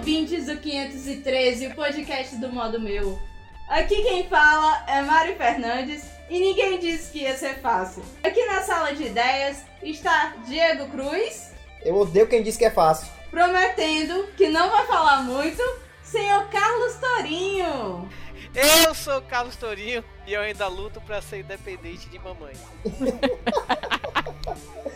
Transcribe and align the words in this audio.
Ouvintes 0.00 0.46
do 0.46 0.56
513, 0.56 1.66
o 1.66 1.74
podcast 1.74 2.34
do 2.36 2.48
modo 2.48 2.80
meu. 2.80 3.20
Aqui 3.68 4.02
quem 4.02 4.26
fala 4.26 4.82
é 4.88 5.02
Mari 5.02 5.34
Fernandes 5.34 6.02
e 6.30 6.38
ninguém 6.38 6.78
disse 6.78 7.12
que 7.12 7.18
ia 7.18 7.36
ser 7.36 7.60
fácil. 7.60 8.02
Aqui 8.24 8.42
na 8.46 8.62
sala 8.62 8.94
de 8.94 9.02
ideias 9.04 9.62
está 9.82 10.36
Diego 10.46 10.88
Cruz, 10.88 11.50
Eu 11.84 11.96
odeio 11.96 12.26
quem 12.26 12.42
diz 12.42 12.56
que 12.56 12.64
é 12.64 12.70
fácil. 12.70 13.12
prometendo 13.30 14.26
que 14.38 14.48
não 14.48 14.70
vai 14.70 14.86
falar 14.86 15.22
muito, 15.22 15.62
senhor 16.02 16.48
Carlos 16.48 16.94
Torinho. 16.94 18.08
Eu 18.54 18.94
sou 18.94 19.18
o 19.18 19.22
Carlos 19.22 19.54
Torinho 19.56 20.02
e 20.26 20.32
eu 20.32 20.40
ainda 20.40 20.66
luto 20.66 20.98
pra 21.02 21.20
ser 21.20 21.40
independente 21.40 22.08
de 22.08 22.18
mamãe. 22.18 22.54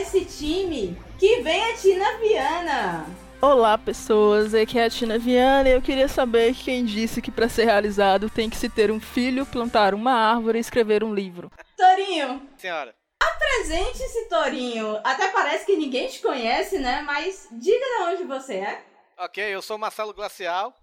esse 0.00 0.24
time, 0.24 0.96
que 1.18 1.40
vem 1.42 1.64
a 1.64 1.74
Tina 1.74 2.18
Viana. 2.18 3.06
Olá, 3.40 3.76
pessoas. 3.76 4.54
Aqui 4.54 4.78
é 4.78 4.84
a 4.84 4.90
Tina 4.90 5.18
Viana 5.18 5.68
e 5.68 5.72
eu 5.72 5.82
queria 5.82 6.08
saber 6.08 6.54
quem 6.54 6.84
disse 6.84 7.20
que 7.20 7.30
para 7.30 7.48
ser 7.48 7.64
realizado 7.64 8.30
tem 8.30 8.48
que 8.48 8.56
se 8.56 8.68
ter 8.68 8.90
um 8.90 9.00
filho, 9.00 9.44
plantar 9.46 9.94
uma 9.94 10.12
árvore 10.12 10.58
e 10.58 10.60
escrever 10.60 11.02
um 11.02 11.14
livro. 11.14 11.50
Torinho, 11.76 12.42
Senhora, 12.56 12.94
presente 13.38 14.02
esse 14.02 14.28
Torinho. 14.28 15.00
Até 15.04 15.28
parece 15.28 15.66
que 15.66 15.76
ninguém 15.76 16.08
te 16.08 16.20
conhece, 16.20 16.78
né? 16.78 17.02
Mas 17.02 17.48
diga 17.50 17.84
de 17.84 18.02
onde 18.02 18.24
você 18.24 18.54
é. 18.54 18.82
ok, 19.18 19.42
eu 19.44 19.62
sou 19.62 19.76
o 19.76 19.80
Marcelo 19.80 20.12
Glacial. 20.14 20.74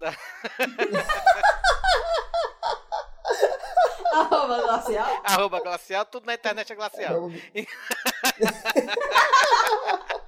Arroba 4.12 4.62
glacial. 4.62 5.22
Arroba 5.24 5.60
Glacial, 5.60 6.04
tudo 6.06 6.24
na 6.26 6.34
internet 6.34 6.72
é 6.72 6.76
Glacial. 6.76 7.30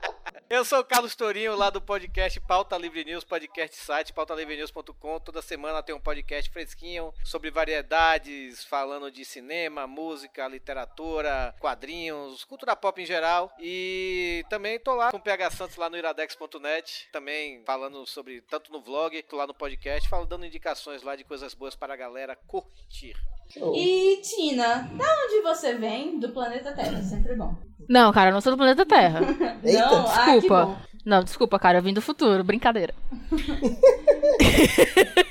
Eu 0.51 0.65
sou 0.65 0.81
o 0.81 0.85
Carlos 0.85 1.15
Torinho, 1.15 1.55
lá 1.55 1.69
do 1.69 1.79
podcast 1.79 2.41
Pauta 2.41 2.79
Livre 2.79 3.05
News, 3.05 3.23
podcast 3.23 3.77
site 3.77 4.15
pautalivrenews.com. 4.15 5.21
Toda 5.21 5.43
semana 5.43 5.83
tem 5.83 5.95
um 5.95 6.01
podcast 6.01 6.51
fresquinho 6.51 7.13
sobre 7.23 7.51
variedades, 7.51 8.65
falando 8.65 9.11
de 9.11 9.27
cinema, 9.27 9.87
música, 9.87 10.49
literatura, 10.49 11.55
quadrinhos, 11.61 12.45
cultura 12.45 12.75
pop 12.75 13.03
em 13.03 13.05
geral. 13.05 13.53
E 13.61 14.43
também 14.49 14.81
tô 14.81 14.95
lá 14.95 15.11
com 15.11 15.19
o 15.19 15.23
PH 15.23 15.51
Santos 15.51 15.77
lá 15.77 15.91
no 15.91 15.99
iradex.net, 15.99 17.11
também 17.13 17.63
falando 17.67 18.07
sobre, 18.07 18.41
tanto 18.41 18.73
no 18.73 18.81
vlog, 18.81 19.23
tô 19.25 19.37
lá 19.37 19.47
no 19.47 19.53
podcast, 19.53 20.09
falando, 20.09 20.31
dando 20.31 20.47
indicações 20.47 21.03
lá 21.03 21.15
de 21.15 21.25
coisas 21.25 21.53
boas 21.53 21.77
para 21.77 21.93
a 21.93 21.97
galera 21.97 22.35
curtir. 22.35 23.15
E 23.75 24.21
Tina, 24.23 24.89
da 24.93 25.05
onde 25.25 25.41
você 25.43 25.75
vem? 25.75 26.19
Do 26.19 26.29
planeta 26.31 26.73
Terra, 26.73 27.01
sempre 27.03 27.35
bom. 27.35 27.55
Não, 27.89 28.13
cara, 28.13 28.31
eu 28.31 28.35
não 28.35 28.41
sou 28.41 28.53
do 28.53 28.59
planeta 28.59 28.85
Terra. 28.85 29.21
Eita, 29.65 29.91
não, 29.91 30.07
ah, 30.07 30.25
que 30.25 30.31
desculpa. 30.33 30.65
bom. 30.67 30.77
Não, 31.05 31.25
desculpa, 31.25 31.59
cara, 31.59 31.79
eu 31.79 31.83
vim 31.83 31.95
do 31.95 32.03
futuro, 32.03 32.45
brincadeira. 32.45 32.93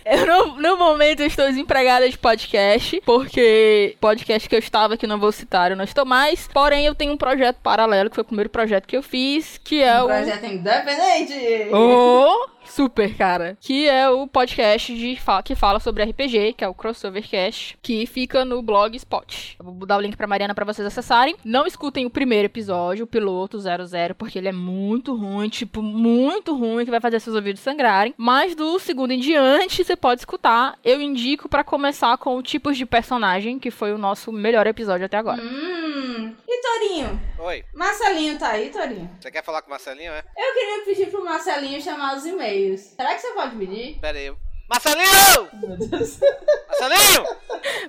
eu 0.05 0.25
no, 0.25 0.59
no 0.59 0.77
momento 0.77 1.19
eu 1.19 1.27
estou 1.27 1.45
desempregada 1.45 2.09
de 2.09 2.17
podcast, 2.17 2.99
porque 3.05 3.95
podcast 4.01 4.49
que 4.49 4.55
eu 4.55 4.59
estava, 4.59 4.97
que 4.97 5.05
não 5.05 5.19
vou 5.19 5.31
citar, 5.31 5.69
eu 5.69 5.77
não 5.77 5.83
estou 5.83 6.03
mais. 6.05 6.47
Porém, 6.47 6.85
eu 6.87 6.95
tenho 6.95 7.13
um 7.13 7.17
projeto 7.17 7.57
paralelo, 7.61 8.09
que 8.09 8.15
foi 8.15 8.23
o 8.23 8.25
primeiro 8.25 8.49
projeto 8.49 8.87
que 8.87 8.97
eu 8.97 9.03
fiz, 9.03 9.59
que 9.59 9.83
é 9.83 10.01
Um 10.01 10.05
o. 10.05 10.07
projeto 10.07 10.45
independente. 10.45 11.69
Oh, 11.71 12.47
super, 12.69 13.15
cara. 13.15 13.57
Que 13.59 13.87
é 13.87 14.09
o 14.09 14.27
podcast 14.27 14.93
de 14.95 15.15
fa- 15.19 15.41
que 15.43 15.55
fala 15.55 15.79
sobre 15.79 16.03
RPG, 16.03 16.53
que 16.53 16.63
é 16.63 16.67
o 16.67 16.73
Crossovercast, 16.73 17.77
que 17.81 18.05
fica 18.05 18.43
no 18.45 18.61
blog 18.61 18.95
Spot. 18.95 19.55
Eu 19.59 19.65
vou 19.65 19.85
dar 19.85 19.97
o 19.97 20.01
link 20.01 20.15
pra 20.15 20.27
Mariana 20.27 20.53
pra 20.53 20.65
vocês 20.65 20.85
acessarem. 20.85 21.35
Não 21.43 21.65
escutem 21.65 22.05
o 22.05 22.09
primeiro 22.09 22.45
episódio, 22.45 23.05
o 23.05 23.07
piloto 23.07 23.57
00, 23.59 24.15
porque 24.15 24.37
ele 24.37 24.47
é 24.47 24.51
muito 24.51 25.15
ruim, 25.15 25.49
tipo, 25.49 25.81
muito 25.81 26.55
ruim, 26.55 26.85
que 26.85 26.91
vai 26.91 26.99
fazer 27.01 27.19
seus 27.19 27.35
ouvidos 27.35 27.61
sangrarem. 27.61 28.13
Mas 28.17 28.55
do 28.55 28.77
segundo 28.79 29.11
em 29.11 29.19
diante, 29.19 29.83
você 29.83 29.95
pode 29.95 30.21
escutar. 30.21 30.77
Eu 30.83 31.01
indico 31.01 31.47
pra 31.49 31.63
começar 31.63 32.17
com 32.17 32.37
o 32.37 32.43
tipos 32.43 32.77
de 32.77 32.85
personagem, 32.85 33.59
que 33.59 33.71
foi 33.71 33.93
o 33.93 33.97
nosso 33.97 34.31
melhor 34.31 34.67
episódio 34.67 35.05
até 35.05 35.17
agora. 35.17 35.41
Hum. 35.41 36.33
E 36.47 36.61
Torinho? 36.61 37.19
Oi, 37.39 37.63
Marcelinho 37.73 38.37
tá 38.37 38.49
aí, 38.49 38.69
Torinho? 38.69 39.09
você 39.19 39.29
quer 39.31 39.43
falar 39.43 39.61
com 39.61 39.67
o 39.67 39.71
Marcelinho, 39.71 40.11
é? 40.11 40.23
Eu 40.37 40.53
queria 40.53 40.85
pedir 40.85 41.07
pro 41.11 41.23
Marcelinho 41.23 41.81
chamar 41.81 42.15
os 42.17 42.25
e-mails. 42.25 42.56
Será 42.77 43.13
que 43.13 43.21
você 43.21 43.33
pode 43.33 43.55
pedir? 43.55 43.99
Pera 43.99 44.17
aí. 44.17 44.33
Marcelinho! 44.69 45.49
Meu 45.53 45.77
Deus. 45.77 46.19
Marcelinho! 46.67 47.25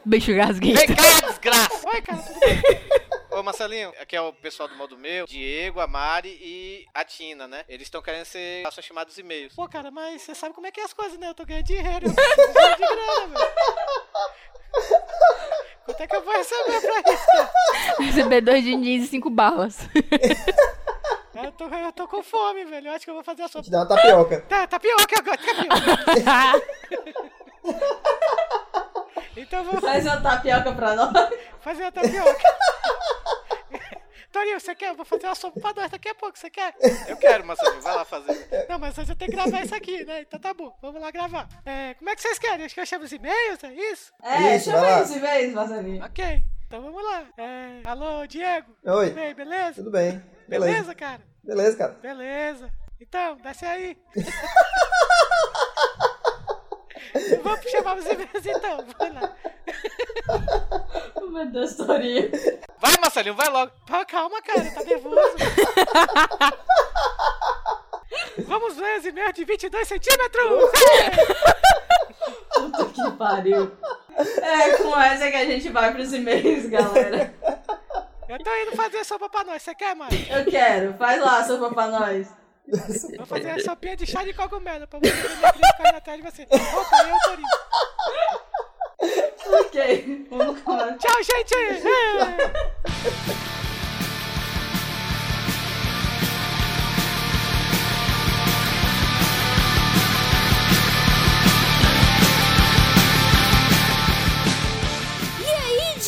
Beijo 0.04 0.34
gasguento. 0.36 0.76
Vem 0.76 0.86
cá, 0.94 1.26
desgraça! 1.26 1.88
Oi, 1.88 2.02
cara, 2.02 2.22
tudo 2.22 2.40
bem? 2.40 2.60
Ô, 3.30 3.42
Marcelinho, 3.42 3.92
aqui 4.00 4.14
é 4.16 4.20
o 4.20 4.32
pessoal 4.32 4.68
do 4.68 4.76
modo 4.76 4.96
meu, 4.96 5.26
Diego, 5.26 5.80
a 5.80 5.86
Mari 5.86 6.38
e 6.40 6.86
a 6.92 7.04
Tina, 7.04 7.48
né? 7.48 7.64
Eles 7.68 7.86
estão 7.86 8.02
querendo 8.02 8.24
ser 8.24 8.62
são 8.70 8.82
chamados 8.82 9.16
e-mails. 9.18 9.54
Pô, 9.54 9.68
cara, 9.68 9.90
mas 9.90 10.22
você 10.22 10.34
sabe 10.34 10.54
como 10.54 10.66
é 10.66 10.70
que 10.70 10.80
é 10.80 10.84
as 10.84 10.92
coisas, 10.92 11.18
né? 11.18 11.28
Eu 11.28 11.34
tô 11.34 11.44
ganhando 11.44 11.64
dinheiro, 11.64 12.06
eu 12.06 12.14
preciso 12.14 12.52
ganhar 12.52 12.76
de 12.76 12.82
grana, 12.82 13.38
velho. 13.38 13.50
Quanto 15.84 16.02
é 16.02 16.06
que 16.06 16.16
eu 16.16 16.22
vou 16.22 16.34
receber 16.34 16.80
pra 16.80 17.12
isso? 17.12 18.02
Receber 18.02 18.40
dois 18.42 18.62
din-dins 18.62 19.04
e 19.04 19.08
cinco 19.08 19.30
balas. 19.30 19.78
Eu 21.44 21.53
tô, 21.53 21.69
eu 21.69 21.93
tô 21.93 22.09
com 22.09 22.22
fome, 22.22 22.65
velho. 22.65 22.88
Eu 22.88 22.93
acho 22.94 23.04
que 23.04 23.10
eu 23.10 23.15
vou 23.15 23.22
fazer 23.25 23.43
a 23.43 23.49
sopa. 23.49 23.65
Te 23.65 23.71
dá 23.71 23.78
uma 23.78 23.87
tapioca. 23.88 24.41
Tá, 24.49 24.66
tapioca 24.66 25.19
agora, 25.19 25.38
tapioca. 25.38 25.78
Então 29.37 29.60
eu 29.60 29.65
vou 29.71 29.81
Faz 29.81 30.04
uma 30.04 30.21
tapioca 30.21 30.72
pra 30.72 30.94
nós. 30.97 31.12
fazer 31.60 31.84
a 31.84 31.93
tapioca. 31.93 32.43
Torinho, 34.32 34.60
você 34.60 34.75
quer? 34.75 34.91
Eu 34.91 34.94
vou 34.94 35.04
fazer 35.06 35.26
uma 35.26 35.34
sopa 35.34 35.59
pra 35.60 35.72
nós 35.75 35.91
daqui 35.91 36.09
a 36.09 36.15
pouco, 36.15 36.37
você 36.38 36.50
quer? 36.50 36.75
Eu 37.06 37.16
quero, 37.16 37.47
Marcelinho, 37.47 37.81
vai 37.81 37.94
lá 37.94 38.05
fazer. 38.05 38.66
Não, 38.69 38.78
mas 38.78 38.94
você 38.94 39.15
tem 39.15 39.28
que 39.28 39.34
gravar 39.34 39.62
isso 39.65 39.75
aqui, 39.75 40.05
né? 40.05 40.20
Então 40.22 40.38
tá 40.38 40.53
bom, 40.53 40.76
vamos 40.82 41.00
lá 41.00 41.10
gravar. 41.10 41.49
É, 41.65 41.94
como 41.94 42.10
é 42.10 42.15
que 42.16 42.20
vocês 42.22 42.38
querem? 42.38 42.66
Acho 42.66 42.75
que 42.75 42.81
eu 42.81 42.87
chamo 42.87 43.05
os 43.05 43.12
e-mails, 43.12 43.65
é 43.65 43.72
isso? 43.72 44.12
É, 44.22 44.56
Isso, 44.56 44.70
chama 44.70 45.03
os 45.03 45.10
e-mails, 45.10 45.55
Marcelinho. 45.55 46.05
Ok, 46.05 46.44
então 46.66 46.82
vamos 46.82 47.03
lá. 47.03 47.25
É, 47.38 47.81
alô, 47.88 48.26
Diego? 48.26 48.70
Oi. 48.84 49.06
Tudo 49.06 49.15
bem, 49.15 49.34
beleza? 49.34 49.75
Tudo 49.76 49.91
bem. 49.91 50.22
Beleza. 50.48 50.72
Beleza, 50.72 50.94
cara? 50.94 51.20
Beleza, 51.44 51.76
cara. 51.76 51.92
Beleza. 52.00 52.70
Então, 53.00 53.36
desce 53.36 53.64
aí. 53.66 53.97
Vamos 57.42 57.70
chamar 57.70 57.97
os 57.97 58.06
e-mails 58.06 58.47
então, 58.47 58.84
vai 58.98 59.12
lá. 59.12 59.34
Oh, 61.16 61.26
meu 61.26 61.47
Deus, 61.47 61.75
Torinho. 61.76 62.31
Vai, 62.81 62.92
Marcelinho, 63.00 63.34
vai 63.34 63.48
logo. 63.48 63.72
Pô, 63.87 64.04
calma, 64.06 64.41
cara, 64.42 64.70
tá 64.70 64.84
nervoso. 64.84 65.37
Vamos 68.47 68.76
ver 68.76 68.98
os 68.98 69.06
e-mails 69.06 69.34
de 69.34 69.44
22 69.44 69.88
centímetros. 69.88 70.44
Puta 72.54 72.84
que 72.87 73.10
pariu. 73.12 73.72
É 74.16 74.70
com 74.76 75.00
essa 75.00 75.31
que 75.31 75.37
a 75.37 75.44
gente 75.44 75.69
vai 75.69 75.92
pros 75.92 76.12
e-mails, 76.12 76.66
galera. 76.66 77.32
Eu 78.28 78.38
tô 78.44 78.54
indo 78.56 78.76
fazer 78.76 79.04
sopa 79.04 79.28
pra 79.28 79.42
nós, 79.44 79.62
você 79.62 79.74
quer, 79.74 79.96
mano? 79.96 80.10
Eu 80.28 80.44
quero. 80.44 80.94
Faz 80.98 81.20
lá 81.20 81.38
a 81.38 81.44
sopa 81.44 81.72
pra 81.72 81.86
nós. 81.86 82.28
Vou 83.16 83.24
fazer 83.24 83.50
a 83.50 83.58
sopinha 83.60 83.96
de 83.96 84.06
chá 84.06 84.22
de 84.22 84.34
cogumelo 84.34 84.86
pra 84.86 84.98
você 85.00 85.10
ver 85.10 85.36
minha 85.36 85.52
ficar 85.52 85.96
atrás 85.96 86.22
de 86.22 86.30
você. 86.30 86.42
Opa, 86.42 87.08
eu, 87.08 87.16
Torinho. 87.24 87.48
Ok. 89.60 90.26
Vamos 90.28 90.60
começar. 90.60 90.98
Tchau, 90.98 91.22
gente. 91.22 91.54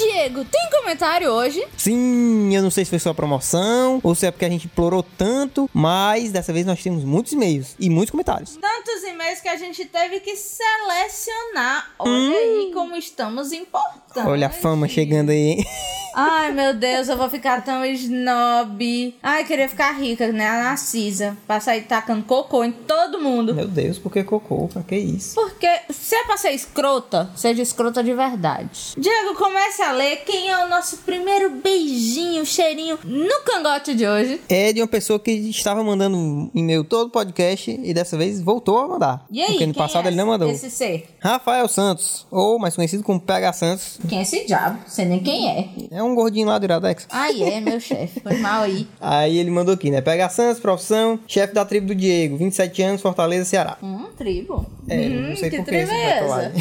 Diego, 0.01 0.45
tem 0.47 0.71
comentário 0.71 1.31
hoje? 1.31 1.63
Sim, 1.77 2.55
eu 2.55 2.63
não 2.63 2.71
sei 2.71 2.85
se 2.85 2.91
foi 2.91 2.99
só 2.99 3.13
promoção 3.13 4.01
ou 4.03 4.15
se 4.15 4.27
é 4.27 4.31
porque 4.31 4.47
a 4.47 4.49
gente 4.49 4.67
implorou 4.67 5.03
tanto, 5.03 5.69
mas 5.75 6.33
dessa 6.33 6.53
vez 6.55 6.65
nós 6.65 6.83
temos 6.83 7.05
muitos 7.05 7.33
e-mails 7.33 7.75
e 7.79 7.91
muitos 7.91 8.11
comentários. 8.11 8.57
Tantos 8.57 9.03
e-mails 9.05 9.41
que 9.41 9.49
a 9.49 9.57
gente 9.57 9.85
teve 9.85 10.21
que 10.21 10.35
selecionar. 10.37 11.91
Olha 11.99 12.37
aí 12.37 12.71
como 12.73 12.97
estamos 12.97 13.53
importantes. 13.53 14.25
Olha 14.25 14.47
a 14.47 14.51
fama 14.51 14.89
chegando 14.89 15.31
aí, 15.31 15.37
hein? 15.37 15.67
Ai, 16.13 16.51
meu 16.51 16.75
Deus, 16.75 17.09
eu 17.09 17.17
vou 17.17 17.31
ficar 17.31 17.65
tão 17.65 17.85
snob. 17.85 19.15
Ai, 19.23 19.45
queria 19.45 19.69
ficar 19.69 19.93
rica, 19.93 20.33
né? 20.33 20.47
A 20.47 20.65
Narcisa. 20.65 21.37
Pra 21.47 21.61
sair 21.61 21.83
tacando 21.83 22.25
cocô 22.25 22.65
em 22.65 22.73
todo 22.73 23.21
mundo. 23.21 23.55
Meu 23.55 23.69
Deus, 23.69 23.97
por 23.99 24.11
que 24.11 24.25
cocô? 24.25 24.67
Pra 24.69 24.83
que 24.83 24.97
isso? 24.97 25.37
Porque 25.37 25.69
se 25.91 26.17
é 26.17 26.25
pra 26.25 26.37
ser 26.37 26.51
escrota, 26.51 27.31
seja 27.37 27.63
escrota 27.63 28.03
de 28.03 28.13
verdade. 28.13 28.95
Diego, 28.97 29.35
comece 29.37 29.83
ler 29.93 30.17
quem 30.25 30.51
é 30.51 30.65
o 30.65 30.69
nosso 30.69 30.99
primeiro 30.99 31.51
beijinho, 31.51 32.45
cheirinho 32.45 32.99
no 33.05 33.41
cangote 33.45 33.95
de 33.95 34.07
hoje. 34.07 34.41
É 34.49 34.73
de 34.73 34.81
uma 34.81 34.89
pessoa 34.89 35.19
que 35.19 35.31
estava 35.31 35.83
mandando 35.83 36.17
um 36.17 36.51
e-mail 36.55 36.85
todo 36.85 37.11
podcast 37.11 37.71
e 37.83 37.93
dessa 37.95 38.17
vez 38.17 38.41
voltou 38.41 38.79
a 38.79 38.89
mandar. 38.89 39.25
E 39.31 39.41
aí, 39.41 39.49
Porque 39.49 39.67
no 39.67 39.73
quem 39.75 39.83
passado 39.83 40.05
é 40.07 40.09
ele 40.09 40.17
não 40.17 40.27
mandou. 40.27 40.51
Esse 40.51 40.71
ser? 40.71 41.09
Rafael 41.21 41.69
Santos, 41.69 42.27
ou 42.31 42.59
mais 42.59 42.75
conhecido 42.77 43.03
como 43.03 43.21
PH 43.21 43.53
Santos. 43.53 43.99
Quem 44.09 44.19
é 44.19 44.23
esse 44.23 44.45
diabo? 44.47 44.79
Sei 44.87 45.05
nem 45.05 45.21
quem 45.21 45.49
é. 45.51 45.69
É 45.91 46.03
um 46.03 46.15
gordinho 46.15 46.47
lá 46.49 46.59
do 46.59 46.65
Iradex. 46.65 47.07
Ai, 47.11 47.43
é, 47.43 47.61
meu 47.61 47.79
chefe. 47.81 48.21
Foi 48.21 48.37
mal 48.39 48.63
aí. 48.63 48.87
Aí 49.01 49.39
ele 49.39 49.51
mandou 49.51 49.75
aqui, 49.75 49.91
né? 49.91 50.01
Pega 50.01 50.29
Santos, 50.29 50.61
profissão, 50.61 51.19
chefe 51.27 51.55
da 51.55 51.65
tribo 51.65 51.89
do 51.89 51.95
Diego, 51.95 52.37
27 52.37 52.83
anos, 52.83 53.01
Fortaleza, 53.03 53.45
Ceará. 53.45 53.77
Hum, 53.83 54.07
tribo. 54.17 54.65
É, 54.89 55.01
Hum, 55.01 55.29
não 55.31 55.37
sei 55.37 55.51
que 55.51 55.57
por 55.57 55.65
que 55.67 55.71
tribo 55.71 55.93
é 55.93 56.21
tatuagem. 56.21 56.53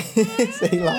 Sei 0.59 0.79
lá. 0.79 0.93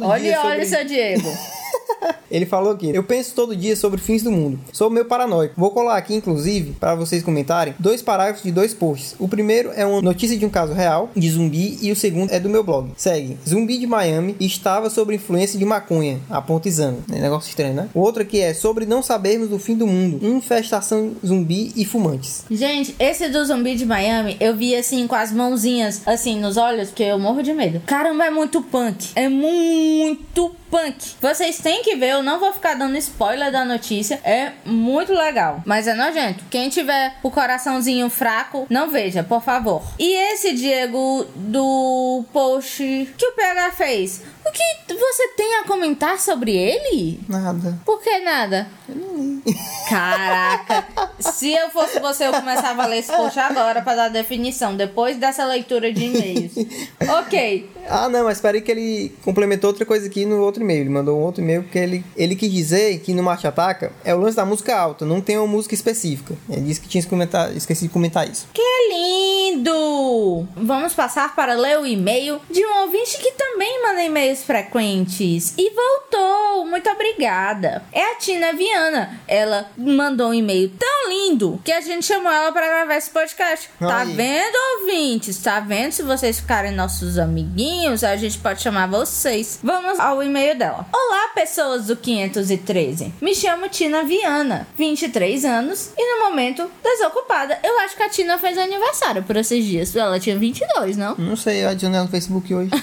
Olha, 0.00 0.20
dia 0.22 0.40
olha, 0.40 0.50
sobre- 0.50 0.66
seu 0.66 0.84
Diego. 0.84 1.19
table. 1.20 1.59
Ele 2.30 2.46
falou 2.46 2.72
aqui: 2.72 2.90
Eu 2.94 3.02
penso 3.02 3.34
todo 3.34 3.56
dia 3.56 3.74
sobre 3.74 4.00
fins 4.00 4.22
do 4.22 4.30
mundo. 4.30 4.58
Sou 4.72 4.88
meio 4.88 5.04
paranoico. 5.04 5.54
Vou 5.56 5.70
colar 5.70 5.96
aqui, 5.96 6.14
inclusive, 6.14 6.72
para 6.78 6.94
vocês 6.94 7.22
comentarem, 7.22 7.74
dois 7.78 8.02
parágrafos 8.02 8.42
de 8.42 8.52
dois 8.52 8.72
posts. 8.72 9.14
O 9.18 9.28
primeiro 9.28 9.70
é 9.74 9.84
uma 9.84 10.00
notícia 10.00 10.36
de 10.36 10.46
um 10.46 10.50
caso 10.50 10.72
real, 10.72 11.10
de 11.14 11.28
zumbi, 11.30 11.78
e 11.82 11.90
o 11.90 11.96
segundo 11.96 12.30
é 12.32 12.38
do 12.38 12.48
meu 12.48 12.62
blog. 12.62 12.90
Segue: 12.96 13.38
Zumbi 13.48 13.78
de 13.78 13.86
Miami 13.86 14.36
estava 14.40 14.88
sob 14.90 15.14
influência 15.14 15.58
de 15.58 15.64
maconha. 15.64 16.20
Aponta 16.30 16.68
exame. 16.68 16.98
É 17.12 17.20
negócio 17.20 17.48
estranho, 17.48 17.74
né? 17.74 17.88
O 17.94 18.00
outro 18.00 18.22
aqui 18.22 18.40
é 18.40 18.54
sobre 18.54 18.86
não 18.86 19.02
sabermos 19.02 19.48
do 19.48 19.58
fim 19.58 19.76
do 19.76 19.86
mundo. 19.86 20.24
Infestação 20.24 21.12
zumbi 21.24 21.72
e 21.74 21.84
fumantes. 21.84 22.44
Gente, 22.50 22.94
esse 22.98 23.28
do 23.28 23.44
zumbi 23.44 23.74
de 23.74 23.84
Miami, 23.84 24.36
eu 24.40 24.56
vi 24.56 24.74
assim 24.74 25.06
com 25.06 25.14
as 25.14 25.32
mãozinhas 25.32 26.02
assim 26.06 26.38
nos 26.38 26.56
olhos, 26.56 26.88
porque 26.88 27.02
eu 27.02 27.18
morro 27.18 27.42
de 27.42 27.52
medo. 27.52 27.80
Caramba, 27.86 28.26
é 28.26 28.30
muito 28.30 28.62
punk. 28.62 29.08
É 29.14 29.28
muito 29.28 30.54
punk. 30.70 30.96
Vocês 31.20 31.58
têm 31.58 31.82
que 31.82 31.89
ver, 31.96 32.10
eu 32.10 32.22
não 32.22 32.38
vou 32.38 32.52
ficar 32.52 32.74
dando 32.74 32.96
spoiler 32.96 33.50
da 33.50 33.64
notícia. 33.64 34.20
É 34.24 34.52
muito 34.64 35.12
legal, 35.12 35.62
mas 35.64 35.86
é 35.86 35.94
nojento. 35.94 36.44
Quem 36.50 36.68
tiver 36.68 37.14
o 37.22 37.30
coraçãozinho 37.30 38.08
fraco, 38.10 38.66
não 38.68 38.90
veja, 38.90 39.22
por 39.22 39.42
favor. 39.42 39.82
E 39.98 40.12
esse 40.32 40.52
Diego 40.52 41.26
do 41.34 42.24
post 42.32 43.12
que 43.16 43.26
o 43.26 43.32
PH 43.32 43.72
fez? 43.72 44.22
O 44.50 44.52
que 44.52 44.94
você 44.94 45.28
tem 45.36 45.56
a 45.58 45.64
comentar 45.64 46.18
sobre 46.18 46.56
ele? 46.56 47.20
Nada. 47.28 47.78
Por 47.84 48.02
que 48.02 48.18
nada? 48.18 48.66
Caraca, 49.88 50.86
se 51.20 51.52
eu 51.52 51.70
fosse 51.70 51.98
você, 52.00 52.26
eu 52.26 52.32
começava 52.32 52.82
a 52.82 52.86
ler 52.86 52.98
esse 52.98 53.12
post 53.12 53.38
agora 53.38 53.80
pra 53.82 53.94
dar 53.94 54.08
definição, 54.08 54.76
depois 54.76 55.16
dessa 55.16 55.44
leitura 55.46 55.92
de 55.92 56.04
e-mails. 56.04 56.52
Ok, 57.10 57.68
Ah, 57.88 58.08
não, 58.08 58.24
mas 58.24 58.36
espera 58.36 58.56
aí 58.56 58.60
que 58.62 58.70
ele 58.70 59.12
complementou 59.24 59.68
outra 59.70 59.84
coisa 59.84 60.06
aqui 60.06 60.24
no 60.24 60.40
outro 60.42 60.62
e-mail. 60.62 60.82
Ele 60.82 60.90
mandou 60.90 61.18
um 61.18 61.22
outro 61.22 61.42
e-mail 61.42 61.62
porque 61.64 61.78
ele, 61.78 62.04
ele 62.16 62.36
quis 62.36 62.52
dizer 62.52 63.00
que 63.00 63.12
no 63.14 63.22
Marte 63.22 63.46
Ataca 63.48 63.92
é 64.04 64.14
o 64.14 64.18
lance 64.20 64.36
da 64.36 64.44
música 64.44 64.76
alta, 64.76 65.04
não 65.04 65.20
tem 65.20 65.36
uma 65.36 65.46
música 65.46 65.74
específica. 65.74 66.34
Ele 66.48 66.60
disse 66.62 66.80
que 66.80 66.88
tinha 66.88 67.02
comentar, 67.04 67.54
esqueci 67.56 67.84
de 67.86 67.88
comentar 67.88 68.28
isso. 68.30 68.46
que 68.52 68.62
lindo! 68.90 70.46
Vamos 70.56 70.92
passar 70.92 71.34
para 71.34 71.54
ler 71.54 71.78
o 71.78 71.86
e-mail 71.86 72.40
de 72.50 72.64
um 72.64 72.82
ouvinte 72.82 73.18
que 73.18 73.32
também 73.32 73.82
manda 73.82 74.04
e-mails 74.04 74.39
frequentes. 74.42 75.54
E 75.56 75.70
voltou, 75.70 76.39
muito 76.66 76.88
obrigada. 76.90 77.82
É 77.92 78.12
a 78.12 78.14
Tina 78.16 78.52
Viana. 78.52 79.20
Ela 79.26 79.70
mandou 79.76 80.30
um 80.30 80.34
e-mail 80.34 80.70
tão 80.78 81.08
lindo 81.08 81.60
que 81.64 81.72
a 81.72 81.80
gente 81.80 82.06
chamou 82.06 82.30
ela 82.30 82.52
para 82.52 82.66
gravar 82.66 82.96
esse 82.96 83.10
podcast. 83.10 83.68
Tá 83.78 84.00
Aí. 84.00 84.12
vendo, 84.12 84.56
ouvintes? 84.80 85.38
Tá 85.38 85.60
vendo? 85.60 85.92
Se 85.92 86.02
vocês 86.02 86.40
ficarem 86.40 86.72
nossos 86.72 87.18
amiguinhos, 87.18 88.04
a 88.04 88.16
gente 88.16 88.38
pode 88.38 88.62
chamar 88.62 88.86
vocês. 88.88 89.58
Vamos 89.62 89.98
ao 89.98 90.22
e-mail 90.22 90.56
dela. 90.56 90.86
Olá, 90.92 91.28
pessoas 91.34 91.86
do 91.86 91.96
513. 91.96 93.14
Me 93.20 93.34
chamo 93.34 93.68
Tina 93.68 94.02
Viana, 94.02 94.66
23 94.76 95.44
anos 95.44 95.90
e 95.96 96.16
no 96.16 96.24
momento 96.24 96.70
desocupada. 96.82 97.58
Eu 97.62 97.78
acho 97.80 97.96
que 97.96 98.02
a 98.02 98.08
Tina 98.08 98.38
fez 98.38 98.58
aniversário 98.58 99.22
por 99.22 99.36
esses 99.36 99.64
dias. 99.64 99.94
Ela 99.94 100.20
tinha 100.20 100.36
22, 100.36 100.96
não? 100.96 101.14
Não 101.16 101.36
sei, 101.36 101.64
eu 101.64 101.68
adicionei 101.68 101.96
ela 101.96 102.04
no 102.06 102.10
Facebook 102.10 102.52
hoje. 102.54 102.70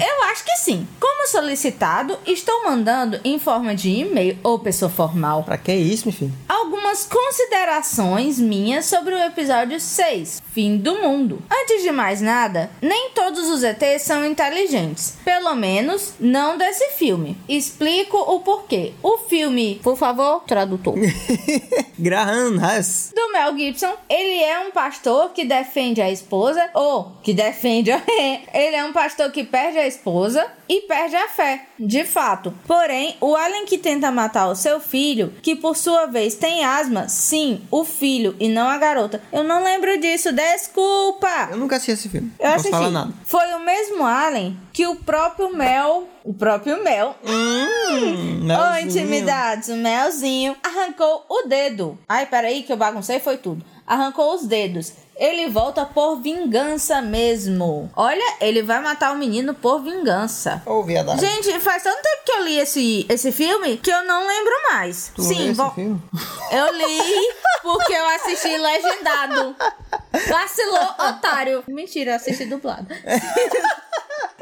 Eu 0.00 0.24
acho 0.30 0.44
que 0.44 0.56
sim. 0.56 0.88
Como 0.98 1.26
solicitado, 1.28 2.18
estou 2.32 2.64
mandando 2.64 3.20
em 3.24 3.38
forma 3.38 3.74
de 3.74 3.90
e-mail 3.90 4.38
ou 4.42 4.58
pessoa 4.58 4.90
formal 4.90 5.42
pra 5.42 5.58
que 5.58 5.72
isso, 5.72 6.08
meu 6.08 6.16
filho? 6.16 6.32
algumas 6.80 7.04
considerações 7.04 8.38
minhas 8.38 8.86
sobre 8.86 9.12
o 9.12 9.18
episódio 9.18 9.80
6, 9.80 10.40
Fim 10.52 10.76
do 10.76 10.96
Mundo. 10.96 11.42
Antes 11.50 11.82
de 11.82 11.90
mais 11.90 12.20
nada, 12.20 12.70
nem 12.80 13.10
todos 13.10 13.48
os 13.48 13.62
ETs 13.62 14.02
são 14.02 14.24
inteligentes. 14.24 15.16
Pelo 15.24 15.54
menos, 15.54 16.14
não 16.20 16.56
desse 16.56 16.90
filme. 16.90 17.36
Explico 17.48 18.16
o 18.16 18.40
porquê. 18.40 18.92
O 19.02 19.18
filme, 19.18 19.80
por 19.82 19.96
favor, 19.96 20.44
tradutor. 20.46 20.94
Graham 21.98 22.52
do 23.14 23.32
Mel 23.32 23.56
Gibson, 23.56 23.94
ele 24.08 24.42
é 24.42 24.58
um 24.60 24.70
pastor 24.70 25.30
que 25.30 25.44
defende 25.44 26.00
a 26.00 26.10
esposa, 26.10 26.70
ou 26.72 27.12
que 27.22 27.32
defende. 27.32 27.90
ele 28.54 28.76
é 28.76 28.84
um 28.84 28.92
pastor 28.92 29.30
que 29.30 29.44
perde 29.44 29.78
a 29.78 29.86
esposa 29.86 30.46
e 30.68 30.82
perde 30.82 31.16
a 31.16 31.28
fé, 31.28 31.66
de 31.78 32.04
fato. 32.04 32.19
Porém, 32.66 33.16
o 33.20 33.34
alien 33.34 33.64
que 33.66 33.78
tenta 33.78 34.10
matar 34.10 34.48
o 34.48 34.54
seu 34.54 34.78
filho, 34.80 35.32
que 35.42 35.56
por 35.56 35.76
sua 35.76 36.06
vez 36.06 36.34
tem 36.34 36.64
asma, 36.64 37.08
sim, 37.08 37.62
o 37.70 37.84
filho 37.84 38.36
e 38.38 38.48
não 38.48 38.68
a 38.68 38.76
garota. 38.76 39.22
Eu 39.32 39.42
não 39.42 39.64
lembro 39.64 39.98
disso, 40.00 40.32
desculpa! 40.32 41.48
Eu 41.50 41.56
nunca 41.56 41.76
assisti 41.76 41.92
esse 41.92 42.08
filme. 42.08 42.32
Eu 42.38 42.48
não 42.50 42.56
posso 42.56 42.70
falar 42.70 42.90
nada. 42.90 43.12
foi 43.24 43.52
o 43.54 43.60
mesmo 43.64 44.04
alien 44.04 44.58
que 44.72 44.86
o 44.86 44.96
próprio 44.96 45.54
Mel, 45.54 46.08
o 46.24 46.32
próprio 46.34 46.82
Mel, 46.82 47.16
Hum, 47.24 48.44
melzinho. 48.44 48.80
intimidades, 48.86 49.68
o 49.68 49.76
Melzinho 49.76 50.56
arrancou 50.62 51.24
o 51.28 51.48
dedo. 51.48 51.98
Ai, 52.08 52.26
peraí, 52.26 52.62
que 52.62 52.72
eu 52.72 52.76
baguncei, 52.76 53.18
foi 53.20 53.36
tudo. 53.36 53.64
Arrancou 53.86 54.34
os 54.34 54.46
dedos. 54.46 54.92
Ele 55.20 55.50
volta 55.50 55.84
por 55.84 56.16
vingança 56.22 57.02
mesmo. 57.02 57.90
Olha, 57.94 58.36
ele 58.40 58.62
vai 58.62 58.80
matar 58.80 59.12
o 59.12 59.18
menino 59.18 59.52
por 59.52 59.82
vingança. 59.82 60.62
Ô, 60.64 60.82
viadagem. 60.82 61.20
Gente, 61.28 61.60
faz 61.60 61.82
tanto 61.82 62.00
tempo 62.00 62.22
que 62.24 62.32
eu 62.32 62.42
li 62.44 62.58
esse, 62.58 63.04
esse 63.06 63.30
filme 63.30 63.76
que 63.76 63.90
eu 63.92 64.02
não 64.04 64.26
lembro 64.26 64.52
mais. 64.72 65.12
Tu 65.14 65.22
Sim, 65.22 65.52
vo- 65.52 65.74
eu 66.50 66.72
li 66.74 67.28
porque 67.62 67.92
eu 67.92 68.06
assisti 68.16 68.56
legendado. 68.56 69.54
Vacilou, 70.26 70.94
otário. 71.10 71.64
Mentira, 71.68 72.12
eu 72.12 72.16
assisti 72.16 72.46
dublado. 72.46 72.86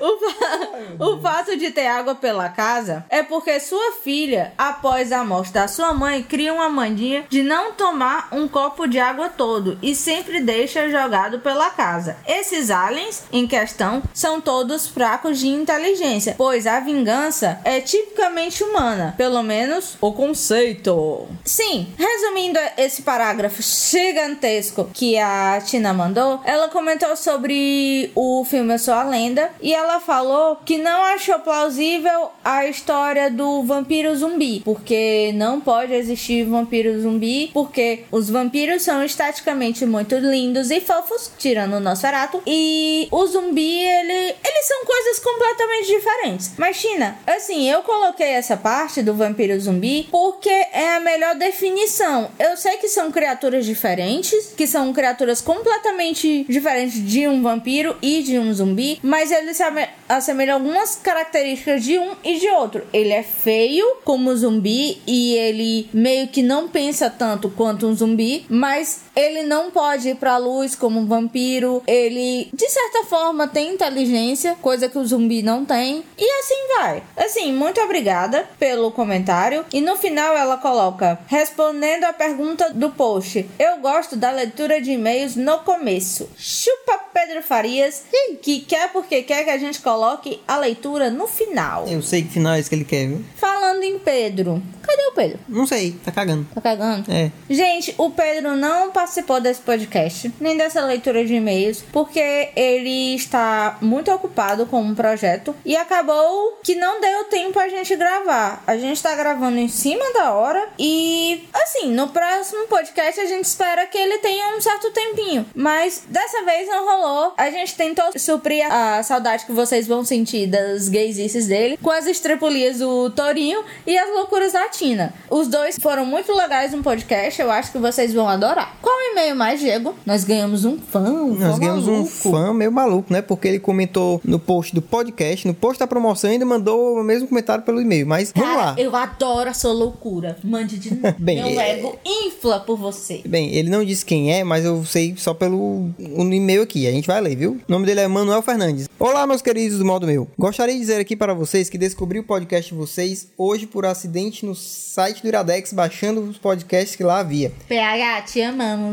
O, 0.01 0.19
fa- 0.19 1.05
o 1.07 1.21
fato 1.21 1.57
de 1.57 1.71
ter 1.71 1.87
água 1.87 2.15
pela 2.15 2.49
casa 2.49 3.05
é 3.09 3.23
porque 3.23 3.59
sua 3.59 3.93
filha, 4.03 4.53
após 4.57 5.11
a 5.13 5.25
morte 5.25 5.53
da 5.53 5.67
sua 5.67 5.93
mãe, 5.93 6.23
cria 6.23 6.55
uma 6.55 6.69
mandinha 6.69 7.25
de 7.29 7.43
não 7.43 7.73
tomar 7.73 8.29
um 8.33 8.47
copo 8.47 8.87
de 8.87 8.99
água 8.99 9.29
todo 9.29 9.79
e 9.83 9.95
sempre 9.95 10.41
deixa 10.41 10.89
jogado 10.89 11.41
pela 11.41 11.71
casa. 11.71 12.17
Esses 12.27 12.71
aliens 12.71 13.25
em 13.33 13.47
questão 13.47 14.03
são 14.15 14.41
todos 14.41 14.87
fracos 14.87 15.39
de 15.41 15.49
inteligência, 15.49 16.35
pois 16.39 16.67
a 16.67 16.79
vingança 16.81 17.61
é 17.65 17.81
tipicamente 17.81 18.63
humana, 18.63 19.15
pelo 19.17 19.43
menos 19.43 19.97
o 20.01 20.13
conceito. 20.13 21.27
Sim, 21.45 21.93
resumindo 21.99 22.59
esse 22.77 23.03
parágrafo 23.03 23.61
gigantesco 23.63 24.89
que 24.93 25.19
a 25.19 25.61
Tina 25.65 25.93
mandou, 25.93 26.41
ela 26.45 26.69
comentou 26.69 27.17
sobre 27.17 28.11
o 28.15 28.45
filme 28.45 28.75
Eu 28.75 28.79
Sou 28.79 28.95
a 28.95 29.03
Lenda 29.05 29.51
e 29.69 29.75
ela 29.75 30.01
falou 30.01 30.57
que 30.65 30.79
não 30.79 31.03
achou 31.03 31.39
plausível 31.41 32.31
a 32.43 32.65
história 32.65 33.31
do 33.31 33.63
vampiro 33.65 34.17
zumbi, 34.17 34.63
porque 34.65 35.31
não 35.35 35.61
pode 35.61 35.93
existir 35.93 36.43
vampiro 36.45 36.99
zumbi, 36.99 37.51
porque 37.53 38.05
os 38.11 38.31
vampiros 38.31 38.81
são 38.81 39.05
esteticamente 39.05 39.85
muito 39.85 40.15
lindos 40.15 40.71
e 40.71 40.81
fofos, 40.81 41.31
tirando 41.37 41.75
o 41.75 41.81
Nosferatu, 41.81 42.41
e 42.47 43.09
o 43.11 43.27
zumbi, 43.27 43.79
ele, 43.79 44.37
eles 44.43 44.67
são 44.67 44.87
coisas 44.87 45.19
completamente 45.19 45.87
diferentes. 45.89 46.53
Mas, 46.57 46.77
China, 46.77 47.19
assim, 47.27 47.71
eu 47.71 47.83
coloquei 47.83 48.29
essa 48.29 48.57
parte 48.57 49.03
do 49.03 49.13
vampiro 49.13 49.61
zumbi 49.61 50.09
porque 50.11 50.49
é 50.49 50.95
a 50.95 51.01
melhor 51.01 51.35
definição. 51.35 52.31
Eu 52.39 52.57
sei 52.57 52.79
que 52.79 52.89
são 52.89 53.13
criaturas 53.13 53.67
diferentes, 53.67 54.55
que 54.57 54.67
são 54.67 54.95
criaturas 54.95 55.43
completamente 55.43 56.47
diferentes 56.49 57.07
de 57.07 57.29
um 57.29 57.43
vampiro 57.43 57.95
e 58.01 58.23
de 58.23 58.39
um 58.39 58.51
zumbi, 58.55 58.99
mas 59.03 59.31
eles 59.31 59.58
se 59.59 59.89
assemelham 60.09 60.55
algumas 60.55 60.95
características 60.95 61.83
de 61.83 61.99
um 61.99 62.15
e 62.23 62.39
de 62.39 62.49
outro. 62.49 62.83
Ele 62.93 63.13
é 63.13 63.25
feio 63.25 63.85
como 64.05 64.35
zumbi 64.37 65.03
e 65.07 65.35
ele 65.35 65.89
meio 65.93 66.29
que 66.29 66.43
não 66.43 66.69
pensa 66.69 67.11
tanto 67.11 67.51
quanto 67.51 67.87
um 67.87 67.95
zumbi, 67.95 68.47
mas 68.49 69.01
ele 69.19 69.43
não 69.43 69.69
pode 69.73 70.11
ir 70.11 70.15
pra 70.15 70.37
luz 70.37 70.77
como 70.77 71.01
um 71.01 71.07
vampiro. 71.07 71.83
Ele, 71.89 72.49
de 72.55 72.69
certa 72.69 73.03
forma, 73.03 73.49
tem 73.49 73.75
inteligência, 73.75 74.57
coisa 74.63 74.89
que 74.89 74.97
o 74.97 75.05
zumbi 75.05 75.43
não 75.43 75.65
tem. 75.65 76.05
E 76.17 76.25
assim 76.39 76.77
vai. 76.77 77.03
Assim, 77.17 77.53
muito 77.53 77.81
obrigada 77.81 78.49
pelo 78.61 78.93
comentário. 78.93 79.65
E 79.73 79.81
no 79.81 79.97
final 79.97 80.37
ela 80.37 80.57
coloca: 80.57 81.19
respondendo 81.27 82.05
a 82.05 82.13
pergunta 82.13 82.71
do 82.73 82.91
post, 82.91 83.45
eu 83.59 83.79
gosto 83.79 84.15
da 84.15 84.31
leitura 84.31 84.81
de 84.81 84.93
e-mails 84.93 85.35
no 85.35 85.59
começo. 85.59 86.31
Chupa 86.37 87.09
Pedro 87.13 87.43
Farias, 87.43 88.05
que 88.41 88.61
quer 88.61 88.93
porque 88.93 89.23
quer 89.23 89.43
que 89.43 89.51
a 89.51 89.59
gente 89.59 89.81
coloque 89.81 90.41
a 90.47 90.57
leitura 90.57 91.11
no 91.11 91.27
final. 91.27 91.89
Eu 91.89 92.01
sei 92.03 92.23
que 92.23 92.29
final 92.29 92.55
é 92.55 92.61
esse 92.61 92.69
que 92.69 92.77
ele 92.77 92.85
quer, 92.85 93.09
viu? 93.09 93.25
Falando 93.35 93.83
em 93.83 93.99
Pedro. 93.99 94.63
Cadê 94.83 95.03
o 95.03 95.13
Pedro? 95.13 95.39
Não 95.49 95.67
sei, 95.67 95.93
tá 96.05 96.11
cagando. 96.11 96.47
Tá 96.55 96.61
cagando? 96.61 97.13
É. 97.13 97.31
Gente, 97.51 97.95
o 97.99 98.11
Pedro 98.11 98.57
não 98.57 98.91
participou 99.09 99.41
desse 99.41 99.61
podcast, 99.63 100.31
nem 100.39 100.57
dessa 100.57 100.85
leitura 100.85 101.25
de 101.25 101.35
e-mails, 101.35 101.83
porque 101.91 102.51
ele 102.55 103.15
está 103.15 103.79
muito 103.81 104.13
ocupado 104.13 104.67
com 104.67 104.83
um 104.83 104.95
projeto 104.95 105.57
e 105.65 105.75
acabou 105.75 106.59
que 106.63 106.75
não 106.75 107.01
deu 107.01 107.25
tempo 107.25 107.59
a 107.59 107.69
gente 107.69 107.97
gravar. 107.97 108.63
A 108.67 108.77
gente 108.77 109.03
tá 109.03 109.15
gravando 109.15 109.59
em 109.59 109.69
cima 109.69 110.05
da 110.13 110.35
hora 110.35 110.69
e, 110.79 111.49
assim, 111.55 111.91
no 111.91 112.09
próximo 112.09 112.67
podcast 112.67 113.19
a 113.19 113.25
gente 113.25 113.47
espera 113.47 113.87
que 113.87 113.97
ele 113.97 114.19
tenha 114.19 114.55
um 114.55 114.61
certo 114.61 114.91
tempinho. 114.91 115.47
Mas 115.55 116.03
dessa 116.07 116.45
vez 116.45 116.69
não 116.69 116.85
rolou. 116.85 117.33
A 117.39 117.51
gente 117.51 117.75
tentou 117.77 118.07
suprir 118.19 118.71
a 118.71 119.03
saudade 119.03 119.47
que 119.47 119.53
vocês 119.53 119.87
vão 119.87 120.05
sentir 120.05 120.47
das 120.47 120.89
gaysices 120.89 121.47
dele 121.47 121.79
com 121.83 121.91
as 121.91 122.07
estrepulias 122.07 122.79
do 122.79 123.09
Torinho 123.11 123.65
e 123.87 123.97
as 123.97 124.11
loucuras 124.11 124.53
da 124.53 124.69
Tina. 124.69 125.15
Os 125.31 125.49
dois 125.49 125.79
foram 125.81 126.05
muito 126.05 126.31
legais 126.35 126.73
no 126.73 126.83
podcast, 126.83 127.41
eu 127.41 127.51
acho 127.51 127.73
que 127.73 127.79
vocês 127.79 128.13
vão 128.13 128.29
adorar. 128.29 128.77
Qual 128.83 128.98
o 128.99 129.13
e-mail 129.13 129.35
mais, 129.37 129.61
Diego? 129.61 129.95
Nós 130.05 130.25
ganhamos 130.25 130.65
um 130.65 130.79
fã, 130.79 131.01
um 131.11 131.35
Nós 131.35 131.53
fã 131.55 131.59
ganhamos 131.59 131.87
um 131.89 131.93
maluco. 131.93 132.11
fã 132.11 132.53
meio 132.55 132.73
maluco, 132.73 133.13
né? 133.13 133.23
Porque 133.23 133.49
ele 133.49 133.59
comentou 133.59 134.21
no 134.25 134.39
post 134.39 134.75
do 134.75 134.83
podcast, 134.83 135.47
no 135.47 135.55
post 135.55 135.79
da 135.79 135.87
promoção, 135.87 136.31
ainda 136.31 136.45
mandou 136.45 136.99
o 137.01 137.05
mesmo 137.05 137.29
comentário 137.29 137.65
pelo 137.65 137.81
e-mail. 137.81 138.07
Mas 138.07 138.33
vamos 138.35 138.51
Cara, 138.51 138.65
lá. 138.71 138.75
eu 138.79 138.95
adoro 138.95 139.51
a 139.51 139.55
sua 139.55 139.73
loucura. 139.73 140.37
Mande 140.43 140.79
de 140.79 140.95
novo. 140.95 141.15
Bem, 141.19 141.37
Meu 141.43 141.61
é- 141.61 141.79
ego 141.79 141.97
infla 142.05 142.61
por 142.61 142.77
você. 142.77 143.23
Bem, 143.27 143.55
ele 143.55 143.71
não 143.71 143.85
disse 143.85 144.05
quem 144.05 144.33
é, 144.33 144.43
mas 144.45 144.65
eu 144.65 144.85
sei 144.85 145.15
só 145.17 145.33
pelo 145.35 145.91
no 145.99 146.35
e-mail 146.35 146.63
aqui. 146.63 146.87
A 146.87 146.91
gente 146.93 147.07
vai 147.07 147.21
ler, 147.21 147.37
viu? 147.37 147.53
O 147.69 147.73
nome 147.73 147.87
dele 147.87 148.01
é 148.01 148.09
Manuel 148.09 148.43
Fernandes. 148.43 148.89
Olá, 148.99 149.27
meus 149.27 149.41
queridos 149.43 149.79
do 149.79 149.85
modo 149.85 150.07
meu. 150.07 150.27
Gostaria 150.39 150.75
de 150.75 150.81
dizer 150.81 151.01
aqui 151.01 151.15
para 151.17 151.33
vocês 151.35 151.69
que 151.71 151.79
descobri 151.79 152.19
o 152.19 152.25
podcast 152.25 152.73
de 152.73 152.79
vocês 152.79 153.29
hoje 153.37 153.67
por 153.67 153.87
acidente 153.87 154.45
no 154.45 154.55
site 154.55 155.23
do 155.23 155.29
Iradex, 155.29 155.73
baixando 155.73 156.21
os 156.23 156.37
podcasts 156.39 156.97
que 156.97 157.05
lá 157.05 157.21
havia. 157.21 157.53
PH, 157.69 158.23
te 158.23 158.43
amamos. 158.43 158.88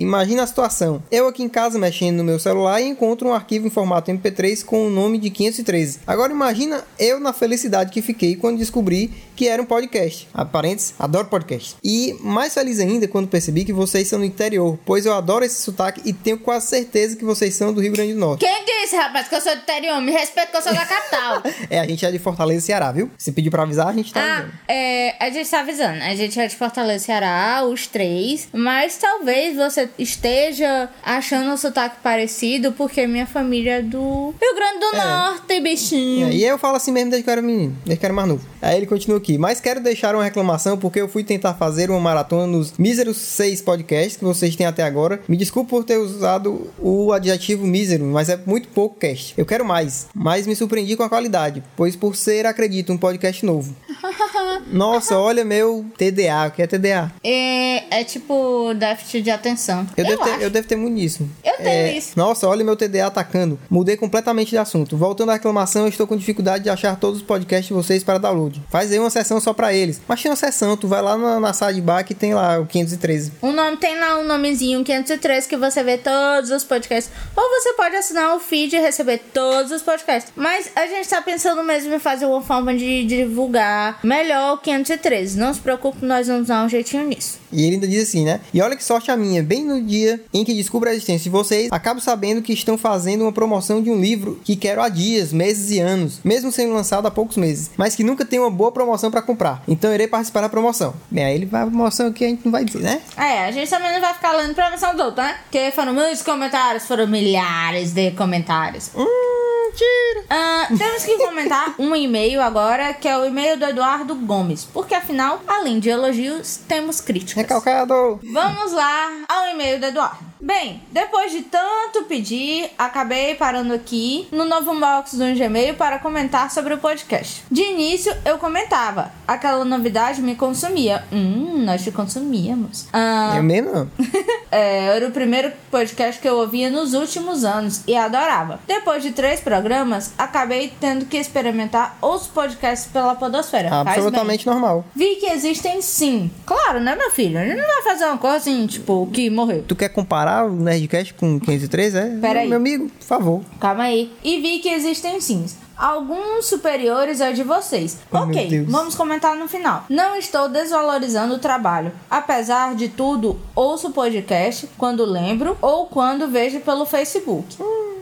Imagina 0.00 0.42
a 0.42 0.46
situação. 0.46 1.02
Eu 1.10 1.26
aqui 1.28 1.42
em 1.42 1.48
casa 1.48 1.78
mexendo 1.78 2.18
no 2.18 2.24
meu 2.24 2.38
celular 2.38 2.80
e 2.80 2.86
encontro 2.86 3.28
um 3.28 3.34
arquivo 3.34 3.66
em 3.66 3.70
formato 3.70 4.10
MP3 4.10 4.64
com 4.64 4.86
o 4.86 4.90
nome 4.90 5.18
de 5.18 5.30
513. 5.30 6.00
Agora 6.06 6.32
imagina 6.32 6.84
eu 6.98 7.18
na 7.20 7.32
felicidade 7.32 7.90
que 7.92 8.02
fiquei 8.02 8.36
quando 8.36 8.58
descobri 8.58 9.10
que 9.36 9.46
era 9.48 9.62
um 9.62 9.66
podcast. 9.66 10.28
A 10.34 10.44
parênteses, 10.44 10.94
adoro 10.98 11.26
podcast. 11.28 11.76
E 11.84 12.16
mais 12.20 12.54
feliz 12.54 12.80
ainda 12.80 13.06
quando 13.06 13.28
percebi 13.28 13.64
que 13.64 13.72
vocês 13.72 14.08
são 14.08 14.18
do 14.18 14.24
interior, 14.24 14.78
pois 14.84 15.06
eu 15.06 15.12
adoro 15.14 15.44
esse 15.44 15.60
sotaque 15.62 16.00
e 16.04 16.12
tenho 16.12 16.38
quase 16.38 16.66
certeza 16.68 17.16
que 17.16 17.24
vocês 17.24 17.54
são 17.54 17.72
do 17.72 17.80
Rio 17.80 17.92
Grande 17.92 18.14
do 18.14 18.18
Norte. 18.20 18.40
Quem 18.44 18.64
disse, 18.64 18.96
rapaz, 18.96 19.28
que 19.28 19.34
eu 19.36 19.40
sou 19.40 19.54
do 19.54 19.62
interior? 19.62 20.00
Me 20.00 20.10
respeita 20.12 20.50
que 20.50 20.56
eu 20.56 20.62
sou 20.62 20.72
da 20.74 20.84
capital. 20.84 21.42
É, 21.70 21.80
a 21.80 21.86
gente 21.86 22.04
é 22.06 22.10
de 22.10 22.18
Fortaleza, 22.18 22.64
Ceará, 22.64 22.90
viu? 22.92 23.10
Se 23.18 23.30
pediu 23.32 23.50
pra 23.50 23.62
avisar, 23.62 23.88
a 23.88 23.92
gente 23.92 24.12
tá 24.12 24.20
Ah, 24.20 24.38
avisando. 24.38 24.52
é, 24.68 25.16
a 25.20 25.30
gente 25.30 25.50
tá 25.50 25.60
avisando. 25.60 26.02
A 26.02 26.14
gente 26.14 26.40
é 26.40 26.46
de 26.46 26.56
Fortaleza, 26.56 27.04
Ceará, 27.04 27.62
os 27.64 27.86
três. 27.86 28.48
Mas 28.52 28.96
talvez 29.08 29.56
você 29.56 29.88
esteja 29.98 30.88
achando 31.02 31.52
o 31.52 31.56
sotaque 31.56 31.96
parecido, 32.02 32.72
porque 32.72 33.06
minha 33.06 33.26
família 33.26 33.78
é 33.78 33.82
do 33.82 34.34
Rio 34.40 34.54
Grande 34.54 34.80
do 34.80 34.96
É. 34.96 35.04
Norte, 35.04 35.60
bichinho. 35.60 36.28
É, 36.28 36.32
e 36.32 36.44
eu 36.44 36.58
falo 36.58 36.76
assim 36.76 36.92
mesmo 36.92 37.10
desde 37.10 37.24
que 37.24 37.30
eu 37.30 37.32
era 37.32 37.42
menino, 37.42 37.74
desde 37.86 37.98
que 38.00 38.04
eu 38.04 38.08
era 38.08 38.14
mais 38.14 38.28
novo. 38.28 38.46
Aí 38.60 38.76
ele 38.76 38.86
continua 38.86 39.16
aqui. 39.18 39.38
Mas 39.38 39.60
quero 39.60 39.80
deixar 39.80 40.14
uma 40.14 40.24
reclamação 40.24 40.76
porque 40.76 41.00
eu 41.00 41.08
fui 41.08 41.24
tentar 41.24 41.54
fazer 41.54 41.90
uma 41.90 42.00
maratona 42.00 42.46
nos 42.46 42.76
míseros 42.76 43.16
seis 43.16 43.62
podcasts 43.62 44.16
que 44.16 44.24
vocês 44.24 44.54
têm 44.54 44.66
até 44.66 44.82
agora. 44.82 45.20
Me 45.26 45.36
desculpe 45.36 45.70
por 45.70 45.84
ter 45.84 45.96
usado 45.96 46.70
o 46.78 47.12
adjetivo 47.12 47.66
mísero, 47.66 48.04
mas 48.04 48.28
é 48.28 48.38
muito 48.44 48.68
pouco 48.68 48.98
cast. 48.98 49.32
Eu 49.38 49.46
quero 49.46 49.64
mais, 49.64 50.08
mas 50.14 50.46
me 50.46 50.54
surpreendi 50.54 50.96
com 50.96 51.02
a 51.02 51.08
qualidade, 51.08 51.62
pois 51.76 51.96
por 51.96 52.14
ser, 52.14 52.44
acredito, 52.46 52.92
um 52.92 52.98
podcast 52.98 53.44
novo. 53.46 53.74
Nossa, 54.70 55.18
olha 55.18 55.44
meu 55.44 55.84
TDA. 55.96 56.48
O 56.48 56.50
que 56.50 56.62
é 56.62 56.66
TDA? 56.66 57.12
É, 57.24 58.00
é 58.00 58.04
tipo 58.04 58.74
déficit 58.98 59.22
de 59.22 59.30
atenção. 59.30 59.86
Eu, 59.96 60.04
devo, 60.04 60.22
acho. 60.22 60.38
ter, 60.38 60.44
eu 60.44 60.50
devo 60.50 60.68
ter 60.68 60.76
muito 60.76 60.94
nisso. 60.94 61.28
Eu 61.44 61.56
tenho 61.56 61.96
isso. 61.96 62.12
Nossa, 62.16 62.48
olha 62.48 62.64
meu 62.64 62.76
TDA 62.76 63.06
atacando. 63.06 63.58
Mudei 63.70 63.96
completamente 63.96 64.50
de 64.50 64.58
assunto. 64.58 64.96
Voltando 64.96 65.30
à 65.30 65.34
reclamação, 65.34 65.82
eu 65.82 65.88
estou 65.88 66.06
com 66.06 66.16
dificuldade 66.16 66.64
de 66.64 66.70
achar 66.70 66.96
todos 66.96 67.18
os 67.18 67.22
podcasts 67.22 67.68
de 67.68 67.74
vocês 67.74 68.02
para 68.02 68.18
download. 68.18 68.62
Faz 68.70 68.90
aí 68.92 68.98
uma 68.98 69.10
sessão 69.10 69.40
só 69.40 69.52
para 69.52 69.72
eles. 69.72 70.00
Mas 70.06 70.20
tem 70.20 70.30
uma 70.30 70.36
sessão, 70.36 70.76
tu 70.76 70.88
vai 70.88 71.00
lá 71.00 71.16
na, 71.16 71.40
na 71.40 71.52
sidebar 71.52 72.04
que 72.04 72.14
tem 72.14 72.34
lá 72.34 72.58
o 72.58 72.66
513. 72.66 73.32
O 73.40 73.52
nome 73.52 73.76
tem 73.76 73.98
lá 73.98 74.18
um 74.18 74.24
nomezinho 74.24 74.84
503 74.84 75.46
que 75.46 75.56
você 75.56 75.82
vê 75.82 75.96
todos 75.98 76.50
os 76.50 76.64
podcasts. 76.64 77.12
Ou 77.36 77.48
você 77.50 77.72
pode 77.74 77.96
assinar 77.96 78.34
o 78.36 78.40
feed 78.40 78.74
e 78.76 78.80
receber 78.80 79.18
todos 79.32 79.70
os 79.72 79.82
podcasts. 79.82 80.32
Mas 80.34 80.70
a 80.74 80.86
gente 80.86 81.08
tá 81.08 81.22
pensando 81.22 81.62
mesmo 81.62 81.94
em 81.94 81.98
fazer 81.98 82.26
uma 82.26 82.42
forma 82.42 82.74
de 82.74 83.04
divulgar 83.04 84.00
melhor 84.02 84.54
o 84.54 84.58
513. 84.58 85.38
Não 85.38 85.54
se 85.54 85.60
preocupe, 85.60 86.04
nós 86.04 86.26
vamos 86.26 86.48
dar 86.48 86.64
um 86.64 86.68
jeitinho 86.68 87.06
nisso. 87.06 87.38
E 87.52 87.64
ele 87.64 87.74
ainda 87.74 87.86
diz 87.86 88.08
assim, 88.08 88.24
né? 88.24 88.40
E 88.52 88.60
olha 88.60 88.76
que 88.76 88.84
sorte 88.88 89.10
a 89.10 89.16
minha, 89.18 89.42
bem 89.42 89.62
no 89.62 89.82
dia 89.82 90.18
em 90.32 90.42
que 90.42 90.54
descubro 90.54 90.88
a 90.88 90.92
existência 90.92 91.24
de 91.24 91.28
vocês, 91.28 91.68
acabo 91.70 92.00
sabendo 92.00 92.40
que 92.40 92.54
estão 92.54 92.78
fazendo 92.78 93.20
uma 93.20 93.32
promoção 93.32 93.82
de 93.82 93.90
um 93.90 94.00
livro 94.00 94.40
que 94.42 94.56
quero 94.56 94.80
há 94.80 94.88
dias, 94.88 95.30
meses 95.30 95.70
e 95.70 95.78
anos, 95.78 96.20
mesmo 96.24 96.50
sendo 96.50 96.72
lançado 96.72 97.06
há 97.06 97.10
poucos 97.10 97.36
meses, 97.36 97.70
mas 97.76 97.94
que 97.94 98.02
nunca 98.02 98.24
tem 98.24 98.38
uma 98.38 98.50
boa 98.50 98.72
promoção 98.72 99.10
para 99.10 99.20
comprar. 99.20 99.62
Então 99.68 99.92
irei 99.92 100.08
participar 100.08 100.40
da 100.40 100.48
promoção. 100.48 100.94
Bem, 101.10 101.22
aí 101.22 101.34
ele 101.34 101.44
vai 101.44 101.64
a 101.64 101.66
promoção 101.66 102.10
que 102.10 102.24
a 102.24 102.28
gente 102.28 102.46
não 102.46 102.50
vai 102.50 102.64
dizer, 102.64 102.80
né? 102.80 103.02
É, 103.14 103.44
a 103.44 103.50
gente 103.50 103.68
também 103.68 103.92
não 103.92 104.00
vai 104.00 104.14
ficar 104.14 104.32
lendo 104.32 104.54
promoção 104.54 104.96
do 104.96 105.02
outro, 105.02 105.22
né? 105.22 105.36
Porque 105.42 105.70
foram 105.72 105.92
muitos 105.92 106.22
comentários, 106.22 106.86
foram 106.86 107.06
milhares 107.06 107.92
de 107.92 108.12
comentários. 108.12 108.90
Hum, 108.96 109.37
tira. 109.72 110.24
Ah, 110.30 110.68
temos 110.76 111.04
que 111.04 111.16
comentar 111.18 111.74
um 111.78 111.94
e-mail 111.94 112.40
agora, 112.40 112.92
que 112.94 113.08
é 113.08 113.16
o 113.16 113.24
e-mail 113.24 113.58
do 113.58 113.64
Eduardo 113.64 114.14
Gomes. 114.14 114.64
Porque 114.64 114.94
afinal, 114.94 115.40
além 115.46 115.78
de 115.80 115.88
elogios, 115.88 116.58
temos 116.68 117.00
críticas. 117.00 117.42
Recalcado. 117.42 118.20
Vamos 118.32 118.72
lá 118.72 119.24
ao 119.28 119.46
e-mail 119.48 119.80
do 119.80 119.86
Eduardo. 119.86 120.27
Bem, 120.40 120.80
depois 120.92 121.32
de 121.32 121.42
tanto 121.42 122.04
pedir, 122.04 122.70
acabei 122.78 123.34
parando 123.34 123.74
aqui 123.74 124.28
no 124.30 124.44
novo 124.44 124.78
box 124.78 125.16
do 125.16 125.24
Gmail 125.34 125.74
para 125.74 125.98
comentar 125.98 126.50
sobre 126.50 126.74
o 126.74 126.78
podcast. 126.78 127.42
De 127.50 127.60
início, 127.62 128.14
eu 128.24 128.38
comentava. 128.38 129.10
Aquela 129.26 129.64
novidade 129.64 130.22
me 130.22 130.36
consumia. 130.36 131.02
Hum, 131.12 131.64
nós 131.64 131.82
te 131.82 131.90
consumíamos. 131.90 132.86
Ah, 132.92 133.34
Eu 133.36 133.42
mesmo 133.42 133.90
é, 134.50 134.96
era 134.96 135.08
o 135.08 135.10
primeiro 135.10 135.50
podcast 135.72 136.20
que 136.20 136.28
eu 136.28 136.36
ouvia 136.36 136.70
nos 136.70 136.94
últimos 136.94 137.44
anos 137.44 137.82
e 137.86 137.96
adorava. 137.96 138.60
Depois 138.66 139.02
de 139.02 139.10
três 139.10 139.40
programas, 139.40 140.12
acabei 140.16 140.72
tendo 140.80 141.04
que 141.06 141.16
experimentar 141.16 141.98
outros 142.00 142.28
podcasts 142.28 142.88
pela 142.92 143.16
Podosfera. 143.16 143.74
Absolutamente 143.80 144.46
normal. 144.46 144.84
Vi 144.94 145.16
que 145.16 145.26
existem 145.26 145.82
sim. 145.82 146.30
Claro, 146.46 146.78
né, 146.78 146.94
meu 146.94 147.10
filho? 147.10 147.38
A 147.38 147.44
gente 147.44 147.56
não 147.58 147.66
vai 147.66 147.82
fazer 147.82 148.04
uma 148.04 148.18
coisa 148.18 148.36
assim, 148.36 148.66
tipo, 148.68 149.08
que 149.12 149.28
morreu. 149.28 149.64
Tu 149.66 149.74
quer 149.74 149.88
comparar 149.88 150.27
o 150.44 150.50
Nerdcast 150.50 151.14
com 151.14 151.38
503, 151.40 151.94
é? 151.94 152.18
Pera 152.20 152.40
aí. 152.40 152.48
Meu 152.48 152.58
amigo, 152.58 152.88
por 152.88 153.04
favor. 153.04 153.42
Calma 153.60 153.84
aí. 153.84 154.12
E 154.22 154.40
vi 154.40 154.58
que 154.58 154.68
existem 154.68 155.20
sim. 155.20 155.44
Alguns 155.76 156.46
superiores 156.46 157.20
ao 157.20 157.32
de 157.32 157.44
vocês. 157.44 157.98
Oh, 158.10 158.18
ok, 158.18 158.64
vamos 158.64 158.96
comentar 158.96 159.36
no 159.36 159.46
final. 159.46 159.84
Não 159.88 160.16
estou 160.16 160.48
desvalorizando 160.48 161.34
o 161.34 161.38
trabalho. 161.38 161.92
Apesar 162.10 162.74
de 162.74 162.88
tudo, 162.88 163.38
ouço 163.54 163.90
podcast 163.90 164.68
quando 164.76 165.04
lembro 165.04 165.56
ou 165.62 165.86
quando 165.86 166.26
vejo 166.26 166.58
pelo 166.60 166.84
Facebook. 166.84 167.56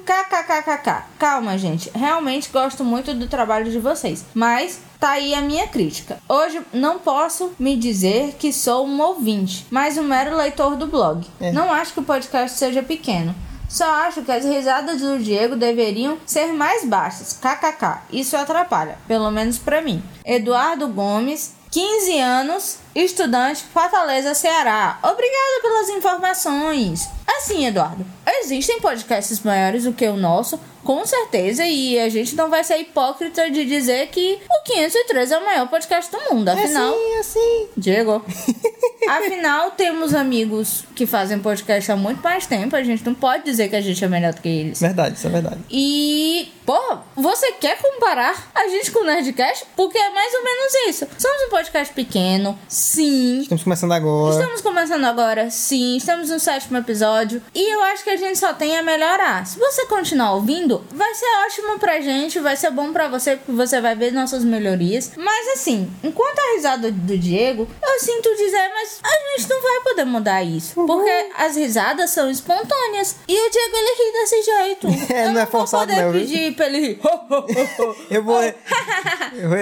KKKKK. 0.07 1.05
Calma, 1.19 1.59
gente. 1.59 1.91
Realmente 1.93 2.49
gosto 2.53 2.85
muito 2.85 3.13
do 3.13 3.27
trabalho 3.27 3.71
de 3.71 3.81
vocês. 3.81 4.25
Mas 4.33 4.79
tá 5.01 5.11
aí 5.11 5.35
a 5.35 5.43
minha 5.43 5.67
crítica. 5.67 6.19
Hoje 6.29 6.63
não 6.73 7.01
posso 7.01 7.53
me 7.59 7.77
dizer 7.77 8.37
que 8.39 8.53
sou 8.53 8.87
um 8.87 9.01
ouvinte, 9.03 9.67
mas 9.69 9.99
um 9.99 10.05
mero 10.05 10.37
leitor 10.37 10.77
do 10.77 10.87
blog. 10.87 11.27
É. 11.41 11.51
Não 11.51 11.73
acho 11.73 11.93
que 11.93 12.01
o 12.01 12.05
podcast 12.05 12.57
seja 12.57 12.83
pequeno. 12.85 13.35
Só 13.69 13.85
acho 14.07 14.23
que 14.23 14.31
as 14.31 14.45
risadas 14.45 15.01
do 15.01 15.19
Diego 15.19 15.57
deveriam 15.57 16.19
ser 16.25 16.53
mais 16.53 16.85
baixas. 16.85 17.33
KKK. 17.33 18.03
Isso 18.13 18.37
atrapalha, 18.37 18.97
pelo 19.09 19.29
menos 19.33 19.59
pra 19.59 19.83
mim. 19.83 20.01
Eduardo 20.25 20.87
Gomes, 20.87 21.53
15 21.73 22.19
anos, 22.21 22.79
estudante, 22.97 23.63
Fortaleza, 23.73 24.35
Ceará. 24.35 24.99
Obrigada 25.03 25.61
pelas 25.63 25.89
informações. 25.91 27.09
Assim, 27.39 27.67
Eduardo, 27.67 28.07
existem 28.41 28.81
podcasts 28.81 29.41
maiores 29.43 29.85
do 29.85 29.93
que 29.93 30.07
o 30.07 30.17
nosso, 30.17 30.59
com 30.85 31.05
certeza, 31.05 31.67
e 31.67 31.99
a 31.99 32.09
gente 32.09 32.37
não 32.37 32.49
vai 32.49 32.63
ser 32.63 32.79
hipócrita 32.79 33.51
de 33.51 33.65
dizer 33.65 34.07
que 34.09 34.39
o 34.49 34.63
503 34.65 35.33
é 35.33 35.39
o 35.39 35.45
maior 35.45 35.69
podcast 35.69 36.11
do 36.11 36.35
mundo. 36.35 36.49
Afinal, 36.49 36.95
É 36.95 37.19
assim, 37.19 37.39
assim. 37.41 37.69
Diego. 37.77 38.25
Afinal, 39.09 39.73
temos 39.73 40.15
amigos 40.15 40.85
que 40.95 41.07
fazem 41.07 41.39
podcast 41.39 41.91
há 41.93 41.97
muito 41.97 42.23
mais 42.23 42.47
tempo. 42.47 42.75
A 42.75 42.83
gente 42.83 43.05
não 43.05 43.15
pode 43.15 43.45
dizer 43.45 43.69
que 43.69 43.77
a 43.77 43.81
gente 43.81 44.03
é 44.05 44.09
melhor 44.09 44.33
do 44.33 44.41
que 44.41 44.49
eles. 44.49 44.81
Verdade, 44.81 45.17
isso 45.17 45.27
é 45.27 45.31
verdade. 45.31 45.61
E, 45.71 46.53
pô, 46.65 46.79
você 47.15 47.53
quer 47.53 47.79
comparar 47.79 48.51
a 48.55 48.69
gente 48.69 48.91
com 48.91 49.01
o 49.01 49.05
Nerdcast? 49.05 49.65
Porque 49.77 49.99
é 49.99 50.11
mais 50.11 50.35
ou 50.35 50.45
menos 50.45 50.75
isso. 50.89 51.07
Somos 51.19 51.43
um 51.47 51.51
podcast 51.51 51.93
pequeno, 51.95 52.59
sim. 52.87 53.41
Estamos 53.41 53.65
começando 53.65 53.93
agora. 53.93 54.35
Estamos 54.35 54.61
começando 54.61 55.05
agora, 55.05 55.51
sim. 55.51 55.97
Estamos 55.97 56.31
no 56.31 56.39
sétimo 56.39 56.79
episódio. 56.79 57.43
E 57.55 57.75
eu 57.75 57.83
acho 57.83 58.05
que 58.05 58.11
a 58.11 58.17
gente 58.17 58.39
só 58.39 58.55
tem 58.55 58.77
a 58.79 58.83
melhorar. 58.83 59.45
Se 59.47 59.59
você 59.59 59.87
continuar 59.87 60.35
ouvindo, 60.35 60.85
vai 60.93 61.13
ser 61.15 61.27
ótimo 61.47 61.79
pra 61.79 62.01
gente, 62.01 62.39
vai 62.39 62.57
ser 62.57 62.71
bom 62.71 62.93
pra 62.93 63.09
você, 63.09 63.37
porque 63.37 63.53
você 63.53 63.81
vai 63.81 63.97
ver 63.97 64.13
nossas 64.13 64.45
melhorias. 64.45 65.13
Mas 65.17 65.49
assim, 65.55 65.91
enquanto 66.03 66.39
a 66.39 66.55
risada 66.55 66.93
do 66.93 67.19
Diego, 67.19 67.69
eu 67.83 68.01
sinto 68.01 68.29
dizer, 68.37 68.71
mas 68.73 69.01
a 69.03 69.39
gente 69.39 69.51
não 69.51 69.63
vai 69.63 69.81
poder 69.81 70.05
mudar 70.05 70.43
isso. 70.43 70.75
Porque 70.87 71.31
as 71.37 71.57
risadas 71.57 72.11
são 72.11 72.31
espontâneas. 72.31 73.17
E 73.27 73.35
o 73.35 73.51
Diego, 73.51 73.77
ele 73.77 74.05
ri 74.05 74.13
desse 74.13 74.43
jeito. 74.43 74.87
É, 75.17 75.27
eu 75.27 75.33
não 75.33 75.41
é 75.41 75.45
não 75.45 75.51
vou 75.51 75.61
forçado 75.61 75.87
poder 75.87 76.03
não, 76.03 76.13
viu? 76.13 76.21
pedir 76.21 76.55
pra 76.55 76.67
ele 76.67 76.81
rir. 76.81 77.01
Eu 78.11 78.23
vou. 78.23 78.43
eu 79.35 79.49
vou. 79.49 79.59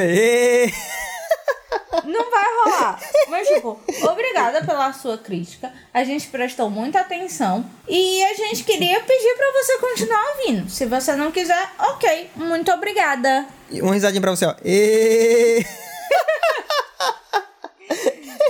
Não 2.05 2.31
vai 2.31 2.45
rolar. 2.65 3.01
Mas, 3.29 3.49
tipo, 3.49 3.81
obrigada 4.11 4.65
pela 4.65 4.93
sua 4.93 5.17
crítica. 5.19 5.73
A 5.93 6.05
gente 6.05 6.29
prestou 6.29 6.69
muita 6.71 7.01
atenção. 7.01 7.65
E 7.89 8.23
a 8.25 8.35
gente 8.35 8.65
queria 8.65 9.01
pedir 9.01 9.35
pra 9.37 9.53
você 9.53 9.79
continuar 9.79 10.25
ouvindo. 10.37 10.71
Se 10.71 10.87
você 10.87 11.15
não 11.15 11.31
quiser, 11.33 11.71
ok. 11.79 12.31
Muito 12.37 12.71
obrigada. 12.73 13.47
E 13.71 13.81
Uma 13.81 13.95
risadinha 13.95 14.21
pra 14.21 14.31
você, 14.31 14.45
ó. 14.47 14.55
Ê! 14.65 15.65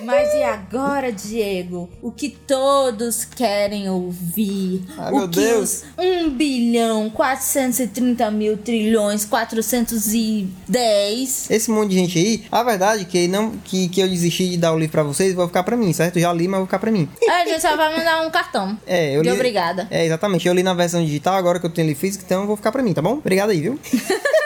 Mas 0.02 0.34
e 0.34 0.42
agora, 0.42 1.12
Diego? 1.12 1.88
O 2.02 2.10
que 2.10 2.28
todos 2.28 3.24
querem 3.24 3.88
ouvir? 3.88 4.82
Ai, 4.98 5.12
o 5.12 5.16
meu 5.16 5.28
que 5.28 5.40
Deus. 5.40 5.84
os 5.96 6.04
1 6.26 6.30
bilhão 6.30 7.08
430 7.10 8.30
mil 8.30 8.56
trilhões 8.56 9.24
410 9.24 11.50
Esse 11.50 11.70
monte 11.70 11.90
de 11.90 11.96
gente 11.96 12.18
aí, 12.18 12.44
a 12.50 12.62
verdade 12.62 13.02
é 13.02 13.04
que, 13.04 13.28
não, 13.28 13.52
que, 13.64 13.88
que 13.88 14.00
eu 14.00 14.08
desisti 14.08 14.50
de 14.50 14.56
dar 14.58 14.72
o 14.72 14.78
livro 14.78 14.92
pra 14.92 15.02
vocês, 15.02 15.34
vai 15.34 15.46
ficar 15.46 15.62
pra 15.62 15.76
mim, 15.76 15.92
certo? 15.92 16.18
Já 16.18 16.32
li, 16.32 16.48
mas 16.48 16.60
vai 16.60 16.66
ficar 16.66 16.78
pra 16.78 16.90
mim. 16.90 17.08
A 17.30 17.44
gente 17.46 17.60
só 17.60 17.76
vai 17.76 17.96
mandar 17.96 18.26
um 18.26 18.30
cartão. 18.30 18.78
É, 18.86 19.16
eu 19.16 19.22
de 19.22 19.28
li. 19.30 19.34
obrigada. 19.34 19.86
É, 19.90 20.04
exatamente. 20.04 20.46
Eu 20.46 20.54
li 20.54 20.62
na 20.62 20.74
versão 20.74 21.04
digital, 21.04 21.34
agora 21.34 21.58
que 21.58 21.66
eu 21.66 21.70
tenho 21.70 21.86
ele 21.86 21.94
físico, 21.94 22.24
então 22.26 22.42
eu 22.42 22.46
vou 22.46 22.56
ficar 22.56 22.72
pra 22.72 22.82
mim, 22.82 22.92
tá 22.92 23.00
bom? 23.00 23.14
Obrigado 23.14 23.50
aí, 23.50 23.60
viu? 23.60 23.78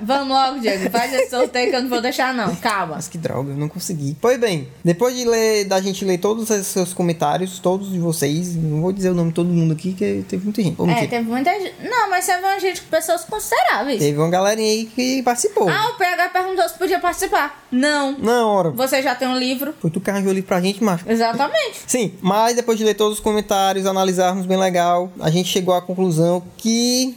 Vamos 0.00 0.28
logo, 0.28 0.60
Diego. 0.60 0.90
Faz 0.90 1.12
esse 1.12 1.30
sorteio 1.30 1.70
que 1.70 1.76
eu 1.76 1.82
não 1.82 1.88
vou 1.88 2.00
deixar, 2.00 2.32
não. 2.34 2.54
Calma. 2.56 2.96
Mas 2.96 3.08
que 3.08 3.18
droga, 3.18 3.50
eu 3.50 3.56
não 3.56 3.68
consegui. 3.68 4.16
Pois 4.20 4.38
bem, 4.38 4.68
depois 4.84 5.16
de 5.16 5.24
ler, 5.24 5.64
da 5.64 5.80
gente 5.80 6.04
ler 6.04 6.18
todos 6.18 6.48
os 6.50 6.66
seus 6.66 6.92
comentários, 6.92 7.58
todos 7.58 7.90
de 7.90 7.98
vocês, 7.98 8.54
não 8.56 8.80
vou 8.80 8.92
dizer 8.92 9.10
o 9.10 9.14
nome 9.14 9.28
de 9.30 9.34
todo 9.34 9.48
mundo 9.48 9.72
aqui, 9.72 9.92
que 9.92 10.24
teve 10.28 10.44
muita 10.44 10.62
gente. 10.62 10.74
Ou 10.78 10.86
É, 10.86 10.90
mentira. 10.90 11.08
teve 11.10 11.28
muita 11.28 11.50
gente. 11.52 11.74
Não, 11.88 12.10
mas 12.10 12.26
teve 12.26 12.38
uma 12.42 12.58
gente 12.58 12.80
com 12.82 12.88
pessoas 12.88 13.24
consideráveis. 13.24 13.98
Teve 13.98 14.18
uma 14.18 14.28
galerinha 14.30 14.70
aí 14.70 14.86
que 14.86 15.22
participou. 15.22 15.68
Ah, 15.68 15.90
o 15.94 15.98
PH 15.98 16.28
perguntou 16.30 16.68
se 16.68 16.78
podia 16.78 16.98
participar. 16.98 17.64
Não. 17.70 18.12
Não, 18.18 18.48
ora. 18.48 18.70
Você 18.70 19.02
já 19.02 19.14
tem 19.14 19.28
um 19.28 19.36
livro? 19.38 19.74
Foi 19.80 19.90
tu 19.90 20.00
que 20.00 20.10
arranjou 20.10 20.30
o 20.30 20.34
livro 20.34 20.48
pra 20.48 20.60
gente, 20.60 20.82
macho. 20.82 21.04
Exatamente. 21.08 21.80
Sim, 21.86 22.12
mas 22.20 22.56
depois 22.56 22.78
de 22.78 22.84
ler 22.84 22.94
todos 22.94 23.14
os 23.18 23.20
comentários, 23.20 23.86
analisarmos 23.86 24.46
bem 24.46 24.56
legal, 24.58 25.10
a 25.20 25.30
gente 25.30 25.48
chegou 25.48 25.74
à 25.74 25.80
conclusão 25.82 26.42
que 26.56 27.16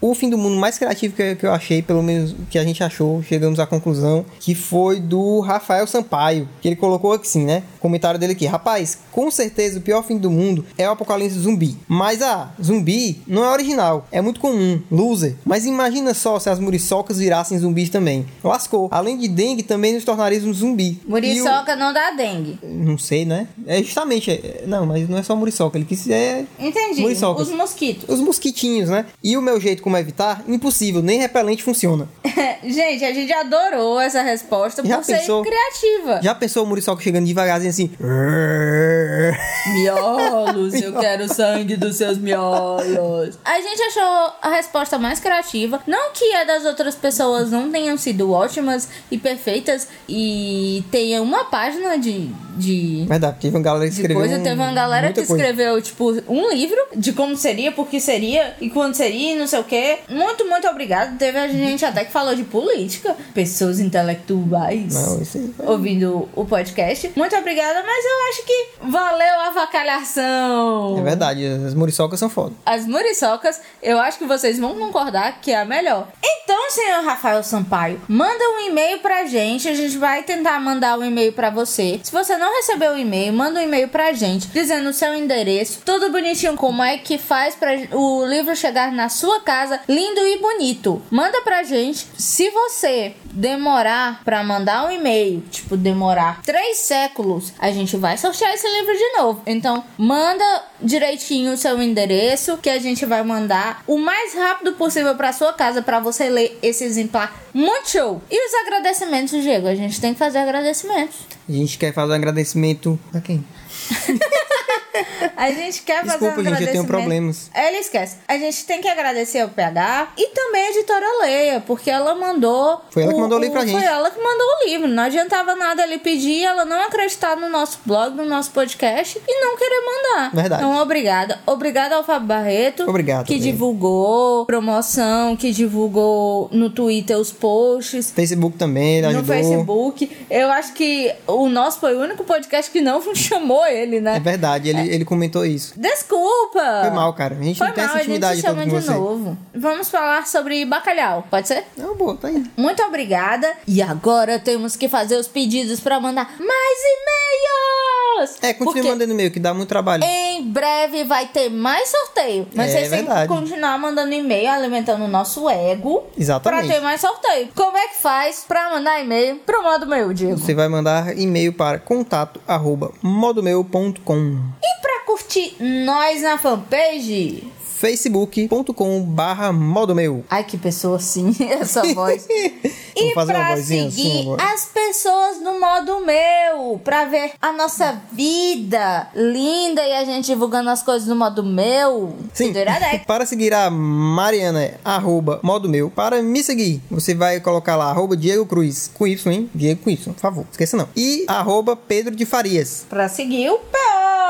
o 0.00 0.14
fim 0.14 0.28
do 0.30 0.36
mundo 0.38 0.56
mais 0.56 0.78
criativo 0.78 1.14
que, 1.16 1.22
eu- 1.22 1.36
que 1.36 1.46
eu 1.46 1.52
achei, 1.52 1.82
pelo 1.82 2.02
menos 2.02 2.34
que 2.50 2.58
a 2.58 2.64
gente 2.64 2.82
achou, 2.82 3.22
chegamos 3.22 3.58
à 3.58 3.66
conclusão, 3.66 4.24
que 4.40 4.54
foi 4.54 5.00
do 5.00 5.40
Rafael 5.40 5.86
Sampaio, 5.86 6.48
que 6.60 6.68
ele 6.68 6.76
colocou 6.76 7.12
aqui 7.12 7.28
sim, 7.28 7.44
né? 7.44 7.62
O 7.78 7.80
comentário 7.80 8.18
dele 8.18 8.32
aqui. 8.32 8.46
Rapaz, 8.46 8.98
com 9.12 9.30
certeza 9.30 9.78
o 9.78 9.82
pior 9.82 10.02
fim 10.04 10.18
do 10.18 10.30
mundo 10.30 10.64
é 10.76 10.88
o 10.88 10.92
apocalipse 10.92 11.38
zumbi. 11.38 11.76
Mas 11.88 12.20
ah, 12.22 12.50
zumbi 12.62 13.20
não 13.26 13.44
é 13.44 13.50
original, 13.52 14.06
é 14.12 14.20
muito 14.20 14.40
comum, 14.40 14.80
loser. 14.90 15.34
Mas 15.44 15.64
imagina 15.66 16.12
só 16.14 16.38
se 16.38 16.50
as 16.50 16.58
muriçocas 16.58 17.18
virassem 17.18 17.58
zumbis 17.58 17.88
também. 17.90 18.26
Lascou. 18.44 18.88
Além 18.90 19.16
de 19.18 19.28
dengue, 19.28 19.62
também 19.62 19.94
nos 19.94 20.04
tornaríamos 20.04 20.58
zumbi. 20.58 21.00
E 21.02 21.06
o- 21.06 21.10
Muriçoca 21.10 21.74
não 21.76 21.92
dá 21.92 22.10
dengue. 22.12 22.58
não 22.62 22.98
sei, 22.98 23.24
né? 23.24 23.48
É 23.66 23.82
justamente. 23.82 24.30
é- 24.30 24.64
não, 24.66 24.84
mas 24.86 25.08
não 25.08 25.18
é 25.18 25.22
só 25.22 25.34
muriçoca. 25.36 25.78
Ele 25.78 25.84
quis 25.84 26.00
dizer 26.00 26.46
Entendi. 26.58 27.00
Muriçocas. 27.00 27.48
Os 27.48 27.54
mosquitos. 27.54 28.08
os 28.08 28.20
mosquitinhos, 28.20 28.88
né? 28.90 29.06
E 29.22 29.36
o 29.36 29.42
meu 29.42 29.60
jeito 29.60 29.82
como 29.86 29.96
evitar? 29.96 30.42
Impossível. 30.48 31.00
Nem 31.00 31.20
repelente 31.20 31.62
funciona. 31.62 32.08
gente, 32.64 33.04
a 33.04 33.14
gente 33.14 33.32
adorou 33.32 34.00
essa 34.00 34.20
resposta 34.20 34.84
Já 34.84 34.96
por 34.96 35.04
ser 35.04 35.18
pensou? 35.18 35.44
criativa. 35.44 36.20
Já 36.20 36.34
pensou 36.34 36.64
o 36.64 36.66
muriçoca 36.66 37.00
chegando 37.00 37.24
devagarzinho 37.24 37.70
assim? 37.70 37.92
Miolos, 39.74 40.74
eu 40.74 40.92
quero 40.92 41.32
sangue 41.32 41.76
dos 41.76 41.94
seus 41.94 42.18
miolos. 42.18 43.38
A 43.44 43.60
gente 43.60 43.80
achou 43.80 44.32
a 44.42 44.48
resposta 44.56 44.98
mais 44.98 45.20
criativa. 45.20 45.80
Não 45.86 46.10
que 46.10 46.34
a 46.34 46.42
das 46.42 46.64
outras 46.64 46.96
pessoas 46.96 47.52
não 47.52 47.70
tenham 47.70 47.96
sido 47.96 48.32
ótimas 48.32 48.88
e 49.08 49.16
perfeitas 49.16 49.86
e 50.08 50.82
tenha 50.90 51.22
uma 51.22 51.44
página 51.44 51.96
de. 51.96 52.34
De... 52.56 53.04
Verdade, 53.08 53.36
teve 53.40 53.56
uma 53.56 53.62
galera 53.62 53.84
que 53.86 53.94
escreveu. 53.94 54.16
coisa, 54.18 54.38
um- 54.38 54.42
teve 54.42 54.54
uma 54.60 54.72
galera 54.72 55.08
que 55.08 55.14
coisa. 55.14 55.32
escreveu, 55.34 55.82
tipo, 55.82 56.12
um 56.28 56.50
livro 56.52 56.76
de 56.96 57.12
como 57.12 57.36
seria, 57.36 57.70
por 57.72 57.86
que 57.88 58.00
seria 58.00 58.54
e 58.60 58.70
quando 58.70 58.94
seria, 58.94 59.34
e 59.34 59.38
não 59.38 59.46
sei 59.46 59.60
o 59.60 59.64
quê. 59.64 59.98
Muito, 60.08 60.46
muito 60.46 60.66
obrigado. 60.68 61.16
Teve 61.18 61.38
a 61.38 61.48
gente 61.48 61.84
até 61.84 62.04
que 62.04 62.12
falou 62.12 62.34
de 62.34 62.44
política, 62.44 63.16
pessoas 63.34 63.78
intelectuais 63.80 64.94
Não, 64.94 65.68
ouvindo 65.68 66.28
o 66.34 66.44
podcast. 66.44 67.12
Muito 67.16 67.36
obrigada, 67.36 67.82
mas 67.82 68.04
eu 68.04 68.28
acho 68.30 68.46
que 68.46 68.66
valeu 68.90 69.40
a 69.40 69.46
avacalhação. 69.48 70.98
É 70.98 71.02
verdade, 71.02 71.46
as 71.66 71.74
muriçocas 71.74 72.18
são 72.18 72.28
foda. 72.28 72.54
As 72.64 72.86
muriçocas, 72.86 73.60
eu 73.82 73.98
acho 73.98 74.18
que 74.18 74.24
vocês 74.26 74.58
vão 74.58 74.74
concordar 74.76 75.40
que 75.40 75.50
é 75.50 75.60
a 75.60 75.64
melhor. 75.64 76.08
Então, 76.24 76.70
senhor 76.70 77.04
Rafael 77.04 77.42
Sampaio, 77.42 78.00
manda 78.08 78.42
um 78.50 78.68
e-mail 78.68 78.98
pra 79.00 79.24
gente. 79.26 79.68
A 79.68 79.74
gente 79.74 79.96
vai 79.98 80.22
tentar 80.22 80.60
mandar 80.60 80.98
um 80.98 81.04
e-mail 81.04 81.32
pra 81.32 81.50
você. 81.50 82.00
Se 82.02 82.12
você 82.12 82.36
não 82.36 82.45
recebeu 82.54 82.92
o 82.92 82.98
e-mail, 82.98 83.32
manda 83.32 83.60
um 83.60 83.62
e-mail 83.62 83.88
pra 83.88 84.12
gente 84.12 84.48
dizendo 84.48 84.88
o 84.88 84.92
seu 84.92 85.14
endereço, 85.14 85.80
tudo 85.84 86.10
bonitinho, 86.10 86.56
como 86.56 86.82
é 86.82 86.98
que 86.98 87.18
faz 87.18 87.54
pra 87.54 87.72
o 87.92 88.24
livro 88.26 88.54
chegar 88.56 88.92
na 88.92 89.08
sua 89.08 89.40
casa, 89.40 89.80
lindo 89.88 90.20
e 90.20 90.38
bonito. 90.38 91.02
Manda 91.10 91.40
pra 91.42 91.62
gente. 91.62 92.06
Se 92.16 92.50
você 92.50 93.14
demorar 93.32 94.22
pra 94.24 94.42
mandar 94.42 94.86
um 94.86 94.90
e-mail, 94.90 95.42
tipo, 95.50 95.76
demorar 95.76 96.40
três 96.42 96.78
séculos, 96.78 97.52
a 97.58 97.70
gente 97.70 97.96
vai 97.96 98.16
sortear 98.16 98.54
esse 98.54 98.68
livro 98.68 98.92
de 98.92 99.18
novo. 99.18 99.42
Então, 99.46 99.84
manda 99.98 100.64
direitinho 100.80 101.52
o 101.52 101.56
seu 101.56 101.80
endereço 101.82 102.56
que 102.58 102.70
a 102.70 102.78
gente 102.78 103.04
vai 103.04 103.22
mandar 103.22 103.82
o 103.86 103.98
mais 103.98 104.34
rápido 104.34 104.72
possível 104.72 105.14
pra 105.14 105.32
sua 105.32 105.52
casa 105.52 105.82
pra 105.82 106.00
você 106.00 106.28
ler 106.28 106.58
esse 106.62 106.84
exemplar 106.84 107.45
muito 107.56 107.88
show. 107.90 108.22
E 108.30 108.46
os 108.46 108.54
agradecimentos, 108.66 109.42
Diego? 109.42 109.66
A 109.66 109.74
gente 109.74 110.00
tem 110.00 110.12
que 110.12 110.18
fazer 110.18 110.38
agradecimentos. 110.38 111.16
A 111.48 111.52
gente 111.52 111.78
quer 111.78 111.92
fazer 111.92 112.12
um 112.12 112.16
agradecimento. 112.16 113.00
Pra 113.10 113.20
quem? 113.20 113.44
A 115.36 115.50
gente 115.50 115.82
quer 115.82 116.04
fazer 116.04 116.18
Desculpa, 116.18 116.40
um 116.40 116.44
gente, 116.44 116.52
eu 116.52 116.56
tenho 116.56 116.56
agradecimento. 116.56 116.86
problemas. 116.86 117.50
Ele 117.54 117.76
esquece. 117.78 118.16
A 118.28 118.38
gente 118.38 118.64
tem 118.64 118.80
que 118.80 118.88
agradecer 118.88 119.40
ao 119.40 119.48
PH 119.48 120.08
e 120.16 120.28
também 120.28 120.66
a 120.66 120.70
editora 120.70 121.06
Leia, 121.22 121.62
porque 121.66 121.90
ela 121.90 122.14
mandou. 122.14 122.80
Foi 122.90 123.02
ela 123.02 123.12
que 123.14 123.20
mandou 123.20 123.38
o 123.38 123.40
livro 123.40 123.54
pra 123.54 123.66
gente. 123.66 123.76
Foi 123.78 123.84
ela 123.84 124.10
que 124.10 124.18
mandou 124.20 124.46
o 124.46 124.68
livro. 124.68 124.88
Não 124.88 125.02
adiantava 125.02 125.54
nada 125.54 125.82
ele 125.82 125.98
pedir, 125.98 126.44
ela 126.44 126.64
não 126.64 126.82
acreditar 126.82 127.36
no 127.36 127.48
nosso 127.48 127.78
blog, 127.84 128.14
no 128.14 128.24
nosso 128.24 128.50
podcast 128.50 129.20
e 129.26 129.40
não 129.44 129.56
querer 129.56 129.80
mandar. 129.84 130.30
Verdade. 130.34 130.62
Então, 130.62 130.76
obrigada. 130.80 131.38
Obrigada 131.46 131.94
ao 131.96 132.04
Fábio 132.04 132.26
Barreto. 132.28 132.84
Obrigado, 132.88 133.26
Que 133.26 133.34
Leia. 133.38 133.52
divulgou 133.52 134.46
promoção, 134.46 135.36
que 135.36 135.52
divulgou 135.52 136.48
no 136.52 136.70
Twitter 136.70 137.16
os 137.18 137.32
posts. 137.32 138.10
Facebook 138.10 138.56
também, 138.56 138.98
ele 138.98 139.02
No 139.12 139.18
ajudou. 139.18 139.34
Facebook. 139.36 140.16
Eu 140.30 140.50
acho 140.50 140.72
que 140.72 141.12
o 141.26 141.48
nosso 141.48 141.78
foi 141.80 141.94
o 141.94 142.00
único 142.00 142.24
podcast 142.24 142.70
que 142.70 142.80
não 142.80 143.02
chamou 143.14 143.66
ele, 143.66 144.00
né? 144.00 144.16
É 144.16 144.20
verdade, 144.20 144.68
ele, 144.70 144.85
ele 144.88 145.04
comentou 145.04 145.44
isso. 145.44 145.74
Desculpa! 145.76 146.80
Foi 146.82 146.90
mal, 146.90 147.12
cara. 147.14 147.34
A 147.38 147.42
gente 147.42 147.58
Foi 147.58 147.66
não 147.68 147.74
tem 147.74 147.84
mal, 147.84 147.94
essa 147.94 148.02
intimidade 148.04 148.42
toda 148.42 148.62
com 148.62 148.68
de 148.68 148.74
você. 148.74 148.90
novo. 148.92 149.38
Vamos 149.54 149.88
falar 149.88 150.26
sobre 150.26 150.64
bacalhau, 150.64 151.26
pode 151.30 151.48
ser? 151.48 151.64
Não, 151.76 151.94
boa, 151.94 152.16
tá 152.16 152.28
aí. 152.28 152.44
Muito 152.56 152.82
obrigada. 152.82 153.52
E 153.66 153.80
agora 153.82 154.38
temos 154.38 154.76
que 154.76 154.88
fazer 154.88 155.16
os 155.16 155.26
pedidos 155.28 155.80
pra 155.80 155.98
mandar 156.00 156.24
mais 156.38 156.78
e-mails! 156.84 158.36
É, 158.40 158.52
continue 158.54 158.74
Porque 158.74 158.88
mandando 158.88 159.12
e-mail, 159.12 159.30
que 159.30 159.38
dá 159.40 159.52
muito 159.52 159.68
trabalho. 159.68 160.02
Em 160.02 160.42
breve 160.50 161.04
vai 161.04 161.26
ter 161.26 161.50
mais 161.50 161.88
sorteio. 161.90 162.48
Mas 162.54 162.68
É 162.70 162.72
vocês 162.78 162.88
têm 162.90 162.98
verdade. 163.04 163.28
que 163.28 163.34
continuar 163.34 163.78
mandando 163.78 164.12
e-mail, 164.14 164.48
alimentando 164.50 165.04
o 165.04 165.08
nosso 165.08 165.48
ego. 165.50 166.04
Exatamente. 166.18 166.66
Pra 166.66 166.74
ter 166.76 166.80
mais 166.80 167.00
sorteio. 167.00 167.48
Como 167.54 167.76
é 167.76 167.88
que 167.88 167.96
faz 168.00 168.44
pra 168.48 168.70
mandar 168.70 169.00
e-mail 169.00 169.36
pro 169.44 169.62
modo 169.62 169.86
meu, 169.86 170.12
Diego? 170.14 170.38
Você 170.38 170.54
vai 170.54 170.68
mandar 170.68 171.16
e-mail 171.18 171.52
para 171.52 171.78
contato 171.78 172.40
arroba 172.48 172.90
modomeu.com 173.02 174.40
E 174.62 174.75
curtir 175.06 175.56
nós 175.60 176.20
na 176.22 176.36
fanpage? 176.36 177.56
facebook.com 177.76 179.02
barra 179.02 179.52
modomeu 179.52 180.24
Ai, 180.30 180.42
que 180.44 180.56
pessoa 180.56 180.96
assim, 180.96 181.34
essa 181.40 181.82
voz. 181.94 182.26
e 182.96 183.12
pra 183.12 183.52
assim 183.52 183.90
seguir 183.90 184.22
agora. 184.22 184.42
as 184.44 184.64
pessoas 184.66 185.40
no 185.42 185.60
modo 185.60 186.00
meu. 186.00 186.16
meu 186.56 186.78
pra 186.82 187.04
ver 187.04 187.32
a 187.40 187.52
nossa 187.52 188.00
vida 188.12 189.08
linda 189.14 189.86
e 189.86 189.92
a 189.92 190.04
gente 190.04 190.26
divulgando 190.26 190.70
as 190.70 190.82
coisas 190.82 191.06
no 191.06 191.14
modo 191.14 191.42
meu. 191.42 192.16
Sim. 192.32 192.52
Para 193.06 193.26
seguir 193.26 193.52
a 193.52 193.70
Mariana, 193.70 194.62
é 194.62 194.74
arroba 194.84 195.38
modo 195.42 195.68
meu. 195.68 195.90
Para 195.90 196.22
me 196.22 196.42
seguir, 196.42 196.80
você 196.90 197.14
vai 197.14 197.40
colocar 197.40 197.76
lá, 197.76 197.90
arroba 197.90 198.16
Diego 198.16 198.46
Cruz, 198.46 198.90
com 198.94 199.06
Y, 199.06 199.30
hein? 199.32 199.50
Diego 199.54 199.82
com 199.82 199.90
Y, 199.90 199.96
por 200.14 200.20
favor, 200.20 200.46
esqueça 200.50 200.76
não. 200.76 200.88
E 200.96 201.24
arroba 201.28 201.76
Pedro 201.76 202.14
de 202.16 202.24
Farias. 202.24 202.86
Pra 202.88 203.08
seguir 203.08 203.50
o 203.50 203.58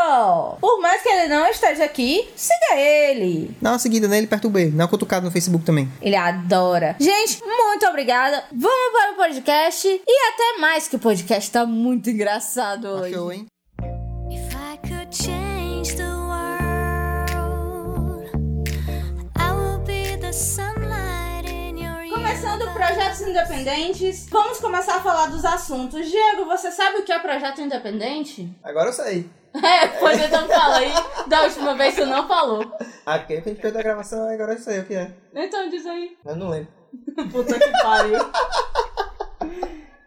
P.O. 0.06 0.56
Por 0.60 0.80
mais 0.80 1.02
que 1.02 1.08
ele 1.08 1.28
não 1.28 1.48
esteja 1.48 1.84
aqui, 1.84 2.28
siga 2.36 2.78
ele. 2.78 3.56
Dá 3.60 3.72
uma 3.72 3.78
seguida 3.78 4.06
nele, 4.06 4.26
perturba 4.28 4.60
ele. 4.60 4.70
Dá 4.70 4.84
uma 4.84 4.88
cutucada 4.88 5.26
no 5.26 5.32
Facebook 5.32 5.64
também. 5.64 5.90
Ele 6.00 6.14
adora. 6.14 6.94
Gente, 7.00 7.42
muito 7.44 7.86
obrigada. 7.86 8.44
Vamos 8.52 8.92
para 8.92 9.12
o 9.12 9.16
podcast. 9.16 9.88
E 9.88 10.32
até 10.32 10.60
mais, 10.60 10.86
que 10.86 10.96
o 10.96 10.98
podcast 10.98 11.50
tá 11.50 11.66
muito 11.66 12.08
engraçado 12.08 12.86
hoje. 12.86 13.14
Show, 13.14 13.32
hein? 13.32 13.46
If 14.30 14.54
I 14.54 14.78
could 14.86 15.14
change 15.14 15.96
the 15.96 16.04
world, 16.04 17.26
I 19.36 19.50
would 19.52 19.84
be 19.84 20.16
the 20.18 20.32
sunlight 20.32 21.48
in 21.50 21.78
your 21.82 21.96
Começando 22.10 22.72
projetos 22.72 23.20
independentes, 23.22 24.26
vamos 24.30 24.58
começar 24.58 24.96
a 24.96 25.00
falar 25.00 25.26
dos 25.26 25.44
assuntos. 25.44 26.08
Diego, 26.08 26.44
você 26.44 26.70
sabe 26.70 26.98
o 26.98 27.02
que 27.02 27.12
é 27.12 27.18
projeto 27.18 27.60
independente? 27.60 28.48
Agora 28.62 28.90
eu 28.90 28.92
sei. 28.92 29.28
É, 29.62 29.86
pois 29.98 30.20
então 30.20 30.46
fala 30.48 30.78
aí. 30.78 30.92
Da 31.26 31.42
última 31.42 31.74
vez 31.74 31.94
você 31.94 32.04
não 32.04 32.26
falou. 32.26 32.76
Ah, 33.04 33.18
porque 33.18 33.34
a 33.34 33.40
gente 33.40 33.60
fez 33.60 33.76
a 33.76 33.82
gravação, 33.82 34.28
agora 34.28 34.52
eu 34.52 34.58
sei 34.58 34.80
o 34.80 34.84
que 34.84 34.94
é. 34.94 35.10
Então 35.34 35.68
diz 35.68 35.86
aí. 35.86 36.16
Eu 36.24 36.36
não 36.36 36.50
lembro. 36.50 36.72
Puta 37.30 37.58
que 37.58 37.72
pariu. 37.82 38.18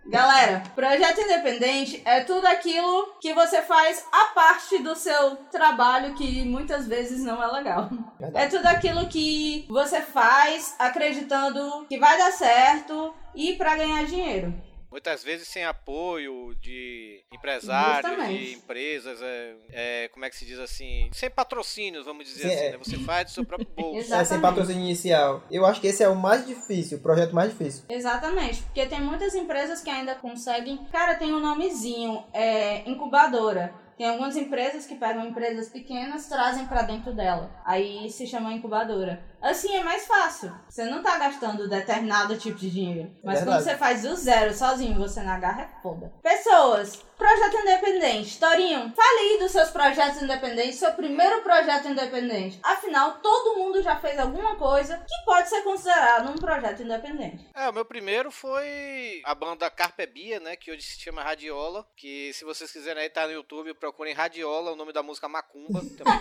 Galera, 0.10 0.64
projeto 0.74 1.22
independente 1.22 2.02
é 2.04 2.22
tudo 2.22 2.48
aquilo 2.48 3.14
que 3.22 3.32
você 3.32 3.62
faz 3.62 4.04
a 4.12 4.34
parte 4.34 4.80
do 4.80 4.96
seu 4.96 5.36
trabalho 5.52 6.16
que 6.16 6.44
muitas 6.46 6.88
vezes 6.88 7.24
não 7.24 7.42
é 7.42 7.48
legal. 7.48 7.90
Verdade. 8.20 8.46
É 8.46 8.50
tudo 8.50 8.66
aquilo 8.66 9.08
que 9.08 9.68
você 9.70 10.02
faz 10.02 10.76
acreditando 10.80 11.86
que 11.88 12.00
vai 12.00 12.18
dar 12.18 12.32
certo 12.32 13.14
e 13.36 13.54
pra 13.54 13.76
ganhar 13.78 14.04
dinheiro. 14.06 14.52
Muitas 14.92 15.24
vezes 15.24 15.48
sem 15.48 15.64
apoio 15.66 16.56
de 16.56 17.24
empresários, 17.32 18.12
Justamente. 18.12 18.46
de 18.46 18.54
empresas, 18.54 19.22
é, 19.22 19.56
é, 19.72 20.08
como 20.10 20.26
é 20.26 20.30
que 20.30 20.36
se 20.36 20.46
diz 20.46 20.60
assim, 20.60 21.10
sem 21.14 21.30
patrocínios, 21.30 22.06
vamos 22.06 22.26
dizer 22.26 22.50
Sim, 22.50 22.56
assim, 22.56 22.66
é. 22.66 22.72
né? 22.72 22.78
Você 22.78 22.98
faz 22.98 23.26
do 23.26 23.32
seu 23.32 23.46
próprio 23.46 23.70
bolso. 23.78 24.14
É, 24.14 24.24
sem 24.24 24.42
patrocínio 24.42 24.82
inicial. 24.84 25.44
Eu 25.52 25.66
acho 25.66 25.80
que 25.80 25.88
esse 25.88 26.04
é 26.04 26.10
o 26.10 26.16
mais 26.16 26.46
difícil, 26.46 26.98
o 26.98 27.02
projeto 27.02 27.36
mais 27.36 27.52
difícil. 27.52 27.84
Exatamente, 27.90 28.64
porque 28.64 28.86
tem 28.86 29.02
muitas 29.02 29.36
empresas 29.36 29.82
que 29.82 29.90
ainda 29.90 30.16
conseguem. 30.16 30.78
Cara, 30.92 31.16
tem 31.16 31.34
um 31.34 31.40
nomezinho, 31.40 32.24
é 32.34 32.90
incubadora. 32.90 33.74
Tem 34.00 34.08
algumas 34.08 34.38
empresas 34.38 34.86
que 34.86 34.96
pegam 34.96 35.28
empresas 35.28 35.68
pequenas, 35.68 36.26
trazem 36.30 36.66
pra 36.68 36.84
dentro 36.84 37.14
dela. 37.14 37.52
Aí 37.66 38.10
se 38.10 38.26
chama 38.26 38.54
incubadora. 38.54 39.22
Assim 39.42 39.76
é 39.76 39.84
mais 39.84 40.06
fácil. 40.06 40.52
Você 40.70 40.86
não 40.86 41.02
tá 41.02 41.18
gastando 41.18 41.70
determinado 41.70 42.38
tipo 42.38 42.58
de 42.58 42.70
dinheiro. 42.70 43.12
Mas 43.24 43.40
quando 43.40 43.56
Verdade. 43.56 43.64
você 43.64 43.78
faz 43.78 44.02
do 44.04 44.16
zero 44.16 44.54
sozinho, 44.54 45.00
você 45.00 45.22
na 45.22 45.40
garra 45.40 45.64
é 45.64 45.82
foda. 45.82 46.12
Pessoas, 46.22 47.02
projeto 47.18 47.58
independente. 47.58 48.40
Torinho, 48.40 48.94
fale 48.96 49.20
aí 49.20 49.40
dos 49.40 49.52
seus 49.52 49.70
projetos 49.70 50.22
independentes, 50.22 50.76
seu 50.76 50.92
primeiro 50.94 51.42
projeto 51.42 51.88
independente. 51.88 52.60
Afinal, 52.64 53.20
todo 53.22 53.58
mundo 53.58 53.82
já 53.82 53.96
fez 53.98 54.18
alguma 54.20 54.56
coisa 54.56 54.98
que 54.98 55.26
pode 55.26 55.50
ser 55.50 55.62
considerado 55.62 56.30
um 56.30 56.36
projeto 56.36 56.82
independente. 56.84 57.48
É, 57.56 57.70
o 57.70 57.74
meu 57.74 57.86
primeiro 57.86 58.32
foi 58.32 59.22
a 59.26 59.34
banda 59.34 59.70
Carpe 59.70 60.06
Bia, 60.06 60.40
né? 60.40 60.56
Que 60.56 60.72
hoje 60.72 60.82
se 60.82 61.00
chama 61.00 61.24
Radiola. 61.24 61.86
Que 61.96 62.32
se 62.34 62.44
vocês 62.46 62.72
quiserem 62.72 63.04
aí, 63.04 63.10
tá 63.10 63.26
no 63.26 63.34
YouTube, 63.34 63.74
procurem 63.74 64.14
Radiola, 64.14 64.72
o 64.72 64.76
nome 64.76 64.94
da 64.94 65.04
música 65.04 65.28
Macumba. 65.28 65.82
Também. 65.98 66.20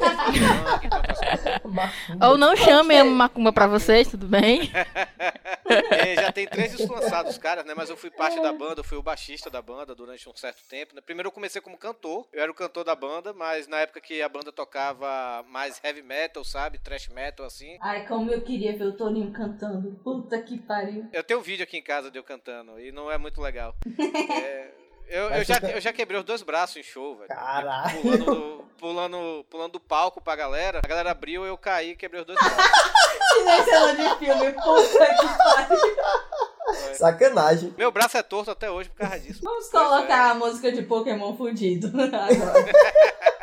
Ou 2.28 2.36
não 2.36 2.56
chamem 2.56 2.98
a 3.12 3.16
macumba 3.16 3.52
pra 3.52 3.66
vocês, 3.66 4.08
tudo 4.08 4.26
bem? 4.26 4.70
É, 5.90 6.14
já 6.14 6.32
tem 6.32 6.46
três 6.46 6.70
discos 6.74 6.88
lançados, 6.88 7.36
caras, 7.36 7.62
né? 7.66 7.74
Mas 7.76 7.90
eu 7.90 7.96
fui 7.96 8.10
parte 8.10 8.40
da 8.40 8.50
banda, 8.52 8.80
eu 8.80 8.84
fui 8.84 8.96
o 8.96 9.02
baixista 9.02 9.50
da 9.50 9.60
banda 9.60 9.94
durante 9.94 10.26
um 10.26 10.34
certo 10.34 10.62
tempo. 10.66 10.94
né? 10.94 11.02
Primeiro 11.02 11.28
eu 11.28 11.32
comecei 11.32 11.60
como 11.60 11.76
cantor, 11.76 12.26
eu 12.32 12.42
era 12.42 12.50
o 12.50 12.54
cantor 12.54 12.84
da 12.84 12.94
banda, 12.94 13.34
mas 13.34 13.68
na 13.68 13.80
época 13.80 14.00
que 14.00 14.22
a 14.22 14.28
banda 14.30 14.50
tocava 14.50 15.44
mais 15.46 15.78
heavy 15.84 16.00
metal, 16.00 16.42
sabe? 16.42 16.78
Thrash 16.78 17.08
metal, 17.08 17.44
assim. 17.44 17.76
Ai, 17.82 18.06
como 18.06 18.30
eu 18.30 18.40
queria 18.40 18.76
ver 18.78 18.84
o 18.84 18.92
Toninho 18.96 19.30
cantando. 19.30 19.90
Puta 20.02 20.40
que 20.40 20.56
pariu. 20.58 21.06
Eu 21.12 21.22
tenho 21.22 21.40
um 21.40 21.42
vídeo 21.42 21.64
aqui 21.64 21.76
em 21.76 21.82
casa 21.82 22.10
de 22.10 22.18
eu 22.18 22.24
cantando, 22.24 22.80
e 22.80 22.90
não 22.90 23.10
é 23.12 23.18
muito 23.18 23.40
legal. 23.40 23.74
É, 24.38 24.70
eu, 25.08 25.30
eu 25.30 25.44
já, 25.44 25.58
você- 25.60 25.74
eu 25.76 25.80
já 25.80 25.92
quebrei 25.92 26.18
os 26.18 26.24
dois 26.24 26.42
braços 26.42 26.76
em 26.76 26.82
show, 26.82 27.16
velho. 27.16 27.28
Caralho. 27.28 28.00
Pulando 28.00 28.24
do, 28.24 28.64
pulando, 28.78 29.46
pulando 29.50 29.72
do 29.72 29.80
palco 29.80 30.20
pra 30.20 30.36
galera. 30.36 30.80
A 30.84 30.86
galera 30.88 31.10
abriu, 31.10 31.44
eu 31.44 31.56
caí 31.58 31.90
e 31.90 31.96
quebrei 31.96 32.20
os 32.20 32.26
dois 32.26 32.38
braços. 32.38 32.58
Que 33.28 33.42
nem 33.44 33.64
cena 33.64 33.94
de 33.94 34.18
filme, 34.18 34.52
puta 34.52 35.06
que 35.06 35.28
pariu. 35.38 36.94
Sacanagem. 36.94 37.74
Meu 37.76 37.90
braço 37.92 38.16
é 38.16 38.22
torto 38.22 38.50
até 38.50 38.70
hoje 38.70 38.88
por 38.88 38.96
causa 38.98 39.20
disso. 39.20 39.40
Vamos 39.42 39.68
Pois 39.70 39.82
é. 39.82 39.86
colocar 39.86 40.30
a 40.30 40.34
música 40.34 40.72
de 40.72 40.82
Pokémon 40.82 41.36
fudido 41.36 41.88
agora. 42.00 42.28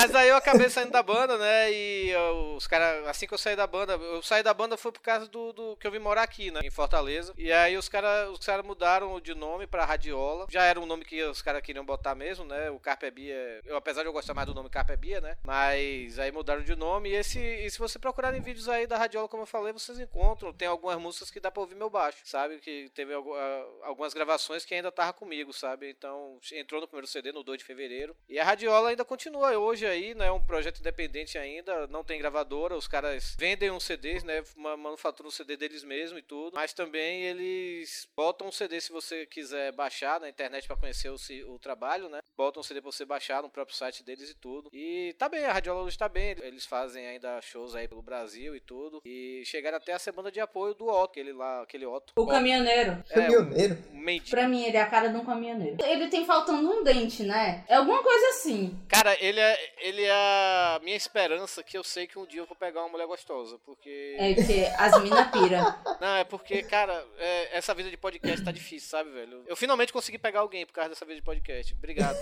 Mas 0.00 0.14
aí 0.14 0.28
eu 0.28 0.36
acabei 0.36 0.68
saindo 0.70 0.90
da 0.92 1.02
banda, 1.02 1.36
né? 1.36 1.70
E 1.70 2.10
eu- 2.10 2.54
os 2.56 2.66
caras, 2.66 3.06
assim 3.06 3.26
que 3.26 3.34
eu 3.34 3.38
saí 3.38 3.54
da 3.54 3.66
banda, 3.66 3.92
eu 3.94 4.22
saí 4.22 4.42
da 4.42 4.54
banda 4.54 4.76
foi 4.76 4.90
por 4.92 5.00
causa 5.02 5.26
do, 5.28 5.52
do- 5.52 5.76
que 5.76 5.86
eu 5.86 5.90
vim 5.90 5.98
morar 5.98 6.22
aqui, 6.22 6.50
né? 6.50 6.60
Em 6.64 6.70
Fortaleza. 6.70 7.34
E 7.36 7.52
aí 7.52 7.76
os 7.76 7.88
caras 7.88 8.30
os 8.30 8.44
cara 8.44 8.62
mudaram 8.62 9.20
de 9.20 9.34
nome 9.34 9.66
pra 9.66 9.84
Radiola. 9.84 10.46
Já 10.48 10.64
era 10.64 10.80
um 10.80 10.86
nome 10.86 11.04
que 11.04 11.22
os 11.24 11.42
caras 11.42 11.60
queriam 11.62 11.84
botar 11.84 12.14
mesmo, 12.14 12.44
né? 12.46 12.70
O 12.70 12.78
Carpe 12.80 13.10
Bia. 13.10 13.60
Eu, 13.66 13.76
apesar 13.76 14.02
de 14.02 14.08
eu 14.08 14.12
gostar 14.12 14.32
mais 14.34 14.46
do 14.46 14.54
nome 14.54 14.70
Carpe 14.70 14.96
Bia, 14.96 15.20
né? 15.20 15.36
Mas 15.44 16.18
aí 16.18 16.32
mudaram 16.32 16.62
de 16.62 16.74
nome. 16.74 17.10
E, 17.10 17.14
esse, 17.14 17.38
e 17.38 17.70
se 17.70 17.78
você 17.78 17.98
procurarem 17.98 18.40
vídeos 18.40 18.68
aí 18.68 18.86
da 18.86 18.96
Radiola, 18.96 19.28
como 19.28 19.42
eu 19.42 19.46
falei, 19.46 19.72
vocês 19.72 19.98
encontram. 20.00 20.52
Tem 20.52 20.66
algumas 20.68 20.98
músicas 20.98 21.30
que 21.30 21.40
dá 21.40 21.50
pra 21.50 21.60
ouvir 21.60 21.74
meu 21.74 21.90
baixo, 21.90 22.18
sabe? 22.24 22.58
Que 22.58 22.88
teve 22.94 23.12
algu- 23.12 23.36
algumas 23.82 24.14
gravações 24.14 24.64
que 24.64 24.74
ainda 24.74 24.90
tava 24.90 25.12
comigo, 25.12 25.52
sabe? 25.52 25.90
Então 25.90 26.38
entrou 26.52 26.80
no 26.80 26.86
primeiro 26.88 27.06
CD 27.06 27.32
no 27.32 27.42
2 27.42 27.58
de 27.58 27.64
fevereiro. 27.64 28.16
E 28.28 28.38
a 28.38 28.44
Radiola 28.44 28.90
ainda 28.90 29.04
continua 29.04 29.50
hoje 29.58 29.89
aí, 29.90 30.14
né? 30.14 30.26
É 30.26 30.32
um 30.32 30.40
projeto 30.42 30.80
independente 30.80 31.36
ainda, 31.36 31.86
não 31.88 32.02
tem 32.04 32.18
gravadora, 32.18 32.76
os 32.76 32.88
caras 32.88 33.36
vendem 33.38 33.70
uns 33.70 33.84
CDs, 33.84 34.22
né? 34.24 34.42
ma- 34.56 34.76
Manufaturam 34.76 35.28
o 35.28 35.32
CD 35.32 35.56
deles 35.56 35.84
mesmo 35.84 36.18
e 36.18 36.22
tudo. 36.22 36.54
Mas 36.54 36.72
também 36.72 37.22
eles 37.22 38.08
botam 38.16 38.48
um 38.48 38.52
CD 38.52 38.80
se 38.80 38.90
você 38.92 39.26
quiser 39.26 39.72
baixar 39.72 40.20
na 40.20 40.28
internet 40.28 40.66
pra 40.66 40.76
conhecer 40.76 41.10
o, 41.10 41.16
o 41.52 41.58
trabalho, 41.58 42.08
né? 42.08 42.20
Botam 42.36 42.60
um 42.60 42.64
CD 42.64 42.80
pra 42.80 42.90
você 42.90 43.04
baixar 43.04 43.42
no 43.42 43.50
próprio 43.50 43.76
site 43.76 44.02
deles 44.02 44.30
e 44.30 44.34
tudo. 44.34 44.70
E 44.72 45.14
tá 45.18 45.28
bem, 45.28 45.44
a 45.44 45.52
Radiola 45.52 45.82
hoje 45.82 45.98
tá 45.98 46.08
bem. 46.08 46.36
Eles 46.42 46.64
fazem 46.64 47.06
ainda 47.06 47.40
shows 47.42 47.74
aí 47.74 47.86
pelo 47.88 48.02
Brasil 48.02 48.54
e 48.56 48.60
tudo. 48.60 49.00
E 49.04 49.42
chegaram 49.44 49.76
até 49.76 49.92
a 49.92 49.98
ser 49.98 50.12
banda 50.12 50.30
de 50.30 50.40
apoio 50.40 50.74
do 50.74 50.86
Otto, 50.86 51.10
aquele 51.10 51.32
lá, 51.32 51.62
aquele 51.62 51.86
Otto. 51.86 52.12
O 52.16 52.26
caminhoneiro. 52.26 52.92
É, 53.10 53.14
Caminhoneiro. 53.14 53.78
mendigo. 53.92 54.30
Pra 54.30 54.48
mim, 54.48 54.64
ele 54.64 54.76
é 54.76 54.80
a 54.80 54.86
cara 54.88 55.08
de 55.08 55.16
um 55.16 55.24
caminhoneiro. 55.24 55.76
Ele 55.84 56.08
tem 56.08 56.24
faltando 56.24 56.70
um 56.70 56.82
dente, 56.84 57.22
né? 57.24 57.64
É 57.68 57.74
alguma 57.76 58.02
coisa 58.02 58.28
assim. 58.28 58.78
Cara, 58.88 59.16
ele 59.22 59.40
é, 59.40 59.58
ele 59.80 60.04
é 60.04 60.10
a 60.12 60.80
minha 60.82 60.96
esperança 60.96 61.62
que 61.62 61.76
eu 61.76 61.82
sei 61.84 62.06
que 62.06 62.18
um 62.18 62.26
dia 62.26 62.40
eu 62.40 62.46
vou 62.46 62.56
pegar 62.56 62.80
uma 62.80 62.88
mulher 62.88 63.06
gostosa, 63.06 63.58
porque... 63.64 64.16
É 64.18 64.34
porque 64.34 64.66
as 64.78 65.02
mina 65.02 65.24
pira. 65.30 65.76
Não, 66.00 66.16
é 66.16 66.24
porque, 66.24 66.62
cara, 66.62 67.04
é, 67.18 67.56
essa 67.58 67.74
vida 67.74 67.90
de 67.90 67.96
podcast 67.96 68.44
tá 68.44 68.52
difícil, 68.52 68.88
sabe, 68.88 69.10
velho? 69.10 69.42
Eu 69.46 69.56
finalmente 69.56 69.92
consegui 69.92 70.18
pegar 70.18 70.40
alguém 70.40 70.64
por 70.66 70.72
causa 70.72 70.90
dessa 70.90 71.04
vida 71.04 71.16
de 71.16 71.22
podcast. 71.24 71.74
Obrigado. 71.74 72.16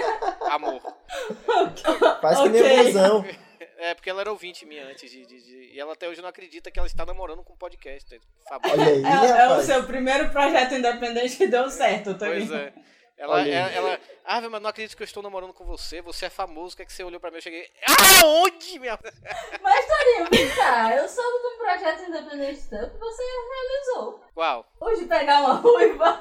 Amor. 0.50 0.80
Faz 2.20 2.40
que 2.40 2.48
Ok. 2.48 2.62
nem 2.62 2.84
busão. 2.84 3.24
É, 3.78 3.92
porque 3.94 4.08
ela 4.08 4.20
era 4.20 4.30
ouvinte 4.30 4.64
minha 4.64 4.86
antes 4.86 5.10
de, 5.10 5.26
de- 5.26 5.42
de- 5.42 5.72
E 5.74 5.80
ela 5.80 5.92
até 5.92 6.08
hoje 6.08 6.22
não 6.22 6.28
acredita 6.28 6.70
que 6.70 6.78
ela 6.78 6.86
está 6.86 7.04
namorando 7.04 7.42
com 7.42 7.52
um 7.52 7.56
podcast. 7.56 8.20
Olha 8.50 8.84
aí, 8.84 9.02
É, 9.04 9.42
é 9.44 9.48
o 9.56 9.60
seu 9.62 9.84
primeiro 9.84 10.30
projeto 10.30 10.74
independente 10.74 11.36
que 11.36 11.46
deu 11.46 11.68
certo, 11.70 12.14
tá 12.16 12.26
Pois 12.26 12.50
é. 12.50 12.72
Ela, 13.24 13.34
Olha 13.36 13.44
aí. 13.44 13.52
ela, 13.76 13.88
ela- 13.88 14.00
ah, 14.26 14.40
mas 14.50 14.60
não 14.62 14.68
acredito 14.68 14.94
que 14.96 15.02
eu 15.02 15.06
estou 15.06 15.22
namorando 15.22 15.54
com 15.54 15.64
você. 15.64 16.02
Você 16.02 16.26
é 16.26 16.30
famoso. 16.30 16.74
O 16.74 16.76
que 16.76 16.82
é 16.82 16.84
que 16.84 16.92
você 16.92 17.02
olhou 17.02 17.18
pra 17.18 17.30
mim? 17.30 17.38
Eu 17.38 17.42
cheguei. 17.42 17.66
Aonde, 18.22 18.78
minha. 18.78 18.98
Mas, 19.62 19.86
Torinho, 19.86 20.26
vem 20.30 20.50
cá. 20.54 20.94
Eu 20.94 21.08
soube 21.08 21.38
de 21.40 21.46
um 21.46 21.58
projeto 21.58 22.02
independente 22.08 22.68
teu 22.68 22.90
que 22.90 22.98
você 22.98 23.22
realizou. 23.22 24.20
Qual? 24.34 24.66
Hoje 24.78 25.06
pegar 25.06 25.40
uma 25.40 25.54
ruiva. 25.54 26.20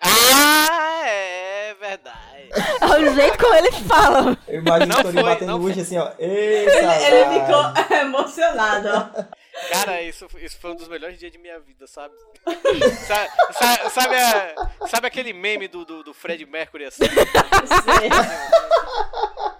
Ah, 0.00 1.02
é 1.06 1.74
verdade. 1.74 2.48
É 2.80 2.86
o 3.10 3.14
jeito 3.14 3.38
como 3.38 3.54
ele 3.54 3.72
fala. 3.72 4.36
Eu 4.48 4.58
imagino 4.60 4.94
o 4.98 5.02
Torinho 5.02 5.24
batendo 5.24 5.58
bucho 5.58 5.80
assim, 5.80 5.98
ó. 5.98 6.10
Ele, 6.18 6.68
ele 6.70 7.40
ficou 7.40 7.64
emocionado, 7.98 8.88
ó. 8.88 9.24
Cara, 9.70 10.00
isso, 10.02 10.26
isso 10.38 10.58
foi 10.58 10.70
um 10.72 10.76
dos 10.76 10.88
melhores 10.88 11.18
dias 11.18 11.30
de 11.30 11.38
minha 11.38 11.58
vida, 11.60 11.86
sabe? 11.86 12.14
sabe, 13.06 13.30
sabe, 13.52 13.90
sabe, 13.90 14.16
a- 14.16 14.86
sabe 14.88 15.06
aquele 15.06 15.32
meme 15.32 15.68
do, 15.68 15.84
do, 15.84 16.02
do 16.02 16.14
Fred 16.14 16.44
Mercury 16.46 16.86
assim? 16.86 17.04
Sei. 17.04 18.08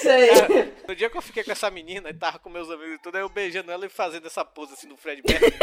Sei. 0.00 0.28
Cara, 0.28 0.72
no 0.88 0.94
dia 0.96 1.10
que 1.10 1.16
eu 1.16 1.22
fiquei 1.22 1.44
com 1.44 1.52
essa 1.52 1.70
menina 1.70 2.10
e 2.10 2.14
tava 2.14 2.38
com 2.38 2.48
meus 2.48 2.70
amigos 2.70 2.94
e 2.94 2.98
tudo, 2.98 3.16
aí 3.16 3.22
eu 3.22 3.28
beijando 3.28 3.70
ela 3.70 3.84
e 3.84 3.88
fazendo 3.88 4.26
essa 4.26 4.44
pose 4.44 4.72
assim 4.72 4.88
no 4.88 4.96
Fred 4.96 5.22
Mercury. 5.26 5.54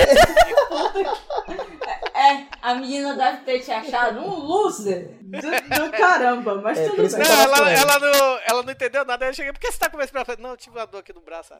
É, 2.13 2.45
a 2.61 2.75
menina 2.75 3.15
deve 3.15 3.37
ter 3.43 3.59
te 3.59 3.71
achado 3.71 4.19
um 4.19 4.39
loser 4.39 5.09
do, 5.21 5.39
do 5.39 5.91
caramba, 5.91 6.55
mas 6.61 6.77
É, 6.77 6.89
tudo 6.89 6.97
bem. 6.97 7.09
Não, 7.09 7.41
ela, 7.41 7.71
ela, 7.71 7.99
não, 7.99 8.39
ela 8.45 8.63
não 8.63 8.71
entendeu 8.71 9.05
nada. 9.05 9.25
Aí 9.25 9.31
eu 9.31 9.35
cheguei, 9.35 9.53
por 9.53 9.59
que 9.59 9.71
você 9.71 9.77
tá 9.77 9.89
com 9.89 10.01
esse 10.01 10.11
braço? 10.11 10.31
Não, 10.39 10.51
eu 10.51 10.57
tive 10.57 10.77
uma 10.77 10.85
dor 10.87 10.99
aqui 10.99 11.13
no 11.13 11.21
braço. 11.21 11.53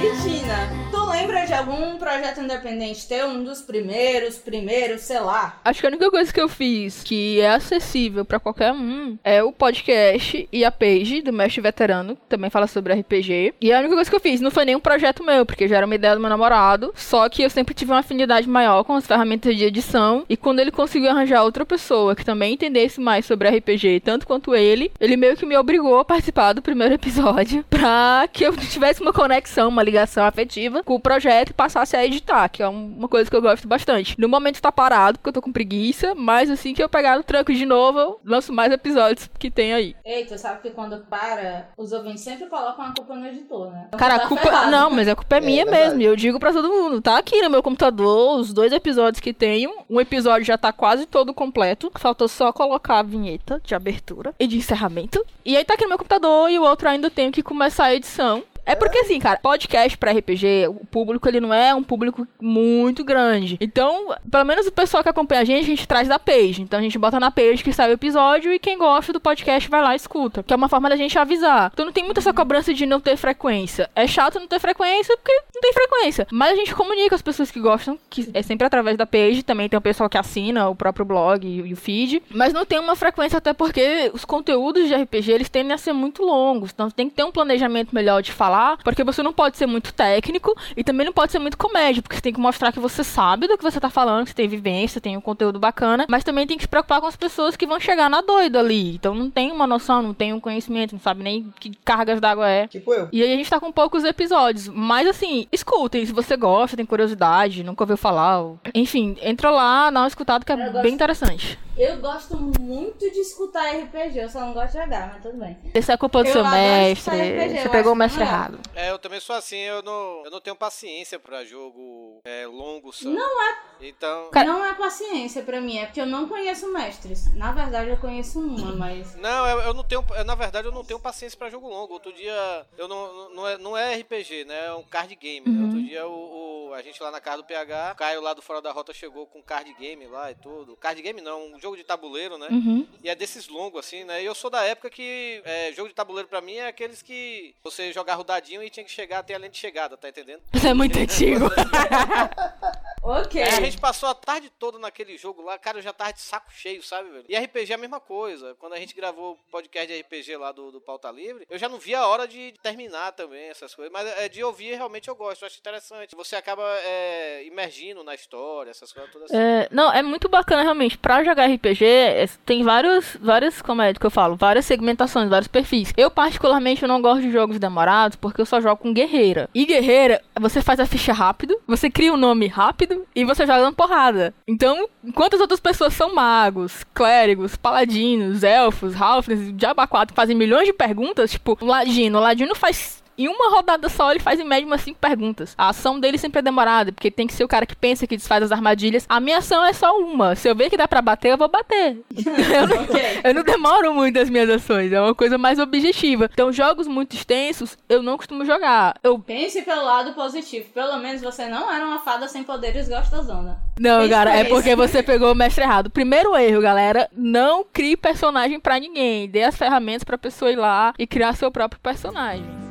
Cristina, 0.00 0.68
tu 0.68 0.83
lembra 1.14 1.46
de 1.46 1.54
algum 1.54 1.96
projeto 1.96 2.40
independente 2.40 3.06
teu? 3.06 3.28
Um 3.28 3.44
dos 3.44 3.62
primeiros, 3.62 4.36
primeiros, 4.36 5.02
sei 5.02 5.20
lá. 5.20 5.60
Acho 5.64 5.80
que 5.80 5.86
a 5.86 5.90
única 5.90 6.10
coisa 6.10 6.32
que 6.32 6.40
eu 6.40 6.48
fiz 6.48 7.04
que 7.04 7.40
é 7.40 7.50
acessível 7.50 8.24
pra 8.24 8.40
qualquer 8.40 8.72
um 8.72 9.16
é 9.22 9.40
o 9.42 9.52
podcast 9.52 10.48
e 10.50 10.64
a 10.64 10.72
page 10.72 11.22
do 11.22 11.32
Mestre 11.32 11.60
Veterano, 11.60 12.16
que 12.16 12.22
também 12.28 12.50
fala 12.50 12.66
sobre 12.66 12.92
RPG. 12.94 13.54
E 13.60 13.72
a 13.72 13.78
única 13.78 13.94
coisa 13.94 14.10
que 14.10 14.16
eu 14.16 14.20
fiz 14.20 14.40
não 14.40 14.50
foi 14.50 14.64
nenhum 14.64 14.80
projeto 14.80 15.22
meu, 15.22 15.46
porque 15.46 15.68
já 15.68 15.76
era 15.76 15.86
uma 15.86 15.94
ideia 15.94 16.14
do 16.14 16.20
meu 16.20 16.30
namorado. 16.30 16.92
Só 16.96 17.28
que 17.28 17.42
eu 17.42 17.50
sempre 17.50 17.74
tive 17.74 17.92
uma 17.92 18.00
afinidade 18.00 18.48
maior 18.48 18.82
com 18.82 18.94
as 18.94 19.06
ferramentas 19.06 19.56
de 19.56 19.64
edição. 19.64 20.24
E 20.28 20.36
quando 20.36 20.58
ele 20.58 20.72
conseguiu 20.72 21.10
arranjar 21.10 21.44
outra 21.44 21.64
pessoa 21.64 22.16
que 22.16 22.24
também 22.24 22.54
entendesse 22.54 23.00
mais 23.00 23.24
sobre 23.24 23.48
RPG, 23.48 24.00
tanto 24.00 24.26
quanto 24.26 24.52
ele, 24.54 24.90
ele 24.98 25.16
meio 25.16 25.36
que 25.36 25.46
me 25.46 25.56
obrigou 25.56 26.00
a 26.00 26.04
participar 26.04 26.54
do 26.54 26.62
primeiro 26.62 26.94
episódio 26.94 27.64
pra 27.70 28.28
que 28.32 28.44
eu 28.44 28.56
tivesse 28.56 29.00
uma 29.00 29.12
conexão, 29.12 29.68
uma 29.68 29.82
ligação 29.82 30.24
afetiva 30.24 30.82
com 30.82 30.94
o 30.94 31.03
projeto 31.04 31.50
e 31.50 31.52
passasse 31.52 31.94
a 31.96 32.04
editar, 32.04 32.48
que 32.48 32.62
é 32.62 32.68
um- 32.68 32.96
uma 32.98 33.06
coisa 33.08 33.28
que 33.30 33.36
eu 33.36 33.42
gosto 33.42 33.68
bastante. 33.68 34.18
No 34.18 34.28
momento 34.28 34.60
tá 34.60 34.72
parado, 34.72 35.18
porque 35.18 35.28
eu 35.28 35.32
tô 35.34 35.42
com 35.42 35.52
preguiça, 35.52 36.14
mas 36.14 36.50
assim 36.50 36.72
que 36.74 36.82
eu 36.82 36.88
pegar 36.88 37.16
no 37.18 37.22
tranco 37.22 37.52
de 37.52 37.66
novo, 37.66 37.98
eu 38.00 38.20
lanço 38.24 38.52
mais 38.52 38.72
episódios 38.72 39.28
que 39.38 39.50
tem 39.50 39.74
aí. 39.74 39.94
Ei, 40.04 40.24
tu 40.24 40.36
sabe 40.38 40.62
que 40.62 40.70
quando 40.70 40.98
para, 41.06 41.68
os 41.76 41.92
ouvintes 41.92 42.24
sempre 42.24 42.46
colocam 42.46 42.84
a 42.86 42.94
culpa 42.94 43.14
no 43.14 43.26
editor, 43.26 43.70
né? 43.70 43.84
Então 43.88 43.98
Cara, 44.00 44.18
tá 44.18 44.24
a 44.24 44.28
culpa. 44.28 44.42
ferrado. 44.42 44.70
Não, 44.70 44.90
mas 44.90 45.06
a 45.06 45.14
culpa 45.14 45.36
é 45.36 45.40
minha 45.40 45.64
verdade. 45.64 45.84
mesmo. 45.88 46.00
e 46.02 46.04
Eu 46.06 46.16
digo 46.16 46.40
pra 46.40 46.52
todo 46.52 46.68
mundo. 46.68 47.02
Tá 47.02 47.18
aqui 47.18 47.40
no 47.42 47.50
meu 47.50 47.62
computador 47.62 48.38
os 48.40 48.52
dois 48.52 48.72
episódios 48.72 49.20
que 49.20 49.32
tenho. 49.34 49.70
Um 49.90 50.00
episódio 50.00 50.44
já 50.46 50.56
tá 50.56 50.72
quase 50.72 51.04
todo 51.06 51.34
completo. 51.34 51.92
Faltou 51.96 52.26
só 52.28 52.52
colocar 52.52 52.98
a 53.00 53.02
vinheta 53.02 53.60
de 53.64 53.74
abertura 53.74 54.34
e 54.40 54.46
de 54.46 54.56
encerramento. 54.56 55.24
E 55.44 55.56
aí 55.56 55.64
tá 55.64 55.74
aqui 55.74 55.82
no 55.84 55.90
meu 55.90 55.98
computador 55.98 56.50
e 56.50 56.58
o 56.58 56.62
outro 56.62 56.88
ainda 56.88 57.10
tenho 57.10 57.30
que 57.30 57.42
começar 57.42 57.84
a 57.84 57.94
edição. 57.94 58.42
É 58.66 58.74
porque 58.74 58.98
assim, 58.98 59.18
cara, 59.18 59.38
podcast 59.40 59.96
pra 59.96 60.12
RPG, 60.12 60.68
o 60.68 60.86
público 60.86 61.28
ele 61.28 61.40
não 61.40 61.52
é 61.52 61.74
um 61.74 61.82
público 61.82 62.26
muito 62.40 63.04
grande. 63.04 63.56
Então, 63.60 64.14
pelo 64.30 64.44
menos 64.44 64.66
o 64.66 64.72
pessoal 64.72 65.02
que 65.02 65.08
acompanha 65.08 65.42
a 65.42 65.44
gente, 65.44 65.64
a 65.64 65.68
gente 65.68 65.88
traz 65.88 66.08
da 66.08 66.18
page. 66.18 66.62
Então 66.62 66.78
a 66.78 66.82
gente 66.82 66.98
bota 66.98 67.20
na 67.20 67.30
page 67.30 67.62
que 67.62 67.72
sai 67.72 67.90
o 67.90 67.92
episódio 67.92 68.52
e 68.52 68.58
quem 68.58 68.78
gosta 68.78 69.12
do 69.12 69.20
podcast 69.20 69.68
vai 69.68 69.82
lá 69.82 69.92
e 69.92 69.96
escuta. 69.96 70.42
Que 70.42 70.52
é 70.52 70.56
uma 70.56 70.68
forma 70.68 70.88
da 70.88 70.96
gente 70.96 71.18
avisar. 71.18 71.70
Então 71.72 71.84
não 71.84 71.92
tem 71.92 72.04
muita 72.04 72.20
essa 72.20 72.32
cobrança 72.32 72.72
de 72.72 72.86
não 72.86 73.00
ter 73.00 73.16
frequência. 73.16 73.90
É 73.94 74.06
chato 74.06 74.40
não 74.40 74.46
ter 74.46 74.58
frequência 74.58 75.16
porque 75.16 75.32
não 75.54 75.60
tem 75.60 75.72
frequência. 75.72 76.26
Mas 76.30 76.52
a 76.52 76.56
gente 76.56 76.74
comunica 76.74 77.14
as 77.14 77.22
pessoas 77.22 77.50
que 77.50 77.60
gostam, 77.60 77.98
que 78.08 78.30
é 78.32 78.42
sempre 78.42 78.66
através 78.66 78.96
da 78.96 79.06
page. 79.06 79.42
Também 79.42 79.68
tem 79.68 79.78
o 79.78 79.82
pessoal 79.82 80.08
que 80.08 80.16
assina 80.16 80.68
o 80.68 80.74
próprio 80.74 81.04
blog 81.04 81.46
e, 81.46 81.72
o 81.72 81.76
feed. 81.76 82.22
Mas 82.30 82.52
não 82.52 82.64
tem 82.64 82.78
uma 82.78 82.96
frequência 82.96 83.38
até 83.38 83.52
porque 83.52 84.10
os 84.14 84.24
conteúdos 84.24 84.88
de 84.88 84.94
RPG 84.94 85.32
eles 85.32 85.48
tendem 85.48 85.72
a 85.72 85.78
ser 85.78 85.92
muito 85.92 86.22
longos. 86.22 86.70
Então 86.72 86.90
tem 86.90 87.08
que 87.08 87.14
ter 87.14 87.24
um 87.24 87.32
planejamento 87.32 87.94
melhor 87.94 88.22
de 88.22 88.32
falar, 88.32 88.53
porque 88.84 89.04
você 89.04 89.22
não 89.22 89.32
pode 89.32 89.56
ser 89.56 89.66
muito 89.66 89.92
técnico 89.92 90.54
e 90.76 90.82
também 90.84 91.06
não 91.06 91.12
pode 91.12 91.32
ser 91.32 91.38
muito 91.38 91.56
comédia, 91.58 92.02
porque 92.02 92.16
você 92.16 92.22
tem 92.22 92.32
que 92.32 92.40
mostrar 92.40 92.72
que 92.72 92.80
você 92.80 93.02
sabe 93.04 93.46
do 93.46 93.56
que 93.56 93.62
você 93.64 93.80
tá 93.80 93.90
falando, 93.90 94.24
que 94.24 94.30
você 94.30 94.36
tem 94.36 94.48
vivência, 94.48 95.00
tem 95.00 95.16
um 95.16 95.20
conteúdo 95.20 95.58
bacana, 95.58 96.06
mas 96.08 96.24
também 96.24 96.46
tem 96.46 96.56
que 96.56 96.64
se 96.64 96.68
preocupar 96.68 97.00
com 97.00 97.06
as 97.06 97.16
pessoas 97.16 97.56
que 97.56 97.66
vão 97.66 97.78
chegar 97.80 98.08
na 98.10 98.20
doida 98.20 98.58
ali. 98.60 98.94
Então 98.94 99.14
não 99.14 99.30
tem 99.30 99.50
uma 99.52 99.66
noção, 99.66 100.02
não 100.02 100.14
tem 100.14 100.32
um 100.32 100.40
conhecimento, 100.40 100.92
não 100.92 101.00
sabe 101.00 101.22
nem 101.22 101.52
que 101.58 101.72
cargas 101.84 102.20
d'água 102.20 102.48
é. 102.48 102.66
Tipo 102.68 102.92
eu. 102.92 103.08
E 103.12 103.22
aí 103.22 103.32
a 103.32 103.36
gente 103.36 103.48
tá 103.50 103.58
com 103.60 103.70
poucos 103.72 104.04
episódios. 104.04 104.68
Mas 104.68 105.06
assim, 105.08 105.46
escutem, 105.52 106.04
se 106.06 106.12
você 106.12 106.36
gosta, 106.36 106.76
tem 106.76 106.86
curiosidade, 106.86 107.62
nunca 107.64 107.82
ouviu 107.84 107.96
falar. 107.96 108.40
ou- 108.40 108.58
Enfim, 108.74 109.16
entra 109.22 109.50
lá, 109.50 109.90
dá 109.90 110.00
uma 110.00 110.08
escutada 110.08 110.44
que 110.44 110.52
é 110.52 110.54
Eu 110.54 110.72
gosto. 110.72 110.82
bem 110.82 110.94
interessante. 110.94 111.58
Eu 111.76 111.98
gosto 112.00 112.36
muito 112.36 113.10
de 113.10 113.18
escutar 113.18 113.68
RPG, 113.74 114.16
eu 114.20 114.28
só 114.28 114.40
não 114.40 114.52
gosto 114.52 114.72
de 114.74 114.78
jogar, 114.80 115.12
mas 115.12 115.22
tudo 115.22 115.36
bem. 115.38 115.58
Esse 115.74 115.90
é 115.90 115.96
culpa 115.96 116.22
do 116.22 116.28
Eu 116.28 116.32
seu 116.32 116.44
mestre. 116.44 117.16
RPG, 117.16 117.62
Você 117.62 117.68
pegou 117.68 117.92
o 117.92 117.96
mestre 117.96 118.22
errado. 118.22 118.60
É, 118.76 118.90
eu 118.92 118.98
também 118.98 119.18
sou 119.18 119.34
assim, 119.34 119.56
eu 119.58 119.82
não, 119.82 120.22
eu 120.24 120.30
não 120.30 120.40
tenho 120.40 120.54
paciência 120.54 121.18
pra 121.18 121.44
jogo 121.44 122.20
é, 122.24 122.46
longo, 122.46 122.92
sabe? 122.92 123.14
Não 123.16 123.42
é. 123.42 123.56
Então. 123.80 124.30
Cara- 124.30 124.46
Não 124.46 124.64
é 124.64 124.72
paciência 124.74 125.42
pra 125.42 125.60
mim, 125.60 125.78
é 125.78 125.86
porque 125.86 126.00
eu 126.00 126.06
não 126.06 126.28
conheço 126.28 126.72
mestres. 126.72 127.34
Na 127.34 127.50
verdade, 127.50 127.90
eu 127.90 127.96
conheço 127.96 128.38
uma, 128.38 128.72
mas. 128.76 129.16
Não, 129.16 129.46
eu, 129.48 129.60
eu 129.62 129.74
não 129.74 129.82
tenho. 129.82 130.04
eu, 130.16 130.24
Na 130.24 130.36
verdade, 130.36 130.68
eu 130.68 130.72
não 130.72 130.84
tenho 130.84 131.00
paciência 131.00 131.36
pra 131.36 131.50
jogo 131.50 131.68
longo. 131.68 131.92
Outro 131.92 132.12
dia. 132.12 132.64
Eu 132.78 132.86
não, 132.86 133.30
não, 133.30 133.48
é, 133.48 133.58
não 133.58 133.76
é 133.76 133.96
RPG, 133.96 134.44
né? 134.44 134.66
É 134.66 134.72
um 134.74 134.84
card 134.84 135.14
game. 135.16 135.48
Né? 135.50 135.64
Outro 135.64 135.82
dia 135.82 136.06
o, 136.06 136.68
o- 136.68 136.74
a 136.74 136.82
gente 136.82 137.02
lá 137.02 137.10
na 137.10 137.20
casa 137.20 137.38
do 137.38 137.44
PH, 137.44 137.92
o 137.92 137.96
Caio 137.96 138.20
lá 138.20 138.32
do 138.34 138.42
Fora 138.42 138.60
da 138.62 138.72
Rota 138.72 138.92
chegou 138.92 139.26
com 139.26 139.42
card 139.42 139.72
game 139.74 140.06
lá 140.06 140.30
e 140.30 140.34
tudo. 140.36 140.76
Card 140.76 141.00
game 141.02 141.20
não, 141.20 141.46
um 141.52 141.58
jogo 141.64 141.76
de 141.78 141.84
tabuleiro, 141.84 142.36
né? 142.36 142.48
Uhum. 142.50 142.86
E 143.02 143.08
é 143.08 143.14
desses 143.14 143.48
longos, 143.48 143.80
assim, 143.80 144.04
né? 144.04 144.22
E 144.22 144.26
eu 144.26 144.34
sou 144.34 144.50
da 144.50 144.62
época 144.62 144.90
que 144.90 145.40
é, 145.44 145.72
jogo 145.72 145.88
de 145.88 145.94
tabuleiro 145.94 146.28
pra 146.28 146.42
mim 146.42 146.56
é 146.56 146.68
aqueles 146.68 147.00
que 147.00 147.54
você 147.64 147.90
jogava 147.90 148.20
o 148.20 148.24
dadinho 148.24 148.62
e 148.62 148.68
tinha 148.68 148.84
que 148.84 148.90
chegar 148.90 149.20
até 149.20 149.34
a 149.34 149.38
linha 149.38 149.48
de 149.48 149.56
chegada, 149.56 149.96
tá 149.96 150.08
entendendo? 150.08 150.42
Isso 150.52 150.66
é 150.68 150.74
muito 150.74 150.98
antigo. 150.98 151.46
Ok. 153.04 153.38
É, 153.40 153.48
a 153.48 153.60
gente 153.60 153.76
passou 153.76 154.08
a 154.08 154.14
tarde 154.14 154.50
toda 154.58 154.78
naquele 154.78 155.18
jogo 155.18 155.42
lá, 155.42 155.58
cara, 155.58 155.78
eu 155.78 155.82
já 155.82 155.92
tava 155.92 156.14
de 156.14 156.22
saco 156.22 156.50
cheio, 156.50 156.82
sabe, 156.82 157.10
velho? 157.10 157.24
E 157.28 157.36
RPG 157.36 157.72
é 157.72 157.74
a 157.74 157.78
mesma 157.78 158.00
coisa. 158.00 158.56
Quando 158.58 158.72
a 158.72 158.78
gente 158.78 158.94
gravou 158.94 159.32
o 159.32 159.50
podcast 159.50 159.86
de 159.86 160.00
RPG 160.00 160.38
lá 160.38 160.52
do, 160.52 160.72
do 160.72 160.80
Pauta 160.80 161.10
Livre, 161.10 161.46
eu 161.50 161.58
já 161.58 161.68
não 161.68 161.78
via 161.78 161.98
a 161.98 162.06
hora 162.06 162.26
de 162.26 162.54
terminar 162.62 163.12
também 163.12 163.50
essas 163.50 163.74
coisas. 163.74 163.92
Mas 163.92 164.06
é, 164.18 164.26
de 164.28 164.42
ouvir, 164.42 164.74
realmente 164.74 165.08
eu 165.08 165.14
gosto, 165.14 165.42
eu 165.42 165.46
acho 165.46 165.58
interessante. 165.58 166.16
Você 166.16 166.34
acaba 166.34 166.62
é, 166.82 167.44
imergindo 167.44 168.02
na 168.02 168.14
história, 168.14 168.70
essas 168.70 168.90
coisas 168.90 169.12
todas 169.12 169.30
assim. 169.30 169.38
É, 169.38 169.68
não, 169.70 169.92
é 169.92 170.02
muito 170.02 170.26
bacana 170.26 170.62
realmente. 170.62 170.96
Pra 170.96 171.22
jogar 171.22 171.46
RPG, 171.46 171.84
é, 171.84 172.26
tem 172.46 172.62
vários, 172.62 173.18
várias, 173.20 173.60
como 173.60 173.82
é 173.82 173.92
que 173.92 174.06
eu 174.06 174.10
falo, 174.10 174.34
várias 174.34 174.64
segmentações, 174.64 175.28
vários 175.28 175.48
perfis. 175.48 175.92
Eu, 175.94 176.10
particularmente, 176.10 176.82
eu 176.82 176.88
não 176.88 177.02
gosto 177.02 177.20
de 177.20 177.30
jogos 177.30 177.58
demorados 177.58 178.16
porque 178.16 178.40
eu 178.40 178.46
só 178.46 178.62
jogo 178.62 178.80
com 178.80 178.94
guerreira. 178.94 179.50
E 179.54 179.66
guerreira, 179.66 180.22
você 180.40 180.62
faz 180.62 180.80
a 180.80 180.86
ficha 180.86 181.12
rápido, 181.12 181.60
você 181.66 181.90
cria 181.90 182.12
um 182.12 182.16
nome 182.16 182.46
rápido 182.46 182.93
e 183.14 183.24
você 183.24 183.46
joga 183.46 183.60
dando 183.60 183.76
porrada. 183.76 184.34
Então, 184.46 184.88
enquanto 185.02 185.34
as 185.34 185.40
outras 185.40 185.60
pessoas 185.60 185.94
são 185.94 186.14
magos, 186.14 186.84
clérigos, 186.94 187.56
paladinos, 187.56 188.42
elfos, 188.42 188.94
halflings, 189.00 189.56
diaba 189.56 189.86
4 189.86 190.14
fazem 190.14 190.36
milhões 190.36 190.66
de 190.66 190.72
perguntas, 190.72 191.30
tipo, 191.30 191.58
ladino, 191.60 192.18
o 192.18 192.22
ladino 192.22 192.54
faz 192.54 193.03
em 193.16 193.28
uma 193.28 193.50
rodada 193.50 193.88
só, 193.88 194.10
ele 194.10 194.20
faz 194.20 194.40
em 194.40 194.44
média 194.44 194.66
umas 194.66 194.80
5 194.82 194.98
perguntas. 194.98 195.54
A 195.56 195.68
ação 195.68 195.98
dele 196.00 196.18
sempre 196.18 196.38
é 196.40 196.42
demorada, 196.42 196.92
porque 196.92 197.10
tem 197.10 197.26
que 197.26 197.32
ser 197.32 197.44
o 197.44 197.48
cara 197.48 197.66
que 197.66 197.76
pensa, 197.76 198.06
que 198.06 198.16
desfaz 198.16 198.42
as 198.42 198.52
armadilhas. 198.52 199.06
A 199.08 199.20
minha 199.20 199.38
ação 199.38 199.64
é 199.64 199.72
só 199.72 199.96
uma. 199.98 200.34
Se 200.34 200.48
eu 200.48 200.54
ver 200.54 200.70
que 200.70 200.76
dá 200.76 200.86
pra 200.88 201.00
bater, 201.02 201.32
eu 201.32 201.38
vou 201.38 201.48
bater. 201.48 201.98
eu, 202.14 202.66
não, 202.66 202.82
Ok. 202.84 203.20
eu 203.24 203.34
não 203.34 203.42
demoro 203.42 203.94
muito 203.94 204.18
as 204.18 204.28
minhas 204.30 204.50
ações. 204.50 204.92
É 204.92 205.00
uma 205.00 205.14
coisa 205.14 205.38
mais 205.38 205.58
objetiva. 205.58 206.28
Então, 206.32 206.52
jogos 206.52 206.86
muito 206.86 207.14
extensos, 207.14 207.76
eu 207.88 208.02
não 208.02 208.16
costumo 208.16 208.44
jogar. 208.44 208.94
Eu. 209.02 209.18
Pense 209.18 209.62
pelo 209.62 209.84
lado 209.84 210.12
positivo. 210.14 210.68
Pelo 210.74 210.98
menos 210.98 211.22
você 211.22 211.46
não 211.46 211.72
era 211.72 211.84
uma 211.84 211.98
fada 211.98 212.28
sem 212.28 212.42
poderes 212.42 212.88
gostosona. 212.88 213.58
Não, 213.78 213.98
Pense 214.00 214.10
cara, 214.10 214.36
é 214.36 214.44
porque 214.44 214.76
você 214.76 215.02
pegou 215.02 215.32
o 215.32 215.34
mestre 215.34 215.64
errado. 215.64 215.90
Primeiro 215.90 216.36
erro, 216.36 216.60
galera, 216.60 217.08
não 217.12 217.64
crie 217.64 217.96
personagem 217.96 218.60
pra 218.60 218.78
ninguém. 218.78 219.28
Dê 219.28 219.42
as 219.42 219.56
ferramentas 219.56 220.04
pra 220.04 220.18
pessoa 220.18 220.50
ir 220.52 220.56
lá 220.56 220.92
e 220.98 221.06
criar 221.06 221.34
seu 221.34 221.50
próprio 221.50 221.80
personagem. 221.80 222.63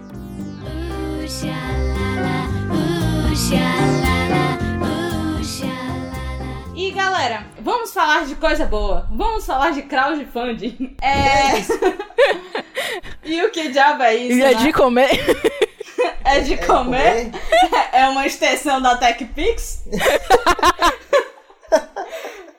E 6.76 6.92
galera, 6.92 7.46
vamos 7.60 7.94
falar 7.94 8.26
de 8.26 8.36
coisa 8.36 8.66
boa. 8.66 9.08
Vamos 9.12 9.46
falar 9.46 9.72
de 9.72 9.84
crowdfunding. 9.84 10.96
É. 11.02 11.62
e 13.24 13.42
o 13.44 13.52
que 13.52 13.70
diabo 13.70 14.04
é 14.04 14.16
isso? 14.16 14.38
E 14.38 14.42
é 14.42 14.54
né? 14.54 14.64
de 14.64 14.74
comer. 14.74 15.20
É 16.26 16.40
de 16.40 16.58
comer? 16.58 17.32
É 17.92 18.08
uma 18.08 18.26
extensão 18.26 18.82
da 18.82 18.98
TechPix? 18.98 19.84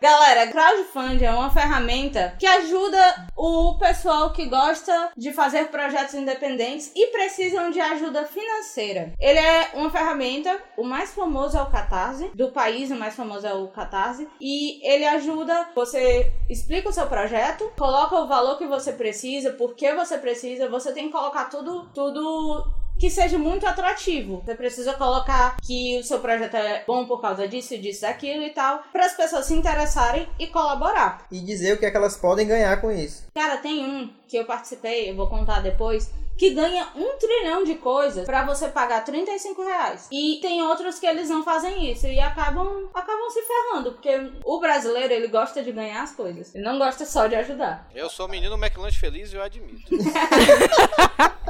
Galera, 0.04 0.48
crowdfunding 0.48 1.24
é 1.24 1.30
uma 1.30 1.48
ferramenta 1.48 2.36
que 2.38 2.44
ajuda 2.44 3.26
o 3.34 3.78
pessoal 3.78 4.34
que 4.34 4.44
gosta 4.44 5.10
de 5.16 5.32
fazer 5.32 5.68
projetos 5.68 6.12
independentes 6.12 6.92
e 6.94 7.06
precisam 7.06 7.70
de 7.70 7.80
ajuda 7.80 8.26
financeira. 8.26 9.14
Ele 9.18 9.38
é 9.38 9.70
uma 9.72 9.88
ferramenta, 9.88 10.60
o 10.76 10.84
mais 10.84 11.14
famoso 11.14 11.56
é 11.56 11.62
o 11.62 11.70
Catarse, 11.70 12.30
do 12.34 12.50
país 12.50 12.90
o 12.90 12.96
mais 12.96 13.14
famoso 13.14 13.46
é 13.46 13.54
o 13.54 13.68
Catarse, 13.68 14.28
e 14.38 14.86
ele 14.86 15.06
ajuda, 15.06 15.70
você 15.74 16.30
explica 16.50 16.90
o 16.90 16.92
seu 16.92 17.06
projeto, 17.06 17.72
coloca 17.74 18.14
o 18.14 18.28
valor 18.28 18.58
que 18.58 18.66
você 18.66 18.92
precisa, 18.92 19.52
por 19.52 19.74
que 19.74 19.90
você 19.94 20.18
precisa, 20.18 20.68
você 20.68 20.92
tem 20.92 21.06
que 21.06 21.12
colocar 21.12 21.46
tudo, 21.46 21.88
tudo 21.94 22.83
que 22.98 23.10
seja 23.10 23.38
muito 23.38 23.66
atrativo. 23.66 24.42
Você 24.44 24.54
precisa 24.54 24.94
colocar 24.94 25.56
que 25.62 25.98
o 25.98 26.04
seu 26.04 26.20
projeto 26.20 26.54
é 26.54 26.84
bom 26.86 27.06
por 27.06 27.20
causa 27.20 27.46
disso, 27.46 27.76
disso, 27.78 28.02
daquilo 28.02 28.42
e 28.42 28.50
tal, 28.50 28.82
para 28.92 29.06
as 29.06 29.14
pessoas 29.14 29.46
se 29.46 29.54
interessarem 29.54 30.28
e 30.38 30.46
colaborar. 30.46 31.26
E 31.30 31.40
dizer 31.40 31.74
o 31.74 31.78
que 31.78 31.86
é 31.86 31.90
que 31.90 31.96
elas 31.96 32.16
podem 32.16 32.46
ganhar 32.46 32.80
com 32.80 32.90
isso. 32.90 33.26
Cara, 33.34 33.56
tem 33.58 33.84
um 33.84 34.10
que 34.28 34.36
eu 34.36 34.44
participei, 34.44 35.10
eu 35.10 35.16
vou 35.16 35.28
contar 35.28 35.60
depois, 35.60 36.10
que 36.36 36.50
ganha 36.50 36.88
um 36.96 37.16
trilhão 37.16 37.64
de 37.64 37.76
coisas 37.76 38.24
pra 38.24 38.44
você 38.44 38.68
pagar 38.68 39.04
35 39.04 39.62
reais. 39.62 40.08
E 40.10 40.38
tem 40.42 40.62
outros 40.62 40.98
que 40.98 41.06
eles 41.06 41.28
não 41.28 41.44
fazem 41.44 41.90
isso 41.90 42.06
e 42.06 42.18
acabam, 42.18 42.88
acabam 42.92 43.30
se 43.30 43.42
ferrando, 43.42 43.92
porque 43.92 44.32
o 44.44 44.60
brasileiro, 44.60 45.12
ele 45.12 45.28
gosta 45.28 45.62
de 45.62 45.72
ganhar 45.72 46.02
as 46.02 46.12
coisas. 46.12 46.54
Ele 46.54 46.64
não 46.64 46.78
gosta 46.78 47.04
só 47.04 47.26
de 47.26 47.36
ajudar. 47.36 47.88
Eu 47.94 48.10
sou 48.10 48.28
menino 48.28 48.56
McLanche 48.56 48.98
feliz 48.98 49.32
e 49.32 49.36
eu 49.36 49.42
admito. 49.42 49.94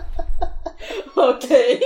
ok. 1.16 1.80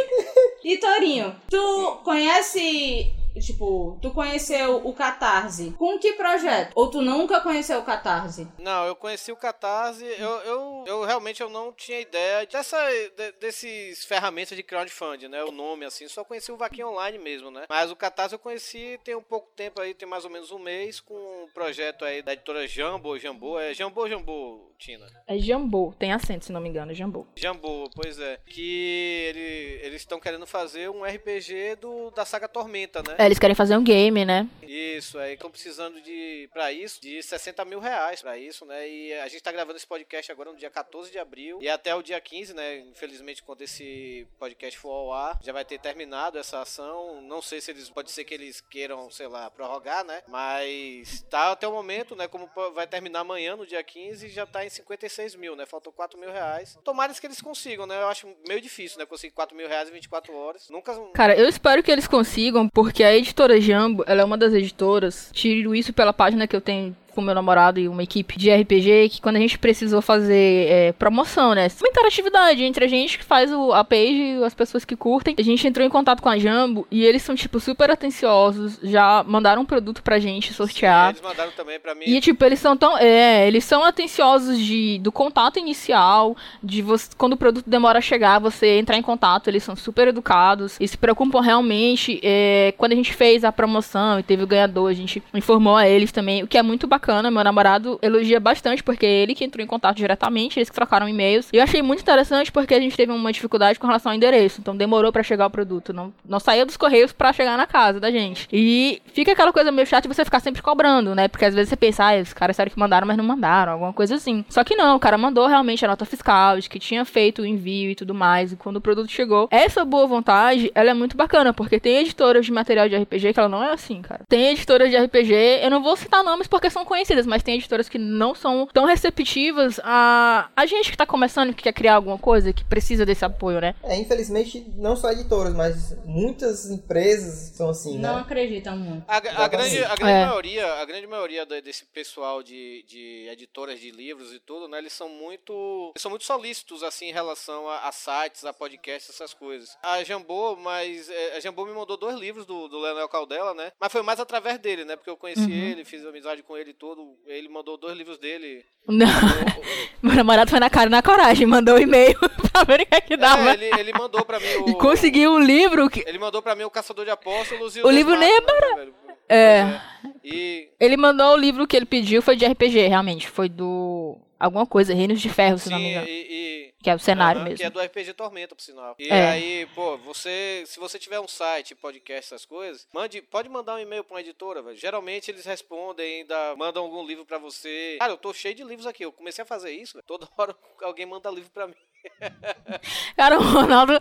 E 0.65 0.77
Torinho, 0.79 1.35
tu 1.51 2.01
conhece 2.05 3.13
Tipo, 3.39 3.99
tu 4.03 4.11
conheceu 4.13 4.77
o 4.87 4.93
Catarse. 4.95 5.75
Com 5.79 5.99
que 5.99 6.13
projeto? 6.15 6.73
Ou 6.75 6.91
tu 6.91 7.01
nunca 7.03 7.41
conheceu 7.41 7.79
o 7.81 7.85
Catarse? 7.85 8.47
Não, 8.59 8.87
eu 8.87 8.97
conheci 8.97 9.31
o 9.33 9.37
Catarse, 9.37 10.05
eu, 10.05 10.29
eu, 10.41 10.85
eu 10.87 11.05
realmente 11.05 11.41
eu 11.43 11.49
não 11.49 11.73
tinha 11.73 12.01
ideia 12.01 12.47
dessa, 12.47 12.77
de- 13.17 13.33
desses 13.41 14.05
ferramentas 14.05 14.57
de 14.57 14.63
crowdfunding, 14.63 15.29
né? 15.29 15.43
O 15.45 15.53
nome, 15.53 15.85
assim, 15.85 16.09
só 16.09 16.25
conheci 16.25 16.51
o 16.53 16.57
Vaquinha 16.57 16.87
Online 16.89 17.19
mesmo, 17.19 17.51
né? 17.51 17.65
Mas 17.69 17.91
o 17.91 17.97
Catarse 17.97 18.35
eu 18.35 18.39
conheci 18.39 18.99
tem 19.05 19.15
um 19.15 19.23
pouco 19.23 19.49
tempo 19.55 19.81
aí, 19.81 19.95
tem 19.95 20.09
mais 20.09 20.25
ou 20.25 20.31
menos 20.31 20.51
um 20.51 20.59
mês, 20.59 21.01
com 21.01 21.15
um 21.15 21.49
projeto 21.53 22.05
aí 22.05 22.23
da 22.23 22.33
editora 22.33 22.67
Jambo, 22.67 23.19
Jambo, 23.19 23.59
é 23.59 23.73
Jambo 23.75 24.01
ou 24.01 24.09
Jambo, 24.09 24.73
Tina? 24.79 25.07
É 25.27 25.39
Jambô, 25.39 25.93
tem 25.99 26.13
acento, 26.13 26.45
se 26.45 26.53
não 26.53 26.61
me 26.61 26.69
engano, 26.69 26.93
é 26.93 26.95
Jambô. 26.95 27.27
Jambo, 27.37 27.91
pois 27.95 28.19
é. 28.19 28.39
Que 28.47 29.29
ele, 29.29 29.81
eles 29.87 30.03
estão 30.03 30.21
querendo 30.21 30.47
fazer 30.47 30.89
um 30.91 31.05
RPG 31.05 31.77
do, 31.81 32.11
da 32.11 32.25
saga 32.25 32.49
Tormenta, 32.49 33.03
né? 33.03 33.15
É, 33.19 33.28
eles 33.29 33.39
querem 33.39 33.55
fazer 33.55 33.77
um 33.77 33.85
game, 33.85 34.25
né? 34.25 34.49
Isso, 34.63 35.19
aí 35.19 35.35
estão 35.35 35.51
precisando 35.51 36.01
de, 36.01 36.49
pra 36.53 36.71
isso, 36.73 37.01
de 37.01 37.23
60 37.23 37.65
mil 37.65 37.81
reais 37.81 38.21
pra 38.21 38.37
isso, 38.37 38.67
né? 38.67 38.89
E 38.89 39.13
a 39.15 39.29
gente 39.29 39.43
tá 39.43 39.51
gravando 39.51 39.77
esse 39.77 39.87
podcast 39.87 40.31
agora 40.31 40.53
no 40.53 40.59
dia 40.59 40.71
14 40.71 41.11
de 41.11 41.19
abril 41.19 41.59
e 41.61 41.69
até 41.69 41.95
o 41.95 42.03
dia 42.03 42.21
15, 42.21 42.55
né? 42.55 42.79
Infelizmente, 42.81 43.43
quando 43.43 43.63
esse 43.63 44.27
podcast 44.39 44.79
for 44.79 44.91
ao 44.91 45.13
ar, 45.13 45.39
já 45.43 45.53
vai 45.53 45.65
ter 45.65 45.79
terminado 45.79 46.39
essa 46.39 46.61
ação. 46.61 47.21
Não 47.23 47.41
sei 47.41 47.61
se 47.61 47.71
eles, 47.71 47.89
pode 47.89 48.11
ser 48.11 48.25
que 48.25 48.35
eles 48.35 48.61
queiram, 48.61 49.11
sei 49.11 49.27
lá, 49.27 49.51
prorrogar, 49.51 50.05
né? 50.05 50.23
Mas 50.29 51.23
tá 51.31 51.53
até 51.53 51.67
o 51.67 51.73
momento, 51.73 52.15
né? 52.15 52.29
Como 52.29 52.51
vai 52.75 52.87
terminar 52.87 53.21
amanhã, 53.21 53.57
no 53.57 53.67
dia 53.67 53.83
15, 53.83 54.29
já 54.29 54.47
tá 54.47 54.65
em 54.65 54.69
56 54.69 55.35
mil, 55.35 55.57
né? 55.57 55.67
Faltam 55.67 55.93
4 55.93 56.19
mil 56.19 56.31
reais. 56.31 56.79
Tomara 56.85 57.13
que 57.15 57.27
eles 57.27 57.41
consigam, 57.41 57.87
né? 57.87 58.01
Eu 58.03 58.09
acho 58.09 58.29
meio 58.47 58.61
difícil, 58.61 58.99
né? 58.99 59.07
Conseguir 59.07 59.33
4 59.33 59.57
mil 59.57 59.67
reais 59.67 59.89
em 59.89 59.93
24 59.93 60.35
horas. 60.35 60.69
Nunca. 60.69 60.95
Cara, 61.15 61.35
eu 61.35 61.49
espero 61.49 61.83
que 61.83 61.91
eles 61.91 62.07
consigam, 62.07 62.69
porque 62.69 63.03
a 63.03 63.17
editora 63.19 63.61
Jambo, 63.61 64.05
ela 64.07 64.23
é 64.23 64.25
uma 64.25 64.39
das 64.39 64.53
editoras. 64.53 65.31
Tiro 65.33 65.75
isso 65.75 65.93
pela 65.93 66.13
página 66.13 66.47
que 66.47 66.57
eu 66.57 66.61
tenho 66.61 66.97
com 67.19 67.23
meu 67.23 67.35
namorado 67.35 67.81
e 67.81 67.89
uma 67.89 68.05
equipe 68.05 68.39
de 68.39 68.49
RPG, 68.49 69.09
que 69.09 69.21
quando 69.21 69.35
a 69.35 69.41
gente 69.41 69.59
precisou 69.59 70.01
fazer 70.01 70.69
é, 70.69 70.93
promoção, 70.93 71.53
né? 71.53 71.67
Uma 71.81 71.89
interatividade 71.89 72.63
entre 72.63 72.85
a 72.85 72.89
gente 72.89 73.19
que 73.19 73.25
faz 73.25 73.53
o, 73.53 73.73
a 73.73 73.83
page 73.83 74.39
e 74.39 74.45
as 74.45 74.55
pessoas 74.55 74.85
que 74.85 74.95
curtem. 74.95 75.35
A 75.37 75.43
gente 75.43 75.67
entrou 75.67 75.85
em 75.85 75.91
contato 75.91 76.23
com 76.23 76.29
a 76.29 76.39
Jambo 76.39 76.87
e 76.93 77.05
eles 77.05 77.23
são, 77.23 77.35
tipo, 77.35 77.59
super 77.59 77.91
atenciosos. 77.91 78.79
Já 78.85 79.25
mandaram 79.27 79.63
um 79.63 79.65
produto 79.65 80.01
pra 80.01 80.21
gente 80.21 80.55
sortear. 80.55 81.11
Eles 81.11 81.21
mandaram 81.21 81.51
também 81.57 81.81
pra 81.81 81.93
mim. 81.93 82.05
E, 82.07 82.21
tipo, 82.21 82.45
eles 82.45 82.61
são 82.61 82.77
tão. 82.77 82.97
É, 82.97 83.49
eles 83.49 83.65
são 83.65 83.83
atenciosos 83.83 84.57
de, 84.57 85.01
do 85.01 85.11
contato 85.11 85.59
inicial, 85.59 86.37
de 86.63 86.83
você, 86.83 87.09
quando 87.19 87.33
o 87.33 87.37
produto 87.37 87.69
demora 87.69 87.99
a 87.99 88.03
chegar, 88.03 88.39
você 88.39 88.79
entrar 88.79 88.97
em 88.97 89.03
contato, 89.03 89.49
eles 89.49 89.65
são 89.65 89.75
super 89.75 90.07
educados 90.07 90.77
e 90.79 90.87
se 90.87 90.97
preocupam 90.97 91.41
realmente. 91.41 92.21
é, 92.23 92.73
quando 92.79 92.93
a 92.93 92.97
gente 92.97 93.13
fez 93.13 93.43
a 93.43 93.51
promoção 93.51 94.21
e 94.21 94.23
teve 94.23 94.45
o 94.45 94.47
ganhador, 94.47 94.89
a 94.89 94.95
gente 94.95 95.21
informou 95.35 95.75
a 95.75 95.89
eles 95.89 96.13
também, 96.13 96.45
o 96.45 96.47
que 96.47 96.57
é 96.57 96.63
muito 96.63 96.87
bacana. 96.87 97.08
Meu 97.13 97.45
namorado 97.45 97.99
elogia 98.03 98.39
bastante, 98.41 98.83
porque 98.83 99.07
é 99.07 99.23
ele 99.23 99.35
que 99.35 99.45
entrou 99.45 99.65
em 99.65 99.67
contato 99.67 99.97
diretamente, 99.97 100.59
eles 100.59 100.69
que 100.69 100.75
trocaram 100.75 101.09
e-mails. 101.09 101.49
E 101.53 101.57
eu 101.57 101.63
achei 101.63 101.83
muito 101.83 102.01
interessante 102.01 102.53
porque 102.53 102.75
a 102.75 102.81
gente 102.81 102.97
teve 102.97 103.13
uma 103.13 103.33
dificuldade 103.33 103.79
com 103.79 103.87
relação 103.87 104.13
ao 104.13 104.17
endereço, 104.17 104.61
então 104.61 104.77
demorou 104.77 105.13
pra 105.13 105.23
chegar 105.23 105.47
o 105.47 105.51
produto. 105.51 105.93
Não, 105.93 106.13
não 106.27 106.41
saía 106.41 106.65
dos 106.65 106.77
correios 106.77 107.13
pra 107.13 107.33
chegar 107.33 107.57
na 107.57 107.67
casa 107.67 107.99
da 108.01 108.11
gente. 108.11 108.49
E 108.53 109.01
fica 109.13 109.33
aquela 109.33 109.53
coisa 109.53 109.73
meio 109.73 109.87
chata 109.87 110.09
de 110.09 110.15
você 110.15 110.25
ficar 110.25 110.41
sempre 110.41 110.63
cobrando, 110.63 111.15
né? 111.15 111.29
Porque 111.29 111.45
às 111.45 111.55
vezes 111.55 111.71
você 111.71 111.77
pensa, 111.77 112.05
ah, 112.05 112.21
os 112.21 112.33
caras 112.33 112.57
sério 112.57 112.73
que 112.73 112.79
mandaram, 112.79 113.07
mas 113.07 113.17
não 113.17 113.25
mandaram, 113.25 113.73
alguma 113.73 113.93
coisa 113.93 114.15
assim. 114.15 114.45
Só 114.49 114.65
que 114.65 114.77
não, 114.77 114.97
o 114.97 115.01
cara 115.01 115.19
mandou 115.19 115.47
realmente 115.47 115.85
a 115.85 115.89
nota 115.89 116.05
fiscal, 116.05 116.59
de 116.59 116.69
que 116.69 116.79
tinha 116.79 117.05
feito 117.05 117.43
o 117.43 117.47
envio 117.47 117.91
e 117.91 117.95
tudo 117.95 118.15
mais. 118.15 118.53
E 118.53 118.57
quando 118.57 118.77
o 118.77 118.81
produto 118.81 119.11
chegou, 119.11 119.49
essa 119.51 119.85
boa 119.85 120.07
vontade, 120.07 120.71
ela 120.75 120.91
é 120.91 120.95
muito 120.95 121.17
bacana, 121.17 121.53
porque 121.53 121.81
tem 121.81 121.99
editoras 121.99 122.45
de 122.45 122.53
material 122.53 122.89
de 122.89 122.97
RPG 122.97 123.33
que 123.33 123.41
ela 123.41 123.49
não 123.49 123.63
é 123.63 123.73
assim, 123.73 124.03
cara. 124.03 124.23
Tem 124.29 124.51
editoras 124.51 124.91
de 124.91 124.97
RPG, 124.97 125.61
eu 125.63 125.71
não 125.71 125.83
vou 125.83 125.97
citar 125.97 126.23
nomes 126.23 126.47
porque 126.47 126.71
são 126.71 126.85
conhecidas, 126.85 126.98
mas 127.27 127.43
tem 127.43 127.55
editoras 127.57 127.89
que 127.89 127.99
não 127.99 128.35
são 128.35 128.67
tão 128.73 128.85
receptivas 128.85 129.81
a 129.85 130.49
a 130.57 130.67
gente 130.67 130.91
que 130.91 130.97
tá 130.97 131.07
começando, 131.07 131.55
que 131.55 131.63
quer 131.63 131.73
criar 131.73 131.95
alguma 131.97 132.19
coisa, 132.19 132.53
que 132.53 132.65
precisa 132.65 133.05
desse 133.07 133.25
apoio, 133.25 133.61
né? 133.61 133.75
É, 133.83 133.97
infelizmente, 133.97 134.65
não 134.77 134.97
só 134.97 135.11
editoras, 135.11 135.55
mas 135.55 135.97
muitas 136.05 136.71
empresas 136.71 137.57
são 137.57 137.69
assim, 137.71 137.99
Não 137.99 138.17
né? 138.17 138.21
acreditam 138.23 138.77
muito. 138.77 139.05
A, 139.09 139.17
a 139.17 139.49
grande, 139.49 139.85
a 139.85 139.95
grande 139.97 140.13
É. 140.13 140.27
maioria, 140.27 140.75
a 140.75 140.85
grande 140.85 141.07
maioria 141.07 141.47
desse 141.47 141.85
pessoal 141.87 142.43
de, 142.43 142.85
de 142.89 143.29
editoras 143.31 143.79
de 143.81 143.91
livros 143.91 144.33
e 144.33 144.39
tudo, 144.41 144.67
né? 144.69 144.79
Eles 144.79 144.93
são 144.93 145.09
muito, 145.09 145.93
eles 145.95 146.03
são 146.03 146.11
muito 146.11 146.25
solícitos 146.25 146.83
assim 146.83 147.07
em 147.07 147.13
relação 147.13 147.69
a, 147.69 147.89
a 147.89 147.93
sites, 147.93 148.45
a 148.45 148.53
podcasts, 148.53 149.11
essas 149.15 149.33
coisas. 149.35 149.77
A 149.83 150.03
Jambô, 150.05 150.57
mas 150.57 151.09
é, 151.09 151.37
a 151.37 151.41
Jambô 151.41 151.65
me 151.65 151.73
mandou 151.73 151.97
dois 151.97 152.19
livros 152.19 152.47
do, 152.47 152.69
do 152.69 152.79
Leonel 152.79 153.09
Caldela, 153.09 153.55
né? 153.55 153.73
Mas 153.81 153.93
foi 153.93 154.03
mais 154.03 154.19
através 154.21 154.59
dele, 154.59 154.85
né? 154.85 154.97
Porque 154.97 155.11
eu 155.11 155.17
conheci 155.17 155.39
Uhum. 155.43 155.49
ele, 155.51 155.85
fiz 155.85 156.05
amizade 156.05 156.43
com 156.43 156.57
ele 156.57 156.71
e 156.71 156.75
tudo. 156.75 156.88
Ele 157.27 157.49
mandou 157.49 157.77
dois 157.77 157.97
livros 157.97 158.19
dele. 158.19 158.65
Não. 158.87 159.07
O- 159.07 159.61
o- 159.61 159.89
Meu 160.03 160.15
namorado 160.17 160.51
foi 160.51 160.61
na 160.61 160.71
cara 160.71 160.87
e 160.87 160.91
na 160.91 161.03
coragem, 161.03 161.47
mandou 161.47 161.75
um 161.77 161.79
e-mail 161.79 162.17
pra 162.53 162.65
ver 162.65 162.83
o 162.83 162.87
que 162.87 162.95
é 162.95 163.01
que 163.01 163.17
dava. 163.17 163.51
é, 163.51 163.55
ele, 163.55 163.81
ele 163.81 163.93
mandou 163.93 164.25
pra 164.25 164.39
mim 164.39 164.47
o 164.65 164.69
E 164.71 164.75
conseguiu 164.75 165.33
um 165.33 165.41
livro 165.41 165.89
que. 165.91 166.05
Ele 166.07 166.19
mandou 166.19 166.41
pra 166.43 166.55
mim 166.55 166.65
o 166.65 166.71
Caçador 166.71 167.05
de 167.05 167.11
Apóstolos 167.11 167.77
e 167.77 167.83
O 167.83 167.91
livro 167.91 168.17
nem 168.17 168.29
é 168.37 168.41
né, 168.41 168.47
velho? 168.77 168.95
É. 169.29 169.37
É. 169.61 169.81
E 170.25 170.69
Ele 170.81 170.97
mandou 170.97 171.35
o 171.35 171.37
livro 171.37 171.67
que 171.67 171.77
ele 171.77 171.85
pediu, 171.87 172.23
foi 172.23 172.37
de 172.37 172.47
RPG, 172.47 172.89
realmente. 172.89 173.29
Foi 173.29 173.49
do. 173.49 174.17
Alguma 174.41 174.65
coisa, 174.67 174.95
Reinos 174.95 175.21
de 175.21 175.29
Ferro, 175.29 175.59
se 175.59 175.65
sim, 175.65 175.71
não 175.71 175.79
me 175.81 175.91
engano. 175.91 176.07
e- 176.07 176.27
e 176.31 176.73
Que 176.81 176.91
é 176.91 176.95
o 176.95 176.99
cenário 176.99 177.41
Aham, 177.41 177.49
mesmo. 177.49 177.59
Que 177.59 177.65
é 177.65 177.71
do 177.71 177.81
RPG 177.81 178.13
Tormenta, 178.15 178.55
por 178.55 178.63
sinal. 178.63 178.95
E 178.99 179.09
É. 179.09 179.31
aí, 179.31 179.67
pô, 179.75 179.97
você. 179.99 180.63
Se 180.67 180.79
você 180.79 180.97
tiver 180.99 181.19
um 181.19 181.27
site, 181.27 181.75
podcast, 181.75 182.33
essas 182.33 182.45
coisas, 182.47 182.87
mande, 182.95 183.21
pode 183.21 183.49
mandar 183.49 183.75
um 183.75 183.79
e-mail 183.81 184.05
pra 184.05 184.15
uma 184.15 184.21
editora, 184.21 184.63
velho. 184.63 184.77
Geralmente 184.77 185.29
eles 185.31 185.45
respondem, 185.45 186.21
ainda 186.21 186.55
mandam 186.57 186.85
algum 186.85 187.05
livro 187.05 187.25
pra 187.27 187.37
você. 187.39 187.97
Cara, 187.99 188.13
eu 188.13 188.17
tô 188.17 188.33
cheio 188.33 188.55
de 188.55 188.63
livros 188.63 188.87
aqui. 188.87 189.05
Eu 189.05 189.11
comecei 189.13 189.43
a 189.43 189.47
fazer 189.47 189.73
isso, 189.73 189.95
velho. 189.95 190.05
Toda 190.07 190.29
hora 190.37 190.55
alguém 190.83 191.05
manda 191.05 191.29
livro 191.31 191.51
pra 191.51 191.67
mim. 191.67 191.75
Cara, 193.17 193.39
o 193.39 193.43
Ronaldo. 193.43 193.95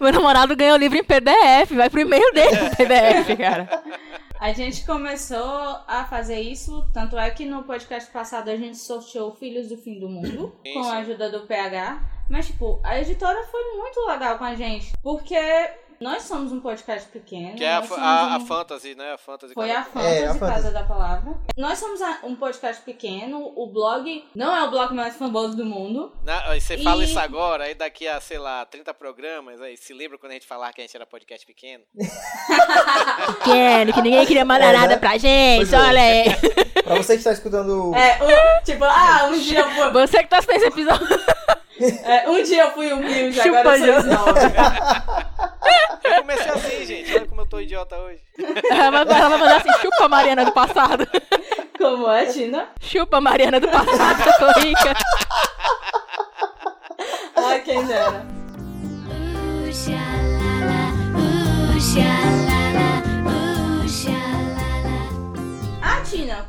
meu 0.00 0.12
namorado 0.12 0.54
ganhou 0.54 0.76
o 0.76 0.78
livro 0.78 0.98
em 0.98 1.04
PDF, 1.04 1.70
vai 1.74 1.88
pro 1.88 2.00
e-mail 2.00 2.30
dele 2.34 2.56
em 2.56 2.76
PDF, 2.76 3.36
cara. 3.40 3.82
A 4.38 4.52
gente 4.54 4.86
começou 4.86 5.44
a 5.86 6.06
fazer 6.08 6.40
isso, 6.40 6.86
tanto 6.94 7.18
é 7.18 7.30
que 7.30 7.44
no 7.44 7.62
podcast 7.64 8.10
passado 8.10 8.48
a 8.48 8.56
gente 8.56 8.78
sorteou 8.78 9.34
Filhos 9.34 9.68
do 9.68 9.76
Fim 9.76 9.98
do 9.98 10.08
Mundo, 10.08 10.54
Sim, 10.64 10.72
com 10.74 10.80
a 10.84 10.96
ajuda 10.98 11.30
do 11.30 11.46
PH. 11.46 11.69
Mas, 12.28 12.46
tipo, 12.46 12.80
a 12.84 12.98
editora 13.00 13.42
foi 13.50 13.62
muito 13.76 14.00
legal 14.06 14.38
com 14.38 14.44
a 14.44 14.54
gente, 14.54 14.92
porque 15.02 15.36
nós 16.00 16.22
somos 16.22 16.50
um 16.52 16.60
podcast 16.60 17.08
pequeno. 17.10 17.56
Que 17.56 17.64
é 17.64 17.72
a, 17.74 17.78
a, 17.80 18.34
a 18.34 18.36
um- 18.38 18.46
Fantasy, 18.46 18.94
né? 18.94 19.12
A 19.14 19.18
Fantasy. 19.18 19.52
Foi 19.52 19.70
a 19.70 19.82
Fantasy, 19.84 20.14
É, 20.14 20.26
a 20.26 20.34
Fantasy. 20.34 20.52
Casa 20.54 20.70
da 20.70 20.82
Palavra. 20.84 21.34
Nós 21.56 21.78
somos 21.78 22.00
a- 22.00 22.20
um 22.22 22.34
podcast 22.36 22.80
pequeno, 22.82 23.52
o 23.56 23.66
blog 23.66 24.24
não 24.34 24.56
é 24.56 24.62
o 24.64 24.70
blog 24.70 24.94
mais 24.94 25.16
famoso 25.16 25.56
do 25.56 25.64
mundo. 25.66 26.12
Na- 26.24 26.54
você 26.58 26.78
fala 26.78 27.02
E- 27.02 27.06
isso 27.06 27.18
agora, 27.18 27.64
aí 27.64 27.74
daqui 27.74 28.06
a, 28.08 28.20
sei 28.20 28.38
lá, 28.38 28.64
30 28.64 28.94
programas, 28.94 29.60
aí 29.60 29.76
se 29.76 29.92
lembra 29.92 30.16
quando 30.16 30.30
a 30.30 30.34
gente 30.34 30.46
falar 30.46 30.72
que 30.72 30.80
a 30.80 30.84
gente 30.84 30.96
era 30.96 31.04
podcast 31.04 31.44
pequeno? 31.46 31.82
Pequeno, 33.44 33.92
que 33.92 34.02
ninguém 34.02 34.26
queria 34.26 34.44
mandar 34.44 34.66
É, 34.66 34.72
né? 34.72 34.78
nada 34.78 34.96
pra 34.98 35.18
gente, 35.18 35.74
é. 35.74 35.78
olha 35.78 36.00
aí. 36.00 36.24
Pra 36.84 36.94
você 36.96 37.12
que 37.14 37.18
está 37.18 37.32
escutando. 37.32 37.94
É, 37.94 38.18
um- 38.22 38.64
tipo, 38.64 38.84
ah, 38.84 39.28
um 39.30 39.38
dia 39.38 39.64
Você 39.92 40.18
que 40.22 40.28
tá 40.28 40.38
assistindo 40.38 40.56
esse 40.56 40.66
episódio. 40.66 41.06
É, 42.04 42.28
um 42.28 42.42
dia 42.42 42.64
eu 42.64 42.70
fui 42.72 42.92
humilde, 42.92 43.40
Chupa, 43.40 43.58
agora 43.58 43.78
eu 43.78 44.02
sou 44.02 44.12
snob. 44.12 44.38
Eu 46.02 46.20
comecei 46.22 46.50
assim, 46.50 46.86
gente. 46.86 47.14
Olha 47.14 47.26
como 47.26 47.40
eu 47.42 47.46
tô 47.46 47.60
idiota 47.60 47.96
hoje. 47.96 48.20
Ela 48.70 49.04
vai 49.04 49.18
ela 49.20 49.38
mandar 49.38 49.56
assim: 49.56 49.72
chupa 49.80 50.08
Mariana 50.08 50.44
do 50.44 50.52
passado. 50.52 51.06
Como 51.78 52.10
é, 52.10 52.26
Tina? 52.26 52.68
Chupa 52.80 53.20
Mariana 53.20 53.60
do 53.60 53.68
passado, 53.68 54.22
eu 54.26 54.32
tô 54.38 54.60
rica. 54.60 54.94
Ai, 57.36 57.60
quem 57.60 57.84
dera. 57.84 58.26
Ooh, 59.08 59.72
sha-la-la, 59.72 60.92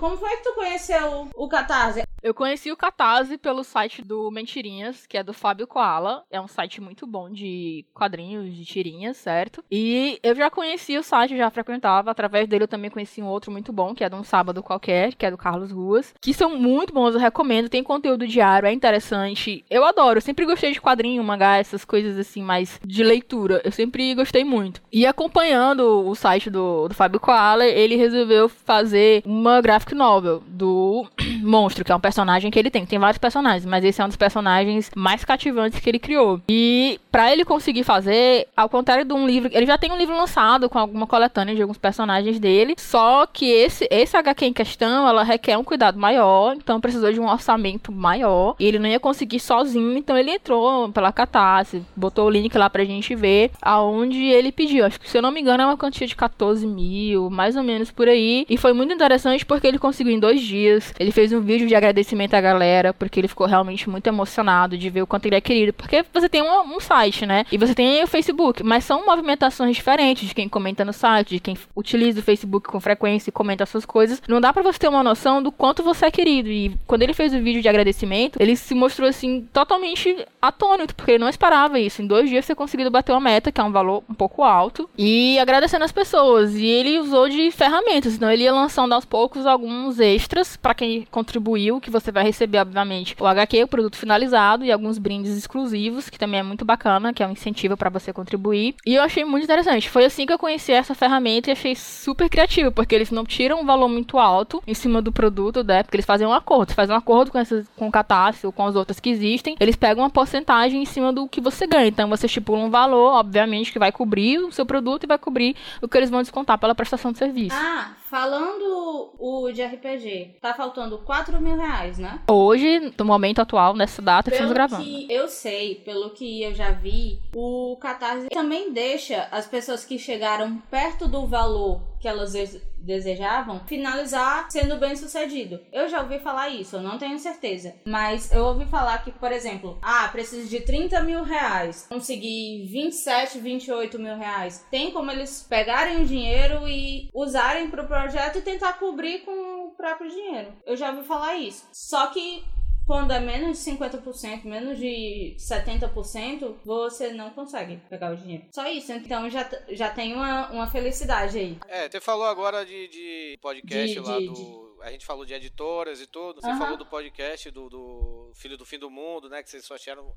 como 0.02 0.18
foi 0.18 0.32
que 0.32 0.44
tu 0.44 0.56
conheceu 0.56 1.30
o 1.36 1.48
Catarse? 1.48 2.02
Eu 2.24 2.36
conheci 2.36 2.72
o 2.72 2.78
Catarse 2.78 3.36
pelo 3.38 3.64
site 3.64 4.04
do 4.04 4.30
Mentirinhas, 4.30 5.08
que 5.08 5.18
é 5.18 5.24
do 5.24 5.34
Fábio 5.34 5.66
Koala. 5.66 6.24
É 6.30 6.40
um 6.40 6.48
site 6.48 6.80
muito 6.80 7.08
bom 7.08 7.30
de 7.30 7.84
quadrinhos, 7.94 8.56
de 8.56 8.64
tirinhas, 8.64 9.18
certo? 9.18 9.64
E 9.72 10.20
eu 10.22 10.36
já 10.36 10.50
conheci 10.50 10.98
o 10.98 11.04
site, 11.04 11.36
já 11.36 11.50
frequentava. 11.50 12.12
Através 12.12 12.48
dele 12.48 12.66
eu 12.66 12.68
também 12.68 12.92
conheci 12.92 13.24
um 13.24 13.28
outro 13.28 13.52
muito 13.52 13.74
bom, 13.74 13.96
que 13.96 14.04
é 14.04 14.10
de 14.10 14.16
um 14.16 14.24
sábado 14.24 14.62
qualquer, 14.62 15.16
que 15.16 15.26
é 15.26 15.32
do 15.32 15.38
Carlos 15.38 15.72
Ruas. 15.72 16.14
Que 16.22 16.32
são 16.32 16.56
muito 16.56 16.94
bons, 16.94 17.16
eu 17.16 17.20
recomendo. 17.20 17.70
Tem 17.70 17.84
conteúdo 17.84 18.28
diário, 18.28 18.68
é 18.68 18.72
interessante. 18.72 19.66
Eu 19.68 19.84
adoro, 19.84 20.18
eu 20.18 20.22
sempre 20.22 20.46
gostei 20.46 20.74
de 20.74 20.82
quadrinho, 20.82 21.24
mangá, 21.24 21.58
essas 21.58 21.84
coisas 21.84 22.20
assim, 22.20 22.44
mais 22.44 22.80
de 22.86 23.04
leitura. 23.04 23.62
Eu 23.64 23.72
sempre 23.72 24.14
gostei 24.14 24.44
muito. 24.44 24.80
E 24.92 25.08
acompanhando 25.08 26.08
o 26.08 26.14
site 26.14 26.52
do, 26.52 26.88
do 26.88 26.94
Fábio 26.94 27.20
Koala, 27.20 27.66
ele 27.66 27.96
resolveu 27.96 28.48
fazer 28.48 29.24
uma 29.26 29.60
graphic 29.92 29.96
novel 29.96 30.42
do 30.48 31.06
Monstro, 31.44 31.84
que 31.84 31.92
é 31.92 31.96
um 31.96 32.00
personagem 32.00 32.50
que 32.50 32.58
ele 32.58 32.70
tem. 32.70 32.86
Tem 32.86 33.00
vários 33.00 33.18
personagens, 33.18 33.66
mas 33.66 33.84
esse 33.84 34.02
é 34.02 34.06
um 34.06 34.08
dos 34.08 34.18
personagens 34.18 34.90
mais 34.96 35.24
cativantes 35.24 35.80
que 35.80 35.90
ele 35.90 36.00
criou. 36.00 36.42
E 36.50 37.00
pra 37.12 37.32
ele 37.32 37.46
conseguir 37.46 37.84
fazer, 37.84 38.48
ao 38.56 38.70
contrário 38.70 39.06
de 39.06 39.14
um 39.14 39.28
livro, 39.28 39.50
ele 39.54 39.66
já 39.66 39.78
tem 39.78 39.92
um 39.92 39.98
livro 39.98 40.16
lançado 40.16 40.70
com 40.70 40.80
alguma 40.80 41.06
coletânea 41.06 41.56
de 41.56 41.62
alguns 41.62 41.78
personagens 41.78 42.40
dele, 42.40 42.76
só 42.78 43.26
que 43.26 43.46
esse 43.46 43.88
esse 43.92 44.16
HQ 44.16 44.46
em 44.46 44.54
questão, 44.54 45.08
ela 45.08 45.24
requer 45.24 45.58
um 45.58 45.64
cuidado 45.64 46.00
maior, 46.00 46.56
então 46.56 46.80
precisou 46.80 47.12
de 47.12 47.20
um 47.20 47.30
orçamento 47.30 47.92
maior, 47.92 48.56
e 48.60 48.66
ele 48.66 48.80
não 48.80 48.88
ia 48.88 49.00
conseguir 49.00 49.40
sozinho, 49.40 49.98
então 49.98 50.18
ele 50.18 50.32
entrou 50.32 50.90
pela 50.90 51.12
Catarse, 51.12 51.84
botou 51.96 52.28
o 52.28 52.30
link 52.30 52.58
lá 52.58 52.70
pra 52.70 52.86
gente 52.86 53.14
ver 53.16 53.52
aonde 53.62 54.24
ele 54.24 54.52
pediu. 54.52 54.86
Acho 54.86 55.00
que 55.00 55.10
se 55.10 55.18
eu 55.18 55.22
não 55.22 55.32
me 55.32 55.42
engano 55.42 55.64
é 55.64 55.66
uma 55.66 55.78
quantia 55.78 56.08
de 56.08 56.16
14 56.16 56.66
mil, 56.66 57.30
mais 57.30 57.56
ou 57.56 57.64
menos 57.64 57.92
por 57.92 58.08
aí. 58.08 58.46
E 58.50 58.58
foi 58.58 58.74
muito 58.74 58.94
interessante 58.94 59.46
porque 59.46 59.68
ele 59.68 59.80
conseguiu 59.82 60.14
em 60.14 60.20
dois 60.20 60.42
dias. 60.42 60.94
Ele 61.00 61.12
fez 61.12 61.34
um 61.34 61.42
vídeo 61.42 61.68
de 61.68 61.76
agradecimento 61.76 62.34
à 62.36 62.42
galera, 62.42 62.94
porque 62.94 63.20
ele 63.20 63.28
ficou 63.28 63.48
realmente 63.48 63.90
muito 63.90 64.08
emocionado 64.08 64.78
de 64.78 64.90
ver 64.90 65.02
o 65.02 65.08
quanto 65.08 65.26
ele 65.26 65.36
é 65.36 65.42
querido. 65.42 65.74
Porque 65.74 66.06
você 66.14 66.30
tem 66.30 66.42
um, 66.42 66.76
um 66.76 66.80
site, 66.80 67.26
né? 67.26 67.46
E 67.52 67.58
você 67.58 67.74
tem 67.74 68.04
o 68.04 68.08
Facebook, 68.08 68.64
mas 68.64 68.86
são 68.86 69.06
movimentações 69.06 69.76
diferentes 69.76 70.30
de 70.30 70.36
quem 70.36 70.48
comenta 70.48 70.86
no 70.86 70.94
site, 70.94 71.32
de 71.32 71.40
quem 71.40 71.58
utiliza 71.76 72.20
o 72.20 72.24
Facebook 72.24 72.70
com 72.70 72.80
frequência 72.80 73.30
e 73.30 73.34
comenta 73.34 73.66
suas 73.66 73.86
coisas. 73.86 74.22
Não 74.28 74.40
dá 74.40 74.54
pra 74.54 74.64
você 74.64 74.80
ter 74.80 74.88
uma 74.88 75.04
noção 75.04 75.42
do 75.42 75.52
quanto 75.52 75.84
você 75.84 76.06
é 76.06 76.12
querido. 76.12 76.50
E 76.50 76.78
quando 76.86 77.02
ele 77.02 77.14
fez 77.14 77.34
o 77.34 77.42
vídeo 77.42 77.62
de 77.62 77.68
agradecimento, 77.68 78.38
ele 78.40 78.56
se 78.56 78.76
mostrou 78.76 79.10
assim 79.10 79.48
totalmente 79.52 80.26
atônito, 80.42 80.96
porque 80.96 81.12
ele 81.12 81.20
não 81.20 81.30
esperava 81.30 81.80
isso. 81.80 82.02
Em 82.02 82.08
dois 82.08 82.30
dias 82.30 82.46
você 82.46 82.56
conseguido 82.56 82.92
bater 82.92 83.12
uma 83.12 83.20
meta, 83.20 83.52
que 83.52 83.60
é 83.60 83.64
um 83.64 83.72
valor 83.72 84.04
um 84.10 84.14
pouco 84.14 84.44
alto, 84.44 84.90
e 84.98 85.40
agradecendo 85.40 85.84
as 85.84 85.92
pessoas. 85.92 86.56
E 86.56 86.66
ele 86.66 87.00
usou 87.00 87.28
de 87.28 87.50
ferramentas, 87.52 88.16
então 88.16 88.32
ele 88.32 88.44
ia 88.44 88.54
lançando 88.54 88.94
aos 88.94 89.06
poucos 89.06 89.46
alguns 89.72 90.00
extras 90.00 90.56
para 90.56 90.74
quem 90.74 91.08
contribuiu, 91.10 91.80
que 91.80 91.90
você 91.90 92.12
vai 92.12 92.24
receber, 92.24 92.60
obviamente, 92.60 93.16
o 93.20 93.26
HQ, 93.26 93.64
o 93.64 93.68
produto 93.68 93.98
finalizado, 93.98 94.64
e 94.66 94.72
alguns 94.72 94.98
brindes 94.98 95.38
exclusivos, 95.38 96.10
que 96.10 96.20
também 96.20 96.40
é 96.40 96.44
muito 96.44 96.66
bacana, 96.66 97.14
que 97.14 97.24
é 97.24 97.28
um 97.28 97.32
incentivo 97.32 97.78
para 97.78 97.90
você 97.90 98.14
contribuir. 98.14 98.76
E 98.86 98.96
eu 98.96 99.04
achei 99.04 99.24
muito 99.26 99.44
interessante. 99.44 99.90
Foi 99.90 100.06
assim 100.06 100.26
que 100.26 100.34
eu 100.34 100.40
conheci 100.40 100.72
essa 100.72 100.94
ferramenta 100.94 101.50
e 101.50 101.54
achei 101.54 101.76
super 101.76 102.30
criativo, 102.30 102.72
porque 102.72 102.94
eles 102.96 103.12
não 103.12 103.26
tiram 103.26 103.62
um 103.62 103.66
valor 103.66 103.88
muito 103.88 104.18
alto 104.18 104.62
em 104.68 104.74
cima 104.74 105.02
do 105.02 105.12
produto, 105.12 105.64
né? 105.64 105.84
Porque 105.84 105.96
eles 105.96 106.06
fazem 106.06 106.28
um 106.28 106.34
acordo. 106.34 106.70
Você 106.70 106.76
faz 106.76 106.90
um 106.90 106.96
acordo 106.96 107.32
com 107.32 107.38
essas, 107.38 107.68
com 107.76 107.88
o 107.88 107.92
Catarse 107.92 108.46
ou 108.46 108.52
com 108.52 108.66
as 108.66 108.76
outras 108.76 109.00
que 109.00 109.10
existem, 109.10 109.56
eles 109.60 109.76
pegam 109.76 110.04
uma 110.04 110.10
porcentagem 110.10 110.82
em 110.82 110.86
cima 110.86 111.12
do 111.12 111.28
que 111.28 111.42
você 111.42 111.66
ganha. 111.66 111.88
Então 111.88 112.10
você 112.10 112.26
estipula 112.26 112.64
um 112.64 112.70
valor, 112.70 113.14
obviamente, 113.14 113.72
que 113.72 113.80
vai 113.80 113.92
cobrir 113.92 114.40
o 114.40 114.52
seu 114.52 114.66
produto 114.66 115.04
e 115.04 115.08
vai 115.08 115.18
cobrir 115.18 115.56
o 115.82 115.88
que 115.88 115.98
eles 115.98 116.10
vão 116.10 116.22
descontar 116.22 116.58
pela 116.58 116.76
prestação 116.76 117.12
de 117.12 117.18
serviço. 117.18 117.56
Ah, 117.56 117.92
falando 118.12 119.14
o 119.18 119.50
de 119.54 119.64
RPG, 119.64 120.36
tá 120.42 120.54
faltando 120.54 120.98
4 120.98 121.40
mil 121.40 121.56
reais, 121.56 121.98
né? 121.98 122.20
Hoje, 122.30 122.94
no 123.00 123.06
momento 123.06 123.40
atual, 123.40 123.74
nessa 123.74 124.02
data 124.02 124.30
que 124.30 124.36
estamos 124.36 124.54
Pelo 124.54 124.68
gravando. 124.68 124.84
que 124.84 125.08
eu 125.10 125.30
sei, 125.30 125.76
pelo 125.76 126.10
que 126.10 126.44
eu 126.44 126.54
já 126.54 126.72
vi, 126.72 127.22
o 127.34 127.78
Catarse 127.80 128.28
também 128.28 128.74
deixa 128.74 129.30
as 129.32 129.48
pessoas 129.48 129.86
que 129.86 129.98
chegaram 129.98 130.58
perto 130.70 131.08
do 131.08 131.26
valor 131.26 131.80
que 132.02 132.08
elas 132.08 132.34
des- 132.34 132.60
desejavam 132.80 133.62
finalizar 133.68 134.48
sendo 134.50 134.78
bem 134.78 134.96
sucedido. 134.96 135.60
Eu 135.72 135.88
já 135.88 136.02
ouvi 136.02 136.20
falar 136.20 136.50
isso, 136.50 136.76
eu 136.76 136.82
não 136.82 136.98
tenho 136.98 137.18
certeza. 137.20 137.76
Mas 137.86 138.32
eu 138.32 138.44
ouvi 138.46 138.66
falar 138.66 139.04
que, 139.04 139.12
por 139.12 139.32
exemplo, 139.32 139.78
ah, 139.82 140.08
preciso 140.12 140.50
de 140.50 140.60
30 140.62 141.02
mil 141.04 141.24
reais, 141.24 141.86
consegui 141.88 142.68
27, 142.72 143.40
28 143.40 144.00
mil 144.00 144.16
reais. 144.18 144.66
Tem 144.72 144.92
como 144.92 145.12
eles 145.12 145.46
pegarem 145.48 146.02
o 146.02 146.06
dinheiro 146.06 146.68
e 146.68 147.10
usarem 147.14 147.70
pro 147.70 147.88
projeto 147.88 148.40
e 148.40 148.42
tentar 148.42 148.74
cobrir 148.74 149.20
com 149.20 149.68
o 149.68 149.72
próprio 149.76 150.10
dinheiro. 150.10 150.54
Eu 150.66 150.76
já 150.76 150.92
ouvi 150.92 151.08
falar 151.08 151.36
isso. 151.36 151.66
Só 151.72 152.08
que 152.08 152.44
quando 152.86 153.12
é 153.12 153.20
menos 153.20 153.64
de 153.64 153.72
50%, 153.72 154.44
menos 154.46 154.78
de 154.78 155.36
70%, 155.38 156.56
você 156.66 157.12
não 157.14 157.30
consegue 157.32 157.78
pegar 157.90 158.12
o 158.12 158.16
dinheiro. 158.18 158.46
Só 158.52 158.68
isso. 158.68 158.92
Então 158.94 159.30
já, 159.30 159.50
já 159.70 159.90
tem 159.90 160.14
uma, 160.14 160.50
uma 160.52 160.68
felicidade 160.68 161.38
aí. 161.38 161.58
É, 161.68 161.90
você 161.90 162.00
falou 162.02 162.26
agora 162.26 162.66
de, 162.66 162.88
de 162.88 163.38
podcast 163.42 163.94
De- 163.94 164.00
lá 164.00 164.18
de- 164.20 164.28
do. 164.28 164.72
A 164.82 164.92
gente 164.92 165.06
falou 165.06 165.24
de 165.26 165.34
editoras 165.34 166.02
e 166.02 166.08
tudo. 166.08 166.42
Você 166.42 166.48
Aham. 166.50 166.58
falou 166.60 166.78
do 166.78 166.86
podcast 166.88 167.52
do, 167.52 167.70
do 167.70 168.32
Filho 168.34 168.58
do 168.58 168.66
Fim 168.66 168.80
do 168.80 168.90
Mundo, 168.90 169.30
né? 169.30 169.44
Que 169.44 169.50
vocês 169.50 169.64
só 169.64 169.76
acharam 169.76 170.12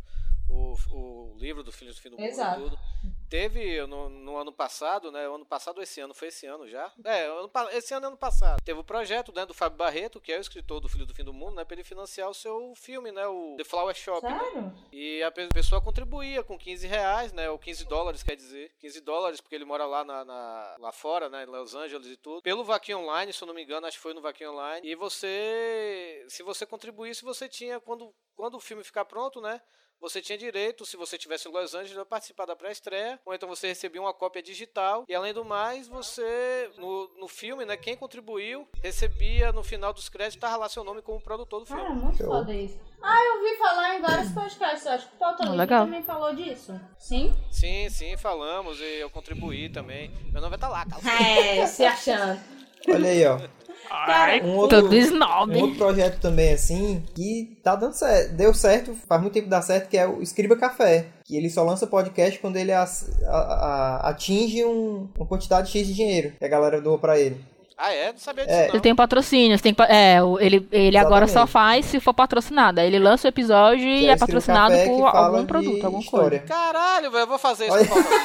o, 0.48 0.74
o 0.90 1.34
livro 1.36 1.62
do 1.62 1.70
Filho 1.70 1.92
do 1.92 2.00
Fim 2.00 2.08
do 2.10 2.18
Exato. 2.20 2.60
Mundo 2.60 2.74
e 2.74 2.76
tudo. 3.02 3.13
Teve 3.29 3.85
no, 3.87 4.09
no 4.09 4.37
ano 4.37 4.53
passado, 4.53 5.11
né? 5.11 5.27
Ano 5.27 5.45
passado 5.45 5.79
ou 5.79 5.83
esse 5.83 6.01
ano? 6.01 6.14
Foi 6.14 6.29
esse 6.29 6.47
ano 6.47 6.68
já? 6.68 6.93
É, 7.05 7.25
ano 7.27 7.51
esse 7.72 7.93
ano 7.95 8.07
é 8.07 8.09
ano 8.09 8.16
passado. 8.16 8.62
Teve 8.62 8.79
o 8.81 8.85
projeto 8.85 9.33
né, 9.35 9.45
do 9.45 9.53
Fábio 9.55 9.77
Barreto, 9.79 10.20
que 10.20 10.33
é 10.33 10.39
o 10.39 10.41
escritor 10.41 10.81
do 10.81 10.89
Filho 10.89 11.07
do 11.07 11.14
Fim 11.14 11.25
do 11.25 11.33
Mundo, 11.33 11.57
né? 11.57 11.64
Pra 11.64 11.75
ele 11.75 11.85
financiar 11.85 12.29
o 12.29 12.35
seu 12.35 12.72
filme, 12.77 13.11
né? 13.11 13.27
O 13.27 13.57
The 13.57 13.64
Flower 13.64 13.95
Shop. 13.95 14.25
né? 14.27 14.39
Sério? 14.39 14.72
E 14.93 15.22
a 15.22 15.31
pe- 15.31 15.49
pessoa 15.49 15.81
contribuía 15.81 16.43
com 16.45 16.59
15 16.59 16.87
reais, 16.87 17.33
né? 17.33 17.51
Ou 17.51 17.59
15 17.59 17.85
dólares, 17.87 18.22
quer 18.22 18.37
dizer. 18.37 18.72
15 18.79 19.01
dólares, 19.01 19.41
porque 19.41 19.55
ele 19.55 19.64
mora 19.64 19.85
lá, 19.87 20.05
na, 20.05 20.25
na- 20.25 20.77
lá 20.79 20.93
fora, 20.93 21.29
né? 21.29 21.43
Em 21.43 21.47
Los 21.47 21.75
Angeles 21.75 22.07
e 22.07 22.16
tudo. 22.16 22.43
Pelo 22.43 22.62
Vaquinha 22.64 22.99
Online, 22.99 23.33
se 23.33 23.43
eu 23.43 23.47
não 23.47 23.55
me 23.55 23.62
engano, 23.64 23.87
acho 23.87 23.97
que 23.97 24.03
foi 24.03 24.14
no 24.14 24.20
Vaquinha 24.22 24.51
Online. 24.51 24.87
E 24.87 24.95
você, 24.95 26.25
se 26.29 26.43
você 26.43 26.64
contribuísse, 26.66 27.25
você 27.25 27.49
tinha, 27.49 27.81
quando, 27.81 28.14
quando 28.37 28.57
o 28.57 28.61
filme 28.61 28.85
ficar 28.85 29.05
pronto, 29.05 29.41
né? 29.41 29.61
Você 30.01 30.20
tinha 30.20 30.36
direito, 30.36 30.84
se 30.84 30.97
você 30.97 31.16
estivesse 31.16 31.49
em 31.49 31.53
Los 31.53 31.74
Angeles, 31.74 31.97
a 31.97 32.05
participar 32.05 32.45
da 32.47 32.55
pré-estreia, 32.55 33.18
ou 33.24 33.34
então 33.34 33.49
você 33.49 33.68
recebia 33.68 34.01
uma 34.01 34.12
cópia 34.12 34.42
digital. 34.42 35.05
E 35.09 35.14
além 35.14 35.32
do 35.32 35.45
mais, 35.45 35.88
você, 35.88 36.70
no, 36.76 37.09
no 37.18 37.26
filme, 37.28 37.64
né, 37.64 37.76
quem 37.76 37.97
contribuiu, 37.97 38.68
recebia 38.82 39.51
no 39.53 39.62
final 39.62 39.92
dos 39.95 40.09
créditos, 40.09 40.36
estava 40.36 40.57
lá 40.57 40.68
seu 40.68 40.84
nome 40.84 41.01
como 41.01 41.20
produtor 41.20 41.61
do 41.61 41.66
filme. 41.66 41.82
Cara, 41.82 41.95
muito 41.95 42.18
Show. 42.18 42.26
foda 42.26 42.53
isso. 42.55 42.78
Ah, 43.03 43.22
eu 43.22 43.34
ouvi 43.38 43.57
falar 43.59 43.97
em 43.97 44.01
vários 44.03 44.32
podcasts. 44.32 44.86
Acho 44.86 45.09
que 45.09 45.14
o 45.14 45.18
Pauta 45.18 45.45
Ah, 45.45 45.51
Livre 45.51 45.66
também 45.66 46.03
falou 46.03 46.34
disso. 46.34 46.78
Sim? 46.99 47.34
Sim, 47.51 47.88
sim, 47.90 48.16
falamos 48.16 48.80
e 48.80 49.01
eu 49.01 49.11
contribuí 49.11 49.68
também. 49.68 50.11
Meu 50.32 50.40
nome 50.40 50.49
vai 50.49 50.57
estar 50.57 50.68
lá, 50.68 50.86
cara. 50.86 51.03
É, 51.22 51.66
se 51.66 51.84
achando. 51.84 52.40
Olha 52.88 53.11
aí, 53.11 53.26
ó. 53.26 53.38
Cara, 53.89 54.45
Um 54.45 54.57
outro, 54.57 54.82
Todo 54.82 54.95
snob. 54.97 55.57
um 55.57 55.61
outro 55.62 55.76
projeto 55.76 56.20
também, 56.20 56.53
assim, 56.53 57.03
que 57.14 57.59
tá 57.62 57.74
dando 57.76 57.93
certo. 57.95 58.32
Deu 58.35 58.53
certo, 58.53 58.95
faz 59.09 59.20
muito 59.20 59.32
tempo 59.35 59.45
que 59.45 59.51
dá 59.51 59.62
certo, 59.62 59.89
que 59.89 59.97
é 59.97 60.07
o 60.07 60.20
Escriba 60.22 60.57
Café. 60.57 61.07
Que 61.24 61.37
ele 61.37 61.49
só 61.49 61.62
lança 61.62 61.87
podcast 61.87 62.39
quando 62.41 62.57
ele 62.57 62.72
as- 62.72 63.09
a- 63.26 64.01
a- 64.05 64.09
atinge 64.11 64.64
um- 64.64 65.09
uma 65.16 65.26
quantidade 65.26 65.70
X 65.70 65.87
de 65.87 65.95
dinheiro 65.95 66.32
que 66.39 66.45
a 66.45 66.49
galera 66.49 66.80
doa 66.80 66.99
pra 66.99 67.18
ele. 67.18 67.41
Ah, 67.76 67.93
é? 67.93 68.12
Não 68.12 68.18
sabia 68.18 68.45
disso, 68.47 68.57
É. 68.57 68.66
não. 68.68 68.74
Ele 68.74 68.80
tem 68.80 68.93
um 68.93 68.97
patrocínio, 68.97 69.61
tem 69.61 69.74
é, 69.89 70.18
ele, 70.41 70.68
ele 70.70 70.97
agora 70.97 71.26
só 71.26 71.45
faz 71.47 71.87
se 71.87 71.99
for 71.99 72.14
patrocinado. 72.14 72.80
Aí 72.80 72.87
ele 72.87 72.99
lança 73.01 73.26
o 73.26 73.30
episódio 73.30 73.80
Que 73.82 73.85
e 73.85 74.07
é 74.07 74.12
Escriba 74.14 74.18
patrocinado 74.18 74.74
por 74.76 75.07
algum 75.16 75.45
produto, 75.45 75.85
alguma 75.85 76.03
história. 76.03 76.39
coisa. 76.39 76.55
Caralho, 76.55 77.11
velho, 77.11 77.22
eu 77.22 77.26
vou 77.26 77.39
fazer 77.39 77.64
isso. 77.66 77.74
Olha- 77.74 77.87
com 77.89 77.99
o 77.99 78.05
Paulo. 78.05 78.18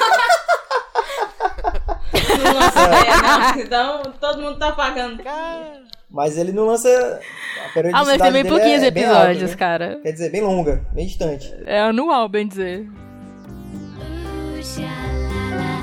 Não 2.40 2.54
lança 2.54 2.84
ideia, 2.88 3.18
não. 3.22 3.62
Então 3.62 4.02
todo 4.20 4.42
mundo 4.42 4.58
tá 4.58 4.72
pagando. 4.72 5.24
Cara, 5.24 5.82
Mas 6.10 6.38
ele 6.38 6.52
não 6.52 6.66
lança. 6.66 6.88
A 6.90 7.80
Ah, 7.94 8.04
mas 8.06 8.22
tem 8.22 8.32
bem 8.32 8.44
dele 8.44 8.50
pouquinhos 8.50 8.82
é 8.82 8.86
alta, 8.88 9.00
episódios, 9.00 9.52
né? 9.52 9.58
cara. 9.58 10.00
Quer 10.02 10.12
dizer, 10.12 10.32
bem 10.32 10.42
longa, 10.42 10.84
bem 10.94 11.06
distante. 11.06 11.54
É 11.66 11.82
anual, 11.82 12.28
bem 12.28 12.48
dizer. 12.48 12.88
Ooh, 14.00 14.62
sha-la-la, 14.64 15.80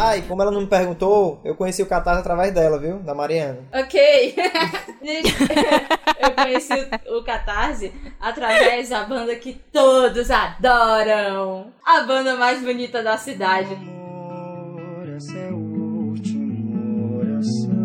Ah, 0.00 0.16
e 0.16 0.22
como 0.22 0.40
ela 0.40 0.52
não 0.52 0.60
me 0.60 0.66
perguntou, 0.68 1.40
eu 1.44 1.56
conheci 1.56 1.82
o 1.82 1.86
Catarse 1.86 2.20
através 2.20 2.54
dela, 2.54 2.78
viu? 2.78 3.00
Da 3.00 3.14
Mariana. 3.14 3.58
Ok. 3.74 4.34
Eu 6.20 6.30
conheci 6.32 6.72
o, 6.72 7.18
o 7.18 7.24
Catarse 7.24 7.92
através 8.20 8.88
da 8.90 9.04
banda 9.04 9.34
que 9.36 9.54
todos 9.72 10.30
adoram. 10.30 11.72
A 11.84 12.02
banda 12.02 12.36
mais 12.36 12.62
bonita 12.62 13.02
da 13.02 13.16
cidade. 13.16 13.74
Amor, 13.74 15.08
essa 15.16 15.36
é 15.36 15.48
a 15.48 15.54
última 15.54 17.16
oração 17.16 17.77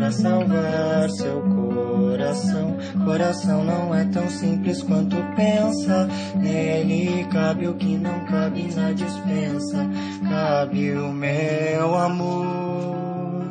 pra 0.00 0.10
salvar 0.10 1.10
seu 1.10 1.42
coração. 1.42 2.78
Coração 3.04 3.62
não 3.62 3.94
é 3.94 4.06
tão 4.06 4.30
simples 4.30 4.82
quanto 4.82 5.16
pensa. 5.36 6.08
Nele 6.36 7.26
cabe 7.30 7.68
o 7.68 7.74
que 7.74 7.98
não 7.98 8.24
cabe 8.24 8.74
na 8.74 8.92
dispensa. 8.92 9.86
Cabe 10.26 10.92
o 10.92 11.12
meu 11.12 11.94
amor. 11.94 13.44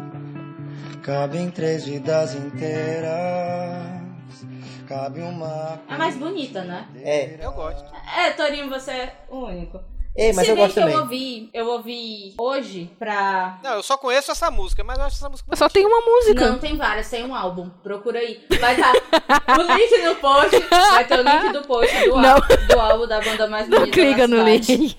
cabe 1.04 1.38
em 1.38 1.52
três 1.52 1.86
vidas 1.86 2.34
inteiras. 2.34 3.14
Cabe 4.88 5.22
uma. 5.22 5.80
É 5.88 5.97
mais 5.97 6.18
bonita, 6.18 6.64
né? 6.64 6.88
É. 7.04 7.38
Eu 7.39 7.52
gosto. 7.52 7.86
É, 8.18 8.32
Torinho, 8.32 8.70
você 8.70 8.91
é 8.91 9.16
o 9.30 9.45
único. 9.45 9.80
Ei, 10.16 10.34
mas 10.34 10.45
Se 10.45 10.51
eu 10.51 10.55
bem 10.55 10.64
gosto 10.66 10.74
que 10.76 10.80
também. 10.82 10.95
eu 10.95 11.01
ouvi, 11.01 11.49
eu 11.53 11.68
ouvi 11.68 12.34
hoje 12.38 12.91
pra. 12.99 13.60
Não, 13.64 13.76
eu 13.76 13.84
só 13.84 13.95
conheço 13.97 14.32
essa 14.32 14.51
música, 14.51 14.84
mas 14.84 14.97
eu 14.97 15.05
acho 15.05 15.16
essa 15.16 15.30
música 15.30 15.55
Só 15.55 15.70
tem 15.70 15.86
uma 15.86 16.01
música. 16.01 16.49
Não, 16.51 16.60
tem 16.60 16.76
várias, 16.76 17.10
tem 17.10 17.26
um 17.26 17.34
álbum. 17.34 17.70
Procura 17.82 18.20
aí. 18.20 18.43
Vai 18.60 18.74
estar 18.76 18.91
o 19.57 19.62
link 19.78 20.03
no 20.03 20.16
post. 20.16 20.60
Vai 20.70 21.05
ter 21.07 21.20
o 21.20 21.24
link 21.24 21.53
do 21.53 21.62
post 21.68 21.95
do, 22.10 22.16
Não. 22.18 22.32
álbum, 22.36 22.47
do 22.68 22.80
álbum 22.80 23.07
da 23.07 23.22
banda 23.22 23.47
mais 23.47 23.66
bonita. 23.70 23.86
Não 23.86 23.91
clica 23.91 24.28
no 24.28 24.38
cidade. 24.39 24.76
link. 24.76 24.97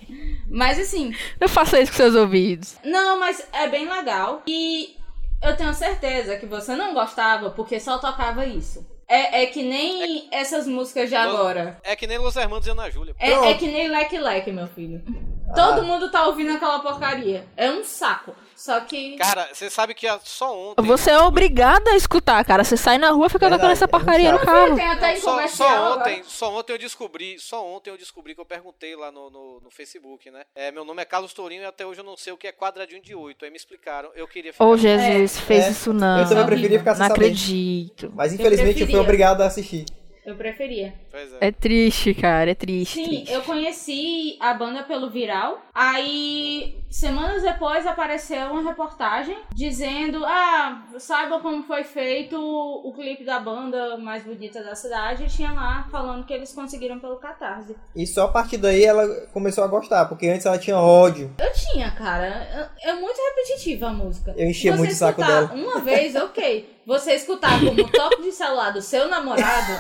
Mas 0.49 0.79
assim, 0.81 1.15
Não 1.41 1.49
faça 1.49 1.81
isso 1.81 1.93
com 1.93 1.97
seus 1.99 2.15
ouvidos. 2.15 2.77
não, 2.85 3.21
mas 3.21 3.47
é 3.53 3.69
bem 3.69 3.89
legal. 3.89 4.43
E 4.49 4.97
eu 5.43 5.57
tenho 5.57 5.73
certeza 5.75 6.37
que 6.37 6.47
você 6.47 6.75
não 6.75 6.93
gostava 6.95 7.51
porque 7.51 7.79
só 7.79 7.99
tocava 7.99 8.45
isso. 8.47 8.85
É, 9.11 9.43
é 9.43 9.47
que 9.47 9.61
nem 9.65 10.29
essas 10.31 10.69
músicas 10.69 11.09
de 11.09 11.17
agora. 11.17 11.79
É 11.83 11.97
que 11.97 12.07
nem 12.07 12.17
Los 12.17 12.37
Hermanos 12.37 12.65
e 12.65 12.71
Ana 12.71 12.89
Júlia. 12.89 13.13
É, 13.19 13.33
é 13.51 13.55
que 13.55 13.67
nem 13.67 13.89
Leque 13.89 14.17
Leque, 14.17 14.53
meu 14.53 14.69
filho. 14.69 15.03
Ah. 15.49 15.53
Todo 15.53 15.83
mundo 15.83 16.09
tá 16.13 16.27
ouvindo 16.27 16.53
aquela 16.53 16.79
porcaria. 16.79 17.45
É 17.57 17.69
um 17.73 17.83
saco. 17.83 18.33
Só 18.61 18.79
que. 18.81 19.17
Cara, 19.17 19.49
você 19.55 19.71
sabe 19.71 19.95
que 19.95 20.07
a- 20.07 20.21
só 20.23 20.55
ontem. 20.55 20.83
Você 20.85 21.11
é 21.11 21.19
obrigado 21.19 21.89
a 21.89 21.97
escutar, 21.97 22.45
cara. 22.45 22.63
Você 22.63 22.77
sai 22.77 22.99
na 22.99 23.09
rua 23.11 23.27
e 23.27 23.31
fica 23.31 23.49
Verdade, 23.49 23.59
tocando 23.63 23.73
essa 23.73 23.85
é 23.87 23.89
porcaria 23.89 24.33
no 24.33 24.39
carro. 24.39 24.79
Em 24.79 25.17
Só, 25.17 25.49
só 25.49 25.67
agora. 25.69 26.01
ontem, 26.01 26.23
só 26.25 26.55
ontem 26.59 26.73
eu 26.75 26.79
descobri, 26.79 27.39
só 27.39 27.67
ontem 27.67 27.89
eu 27.89 27.97
descobri 27.97 28.35
que 28.35 28.41
eu 28.41 28.45
perguntei 28.45 28.95
lá 28.95 29.11
no, 29.11 29.31
no, 29.31 29.61
no 29.61 29.71
Facebook, 29.71 30.31
né? 30.31 30.43
É, 30.55 30.71
meu 30.71 30.85
nome 30.85 31.01
é 31.01 31.07
Carlos 31.07 31.33
Tourinho 31.33 31.63
e 31.63 31.65
até 31.65 31.87
hoje 31.87 32.01
eu 32.01 32.05
não 32.05 32.19
sei 32.19 32.35
o 32.35 32.37
que 32.37 32.47
é 32.47 32.53
quadradinho 32.53 33.01
de 33.01 33.15
8. 33.15 33.47
Aí 33.47 33.51
me 33.51 33.57
explicaram, 33.57 34.11
eu 34.15 34.29
queria 34.29 34.53
ficar. 34.53 34.67
Ô, 34.67 34.77
Jesus, 34.77 35.41
fez 35.41 35.65
É. 35.65 35.71
isso 35.71 35.95
não. 35.95 36.21
Eu 36.21 36.29
também 36.29 36.45
preferia 36.45 36.79
ficar 36.81 36.95
sem 36.97 37.01
Não 37.03 37.09
saber. 37.09 37.25
acredito. 37.27 38.13
Mas 38.15 38.35
infelizmente 38.35 38.69
eu, 38.69 38.75
fui 38.75 38.77
preferia. 38.87 39.01
obrigado 39.01 39.41
a 39.41 39.47
assistir. 39.47 39.87
Eu 40.27 40.37
preferia. 40.37 40.93
Pois 41.11 41.33
é. 41.33 41.37
É 41.41 41.51
triste, 41.51 42.13
cara. 42.13 42.51
É 42.51 42.55
triste. 42.55 42.97
Sim, 42.97 43.07
triste. 43.07 43.33
eu 43.33 43.41
conheci 43.41 44.37
a 44.39 44.53
banda 44.53 44.83
pelo 44.83 45.09
Viral. 45.09 45.63
Aí, 45.75 46.77
semanas 46.91 47.43
depois, 47.43 47.87
apareceu 47.87 48.51
uma 48.51 48.63
reportagem 48.63 49.39
dizendo: 49.55 50.25
Ah, 50.27 50.83
saiba 50.99 51.41
como 51.41 51.63
foi 51.63 51.85
feito 51.85 52.37
o 52.39 52.93
clipe 52.93 53.25
da 53.25 53.39
banda 53.41 53.97
mais 53.97 54.23
bonita 54.25 54.63
da 54.63 54.75
cidade. 54.75 55.25
E 55.25 55.29
tinha 55.29 55.53
lá 55.53 55.87
falando 55.91 56.27
que 56.27 56.33
eles 56.33 56.53
conseguiram 56.53 56.99
pelo 56.99 57.17
Catarse. 57.17 57.77
E 57.95 58.07
só 58.07 58.25
a 58.27 58.29
partir 58.29 58.59
daí 58.59 58.85
ela 58.85 59.07
começou 59.33 59.65
a 59.65 59.69
gostar, 59.69 60.07
porque 60.07 60.29
antes 60.29 60.45
ela 60.47 60.59
tinha 60.59 60.77
ódio. 60.79 61.33
Eu 61.39 61.53
tinha, 61.53 61.91
cara. 61.93 62.27
É 62.27 62.91
é 62.91 62.93
muito 62.95 63.17
repetitiva 63.19 63.89
a 63.89 63.93
música. 63.93 64.35
Eu 64.37 64.49
enchia 64.49 64.75
muito 64.75 64.93
o 64.93 64.95
saco 64.95 65.21
escutar 65.21 65.47
dela. 65.47 65.53
Uma 65.55 65.81
vez, 65.81 66.15
ok. 66.17 66.81
Você 66.87 67.13
escutar 67.15 67.61
como 67.61 67.89
toque 67.89 68.23
de 68.23 68.33
celular 68.33 68.73
do 68.73 68.83
seu 68.83 69.07
namorado, 69.07 69.73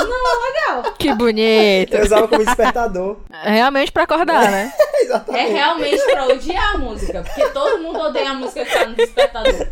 não 0.00 0.26
é 0.26 0.50
legal. 0.50 0.92
Que 0.98 1.14
bonito. 1.14 1.94
Eu 1.94 2.04
usava 2.04 2.26
como 2.26 2.44
despertador. 2.44 3.18
É 3.30 3.50
Realmente 3.52 3.92
pra 3.92 4.02
acordar, 4.04 4.50
né? 4.50 4.72
É 4.98 5.02
Exatamente. 5.02 5.52
realmente 5.52 6.04
pra 6.10 6.26
odiar 6.48 6.74
a 6.74 6.78
música, 6.78 7.22
porque 7.22 7.48
todo 7.50 7.82
mundo 7.82 8.00
odeia 8.00 8.30
a 8.30 8.34
música 8.34 8.64
que 8.64 8.72
tá 8.72 8.86
no 8.86 8.94
despertador. 8.94 9.68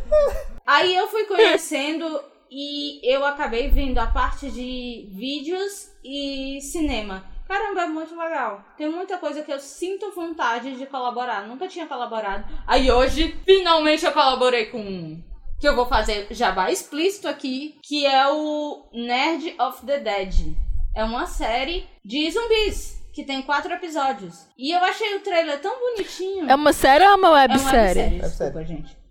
Aí 0.67 0.95
eu 0.95 1.09
fui 1.09 1.25
conhecendo 1.25 2.21
e 2.51 3.01
eu 3.03 3.25
acabei 3.25 3.69
vendo 3.69 3.99
a 3.99 4.07
parte 4.07 4.51
de 4.51 5.09
vídeos 5.13 5.91
e 6.05 6.61
cinema. 6.61 7.25
Caramba, 7.49 7.83
é 7.83 7.87
muito 7.87 8.17
legal. 8.17 8.65
Tem 8.77 8.89
muita 8.89 9.19
coisa 9.19 9.43
que 9.43 9.53
eu 9.53 9.61
sinto 9.61 10.13
vontade 10.13 10.77
de 10.77 10.87
colaborar. 10.87 11.47
Nunca 11.47 11.69
tinha 11.69 11.87
colaborado. 11.87 12.45
Aí 12.67 12.91
hoje, 12.91 13.39
finalmente 13.45 14.05
eu 14.05 14.13
colaborei 14.13 14.67
com 14.67 14.81
um. 14.81 15.23
Que 15.61 15.69
eu 15.69 15.77
vou 15.77 15.87
fazer 15.87 16.27
jabá 16.33 16.71
explícito 16.71 17.29
aqui, 17.29 17.79
que 17.83 18.05
é 18.05 18.27
o 18.29 18.89
Nerd 18.93 19.55
of 19.61 19.87
the 19.87 19.99
Dead. 20.01 20.57
É 20.95 21.05
uma 21.05 21.27
série 21.27 21.87
de 22.05 22.31
zumbis, 22.31 22.96
que 23.17 23.25
tem 23.25 23.41
quatro 23.41 23.73
episódios. 23.73 24.47
E 24.59 24.71
eu 24.77 24.85
achei 24.85 25.17
o 25.17 25.21
trailer 25.21 25.59
tão 25.59 25.75
bonitinho. 25.81 26.51
É 26.51 26.55
uma 26.55 26.71
série 26.75 27.03
ou 27.03 27.13
é 27.13 27.15
uma 27.15 27.29
É 27.29 27.31
uma 27.31 27.35
websérie? 27.55 27.73
websérie, 28.03 28.21
Websérie. 28.21 28.21
desculpa, 28.21 28.65
gente. 28.65 29.06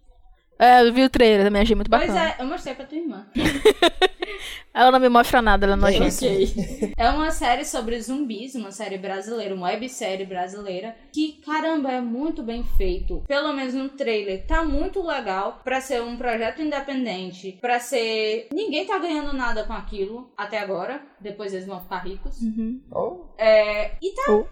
É, 0.58 0.82
eu 0.82 0.94
vi 0.94 1.04
o 1.04 1.10
trailer 1.10 1.46
também, 1.46 1.62
achei 1.64 1.76
muito 1.76 1.90
Pois 1.90 2.08
bacana. 2.08 2.30
é, 2.30 2.36
eu 2.42 2.46
mostrei 2.46 2.74
pra 2.76 2.86
tua 2.86 2.98
irmã. 2.98 3.28
Ela 4.74 4.92
não 4.92 5.00
me 5.00 5.08
mostra 5.08 5.42
nada, 5.42 5.66
ela 5.66 5.74
é 5.74 5.78
nojenta. 5.78 6.26
Ok. 6.26 6.94
É 6.98 7.10
uma 7.10 7.32
série 7.32 7.64
sobre 7.64 8.02
zumbis, 8.02 8.56
uma 8.56 8.72
série 8.72 8.98
brasileira, 8.98 9.56
uma 9.56 9.68
websérie 9.68 10.26
brasileira, 10.26 10.94
que, 11.14 11.40
caramba, 11.46 11.92
é 11.94 12.02
muito 12.02 12.44
bem 12.44 12.62
feito. 12.76 13.24
Pelo 13.26 13.54
menos 13.54 13.74
no 13.74 13.88
trailer, 13.88 14.46
tá 14.46 14.66
muito 14.66 15.02
legal 15.02 15.62
pra 15.64 15.80
ser 15.80 16.02
um 16.02 16.18
projeto 16.18 16.62
independente, 16.62 17.58
pra 17.62 17.80
ser... 17.80 18.50
Ninguém 18.52 18.86
tá 18.86 18.98
ganhando 19.00 19.32
nada 19.32 19.64
com 19.64 19.72
aquilo, 19.72 20.30
até 20.36 20.60
agora. 20.60 21.02
Depois 21.22 21.54
eles 21.54 21.66
vão 21.66 21.80
ficar 21.80 22.00
ricos. 22.00 22.38
Ou, 22.92 23.34
É... 23.38 23.94
E 24.02 24.14
tá... 24.14 24.32
Ou- 24.34 24.48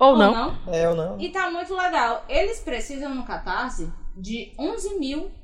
Ou 0.00 0.16
não. 0.18 0.32
não. 0.66 0.74
é 0.74 0.88
ou 0.88 0.96
não. 0.96 1.20
E 1.20 1.28
tá 1.28 1.48
muito 1.52 1.72
legal. 1.76 2.24
Eles 2.28 2.58
precisam 2.58 3.14
no 3.14 3.22
Catarse 3.24 3.92
de 4.16 4.52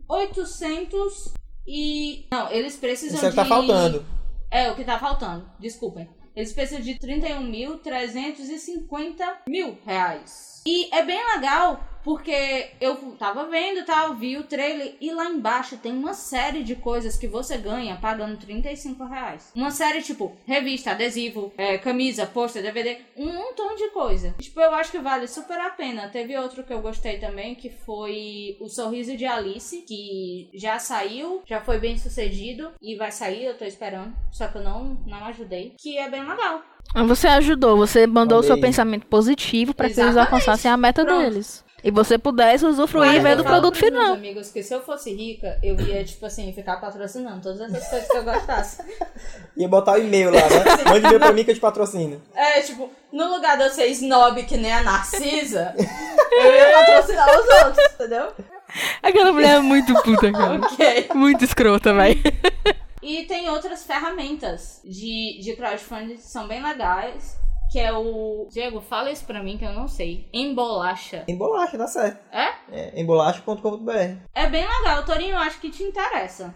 11.800 0.08 1.32
e... 1.66 2.26
Não, 2.30 2.48
eles 2.50 2.76
precisam 2.76 3.16
Isso 3.16 3.26
é 3.26 3.28
o 3.28 3.32
de... 3.32 3.36
que 3.36 3.42
tá 3.42 3.48
faltando. 3.48 4.06
É, 4.50 4.70
o 4.70 4.76
que 4.76 4.84
tá 4.84 4.98
faltando. 4.98 5.50
Desculpem. 5.58 6.08
Eles 6.36 6.52
precisam 6.52 6.82
de 6.82 6.94
31.350 6.94 9.16
mil 9.48 9.78
reais. 9.84 10.53
E 10.66 10.88
é 10.94 11.02
bem 11.02 11.20
legal 11.34 11.80
porque 12.04 12.70
eu 12.80 12.96
tava 13.18 13.46
vendo 13.46 13.84
tal, 13.84 14.14
vi 14.14 14.36
o 14.36 14.44
trailer 14.44 14.94
e 15.00 15.10
lá 15.12 15.24
embaixo 15.24 15.78
tem 15.78 15.92
uma 15.92 16.12
série 16.12 16.62
de 16.62 16.76
coisas 16.76 17.16
que 17.16 17.26
você 17.26 17.56
ganha 17.56 17.96
pagando 17.96 18.36
35 18.36 19.04
reais. 19.04 19.50
Uma 19.54 19.70
série 19.70 20.02
tipo 20.02 20.36
revista, 20.46 20.90
adesivo, 20.90 21.52
é, 21.56 21.78
camisa, 21.78 22.26
pôster, 22.26 22.62
DVD, 22.62 22.98
um 23.16 23.32
montão 23.32 23.74
de 23.74 23.88
coisa. 23.88 24.34
Tipo, 24.38 24.60
eu 24.60 24.74
acho 24.74 24.90
que 24.90 24.98
vale 24.98 25.26
super 25.26 25.58
a 25.58 25.70
pena. 25.70 26.08
Teve 26.08 26.36
outro 26.36 26.62
que 26.62 26.72
eu 26.72 26.82
gostei 26.82 27.18
também 27.18 27.54
que 27.54 27.70
foi 27.70 28.58
O 28.60 28.68
Sorriso 28.68 29.16
de 29.16 29.24
Alice, 29.24 29.82
que 29.82 30.50
já 30.52 30.78
saiu, 30.78 31.42
já 31.46 31.60
foi 31.60 31.78
bem 31.78 31.96
sucedido 31.96 32.72
e 32.82 32.96
vai 32.96 33.10
sair, 33.10 33.44
eu 33.44 33.56
tô 33.56 33.64
esperando. 33.64 34.14
Só 34.30 34.48
que 34.48 34.58
eu 34.58 34.62
não, 34.62 34.98
não 35.06 35.24
ajudei. 35.24 35.74
Que 35.78 35.96
é 35.96 36.10
bem 36.10 36.22
legal. 36.22 36.62
Você 37.06 37.26
ajudou, 37.26 37.76
você 37.76 38.06
mandou 38.06 38.38
o 38.38 38.42
seu 38.42 38.58
pensamento 38.60 39.06
positivo 39.06 39.74
pra 39.74 39.90
que 39.90 40.00
eles 40.00 40.16
alcançassem 40.16 40.70
a 40.70 40.76
meta 40.76 41.04
Pronto. 41.04 41.22
deles. 41.22 41.64
E 41.82 41.90
você 41.90 42.16
pudesse 42.16 42.64
usufruir 42.64 43.08
Mas 43.08 43.16
e 43.16 43.20
ver 43.20 43.36
do 43.36 43.44
produto 43.44 43.76
pros 43.78 43.90
meus 43.90 44.02
final. 44.02 44.14
amigos 44.14 44.50
que 44.50 44.62
se 44.62 44.72
eu 44.72 44.80
fosse 44.80 45.12
rica, 45.14 45.58
eu 45.62 45.78
ia, 45.78 46.02
tipo 46.02 46.24
assim, 46.24 46.50
ficar 46.50 46.76
patrocinando 46.76 47.42
todas 47.42 47.60
essas 47.60 47.86
coisas 47.90 48.08
que 48.08 48.16
eu 48.16 48.24
gostasse. 48.24 48.82
Ia 49.54 49.68
botar 49.68 49.92
o 49.92 49.98
e-mail 49.98 50.30
lá, 50.30 50.40
né? 50.40 50.64
Mande 50.88 51.04
e-mail 51.04 51.20
pra 51.20 51.32
mim 51.34 51.44
que 51.44 51.50
eu 51.50 51.54
te 51.54 51.60
patrocino. 51.60 52.22
É, 52.34 52.62
tipo, 52.62 52.90
no 53.12 53.34
lugar 53.34 53.58
de 53.58 53.64
eu 53.64 53.70
ser 53.70 53.86
snob 53.88 54.42
que 54.44 54.56
nem 54.56 54.72
a 54.72 54.82
Narcisa, 54.82 55.74
eu 55.76 56.54
ia 56.54 56.72
patrocinar 56.72 57.28
os 57.28 57.64
outros, 57.66 57.84
entendeu? 57.92 58.32
Aquela 59.02 59.30
mulher 59.32 59.56
é 59.56 59.60
muito 59.60 59.92
puta, 60.02 60.32
cara. 60.32 60.60
Ok. 60.64 61.08
Muito 61.14 61.44
escrota, 61.44 61.92
velho. 61.92 62.18
E 63.04 63.24
tem 63.26 63.48
outras 63.50 63.84
ferramentas 63.84 64.80
de, 64.84 65.38
de 65.40 65.54
crowdfunding 65.56 66.14
que 66.16 66.22
são 66.22 66.48
bem 66.48 66.62
legais. 66.62 67.38
Que 67.70 67.78
é 67.80 67.92
o. 67.92 68.46
Diego, 68.52 68.80
fala 68.80 69.10
isso 69.10 69.24
pra 69.24 69.42
mim 69.42 69.58
que 69.58 69.64
eu 69.64 69.72
não 69.72 69.88
sei. 69.88 70.28
Embolacha. 70.32 71.24
Em 71.26 71.36
bolacha, 71.36 71.76
dá 71.76 71.86
certo. 71.88 72.18
É? 72.32 72.52
É, 72.70 73.00
em 73.00 73.04
bolacha.com.br. 73.04 73.90
É 74.34 74.46
bem 74.48 74.64
legal, 74.66 75.04
Torinho, 75.04 75.32
eu 75.32 75.38
acho 75.40 75.60
que 75.60 75.70
te 75.70 75.82
interessa. 75.82 76.54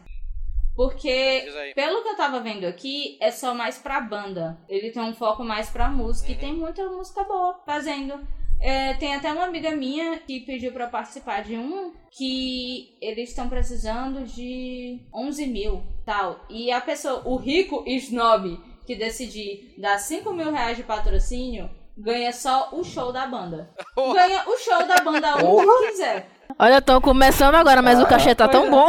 Porque, 0.76 1.44
pelo 1.74 2.02
que 2.04 2.08
eu 2.10 2.16
tava 2.16 2.38
vendo 2.38 2.64
aqui, 2.64 3.18
é 3.20 3.32
só 3.32 3.52
mais 3.52 3.78
pra 3.78 4.00
banda. 4.00 4.56
Ele 4.68 4.92
tem 4.92 5.02
um 5.02 5.12
foco 5.14 5.42
mais 5.42 5.68
pra 5.68 5.88
música. 5.88 6.30
E 6.30 6.34
Uhum. 6.34 6.40
tem 6.40 6.52
muita 6.54 6.84
música 6.88 7.24
boa 7.24 7.58
fazendo. 7.66 8.14
É, 8.60 8.94
tem 8.94 9.14
até 9.14 9.32
uma 9.32 9.44
amiga 9.44 9.70
minha 9.70 10.18
que 10.18 10.40
pediu 10.40 10.72
pra 10.72 10.88
participar 10.88 11.42
de 11.42 11.56
um 11.56 11.92
que 12.10 12.96
eles 13.00 13.30
estão 13.30 13.48
precisando 13.48 14.24
de 14.24 15.00
11 15.14 15.46
mil 15.46 15.82
tal. 16.04 16.44
E 16.50 16.70
a 16.72 16.80
pessoa, 16.80 17.22
o 17.24 17.36
rico 17.36 17.84
snob 17.86 18.58
que 18.86 18.96
decidir 18.96 19.74
dar 19.78 19.98
5 19.98 20.32
mil 20.32 20.50
reais 20.50 20.76
de 20.76 20.82
patrocínio, 20.82 21.70
ganha 21.96 22.32
só 22.32 22.70
o 22.72 22.82
show 22.82 23.12
da 23.12 23.26
banda. 23.26 23.70
Porra. 23.94 24.14
Ganha 24.26 24.44
o 24.46 24.56
show 24.56 24.86
da 24.86 24.96
banda 25.02 25.36
onde 25.44 25.88
quiser. 25.88 26.28
Olha, 26.58 26.78
estão 26.78 27.00
começando 27.00 27.54
agora, 27.54 27.82
mas 27.82 28.00
o 28.00 28.06
cachê 28.06 28.34
tá 28.34 28.48
tão 28.48 28.66
é. 28.66 28.70
bom. 28.70 28.88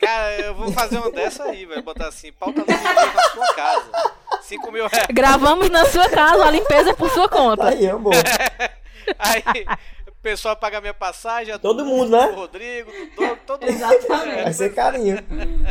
Cara, 0.00 0.40
eu 0.40 0.54
vou 0.54 0.72
fazer 0.72 0.98
uma 0.98 1.10
dessa 1.10 1.44
aí, 1.44 1.66
velho. 1.66 1.82
Botar 1.82 2.08
assim, 2.08 2.32
pauta 2.32 2.60
livre 2.60 2.74
na 2.74 3.22
sua 3.22 3.54
casa. 3.54 4.12
5 4.50 4.72
mil 4.72 4.86
reais. 4.88 5.06
Gravamos 5.12 5.70
na 5.70 5.84
sua 5.86 6.08
casa, 6.10 6.44
a 6.44 6.50
limpeza 6.50 6.90
é 6.90 6.94
por 6.94 7.08
sua 7.10 7.28
conta. 7.28 7.68
Aí, 7.68 7.88
amor. 7.88 8.12
Aí, 9.18 9.42
pessoal 10.22 10.56
pagar 10.56 10.80
minha 10.80 10.94
passagem. 10.94 11.52
a 11.54 11.58
Todo 11.58 11.84
mundo, 11.84 12.10
né? 12.10 12.26
O 12.26 12.34
Rodrigo, 12.34 12.90
do 12.90 13.16
Doug, 13.16 13.38
todo 13.46 13.62
mundo. 13.62 13.70
Exatamente. 13.72 14.42
Vai 14.42 14.52
ser 14.52 14.74
carinho. 14.74 15.16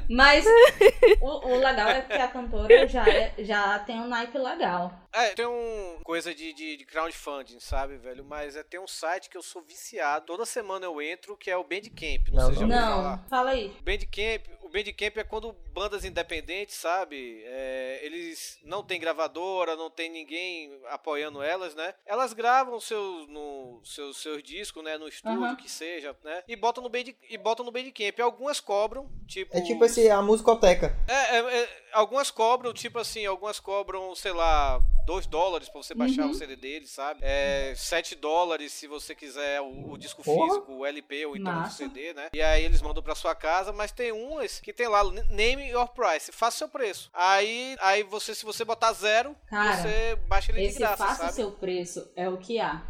Mas 0.09 0.45
o, 1.21 1.49
o 1.49 1.59
legal 1.59 1.89
é 1.89 2.01
que 2.01 2.13
a 2.13 2.27
cantora 2.27 2.87
já, 2.87 3.07
é- 3.07 3.33
já 3.39 3.79
tem 3.79 3.99
um 3.99 4.07
naipe 4.07 4.37
legal. 4.37 4.91
É, 5.13 5.29
tem 5.29 5.45
um 5.45 5.97
coisa 6.03 6.33
de, 6.33 6.53
de, 6.53 6.77
de 6.77 6.85
crowdfunding, 6.85 7.59
sabe, 7.59 7.97
velho? 7.97 8.23
Mas 8.23 8.55
é, 8.55 8.63
tem 8.63 8.79
um 8.79 8.87
site 8.87 9.29
que 9.29 9.37
eu 9.37 9.41
sou 9.41 9.61
viciado. 9.61 10.25
Toda 10.25 10.45
semana 10.45 10.85
eu 10.85 11.01
entro, 11.01 11.35
que 11.37 11.49
é 11.49 11.57
o 11.57 11.63
Bandcamp. 11.63 12.27
Não, 12.31 12.35
Não, 12.41 12.45
sei 12.45 12.53
se 12.55 12.59
já 12.59 12.65
ouviu 12.65 12.67
Não, 12.67 12.87
falar. 13.03 13.25
fala 13.29 13.49
aí. 13.51 13.75
O 13.79 13.83
Bandcamp, 13.83 14.45
o 14.69 14.71
Bandcamp 14.71 15.17
é 15.17 15.23
quando 15.23 15.55
bandas 15.73 16.05
independentes, 16.05 16.75
sabe? 16.75 17.41
É, 17.43 17.99
eles 18.03 18.59
não 18.63 18.83
tem 18.83 18.99
gravadora, 18.99 19.75
não 19.75 19.89
tem 19.89 20.09
ninguém 20.09 20.79
apoiando 20.89 21.41
elas, 21.41 21.73
né? 21.73 21.93
Elas 22.05 22.33
gravam 22.33 22.79
seus, 22.79 23.27
no, 23.27 23.81
seus, 23.83 24.21
seus 24.21 24.43
discos, 24.43 24.83
né? 24.83 24.97
No 24.97 25.07
estúdio, 25.07 25.43
Aham. 25.43 25.55
que 25.55 25.69
seja, 25.69 26.15
né? 26.23 26.43
E 26.47 26.55
botam 26.55 26.83
no 26.83 26.89
Band, 26.89 27.05
e 27.29 27.37
botam 27.37 27.65
no 27.65 27.71
Bandcamp. 27.71 28.19
Algumas 28.19 28.59
cobram, 28.59 29.09
tipo... 29.27 29.57
É 29.57 29.61
tipo 29.61 29.83
esse, 29.83 30.07
a 30.09 30.21
musicoteca. 30.21 30.95
É, 31.07 31.37
é, 31.37 31.61
é, 31.61 31.69
algumas 31.93 32.31
cobram, 32.31 32.73
tipo 32.73 32.99
assim, 32.99 33.25
algumas 33.25 33.59
cobram, 33.59 34.13
sei 34.15 34.31
lá, 34.31 34.79
2 35.05 35.25
dólares 35.25 35.69
pra 35.69 35.81
você 35.81 35.93
baixar 35.95 36.25
Uhum. 36.25 36.31
o 36.31 36.33
CD 36.33 36.55
deles, 36.55 36.89
sabe? 36.91 37.19
É, 37.23 37.73
7 37.75 38.15
dólares 38.15 38.71
se 38.73 38.87
você 38.87 39.15
quiser 39.15 39.59
o, 39.61 39.91
o 39.91 39.97
disco 39.97 40.23
Porra. 40.23 40.47
físico, 40.49 40.71
o 40.73 40.85
LP 40.85 41.25
ou 41.25 41.35
então 41.35 41.63
o. 41.63 41.69
CD, 41.71 42.13
né? 42.13 42.29
E 42.33 42.41
aí 42.41 42.63
eles 42.63 42.81
mandam 42.81 43.01
pra 43.01 43.15
sua 43.15 43.33
casa, 43.33 43.71
mas 43.71 43.91
tem 43.91 44.11
umas 44.11 44.59
que 44.59 44.71
tem 44.73 44.87
lá, 44.87 45.03
name 45.29 45.69
your 45.69 45.87
price, 45.89 46.31
faça 46.31 46.57
seu 46.59 46.69
preço. 46.69 47.09
Aí, 47.13 47.75
aí 47.81 48.03
você, 48.03 48.35
se 48.35 48.45
você 48.45 48.63
botar 48.63 48.93
zero, 48.93 49.35
Cara, 49.47 49.77
você 49.77 50.15
baixa 50.27 50.51
ele 50.51 50.61
de 50.61 50.67
Esse 50.67 50.79
graça, 50.79 50.97
faça 50.97 51.15
sabe? 51.23 51.33
seu 51.33 51.51
preço 51.51 52.11
é 52.15 52.29
o 52.29 52.37
que 52.37 52.59
há. 52.59 52.81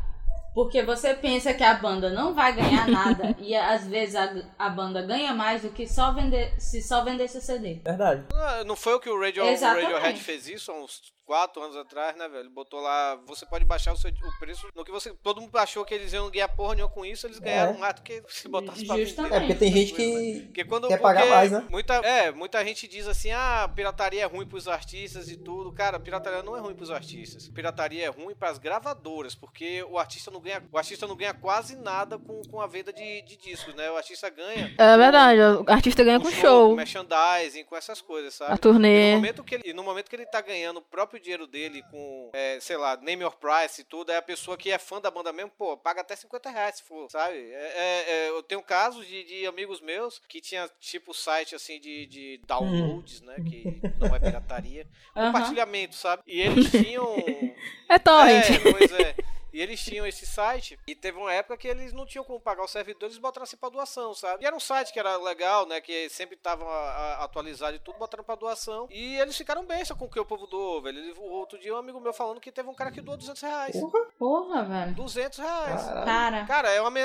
Porque 0.54 0.82
você 0.84 1.14
pensa 1.14 1.54
que 1.54 1.64
a 1.64 1.74
banda 1.74 2.10
não 2.10 2.34
vai 2.34 2.54
ganhar 2.54 2.88
nada 2.88 3.36
e 3.39 3.56
às 3.56 3.88
vezes 3.88 4.16
a, 4.16 4.34
a 4.58 4.70
banda 4.70 5.02
ganha 5.02 5.34
mais 5.34 5.62
do 5.62 5.70
que 5.70 5.88
só 5.88 6.12
vender, 6.12 6.54
se 6.60 6.82
só 6.82 7.04
vendesse 7.04 7.41
CD. 7.41 7.82
Verdade. 7.84 8.26
Não, 8.32 8.66
Não 8.66 8.76
foi 8.76 8.95
o 8.95 9.00
que 9.00 9.10
o, 9.10 9.20
Radio, 9.20 9.43
o. 9.43 9.45
Radiohead 9.45 10.20
fez 10.20 10.47
isso 10.47 10.72
há 10.72 10.76
uns 10.76 11.14
4 11.30 11.62
anos 11.62 11.76
atrás, 11.78 12.16
né, 12.18 12.28
velho? 12.28 12.50
Botou 12.50 12.80
lá, 12.80 13.16
você 13.28 13.46
pode 13.46 13.64
baixar 13.64 13.94
o, 13.94 13.96
seu, 13.96 14.10
o 14.10 14.40
preço 14.40 14.68
no 14.74 14.84
que 14.84 14.90
você. 14.90 15.14
Todo 15.22 15.40
mundo 15.40 15.56
achou 15.60 15.86
que 15.86 15.94
eles 15.94 16.12
iam 16.12 16.28
ganhar 16.32 16.48
porra 16.48 16.74
nenhuma 16.74 16.92
com 16.92 17.06
isso, 17.06 17.28
eles 17.28 17.38
ganharam 17.38 17.76
É. 17.76 17.78
mais 17.78 17.94
do 17.94 18.02
que 18.02 18.24
se 18.30 18.48
botasse 18.48 18.84
pra 18.84 18.96
vender. 18.96 19.32
É 19.32 19.40
porque 19.40 19.54
tem 19.54 19.72
gente 19.72 19.94
que 19.94 20.42
Porque 20.48 20.66
quando, 20.66 20.88
quer 20.88 20.98
pagar 21.00 21.28
mais, 21.28 21.52
né? 21.52 21.68
Muita, 21.70 21.98
é, 21.98 22.32
muita 22.32 22.66
gente 22.66 22.88
diz 22.88 23.08
assim, 23.08 23.30
ah, 23.30 23.70
pirataria 23.76 24.24
é 24.24 24.26
ruim 24.26 24.48
pros 24.48 24.68
artistas 24.68 25.30
e 25.30 25.38
tudo. 25.38 25.72
Cara, 25.72 26.00
pirataria 26.00 26.42
não 26.42 26.58
é 26.58 26.60
ruim 26.60 26.74
pros 26.74 26.90
artistas. 26.90 27.48
Pirataria 27.50 28.06
é 28.06 28.08
ruim 28.08 28.34
pras 28.34 28.58
gravadoras, 28.58 29.36
porque 29.36 29.84
o 29.84 30.00
artista 30.00 30.32
não 30.32 30.42
ganha, 30.42 30.64
o 30.72 30.78
artista 30.80 31.06
não 31.06 31.16
ganha 31.16 31.36
quase 31.36 31.76
nada 31.76 32.18
com, 32.18 32.42
com 32.50 32.60
a 32.60 32.66
venda 32.66 32.92
de, 32.92 33.22
de 33.22 33.38
discos, 33.38 33.76
né? 33.76 33.92
O 33.92 33.98
artista 33.98 34.32
ganha 34.32 34.74
É 34.80 34.98
verdade, 34.98 35.40
o 35.42 35.72
artista 35.72 36.04
ganha 36.04 36.18
com 36.20 36.26
com 36.26 36.32
show, 36.32 36.42
show. 36.42 36.70
com 36.70 36.76
merchandising, 36.76 37.64
com 37.66 37.76
essas 37.76 38.02
coisas, 38.02 38.34
sabe? 38.34 38.52
A 38.54 38.58
turnê. 38.58 39.10
E 39.12 39.12
no 39.12 39.16
momento 39.18 39.44
que 39.44 39.56
ele, 39.56 39.74
no 39.74 39.84
momento 39.84 40.10
que 40.10 40.16
ele 40.16 40.26
tá 40.26 40.42
ganhando 40.42 40.78
o 40.78 40.82
próprio 40.82 41.19
dinheiro 41.20 41.48
dele 41.48 41.84
com, 41.92 42.32
é, 42.34 42.60
sei 42.60 42.78
lá, 42.78 42.98
name 42.98 43.24
your 43.24 43.36
price 43.36 43.82
e 43.82 43.84
tudo, 43.84 44.12
é 44.12 44.18
a 44.18 44.22
pessoa 44.22 44.58
que 44.58 44.72
é 44.72 44.78
fã 44.78 45.00
da 45.02 45.12
banda 45.12 45.32
mesmo, 45.32 45.52
pô, 45.58 45.78
paga 45.78 46.02
até 46.02 46.16
50 46.16 46.50
reais 46.50 46.76
se 46.78 46.84
for, 46.84 47.10
sabe? 47.10 47.36
É, 47.36 47.74
é, 47.76 48.06
é, 48.08 48.30
eu 48.30 48.42
tenho 48.44 48.62
casos 48.62 49.06
de, 49.06 49.24
de 49.24 49.46
amigos 49.46 49.82
meus 49.82 50.20
que 50.28 50.42
tinha 50.42 50.70
tipo 50.80 51.14
site 51.14 51.56
assim 51.56 51.80
de, 51.80 52.06
de 52.06 52.42
downloads, 52.46 53.22
né? 53.22 53.36
Que 53.48 53.82
não 54.00 54.16
é 54.16 54.20
pirataria. 54.20 54.88
Compartilhamento, 55.14 55.96
sabe? 55.96 56.24
E 56.26 56.42
eles 56.42 56.72
tinham. 56.72 57.16
É 57.90 57.98
torrent. 57.98 58.52
É, 58.52 58.72
pois 58.72 58.92
é. 58.94 59.16
E 59.54 59.62
eles 59.62 59.82
tinham 59.84 60.06
esse 60.06 60.26
site 60.26 60.78
e 60.88 60.95
teve 60.95 61.18
uma 61.18 61.34
época 61.34 61.58
que 61.58 61.68
eles 61.68 61.91
não 61.93 62.06
tinham 62.06 62.24
como 62.24 62.39
pagar 62.39 62.64
os 62.64 62.72
servidores 62.72 63.16
e 63.16 63.20
botaram 63.20 63.43
assim 63.43 63.58
pra 63.58 63.70
doação, 63.70 64.14
sabe? 64.14 64.43
E 64.43 64.47
era 64.47 64.56
um 64.56 64.60
site 64.60 64.93
que 64.93 65.00
era 65.00 65.18
legal, 65.18 65.66
né? 65.66 65.82
Que 65.82 66.10
sempre 66.10 66.38
a- 66.45 67.24
atualizado 67.24 67.76
e 67.76 67.80
tudo, 67.80 67.97
botaram 67.97 68.24
pra 68.24 68.36
doação. 68.36 68.88
E 68.91 69.16
eles 69.20 69.38
ficaram 69.38 69.66
besta 69.66 69.95
com 69.95 70.06
o 70.06 70.10
que 70.10 70.20
o 70.20 70.26
povo 70.26 70.45
doou, 70.47 70.82
velho. 70.82 70.97
Ele- 70.97 71.14
O 71.20 71.32
outro 71.32 71.60
dia 71.60 71.74
um 71.74 71.78
amigo 71.78 72.00
meu 72.00 72.14
falando 72.14 72.39
que 72.39 72.52
teve 72.52 72.70
um 72.70 72.74
cara 72.74 72.91
que 72.91 73.02
doou 73.02 73.18
200 73.18 73.41
reais. 73.41 73.76
Porra, 74.18 74.64
velho. 74.64 74.93
200 74.95 75.39
reais. 75.39 75.84
Cara. 75.84 76.45
Cara, 76.45 76.70
é 76.70 76.82
uma, 76.82 77.00
é- 77.00 77.04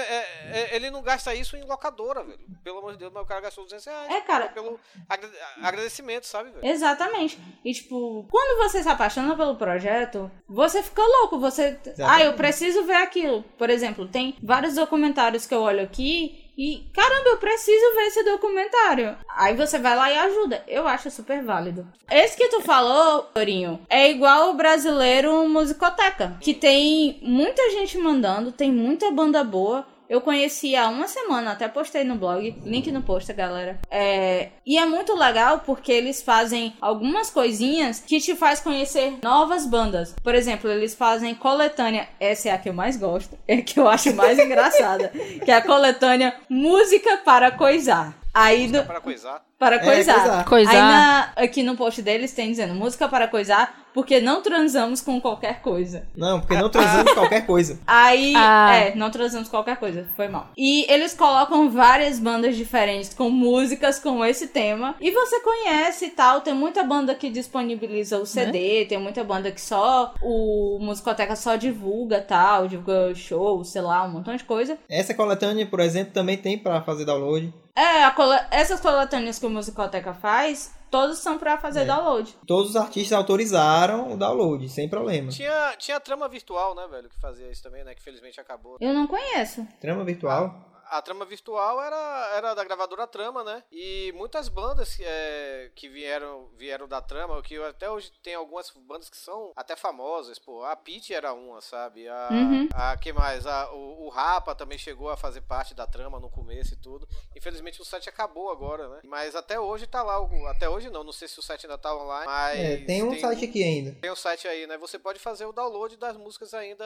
é- 0.52 0.76
ele 0.76 0.90
não 0.90 1.02
gasta 1.02 1.34
isso 1.34 1.56
em 1.56 1.62
locadora, 1.64 2.22
velho. 2.22 2.38
Pelo 2.62 2.78
amor 2.78 2.92
de 2.92 2.98
Deus, 2.98 3.12
mas 3.12 3.22
o 3.22 3.26
cara 3.26 3.40
gastou 3.40 3.64
200 3.64 3.84
reais. 3.86 4.12
É, 4.12 4.20
cara. 4.20 4.48
Pelo 4.48 4.78
agra- 5.08 5.30
agradecimento, 5.62 6.24
sabe, 6.26 6.50
velho? 6.50 6.64
Exatamente. 6.66 7.38
E 7.64 7.72
tipo, 7.72 8.26
quando 8.30 8.58
você 8.62 8.82
se 8.82 8.88
apaixona 8.88 9.36
pelo 9.36 9.56
projeto, 9.56 10.30
você 10.48 10.82
fica 10.82 11.02
louco. 11.02 11.38
Você. 11.38 11.78
Ah, 11.86 11.90
Exatamente. 11.90 12.33
Eu 12.34 12.36
preciso 12.36 12.82
ver 12.82 12.96
aquilo. 12.96 13.44
Por 13.56 13.70
exemplo, 13.70 14.06
tem 14.06 14.34
vários 14.42 14.74
documentários 14.74 15.46
que 15.46 15.54
eu 15.54 15.60
olho 15.60 15.82
aqui. 15.82 16.40
E, 16.56 16.84
caramba, 16.92 17.30
eu 17.30 17.36
preciso 17.36 17.94
ver 17.94 18.02
esse 18.02 18.22
documentário. 18.22 19.16
Aí 19.28 19.56
você 19.56 19.78
vai 19.78 19.96
lá 19.96 20.10
e 20.10 20.18
ajuda. 20.18 20.62
Eu 20.68 20.86
acho 20.86 21.10
super 21.10 21.42
válido. 21.42 21.86
Esse 22.10 22.36
que 22.36 22.48
tu 22.48 22.60
falou, 22.60 23.22
Torinho, 23.34 23.80
é 23.88 24.10
igual 24.10 24.50
o 24.50 24.54
brasileiro 24.54 25.48
Musicoteca. 25.48 26.36
Que 26.40 26.54
tem 26.54 27.18
muita 27.22 27.70
gente 27.70 27.98
mandando, 27.98 28.52
tem 28.52 28.70
muita 28.70 29.10
banda 29.10 29.42
boa. 29.42 29.84
Eu 30.08 30.20
conheci 30.20 30.76
há 30.76 30.88
uma 30.88 31.08
semana, 31.08 31.52
até 31.52 31.66
postei 31.66 32.04
no 32.04 32.16
blog, 32.16 32.54
link 32.64 32.90
no 32.92 33.02
post, 33.02 33.32
galera. 33.32 33.78
É, 33.90 34.50
e 34.66 34.76
é 34.76 34.84
muito 34.84 35.14
legal 35.14 35.60
porque 35.60 35.90
eles 35.90 36.22
fazem 36.22 36.74
algumas 36.80 37.30
coisinhas 37.30 38.00
que 38.00 38.20
te 38.20 38.34
faz 38.34 38.60
conhecer 38.60 39.18
novas 39.22 39.66
bandas. 39.66 40.14
Por 40.22 40.34
exemplo, 40.34 40.70
eles 40.70 40.94
fazem 40.94 41.34
coletânea, 41.34 42.08
essa 42.20 42.48
é 42.48 42.52
a 42.52 42.58
que 42.58 42.68
eu 42.68 42.74
mais 42.74 42.96
gosto, 42.96 43.38
é 43.48 43.56
a 43.56 43.62
que 43.62 43.80
eu 43.80 43.88
acho 43.88 44.14
mais 44.14 44.38
engraçada, 44.40 45.08
que 45.44 45.50
é 45.50 45.54
a 45.54 45.62
coletânea 45.62 46.34
Música 46.48 47.18
para 47.18 47.50
Coisar. 47.50 48.24
Aí 48.34 48.66
do, 48.66 48.82
Para 48.82 49.00
coisar. 49.00 49.44
Para 49.58 49.76
É, 49.76 49.78
coisar. 49.78 50.14
coisar. 50.20 50.44
Coisar. 50.44 50.70
Aí 50.72 50.78
na- 50.78 51.32
aqui 51.36 51.62
no 51.62 51.76
post 51.76 52.02
deles 52.02 52.32
tem 52.32 52.50
dizendo 52.50 52.74
música 52.74 53.08
para 53.08 53.26
coisar, 53.28 53.84
porque 53.94 54.20
não 54.20 54.42
transamos 54.42 55.00
com 55.00 55.20
qualquer 55.20 55.60
coisa. 55.62 56.04
Não, 56.16 56.40
porque 56.40 56.56
não 56.56 56.68
transamos 56.68 57.12
qualquer 57.12 57.46
coisa. 57.46 57.78
Aí, 57.86 58.34
Ah. 58.36 58.74
é, 58.74 58.94
não 58.96 59.10
transamos 59.10 59.48
qualquer 59.48 59.76
coisa, 59.76 60.08
foi 60.16 60.26
mal. 60.28 60.48
E 60.56 60.84
eles 60.92 61.14
colocam 61.14 61.70
várias 61.70 62.18
bandas 62.18 62.56
diferentes 62.56 63.14
com 63.14 63.30
músicas 63.30 63.98
com 64.00 64.24
esse 64.24 64.48
tema. 64.48 64.96
E 65.00 65.10
você 65.12 65.38
conhece 65.40 66.06
e 66.06 66.10
tal. 66.10 66.40
Tem 66.40 66.52
muita 66.52 66.82
banda 66.82 67.14
que 67.14 67.30
disponibiliza 67.30 68.18
o 68.18 68.26
CD, 68.26 68.84
tem 68.86 68.98
muita 68.98 69.22
banda 69.22 69.50
que 69.52 69.60
só 69.60 70.12
o 70.20 70.78
Musicoteca 70.80 71.36
só 71.36 71.54
divulga 71.56 72.20
tal, 72.20 72.66
divulga 72.66 73.14
show, 73.14 73.62
sei 73.64 73.82
lá, 73.82 74.02
um 74.04 74.10
montão 74.10 74.34
de 74.34 74.42
coisa. 74.44 74.76
Essa 74.88 75.14
coletânea, 75.14 75.64
por 75.66 75.78
exemplo, 75.80 76.12
também 76.12 76.36
tem 76.36 76.58
pra 76.58 76.82
fazer 76.82 77.04
download. 77.04 77.54
É, 77.76 78.04
a 78.04 78.12
cole- 78.12 78.38
essas 78.52 78.78
coletâneas 78.78 79.36
que 79.36 79.46
o 79.46 79.50
Musicoteca 79.54 80.12
faz, 80.12 80.74
todos 80.90 81.18
são 81.18 81.38
pra 81.38 81.56
fazer 81.56 81.80
É. 81.80 81.84
download. 81.86 82.36
Todos 82.46 82.70
os 82.70 82.76
artistas 82.76 83.16
autorizaram 83.16 84.12
o 84.12 84.16
download, 84.16 84.68
sem 84.68 84.88
problema. 84.88 85.30
Tinha, 85.30 85.74
tinha 85.78 85.96
a 85.96 86.00
trama 86.00 86.28
virtual, 86.28 86.74
né, 86.74 86.86
velho, 86.90 87.08
que 87.08 87.18
fazia 87.18 87.50
isso 87.50 87.62
também, 87.62 87.82
né? 87.84 87.94
Que 87.94 88.02
felizmente 88.02 88.40
acabou. 88.40 88.76
Eu 88.80 88.92
não 88.92 89.06
conheço. 89.06 89.66
Trama 89.80 90.04
virtual. 90.04 90.73
A 90.94 91.02
trama 91.02 91.24
virtual 91.24 91.82
era, 91.82 92.30
era 92.36 92.54
da 92.54 92.62
gravadora 92.62 93.04
Trama, 93.04 93.42
né? 93.42 93.64
E 93.72 94.12
muitas 94.14 94.48
bandas 94.48 94.96
é, 95.00 95.68
que 95.74 95.88
vieram, 95.88 96.48
vieram 96.56 96.86
da 96.86 97.02
Trama, 97.02 97.42
que 97.42 97.56
até 97.64 97.90
hoje 97.90 98.12
tem 98.22 98.36
algumas 98.36 98.70
bandas 98.70 99.10
que 99.10 99.16
são 99.16 99.50
até 99.56 99.74
famosas, 99.74 100.38
pô. 100.38 100.62
A 100.62 100.76
Pete 100.76 101.12
era 101.12 101.32
uma, 101.32 101.60
sabe? 101.60 102.08
A, 102.08 102.28
Uhum. 102.30 102.68
a 102.72 102.96
que 102.96 103.12
mais? 103.12 103.44
A, 103.44 103.72
o, 103.72 104.04
o 104.06 104.08
Rapa 104.08 104.54
também 104.54 104.78
chegou 104.78 105.10
a 105.10 105.16
fazer 105.16 105.40
parte 105.40 105.74
da 105.74 105.84
Trama 105.84 106.20
no 106.20 106.30
começo 106.30 106.74
e 106.74 106.76
tudo. 106.76 107.08
Infelizmente 107.36 107.82
o 107.82 107.84
site 107.84 108.08
acabou 108.08 108.52
agora, 108.52 108.88
né? 108.88 109.00
Mas 109.02 109.34
até 109.34 109.58
hoje 109.58 109.88
tá 109.88 110.00
lá, 110.00 110.16
até 110.48 110.68
hoje 110.68 110.90
não, 110.90 111.02
não 111.02 111.12
sei 111.12 111.26
se 111.26 111.40
o 111.40 111.42
site 111.42 111.66
ainda 111.66 111.76
tá 111.76 111.92
online, 111.92 112.26
mas... 112.26 112.60
É, 112.60 112.76
tem 112.84 113.02
um 113.02 113.18
site 113.18 113.44
aqui 113.46 113.64
ainda. 113.64 113.98
Tem 114.00 114.10
o 114.12 114.16
site 114.16 114.46
aí, 114.46 114.64
né? 114.68 114.78
Você 114.78 114.96
pode 114.96 115.18
fazer 115.18 115.44
o 115.44 115.52
download 115.52 115.96
das 115.96 116.16
músicas 116.16 116.54
ainda 116.54 116.84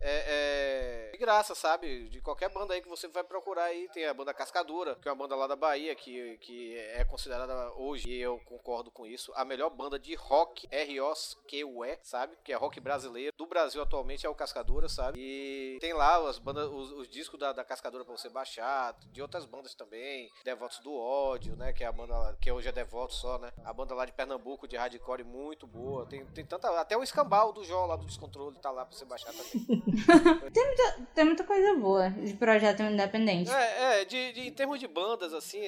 é, 0.00 1.06
é, 1.06 1.10
de 1.12 1.18
graça, 1.18 1.54
sabe? 1.54 2.08
De 2.08 2.20
qualquer 2.20 2.48
banda 2.48 2.74
aí 2.74 2.82
que 2.82 2.88
você 2.88 3.06
vai 3.06 3.22
procurar 3.22 3.35
aí. 3.58 3.88
Tem 3.92 4.06
a 4.06 4.14
banda 4.14 4.32
Cascadura, 4.34 4.94
que 4.96 5.08
é 5.08 5.12
uma 5.12 5.16
banda 5.18 5.34
lá 5.36 5.46
da 5.46 5.56
Bahia, 5.56 5.94
que, 5.94 6.36
que 6.38 6.76
é 6.76 7.04
considerada 7.04 7.72
hoje, 7.76 8.08
e 8.08 8.20
eu 8.20 8.38
concordo 8.44 8.90
com 8.90 9.06
isso, 9.06 9.32
a 9.34 9.44
melhor 9.44 9.70
banda 9.70 9.98
de 9.98 10.14
rock, 10.14 10.66
R-O-Q-U-E, 10.70 11.98
sabe? 12.02 12.36
Que 12.44 12.52
é 12.52 12.56
rock 12.56 12.80
brasileiro. 12.80 13.32
Do 13.36 13.46
Brasil 13.46 13.82
atualmente 13.82 14.26
é 14.26 14.28
o 14.28 14.34
Cascadura, 14.34 14.88
sabe? 14.88 15.18
E 15.18 15.78
tem 15.80 15.92
lá 15.92 16.16
as 16.28 16.38
bandas, 16.38 16.68
os, 16.70 16.92
os 16.92 17.08
discos 17.08 17.38
da, 17.38 17.52
da 17.52 17.64
Cascadura 17.64 18.04
pra 18.04 18.16
você 18.16 18.28
baixar, 18.28 18.94
de 19.12 19.22
outras 19.22 19.44
bandas 19.44 19.74
também. 19.74 20.30
Devotos 20.44 20.78
do 20.80 20.92
Ódio, 20.94 21.56
né? 21.56 21.72
Que 21.72 21.84
é 21.84 21.86
a 21.86 21.92
banda 21.92 22.16
lá- 22.16 22.34
que 22.40 22.50
hoje 22.50 22.68
é 22.68 22.72
Devotos 22.72 23.16
só, 23.16 23.38
né? 23.38 23.50
A 23.64 23.72
banda 23.72 23.94
lá 23.94 24.04
de 24.04 24.12
Pernambuco 24.12 24.66
de 24.68 24.76
hardcore 24.76 25.24
muito 25.24 25.66
boa. 25.66 26.06
Tem, 26.06 26.24
tem 26.26 26.44
tanta. 26.44 26.68
Até 26.80 26.96
o 26.96 27.02
escambau 27.02 27.52
do 27.52 27.64
Jó 27.64 27.86
lá 27.86 27.96
do 27.96 28.04
Descontrole 28.04 28.56
tá 28.58 28.70
lá 28.70 28.84
pra 28.84 28.96
você 28.96 29.04
baixar 29.04 29.32
também. 29.32 29.82
Tem 31.14 31.24
muita 31.24 31.44
coisa 31.44 31.74
boa 31.78 32.10
de 32.10 32.34
projeto 32.34 32.82
independente. 32.82 33.25
Independentes. 33.32 33.52
É, 33.52 34.00
é 34.00 34.04
de, 34.04 34.32
de- 34.32 34.48
em 34.48 34.52
termos 34.52 34.78
de 34.80 34.86
bandas, 34.86 35.32
assim, 35.34 35.62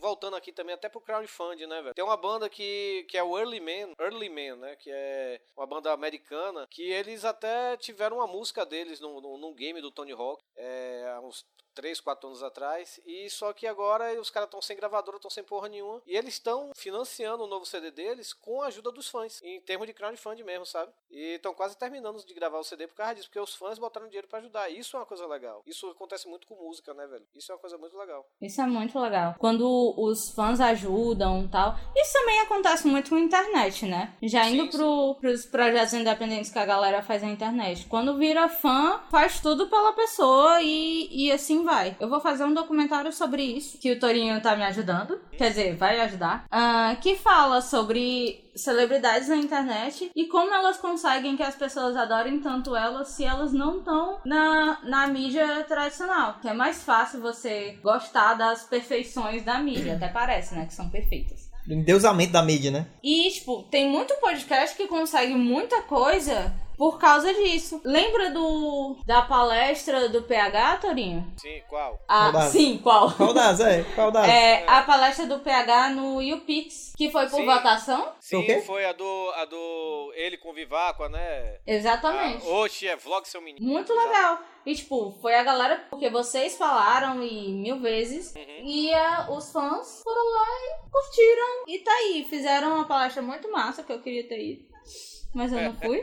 voltando 0.00 0.36
aqui 0.36 0.52
também 0.52 0.74
até 0.74 0.88
pro 0.88 1.00
crowdfunding, 1.00 1.66
né, 1.66 1.82
velho? 1.82 1.94
Tem 1.94 2.04
uma 2.04 2.16
banda 2.16 2.48
que, 2.48 3.04
que 3.08 3.16
é 3.16 3.22
o 3.22 3.38
Early 3.38 3.60
Man, 3.60 3.92
Early 4.00 4.28
Man, 4.28 4.56
né? 4.56 4.76
Que 4.76 4.90
é 4.90 5.40
uma 5.56 5.66
banda 5.66 5.92
americana, 5.92 6.66
que 6.70 6.82
eles 6.90 7.24
até 7.24 7.76
tiveram 7.76 8.16
uma 8.18 8.26
música 8.26 8.64
deles 8.64 9.00
num, 9.00 9.20
num 9.38 9.54
game 9.54 9.80
do 9.80 9.90
Tony 9.90 10.12
Hawk, 10.12 10.42
é, 10.56 11.12
há 11.14 11.20
uns 11.20 11.44
3, 11.76 12.00
4 12.00 12.26
anos 12.26 12.42
atrás, 12.42 12.98
e 13.06 13.28
só 13.28 13.52
que 13.52 13.66
agora 13.66 14.18
os 14.18 14.30
caras 14.30 14.46
estão 14.46 14.62
sem 14.62 14.76
gravadora, 14.76 15.18
estão 15.18 15.30
sem 15.30 15.44
porra 15.44 15.68
nenhuma, 15.68 16.00
e 16.06 16.16
eles 16.16 16.34
estão 16.34 16.72
financiando 16.74 17.44
o 17.44 17.46
novo 17.46 17.66
CD 17.66 17.90
deles 17.90 18.32
com 18.32 18.62
a 18.62 18.66
ajuda 18.68 18.90
dos 18.90 19.08
fãs, 19.08 19.42
em 19.42 19.60
termos 19.60 19.86
de 19.86 19.92
crowdfunding 19.92 20.42
mesmo, 20.42 20.64
sabe? 20.64 20.90
E 21.10 21.34
estão 21.34 21.52
quase 21.52 21.76
terminando 21.76 22.24
de 22.24 22.34
gravar 22.34 22.58
o 22.58 22.64
CD 22.64 22.86
por 22.86 22.96
causa 22.96 23.14
disso, 23.14 23.28
porque 23.28 23.40
os 23.40 23.54
fãs 23.54 23.78
botaram 23.78 24.06
dinheiro 24.06 24.26
pra 24.26 24.38
ajudar. 24.38 24.70
Isso 24.70 24.96
é 24.96 25.00
uma 25.00 25.06
coisa 25.06 25.26
legal. 25.26 25.62
Isso 25.66 25.86
acontece 25.90 26.26
muito 26.26 26.46
com 26.46 26.54
música, 26.54 26.94
né, 26.94 27.06
velho? 27.06 27.26
Isso 27.34 27.52
é 27.52 27.54
uma 27.54 27.60
coisa 27.60 27.76
muito 27.76 27.96
legal. 27.98 28.26
Isso 28.40 28.60
é 28.60 28.66
muito 28.66 28.98
legal. 28.98 29.34
Quando 29.38 29.94
os 29.98 30.30
fãs 30.30 30.60
ajudam 30.60 31.44
e 31.44 31.48
tal. 31.48 31.76
Isso 31.94 32.12
também 32.14 32.40
acontece 32.40 32.86
muito 32.86 33.10
com 33.10 33.16
a 33.16 33.20
internet, 33.20 33.84
né? 33.84 34.14
Já 34.22 34.44
Sim, 34.44 34.54
indo 34.54 34.70
pro, 34.70 35.16
pros 35.20 35.44
projetos 35.44 35.92
independentes 35.92 36.50
que 36.50 36.58
a 36.58 36.64
galera 36.64 37.02
faz 37.02 37.22
na 37.22 37.28
internet. 37.28 37.86
Quando 37.86 38.16
vira 38.16 38.48
fã, 38.48 39.00
faz 39.10 39.40
tudo 39.40 39.68
pela 39.68 39.92
pessoa 39.92 40.62
e, 40.62 41.08
e 41.10 41.32
assim 41.32 41.65
vai. 41.66 41.94
Eu 42.00 42.08
vou 42.08 42.20
fazer 42.20 42.44
um 42.44 42.54
documentário 42.54 43.12
sobre 43.12 43.42
isso, 43.42 43.76
que 43.76 43.92
o 43.92 44.00
Torinho 44.00 44.40
tá 44.40 44.56
me 44.56 44.64
ajudando. 44.64 45.20
Quer 45.36 45.50
dizer, 45.50 45.76
vai 45.76 46.00
ajudar. 46.00 46.46
ah, 46.50 46.96
que 47.02 47.16
fala 47.16 47.60
sobre 47.60 48.42
celebridades 48.54 49.28
na 49.28 49.36
internet 49.36 50.10
e 50.16 50.26
como 50.28 50.54
elas 50.54 50.78
conseguem 50.78 51.36
que 51.36 51.42
as 51.42 51.54
pessoas 51.54 51.94
adorem 51.94 52.40
tanto 52.40 52.74
elas 52.74 53.08
se 53.08 53.22
elas 53.24 53.52
não 53.52 53.78
estão 53.78 54.18
na, 54.24 54.78
na 54.82 55.06
mídia 55.08 55.62
tradicional. 55.64 56.38
Que 56.40 56.48
é 56.48 56.54
mais 56.54 56.82
fácil 56.82 57.20
você 57.20 57.78
gostar 57.82 58.32
das 58.34 58.64
perfeições 58.64 59.44
da 59.44 59.58
mídia. 59.58 59.96
Até 59.96 60.08
parece, 60.08 60.54
né? 60.54 60.64
Que 60.64 60.72
são 60.72 60.88
perfeitas. 60.88 61.50
Do 61.66 61.74
endeusamento 61.74 62.32
da 62.32 62.42
mídia, 62.42 62.70
né? 62.70 62.86
E, 63.02 63.28
tipo, 63.30 63.64
tem 63.64 63.90
muito 63.90 64.14
podcast 64.20 64.76
que 64.76 64.86
consegue 64.86 65.34
muita 65.34 65.82
coisa 65.82 66.54
por 66.76 66.98
causa 66.98 67.32
disso. 67.32 67.80
Lembra 67.84 68.30
do 68.30 68.96
da 69.06 69.22
palestra 69.22 70.08
do 70.08 70.22
PH, 70.22 70.76
Torinho? 70.78 71.32
Sim, 71.36 71.62
qual? 71.68 72.00
Ah, 72.08 72.30
Qual 72.32 72.42
sim, 72.48 72.78
qual? 72.82 73.12
Qual 73.12 73.32
das, 73.34 73.60
é? 73.60 73.84
Qual 73.94 74.10
das? 74.10 74.28
É, 74.28 74.64
a 74.66 74.82
palestra 74.82 75.26
do 75.26 75.38
PH 75.40 75.90
no 75.90 76.20
YouPix, 76.20 76.92
que 76.96 77.10
foi 77.10 77.28
por 77.28 77.40
Sim. 77.40 77.46
votação. 77.46 78.12
Foi 78.20 78.38
o 78.38 78.40
Sim, 78.42 78.46
quê? 78.46 78.60
foi 78.60 78.84
a 78.84 78.92
do, 78.92 79.32
a 79.36 79.44
do 79.44 80.12
ele 80.14 80.36
com 80.36 80.52
Viváqua, 80.52 81.08
né? 81.08 81.58
Exatamente. 81.66 82.46
Ah, 82.46 82.50
Oxe, 82.50 82.86
é 82.88 82.96
vlog 82.96 83.26
seu 83.28 83.40
menino. 83.40 83.64
Muito 83.66 83.92
legal. 83.94 84.38
E, 84.64 84.74
tipo, 84.74 85.16
foi 85.22 85.34
a 85.36 85.44
galera, 85.44 85.84
porque 85.88 86.10
vocês 86.10 86.56
falaram 86.56 87.22
e 87.22 87.52
mil 87.52 87.78
vezes. 87.78 88.34
E 88.36 88.92
ah, 88.92 89.28
os 89.30 89.52
fãs 89.52 90.02
foram 90.02 90.24
lá 90.24 90.46
e 90.48 90.90
curtiram. 90.90 91.64
E 91.68 91.78
tá 91.78 91.92
aí. 91.92 92.26
Fizeram 92.28 92.74
uma 92.74 92.84
palestra 92.84 93.22
muito 93.22 93.50
massa 93.50 93.84
que 93.84 93.92
eu 93.92 94.02
queria 94.02 94.26
ter 94.26 94.40
ido. 94.42 94.75
Mas 95.36 95.52
eu 95.52 95.60
não 95.60 95.74
fui. 95.74 96.02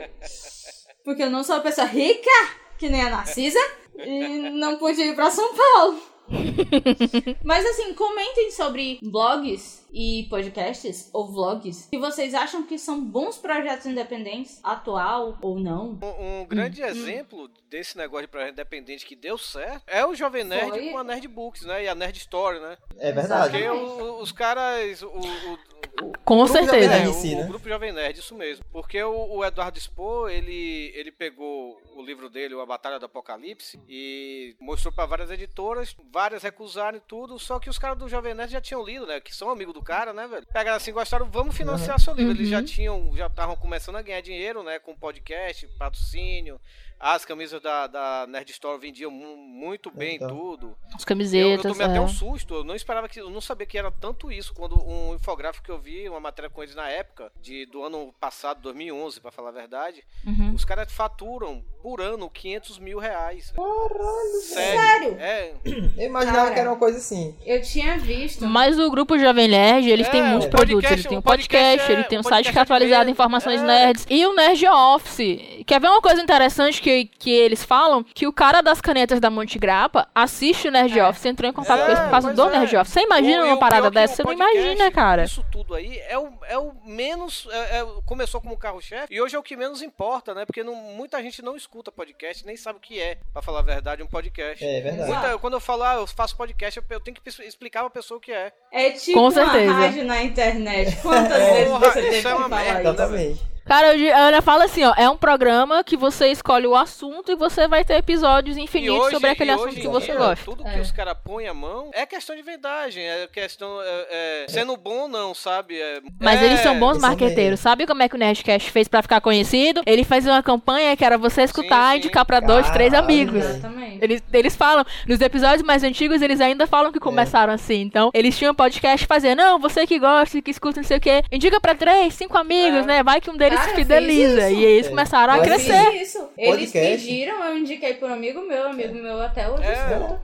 Porque 1.04 1.24
eu 1.24 1.30
não 1.30 1.42
sou 1.42 1.56
uma 1.56 1.62
pessoa 1.62 1.88
rica, 1.88 2.30
que 2.78 2.88
nem 2.88 3.02
a 3.02 3.10
Narcisa. 3.10 3.58
E 3.98 4.50
não 4.50 4.78
pude 4.78 5.02
ir 5.02 5.14
pra 5.16 5.28
São 5.28 5.52
Paulo. 5.56 6.00
Mas 7.44 7.66
assim, 7.66 7.92
comentem 7.94 8.52
sobre 8.52 9.00
blogs 9.02 9.83
e 9.94 10.26
podcasts 10.28 11.08
ou 11.12 11.28
vlogs 11.30 11.86
que 11.90 11.98
vocês 11.98 12.34
acham 12.34 12.64
que 12.66 12.76
são 12.78 13.00
bons 13.04 13.38
projetos 13.38 13.86
independentes, 13.86 14.58
atual 14.62 15.38
ou 15.40 15.58
não. 15.60 15.98
Um, 16.02 16.40
um 16.40 16.46
grande 16.46 16.82
exemplo 16.82 17.48
desse 17.70 17.96
negócio 17.96 18.26
de 18.26 18.30
projeto 18.30 18.52
independente 18.52 19.06
que 19.06 19.14
deu 19.16 19.38
certo 19.38 19.84
é 19.86 20.04
o 20.04 20.14
Jovem 20.14 20.42
Nerd 20.44 20.70
Foi. 20.70 20.90
com 20.90 20.98
a 20.98 21.04
Nerd 21.04 21.28
Books, 21.28 21.62
né? 21.62 21.84
E 21.84 21.88
a 21.88 21.94
Nerd 21.94 22.18
Story, 22.18 22.58
né? 22.60 22.76
É 22.98 23.12
verdade. 23.12 23.50
Porque 23.52 23.68
o- 23.68 24.20
os 24.20 24.32
caras. 24.32 25.02
O, 25.02 25.06
o- 25.08 26.12
Com 26.24 26.46
certeza. 26.46 26.88
Nerd 26.88 27.06
em 27.06 27.10
o, 27.10 27.12
si, 27.14 27.34
o 27.34 27.38
né? 27.38 27.44
grupo 27.46 27.68
Jovem 27.68 27.92
Nerd, 27.92 28.18
isso 28.18 28.34
mesmo. 28.34 28.64
Porque 28.72 29.00
o, 29.02 29.36
o 29.36 29.44
Eduardo 29.44 29.78
Spohr, 29.78 30.28
ele, 30.30 30.90
ele 30.94 31.12
pegou 31.12 31.80
o 31.96 32.02
livro 32.02 32.28
dele, 32.28 32.60
A 32.60 32.66
Batalha 32.66 32.98
do 32.98 33.06
Apocalipse, 33.06 33.80
e 33.88 34.56
mostrou 34.60 34.92
pra 34.92 35.06
várias 35.06 35.30
editoras, 35.30 35.94
várias 36.12 36.42
recusaram 36.42 36.98
e 36.98 37.00
tudo, 37.00 37.38
só 37.38 37.60
que 37.60 37.70
os 37.70 37.78
caras 37.78 37.96
do 37.98 38.08
Jovem 38.08 38.34
Nerd 38.34 38.50
já 38.52 38.60
tinham 38.60 38.84
lido, 38.84 39.06
né? 39.06 39.20
Que 39.20 39.34
são 39.34 39.50
amigos 39.50 39.72
do 39.74 39.82
cara, 39.84 40.12
né, 40.12 40.26
velho? 40.26 40.46
Pegaram 40.46 40.76
assim, 40.76 40.92
gostaram, 40.92 41.26
vamos 41.30 41.56
financiar 41.56 42.00
seu 42.00 42.14
livro. 42.14 42.32
Eles 42.32 42.48
já 42.48 42.62
tinham, 42.62 43.14
já 43.14 43.26
estavam 43.26 43.54
começando 43.54 43.96
a 43.96 44.02
ganhar 44.02 44.20
dinheiro, 44.20 44.62
né? 44.62 44.78
Com 44.78 44.96
podcast, 44.96 45.66
patrocínio. 45.78 46.60
As 46.98 47.24
camisas 47.24 47.60
da, 47.60 47.86
da 47.86 48.26
Nerd 48.26 48.50
Store 48.52 48.78
vendiam 48.80 49.10
mu- 49.10 49.36
muito 49.36 49.90
bem 49.90 50.16
Então. 50.16 50.28
tudo. 50.28 50.76
As 50.86 50.92
Eu, 50.92 50.98
eu 51.00 51.06
camisetas. 51.06 51.62
tomei 51.72 51.86
até 51.86 51.96
é. 51.96 52.00
um 52.00 52.08
susto, 52.08 52.54
eu 52.54 52.64
não 52.64 52.74
esperava 52.74 53.08
que. 53.08 53.20
Eu 53.20 53.30
não 53.30 53.40
sabia 53.40 53.66
que 53.66 53.76
era 53.76 53.90
tanto 53.90 54.30
isso. 54.32 54.54
Quando 54.54 54.74
um 54.86 55.14
infográfico 55.14 55.64
que 55.64 55.70
eu 55.70 55.78
vi, 55.78 56.08
uma 56.08 56.20
matéria 56.20 56.48
com 56.50 56.62
eles 56.62 56.74
na 56.74 56.88
época, 56.88 57.30
de, 57.42 57.66
do 57.66 57.82
ano 57.82 58.14
passado, 58.20 58.60
2011, 58.62 59.20
pra 59.20 59.30
falar 59.30 59.50
a 59.50 59.52
verdade, 59.52 60.02
Uhum. 60.26 60.54
os 60.54 60.64
caras 60.64 60.90
faturam 60.92 61.62
por 61.82 62.00
ano 62.00 62.30
500 62.30 62.78
mil 62.78 62.98
reais. 62.98 63.52
Caralho, 63.54 64.40
Sério? 64.42 64.80
Sério? 64.80 65.16
É, 65.20 65.54
Eu 65.98 66.06
imaginava 66.06 66.38
Cara. 66.44 66.54
que 66.54 66.60
era 66.60 66.70
uma 66.70 66.78
coisa 66.78 66.98
assim. 66.98 67.36
Eu 67.44 67.60
tinha 67.62 67.98
visto. 67.98 68.46
Mas 68.46 68.78
o 68.78 68.90
grupo 68.90 69.18
Jovem 69.18 69.48
Nerd, 69.48 69.90
eles 69.90 70.06
É, 70.06 70.10
têm 70.10 70.22
muitos 70.22 70.46
o 70.46 70.50
produtos. 70.50 70.74
podcast- 70.82 71.00
Ele 71.00 71.08
tem 71.08 71.16
o 71.16 71.20
um 71.20 71.22
podcast, 71.22 71.48
podcast 71.58 71.90
é- 71.90 71.94
ele 71.94 72.04
tem 72.04 72.18
um 72.18 72.20
o 72.20 72.24
site 72.24 72.30
podcast 72.46 72.52
que 72.52 72.58
é 72.58 72.62
atualizado 72.62 73.08
é- 73.08 73.12
informações 73.12 73.60
é. 73.60 73.64
nerds. 73.66 74.06
E 74.08 74.24
o 74.26 74.34
Nerd 74.34 74.66
Office. 74.66 75.64
Quer 75.66 75.80
ver 75.80 75.88
uma 75.88 76.00
coisa 76.00 76.22
interessante 76.22 76.80
que, 76.80 76.93
que 77.04 77.30
eles 77.32 77.64
falam? 77.64 78.02
Que 78.04 78.26
o 78.26 78.32
cara 78.32 78.60
das 78.60 78.80
canetas 78.80 79.18
da 79.20 79.30
Monte 79.30 79.58
Grappa 79.58 80.06
assiste 80.14 80.68
o 80.68 80.70
Nerd 80.70 80.98
É. 80.98 81.08
Office 81.08 81.24
entrou 81.26 81.50
em 81.50 81.52
contato 81.52 81.80
É, 81.80 81.84
com 81.84 81.90
eles 81.90 82.00
por 82.04 82.10
causa 82.10 82.32
do 82.34 82.42
é. 82.44 82.58
Nerd 82.58 82.76
Office. 82.76 82.92
Você 82.92 83.00
imagina 83.00 83.42
O- 83.44 83.46
uma 83.48 83.58
parada 83.58 83.90
dessa? 83.90 84.16
Você 84.16 84.22
não 84.22 84.36
podcast, 84.36 84.58
imagina, 84.58 84.90
cara. 84.90 85.24
Isso 85.24 85.44
tudo 85.50 85.74
aí 85.74 85.98
é 86.08 86.18
o, 86.18 86.28
é 86.48 86.58
o 86.58 86.72
menos. 86.84 87.48
é- 87.50 87.78
é- 87.80 87.86
começou 88.06 88.40
como 88.40 88.56
carro-chefe 88.56 89.12
e 89.14 89.20
hoje 89.20 89.34
é 89.34 89.38
o 89.38 89.42
que 89.42 89.56
menos 89.56 89.82
importa, 89.82 90.34
né? 90.34 90.44
Porque 90.44 90.62
não- 90.62 90.74
muita 90.74 91.22
gente 91.22 91.40
não 91.42 91.56
escuta 91.56 91.90
podcast, 91.90 92.44
nem 92.46 92.56
sabe 92.56 92.78
o 92.78 92.80
que 92.80 93.00
é, 93.00 93.18
pra 93.32 93.40
falar 93.42 93.60
a 93.60 93.62
verdade, 93.62 94.02
um 94.02 94.06
podcast. 94.06 94.62
É 94.64 94.80
verdade. 94.80 95.10
Muita- 95.10 95.38
quando 95.38 95.54
eu 95.54 95.60
falo, 95.60 95.82
ah, 95.82 95.94
eu 95.94 96.06
faço 96.06 96.36
podcast, 96.36 96.78
eu, 96.78 96.84
eu 96.90 97.00
tenho 97.00 97.16
que 97.16 97.28
explicar 97.42 97.80
pra 97.80 97.90
pessoa 97.90 98.18
o 98.18 98.20
que 98.20 98.32
é. 98.32 98.52
É 98.72 98.90
tipo 98.90 99.18
Com 99.18 99.24
uma 99.26 99.30
certeza. 99.30 99.72
rádio 99.72 100.04
na 100.04 100.22
internet. 100.22 100.96
Quantas 101.02 101.40
É. 101.40 101.52
vezes 101.52 101.68
Porra, 101.68 101.80
você 101.92 102.02
teve 102.02 102.10
que 102.10 102.16
é 102.16 102.22
falar 102.22 102.48
merda, 102.48 102.80
isso? 102.80 102.88
Exatamente. 102.90 103.53
Cara, 103.64 103.92
eu 103.94 103.96
di- 103.98 104.08
ela 104.08 104.42
fala 104.42 104.64
assim, 104.64 104.84
ó, 104.84 104.92
é 104.96 105.08
um 105.08 105.16
programa 105.16 105.82
que 105.82 105.96
você 105.96 106.28
escolhe 106.28 106.66
o 106.66 106.76
assunto 106.76 107.32
e 107.32 107.34
você 107.34 107.66
vai 107.66 107.84
ter 107.84 107.94
episódios 107.94 108.56
infinitos 108.56 109.10
sobre 109.10 109.30
aquele 109.30 109.50
assunto 109.50 109.68
hoje 109.68 109.80
que 109.80 109.88
você 109.88 110.06
dia, 110.06 110.16
gosta. 110.16 110.44
Tudo 110.44 110.64
que 110.64 110.78
os 110.80 110.90
caras 110.92 111.16
põem 111.24 111.48
a 111.48 111.54
mão 111.54 111.90
é 111.94 112.04
questão 112.04 112.36
de 112.36 112.42
vendagem, 112.42 113.02
é 113.02 113.26
questão. 113.26 113.80
É, 113.82 114.06
é, 114.10 114.46
sendo 114.48 114.76
bom 114.76 115.02
ou 115.02 115.08
não, 115.08 115.34
sabe? 115.34 115.80
É- 115.80 116.00
Mas 116.20 116.42
é- 116.42 116.46
eles 116.46 116.60
são 116.60 116.78
bons 116.78 116.90
eles 116.92 117.00
são 117.00 117.10
marqueteiros. 117.10 117.60
Sabe 117.60 117.86
como 117.86 118.02
é 118.02 118.08
que 118.08 118.14
o 118.14 118.18
Nerdcast 118.18 118.70
fez 118.70 118.86
pra 118.86 119.00
ficar 119.02 119.20
conhecido? 119.20 119.82
Ele 119.86 120.04
fazia 120.04 120.32
uma 120.32 120.42
campanha 120.42 120.94
que 120.96 121.04
era 121.04 121.16
você 121.16 121.42
escutar 121.42 121.88
Sim, 121.90 121.94
e 121.94 121.98
indicar 121.98 122.24
pra 122.26 122.40
sim. 122.40 122.46
dois, 122.46 122.70
três 122.70 122.92
amigos. 122.92 123.44
Exatamente. 123.44 123.98
Eles, 124.02 124.22
eles 124.32 124.54
falam, 124.56 124.84
nos 125.08 125.20
episódios 125.20 125.62
mais 125.62 125.82
antigos, 125.82 126.20
eles 126.20 126.40
ainda 126.40 126.66
falam 126.66 126.90
É. 126.90 126.92
que 126.92 127.00
começaram 127.00 127.52
assim. 127.52 127.80
Então, 127.80 128.10
eles 128.12 128.36
tinham 128.36 128.52
um 128.52 128.54
podcast 128.54 129.06
fazendo, 129.06 129.38
não, 129.38 129.58
você 129.58 129.86
que 129.86 129.98
gosta, 129.98 130.42
que 130.42 130.50
escuta, 130.50 130.80
não 130.80 130.86
sei 130.86 130.98
o 130.98 131.00
quê, 131.00 131.22
indica 131.32 131.58
pra 131.60 131.74
três, 131.74 132.12
cinco 132.14 132.36
amigos, 132.36 132.80
É. 132.80 132.82
né? 132.82 133.02
Vai 133.02 133.20
que 133.20 133.30
um 133.30 133.36
deles 133.36 133.53
se 133.62 133.70
eu 133.70 133.74
fideliza. 133.74 134.50
E 134.50 134.64
eles 134.64 134.86
É. 134.86 134.90
começaram 134.90 135.32
a 135.32 135.36
Eu 135.36 135.42
Eu 135.42 135.48
crescer. 135.48 135.90
isso. 136.02 136.28
Eles 136.36 136.50
Podcast. 136.70 137.06
pediram, 137.06 137.44
eu 137.44 137.58
indiquei 137.58 137.94
por 137.94 138.10
um 138.10 138.14
amigo 138.14 138.40
meu, 138.42 138.68
amigo 138.68 138.94
meu 138.94 139.20
até 139.20 139.48
hoje 139.48 139.64
É. 139.64 140.16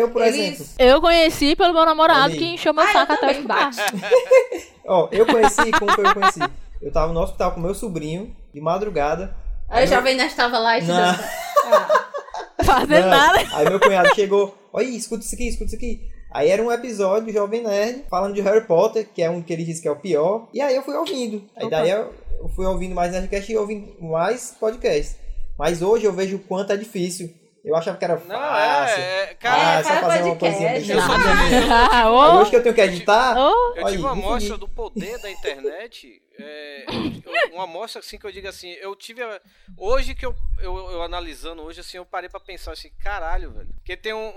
Eu, 0.00 0.08
por 0.10 0.22
eles- 0.22 0.36
exemplo. 0.60 0.66
Eu 0.78 1.00
conheci 1.00 1.54
pelo 1.54 1.74
meu 1.74 1.84
namorado 1.84 2.32
aí. 2.32 2.38
que 2.38 2.44
encheu 2.46 2.72
meu 2.72 2.82
Ah, 2.82 2.86
eu 2.86 2.92
saco 2.92 3.12
até 3.12 3.36
eu 3.38 3.42
bate. 3.44 3.76
Ó, 4.86 5.08
eu 5.12 5.26
conheci, 5.26 5.70
como 5.78 5.92
foi 5.92 6.06
eu 6.06 6.14
conheci? 6.14 6.40
Eu 6.80 6.92
tava 6.92 7.12
no 7.12 7.20
hospital 7.20 7.52
com 7.52 7.60
meu 7.60 7.74
sobrinho, 7.74 8.34
de 8.54 8.60
madrugada. 8.60 9.34
Aí 9.68 9.84
o 9.84 9.88
Jovem 9.88 10.14
Nerd 10.14 10.34
tava 10.34 10.58
lá 10.58 10.78
e 10.78 10.82
te. 10.84 10.90
Ah, 10.92 12.02
Fazendo 12.64 13.06
nada. 13.08 13.38
Aí 13.52 13.68
meu 13.68 13.78
cunhado 13.80 14.14
chegou, 14.14 14.56
olha, 14.72 14.84
escuta 14.86 15.24
isso 15.24 15.34
aqui, 15.34 15.48
escuta 15.48 15.66
isso 15.66 15.76
aqui. 15.76 16.00
Aí 16.36 16.50
era 16.50 16.62
um 16.62 16.70
episódio 16.70 17.28
do 17.28 17.32
Jovem 17.32 17.62
Nerd 17.62 18.04
falando 18.10 18.34
de 18.34 18.42
Harry 18.42 18.66
Potter, 18.66 19.08
que 19.14 19.22
é 19.22 19.30
um 19.30 19.40
que 19.40 19.50
ele 19.54 19.64
disse 19.64 19.80
que 19.80 19.88
é 19.88 19.90
o 19.90 19.96
pior. 19.96 20.48
E 20.52 20.60
aí 20.60 20.76
eu 20.76 20.82
fui 20.82 20.94
ouvindo. 20.94 21.42
Aí 21.56 21.70
daí 21.70 21.88
eu 21.90 22.12
eu 22.38 22.48
fui 22.50 22.66
ouvindo 22.66 22.94
mais 22.94 23.12
Nerdcast 23.12 23.50
e 23.50 23.56
ouvindo 23.56 23.94
mais 23.98 24.54
podcast. 24.60 25.16
Mas 25.58 25.80
hoje 25.80 26.04
eu 26.04 26.12
vejo 26.12 26.36
o 26.36 26.40
quanto 26.40 26.74
é 26.74 26.76
difícil. 26.76 27.32
Eu 27.64 27.74
achava 27.74 27.96
que 27.96 28.04
era 28.04 28.16
Não, 28.16 28.36
fácil. 28.36 29.00
é. 29.00 29.22
é 29.22 29.30
Ah, 29.30 29.34
cara, 29.36 29.80
é 29.80 29.82
só 29.82 29.88
faz 29.88 30.02
fazer 30.02 30.22
uma 30.24 30.36
coisinha 30.36 30.78
Eu 30.78 30.84
sou-. 30.84 31.14
Ah, 31.90 32.10
ô, 32.10 32.36
hoje 32.40 32.50
que 32.50 32.56
eu 32.56 32.62
tenho 32.62 32.74
que 32.74 32.80
editar, 32.82 33.34
eu 33.36 33.42
Olha 33.42 33.84
tive 33.86 33.88
aí, 33.88 33.98
uma 33.98 34.10
amostra 34.12 34.58
do 34.58 34.68
poder 34.68 35.18
da 35.18 35.30
internet. 35.30 36.22
É, 36.38 36.84
uma 37.52 37.64
amostra 37.64 38.00
assim 38.00 38.18
que 38.18 38.26
eu 38.26 38.32
digo 38.32 38.48
assim, 38.48 38.70
eu 38.72 38.94
tive 38.94 39.22
a- 39.22 39.40
hoje 39.76 40.14
que 40.14 40.24
eu, 40.24 40.34
eu, 40.60 40.76
eu 40.90 41.02
analisando 41.02 41.62
hoje 41.62 41.80
assim, 41.80 41.96
eu 41.96 42.06
parei 42.06 42.28
pra 42.28 42.40
pensar 42.40 42.72
assim, 42.72 42.90
caralho, 43.02 43.50
velho. 43.52 43.68
Porque 43.76 43.96
tem 43.96 44.12
um, 44.12 44.32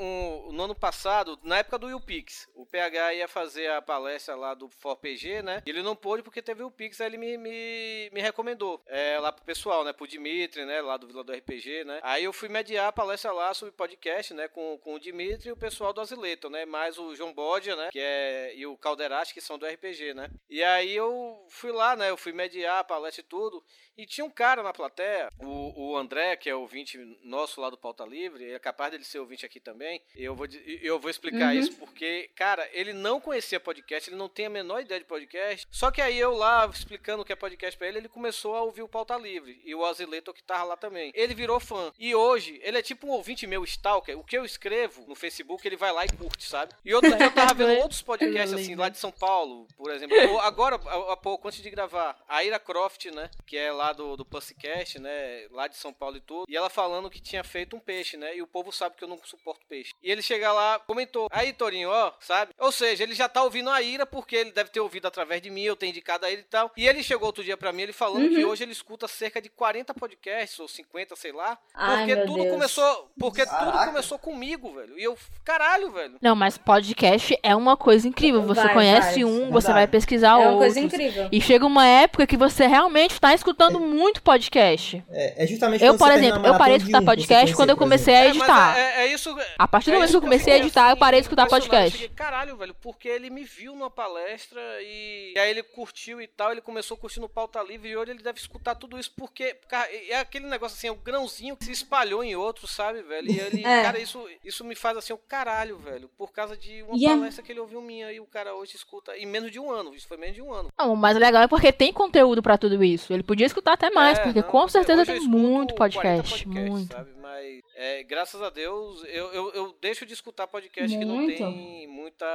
um- 0.47 0.51
no 0.51 0.63
ano 0.63 0.75
passado, 0.75 1.39
na 1.43 1.57
época 1.59 1.77
do 1.77 1.87
UPix, 1.95 2.47
o 2.55 2.65
PH 2.65 3.13
ia 3.15 3.27
fazer 3.27 3.69
a 3.71 3.81
palestra 3.81 4.35
lá 4.35 4.53
do 4.53 4.69
ForPG, 4.69 5.41
né? 5.41 5.61
E 5.65 5.69
ele 5.69 5.81
não 5.81 5.95
pôde 5.95 6.23
porque 6.23 6.41
teve 6.41 6.63
o 6.63 6.67
UPix, 6.67 6.99
aí 7.01 7.07
ele 7.07 7.17
me, 7.17 7.37
me, 7.37 8.09
me 8.13 8.21
recomendou 8.21 8.81
é, 8.87 9.17
lá 9.19 9.31
pro 9.31 9.43
pessoal, 9.43 9.83
né? 9.83 9.93
Pro 9.93 10.07
Dimitri, 10.07 10.65
né? 10.65 10.81
Lá 10.81 10.97
do 10.97 11.07
Vila 11.07 11.23
do 11.23 11.33
RPG, 11.33 11.83
né? 11.83 11.99
Aí 12.03 12.23
eu 12.23 12.33
fui 12.33 12.49
mediar 12.49 12.87
a 12.87 12.91
palestra 12.91 13.31
lá 13.31 13.53
sobre 13.53 13.73
podcast, 13.73 14.33
né? 14.33 14.47
Com, 14.47 14.77
com 14.79 14.93
o 14.95 14.99
Dimitri 14.99 15.49
e 15.49 15.51
o 15.51 15.57
pessoal 15.57 15.91
do 15.93 16.01
Azileto, 16.01 16.49
né? 16.49 16.65
Mais 16.65 16.97
o 16.97 17.15
João 17.15 17.33
Bodia, 17.33 17.75
né? 17.75 17.89
Que 17.91 17.99
é, 17.99 18.53
e 18.55 18.65
o 18.65 18.77
Calderati, 18.77 19.33
que 19.33 19.41
são 19.41 19.57
do 19.57 19.65
RPG, 19.65 20.13
né? 20.13 20.29
E 20.49 20.63
aí 20.63 20.95
eu 20.95 21.45
fui 21.49 21.71
lá, 21.71 21.88
né? 21.95 22.09
Eu 22.09 22.17
fui 22.17 22.31
mediar 22.31 22.79
a 22.79 22.83
palestra 22.83 23.21
e 23.21 23.27
tudo. 23.27 23.63
E 23.97 24.05
tinha 24.05 24.23
um 24.23 24.29
cara 24.29 24.63
na 24.63 24.71
plateia, 24.71 25.29
o, 25.39 25.89
o 25.91 25.97
André, 25.97 26.37
que 26.37 26.49
é 26.49 26.55
ouvinte 26.55 26.97
nosso 27.21 27.59
lá 27.59 27.69
do 27.69 27.77
Pauta 27.77 28.05
Livre, 28.05 28.49
é 28.49 28.57
capaz 28.57 28.91
dele 28.91 29.03
ser 29.03 29.19
ouvinte 29.19 29.45
aqui 29.45 29.59
também. 29.59 30.01
Eu 30.15 30.33
vou, 30.33 30.47
eu 30.81 30.97
vou 30.97 31.09
explicar 31.09 31.53
isso 31.53 31.73
porque, 31.75 32.29
cara, 32.33 32.65
ele 32.71 32.93
não 32.93 33.19
conhecia 33.19 33.59
podcast, 33.59 34.09
ele 34.09 34.15
não 34.15 34.29
tem 34.29 34.45
a 34.45 34.49
menor 34.49 34.79
ideia 34.79 35.01
de 35.01 35.05
podcast. 35.05 35.67
Só 35.69 35.91
que 35.91 36.01
aí 36.01 36.17
eu 36.17 36.33
lá 36.33 36.65
explicando 36.73 37.23
o 37.23 37.25
que 37.25 37.33
é 37.33 37.35
podcast 37.35 37.77
pra 37.77 37.89
ele, 37.89 37.97
ele 37.97 38.07
começou 38.07 38.55
a 38.55 38.61
ouvir 38.61 38.83
o 38.83 38.87
Pauta 38.87 39.17
Livre. 39.17 39.59
E 39.65 39.75
o 39.75 39.85
Azileto 39.85 40.33
que 40.33 40.43
tava 40.43 40.63
lá 40.63 40.77
também. 40.77 41.11
Ele 41.13 41.33
virou 41.33 41.59
fã. 41.59 41.91
E 41.99 42.15
hoje, 42.15 42.57
ele 42.63 42.77
é 42.77 42.81
tipo 42.81 43.05
um 43.05 43.11
ouvinte 43.11 43.45
meu, 43.45 43.65
Stalker. 43.65 44.17
O 44.17 44.23
que 44.23 44.37
eu 44.37 44.45
escrevo 44.45 45.05
no 45.07 45.15
Facebook, 45.15 45.67
ele 45.67 45.75
vai 45.75 45.91
lá 45.91 46.05
e 46.05 46.09
curte, 46.09 46.47
sabe? 46.47 46.73
E 46.85 46.93
outro 46.93 47.15
dia 47.15 47.25
eu 47.25 47.33
tava 47.33 47.53
vendo 47.53 47.79
outros 47.83 48.01
podcasts 48.01 48.53
assim, 48.53 48.75
lá 48.75 48.87
de 48.87 48.97
São 48.97 49.11
Paulo, 49.11 49.67
por 49.75 49.91
exemplo. 49.91 50.39
Agora, 50.39 50.75
há 50.75 51.17
pouco, 51.17 51.47
antes 51.47 51.61
de 51.61 51.69
gravar, 51.79 52.17
a 52.27 52.43
Ira 52.43 52.59
Croft, 52.59 53.05
né? 53.05 53.29
Que 53.47 53.57
é 53.57 53.71
lá 53.71 53.93
do, 53.93 54.17
do 54.17 54.25
Pussycast, 54.25 54.99
né? 54.99 55.45
Lá 55.51 55.67
de 55.67 55.77
São 55.77 55.93
Paulo 55.93 56.17
e 56.17 56.21
tudo. 56.21 56.45
E 56.49 56.57
ela 56.57 56.69
falando 56.69 57.09
que 57.09 57.21
tinha 57.21 57.41
feito 57.43 57.73
um 57.75 57.79
peixe, 57.79 58.17
né? 58.17 58.35
E 58.35 58.41
o 58.41 58.47
povo 58.47 58.69
sabe 58.71 58.95
que 58.97 59.03
eu 59.03 59.07
não 59.07 59.17
suporto 59.23 59.65
peixe. 59.67 59.91
E 60.03 60.11
ele 60.11 60.21
chega 60.21 60.51
lá, 60.51 60.77
comentou. 60.79 61.27
Aí, 61.31 61.53
Torinho, 61.53 61.89
ó, 61.89 62.11
sabe? 62.19 62.51
Ou 62.59 62.71
seja, 62.71 63.03
ele 63.03 63.15
já 63.15 63.29
tá 63.29 63.41
ouvindo 63.43 63.69
a 63.69 63.81
Ira 63.81 64.05
porque 64.05 64.35
ele 64.35 64.51
deve 64.51 64.69
ter 64.71 64.81
ouvido 64.81 65.07
através 65.07 65.41
de 65.41 65.49
mim, 65.49 65.61
eu 65.63 65.75
tenho 65.75 65.91
indicado 65.91 66.25
a 66.25 66.31
ele 66.31 66.41
e 66.41 66.45
tal. 66.45 66.69
E 66.75 66.85
ele 66.85 67.01
chegou 67.01 67.27
outro 67.27 67.43
dia 67.43 67.55
pra 67.55 67.71
mim, 67.71 67.83
ele 67.83 67.93
falando 67.93 68.27
que 68.29 68.43
hoje 68.43 68.63
ele 68.63 68.73
escuta 68.73 69.07
cerca 69.07 69.41
de 69.41 69.47
40 69.49 69.93
podcasts, 69.93 70.59
ou 70.59 70.67
50, 70.67 71.15
sei 71.15 71.31
lá. 71.31 71.57
Ai, 71.73 72.05
Porque 72.07 72.21
tudo 72.25 72.41
Deus. 72.43 72.49
começou. 72.51 73.11
Porque 73.17 73.45
tudo 73.45 73.57
Caraca. 73.57 73.85
começou 73.87 74.19
comigo, 74.19 74.73
velho. 74.73 74.99
E 74.99 75.03
eu, 75.03 75.17
caralho, 75.45 75.91
velho. 75.91 76.17
Não, 76.21 76.35
mas 76.35 76.57
podcast 76.57 77.37
é 77.41 77.55
uma 77.55 77.77
coisa 77.77 78.05
incrível. 78.07 78.41
Você 78.43 78.63
Vai, 78.63 78.73
conhece 78.73 79.15
vai. 79.15 79.23
um, 79.23 79.29
Verdade. 79.33 79.51
você 79.53 79.73
vai 79.73 79.87
pesquisar 79.87 80.29
É 80.31 80.35
uma 80.35 80.51
outros. 80.51 80.59
coisa 80.59 80.79
incrível. 80.81 81.29
E 81.31 81.39
chega 81.39 81.65
uma 81.69 81.85
época 81.85 82.27
que 82.27 82.35
você 82.35 82.67
realmente 82.67 83.19
tá 83.19 83.33
escutando 83.33 83.79
muito 83.79 84.21
podcast. 84.21 85.03
É, 85.09 85.43
é 85.43 85.47
justamente 85.47 85.83
Eu, 85.83 85.97
por 85.97 86.11
exemplo, 86.11 86.45
a 86.45 86.49
eu 86.49 86.57
parei 86.57 86.77
de 86.77 86.83
escutar 86.83 87.01
um 87.01 87.05
podcast 87.05 87.55
quando 87.55 87.69
eu 87.69 87.77
comecei 87.77 88.15
a 88.15 88.19
É, 88.19 88.27
mas 88.27 88.37
editar. 88.37 88.77
É, 88.77 88.81
é, 88.81 89.01
é 89.01 89.13
isso. 89.13 89.35
A 89.57 89.67
partir 89.67 89.91
do 89.91 89.91
é 89.91 89.93
momento 89.95 90.09
que 90.11 90.17
eu 90.17 90.21
comecei 90.21 90.53
a 90.53 90.57
editar, 90.57 90.89
eu 90.89 90.97
parei 90.97 91.19
de 91.19 91.25
escutar 91.25 91.47
podcast. 91.47 91.91
Cheguei, 91.91 92.09
caralho, 92.15 92.57
velho, 92.57 92.75
porque 92.81 93.07
ele 93.07 93.29
me 93.29 93.43
viu 93.43 93.73
numa 93.73 93.89
palestra 93.89 94.61
e, 94.81 95.33
e 95.35 95.39
aí 95.39 95.49
ele 95.51 95.63
curtiu 95.63 96.21
e 96.21 96.27
tal, 96.27 96.51
ele 96.51 96.61
começou 96.61 96.97
curtindo 96.97 97.25
o 97.25 97.29
pauta 97.29 97.61
livre 97.61 97.89
e 97.89 97.95
hoje 97.97 98.11
ele 98.11 98.23
deve 98.23 98.39
escutar 98.39 98.75
tudo 98.75 98.99
isso 98.99 99.11
porque, 99.15 99.55
cara, 99.67 99.87
é 100.09 100.17
aquele 100.19 100.47
negócio 100.47 100.75
assim, 100.75 100.87
é 100.87 100.91
o 100.91 100.95
grãozinho 100.95 101.55
que 101.55 101.65
se 101.65 101.71
espalhou 101.71 102.23
em 102.23 102.35
outros, 102.35 102.71
sabe, 102.71 103.01
velho? 103.03 103.31
E 103.31 103.39
ele, 103.39 103.59
É. 103.69 103.83
cara, 103.83 103.99
isso, 103.99 104.25
isso 104.43 104.63
me 104.63 104.75
faz 104.75 104.97
assim, 104.97 105.13
o 105.13 105.17
caralho, 105.17 105.77
velho, 105.77 106.09
por 106.17 106.31
causa 106.31 106.57
de 106.57 106.81
uma 106.83 106.95
é- 106.95 107.15
palestra 107.15 107.43
que 107.43 107.51
ele 107.51 107.59
ouviu 107.59 107.81
minha 107.81 108.11
e 108.11 108.19
o 108.19 108.25
cara 108.25 108.55
hoje 108.55 108.75
escuta 108.75 109.15
em 109.17 109.25
menos 109.25 109.51
de 109.51 109.59
um 109.59 109.69
ano, 109.71 109.93
isso 109.93 110.07
foi 110.07 110.17
menos 110.17 110.35
de 110.35 110.41
um 110.41 110.51
ano. 110.53 110.69
Não, 110.77 110.93
o 110.93 110.97
mais 110.97 111.17
legal 111.17 111.43
é 111.43 111.47
porque 111.47 111.58
tem 111.71 111.93
conteúdo 111.93 112.41
pra 112.41 112.57
tudo 112.57 112.83
isso. 112.83 113.13
Ele 113.13 113.23
podia 113.23 113.45
escutar 113.45 113.73
até 113.73 113.89
mais, 113.91 114.17
É, 114.17 114.23
porque 114.23 114.41
não, 114.41 114.47
com 114.47 114.67
certeza 114.67 115.05
tem 115.05 115.19
muito 115.21 115.73
40 115.75 115.75
podcast. 115.75 116.45
podcasts, 116.45 116.69
Muito. 116.71 116.93
Sabe? 116.93 117.09
Mas, 117.21 117.61
é, 117.75 118.03
graças 118.03 118.41
a 118.41 118.49
Deus, 118.49 119.03
eu, 119.07 119.31
eu, 119.31 119.51
eu 119.53 119.75
deixo 119.79 120.05
de 120.05 120.13
escutar 120.13 120.47
podcast 120.47 120.97
que 120.97 121.05
não 121.05 121.15
Muito. 121.17 121.37
tem 121.37 121.87
muita 121.87 122.25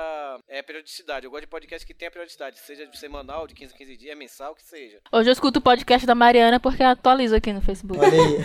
é, 0.49 0.63
periodicidade. 0.63 1.27
Eu 1.27 1.31
gosto 1.31 1.43
de 1.43 1.49
podcast 1.49 1.87
que 1.87 1.93
tenha 1.93 2.11
periodicidade, 2.11 2.59
seja 2.61 2.87
de 2.87 2.97
semanal, 2.99 3.47
de 3.47 3.55
15 3.55 3.75
em 3.75 3.77
15 3.77 3.97
dias, 3.97 4.17
mensal, 4.17 4.55
que 4.55 4.63
seja. 4.63 4.99
Hoje 5.11 5.29
eu 5.29 5.33
escuto 5.33 5.59
o 5.59 5.63
podcast 5.63 6.07
da 6.07 6.15
Mariana 6.15 6.61
porque 6.61 6.83
atualiza 6.83 7.37
aqui 7.39 7.53
no 7.53 7.61
Facebook. 7.61 8.01
Olha 8.01 8.13
aí. 8.13 8.45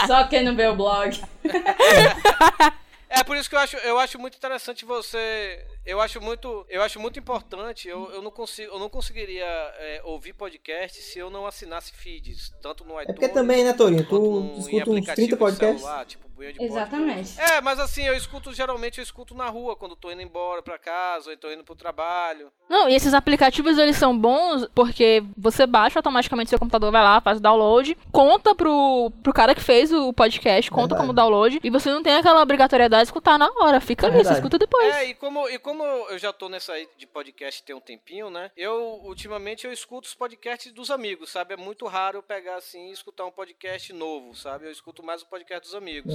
Só 0.06 0.26
quem 0.28 0.44
não 0.44 0.54
vê 0.54 0.66
o 0.66 0.76
blog. 0.76 1.20
É 3.16 3.22
por 3.22 3.36
isso 3.36 3.48
que 3.48 3.54
eu 3.54 3.60
acho, 3.60 3.76
eu 3.78 3.98
acho 3.98 4.18
muito 4.18 4.36
interessante 4.36 4.84
você. 4.84 5.64
Eu 5.86 6.00
acho 6.00 6.20
muito, 6.20 6.66
eu 6.68 6.82
acho 6.82 6.98
muito 6.98 7.18
importante. 7.18 7.88
Eu, 7.88 8.10
eu 8.10 8.20
não 8.20 8.30
consigo, 8.30 8.72
eu 8.72 8.78
não 8.78 8.88
conseguiria 8.88 9.44
é, 9.44 10.00
ouvir 10.04 10.32
podcast 10.32 11.00
se 11.00 11.18
eu 11.18 11.30
não 11.30 11.46
assinasse 11.46 11.92
feeds, 11.92 12.52
tanto 12.60 12.84
no 12.84 13.00
iTunes. 13.00 13.10
É 13.10 13.12
porque 13.12 13.28
também, 13.28 13.62
né, 13.64 13.72
Torinho? 13.72 14.06
Tu 14.06 14.58
escuta 14.58 14.90
uns 14.90 14.98
aplicativo 14.98 15.14
30 15.14 15.26
de 15.28 15.36
podcasts. 15.36 15.80
celular, 15.80 16.04
tipo 16.06 16.33
Pod, 16.52 16.64
Exatamente. 16.64 17.40
É, 17.40 17.60
mas 17.60 17.78
assim, 17.78 18.02
eu 18.02 18.14
escuto, 18.14 18.52
geralmente 18.52 18.98
eu 18.98 19.02
escuto 19.02 19.34
na 19.34 19.48
rua, 19.48 19.76
quando 19.76 19.96
tô 19.96 20.10
indo 20.10 20.22
embora 20.22 20.62
pra 20.62 20.78
casa, 20.78 21.28
ou 21.30 21.34
então 21.34 21.52
indo 21.52 21.64
pro 21.64 21.74
trabalho. 21.74 22.50
Não, 22.68 22.88
e 22.88 22.94
esses 22.94 23.14
aplicativos 23.14 23.78
eles 23.78 23.96
são 23.96 24.16
bons 24.16 24.66
porque 24.74 25.22
você 25.36 25.66
baixa 25.66 25.98
automaticamente 25.98 26.50
seu 26.50 26.58
computador, 26.58 26.90
vai 26.90 27.02
lá, 27.02 27.20
faz 27.20 27.38
o 27.38 27.42
download, 27.42 27.96
conta 28.12 28.54
pro, 28.54 29.10
pro 29.22 29.32
cara 29.32 29.54
que 29.54 29.60
fez 29.60 29.92
o 29.92 30.12
podcast, 30.12 30.70
conta 30.70 30.94
Verdade. 30.94 31.00
como 31.00 31.12
download, 31.12 31.60
e 31.62 31.70
você 31.70 31.90
não 31.90 32.02
tem 32.02 32.14
aquela 32.14 32.42
obrigatoriedade 32.42 33.04
de 33.04 33.08
escutar 33.08 33.38
na 33.38 33.50
hora, 33.58 33.80
fica 33.80 34.06
É 34.06 34.10
ali, 34.10 34.24
você 34.24 34.34
escuta 34.34 34.58
depois. 34.58 34.94
É, 34.94 35.06
e 35.06 35.14
como, 35.14 35.48
e 35.48 35.58
como 35.58 35.82
eu 35.84 36.18
já 36.18 36.32
tô 36.32 36.48
nessa 36.48 36.72
aí 36.72 36.88
de 36.96 37.06
podcast 37.06 37.62
tem 37.62 37.74
um 37.74 37.80
tempinho, 37.80 38.30
né? 38.30 38.50
Eu, 38.56 39.00
ultimamente, 39.04 39.66
eu 39.66 39.72
escuto 39.72 40.08
os 40.08 40.14
podcasts 40.14 40.72
dos 40.72 40.90
amigos, 40.90 41.30
sabe? 41.30 41.54
É 41.54 41.56
muito 41.56 41.86
raro 41.86 42.18
eu 42.18 42.22
pegar 42.22 42.56
assim 42.56 42.88
e 42.88 42.92
escutar 42.92 43.24
um 43.24 43.30
podcast 43.30 43.92
novo, 43.92 44.34
sabe? 44.34 44.66
Eu 44.66 44.72
escuto 44.72 45.02
mais 45.02 45.22
o 45.22 45.26
podcast 45.26 45.64
dos 45.66 45.74
amigos. 45.74 46.14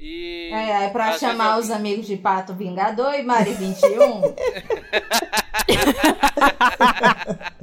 E. 0.00 0.50
É, 0.52 0.84
é 0.84 0.88
pra 0.90 1.18
chamar 1.18 1.56
eu- 1.56 1.60
os 1.62 1.70
amigos 1.70 2.06
de 2.06 2.16
Pato 2.16 2.54
Vingador 2.54 3.14
e 3.14 3.22
Mari 3.22 3.52
21. 3.54 4.22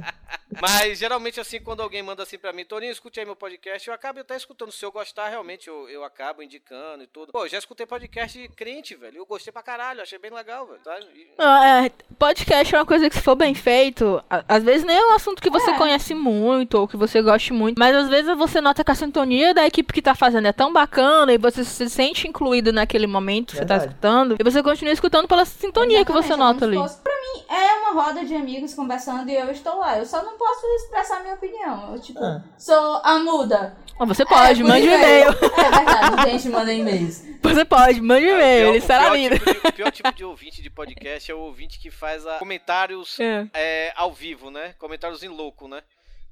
Mas 0.60 0.98
geralmente, 0.98 1.40
assim, 1.40 1.60
quando 1.60 1.80
alguém 1.82 2.02
manda 2.02 2.22
assim 2.22 2.38
pra 2.38 2.52
mim, 2.52 2.64
Torinho, 2.64 2.92
escute 2.92 3.20
aí 3.20 3.26
meu 3.26 3.36
podcast, 3.36 3.86
eu 3.88 3.94
acabo 3.94 4.20
até 4.20 4.36
escutando. 4.36 4.72
Se 4.72 4.84
eu 4.84 4.92
gostar, 4.92 5.28
realmente, 5.28 5.68
eu, 5.68 5.88
eu 5.88 6.04
acabo 6.04 6.42
indicando 6.42 7.02
e 7.02 7.06
tudo. 7.06 7.32
Pô, 7.32 7.46
já 7.48 7.58
escutei 7.58 7.86
podcast 7.86 8.38
de 8.40 8.48
crente, 8.48 8.94
velho. 8.94 9.18
Eu 9.18 9.26
gostei 9.26 9.52
pra 9.52 9.62
caralho, 9.62 10.02
achei 10.02 10.18
bem 10.18 10.30
legal, 10.30 10.66
velho. 10.66 10.80
Sabe? 10.84 11.04
E- 11.14 11.26
Ah, 11.38 11.84
é, 11.84 11.90
podcast 12.18 12.74
é 12.74 12.78
uma 12.78 12.86
coisa 12.86 13.08
que 13.08 13.16
se 13.16 13.22
for 13.22 13.34
bem 13.34 13.54
feito, 13.54 14.22
às 14.48 14.62
vezes 14.62 14.84
nem 14.84 14.96
é 14.96 15.04
um 15.06 15.12
assunto 15.14 15.42
que 15.42 15.50
você 15.50 15.70
É. 15.70 15.76
conhece 15.78 16.14
muito 16.14 16.74
ou 16.78 16.88
que 16.88 16.96
você 16.96 17.20
goste 17.22 17.52
muito, 17.52 17.78
mas 17.78 17.94
às 17.94 18.08
vezes 18.08 18.36
você 18.36 18.60
nota 18.60 18.82
que 18.84 18.90
a 18.90 18.94
sintonia 18.94 19.52
da 19.54 19.66
equipe 19.66 19.92
que 19.92 20.02
tá 20.02 20.14
fazendo 20.14 20.46
é 20.48 20.52
tão 20.52 20.72
bacana 20.72 21.32
e 21.32 21.38
você 21.38 21.64
se 21.64 21.88
sente 21.90 22.26
incluído 22.28 22.72
naquele 22.72 23.06
momento 23.06 23.52
que 23.52 23.58
você 23.58 23.66
tá 23.66 23.76
escutando 23.76 24.36
e 24.38 24.44
você 24.44 24.62
continua 24.62 24.92
escutando 24.92 25.28
pela 25.28 25.44
sintonia 25.44 26.04
que 26.04 26.12
você 26.12 26.32
Exatamente, 26.32 26.54
nota 26.54 26.64
é 26.64 26.68
ali. 26.68 26.76
se 26.76 26.82
fosse- 26.82 27.02
Pra 27.02 27.14
mim, 27.14 27.44
é 27.48 27.74
uma 27.90 28.02
roda 28.02 28.24
de 28.24 28.34
amigos 28.34 28.74
conversando 28.74 29.28
e 29.30 29.34
eu 29.34 29.50
estou 29.50 29.78
lá. 29.78 29.98
Eu 29.98 30.06
só 30.06 30.22
não 30.22 30.36
posso 30.36 30.45
expressar 30.76 31.20
minha 31.22 31.34
opinião. 31.34 31.92
Eu, 31.94 32.00
tipo, 32.00 32.18
Ah. 32.22 32.42
sou 32.58 33.00
a 33.04 33.18
muda. 33.18 33.76
Mas 33.98 34.08
você 34.08 34.24
pode, 34.26 34.60
É, 34.60 34.64
mande 34.64 34.88
um 34.88 34.92
e-mail. 34.92 35.28
É 35.30 35.32
verdade, 35.70 36.30
gente, 36.30 36.48
manda 36.50 36.72
e-mails. 36.72 37.22
Você 37.46 37.64
pode, 37.64 38.00
mande 38.02 38.26
um 38.26 38.28
o 38.28 38.32
e-mail, 38.34 38.68
ele 38.70 38.78
o 38.78 38.82
será 38.82 39.08
lido. 39.10 39.38
tipo 39.38 39.68
O 39.68 39.72
pior 39.72 39.90
tipo 39.92 40.12
de 40.12 40.24
ouvinte 40.24 40.60
de 40.60 40.68
podcast 40.68 41.30
é 41.30 41.34
o 41.34 41.38
ouvinte 41.38 41.78
que 41.78 41.90
faz 41.90 42.26
a- 42.26 42.38
comentários 42.38 43.18
É. 43.20 43.46
é, 43.54 43.92
ao 43.96 44.12
vivo, 44.12 44.50
né? 44.50 44.74
Comentários 44.78 45.22
em 45.22 45.28
louco, 45.28 45.66
né? 45.68 45.80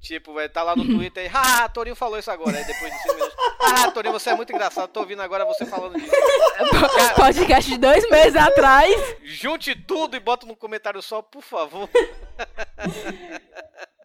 Tipo, 0.01 0.39
é, 0.39 0.47
tá 0.47 0.61
lá 0.61 0.75
no 0.75 0.85
Twitter 0.85 1.25
e, 1.25 1.31
ah, 1.33 1.67
Torinho 1.69 1.95
falou 1.95 2.19
isso 2.19 2.29
agora. 2.29 2.55
Aí 2.55 2.65
depois 2.65 2.91
de 2.93 2.99
5 3.01 3.13
minutos, 3.15 3.35
ah, 3.61 3.89
Torinho, 3.91 4.13
você 4.13 4.29
é 4.29 4.35
muito 4.35 4.51
engraçado, 4.53 4.89
tô 4.89 4.99
ouvindo 4.99 5.21
agora 5.23 5.45
você 5.45 5.65
falando 5.65 5.99
disso. 5.99 6.11
Podcast 7.15 7.71
de 7.71 7.77
dois 7.79 8.07
meses 8.11 8.35
atrás. 8.35 9.15
Junte 9.23 9.73
tudo 9.73 10.15
e 10.15 10.19
bota 10.19 10.45
no 10.45 10.55
comentário 10.55 11.01
só, 11.01 11.23
por 11.23 11.41
favor. 11.41 11.89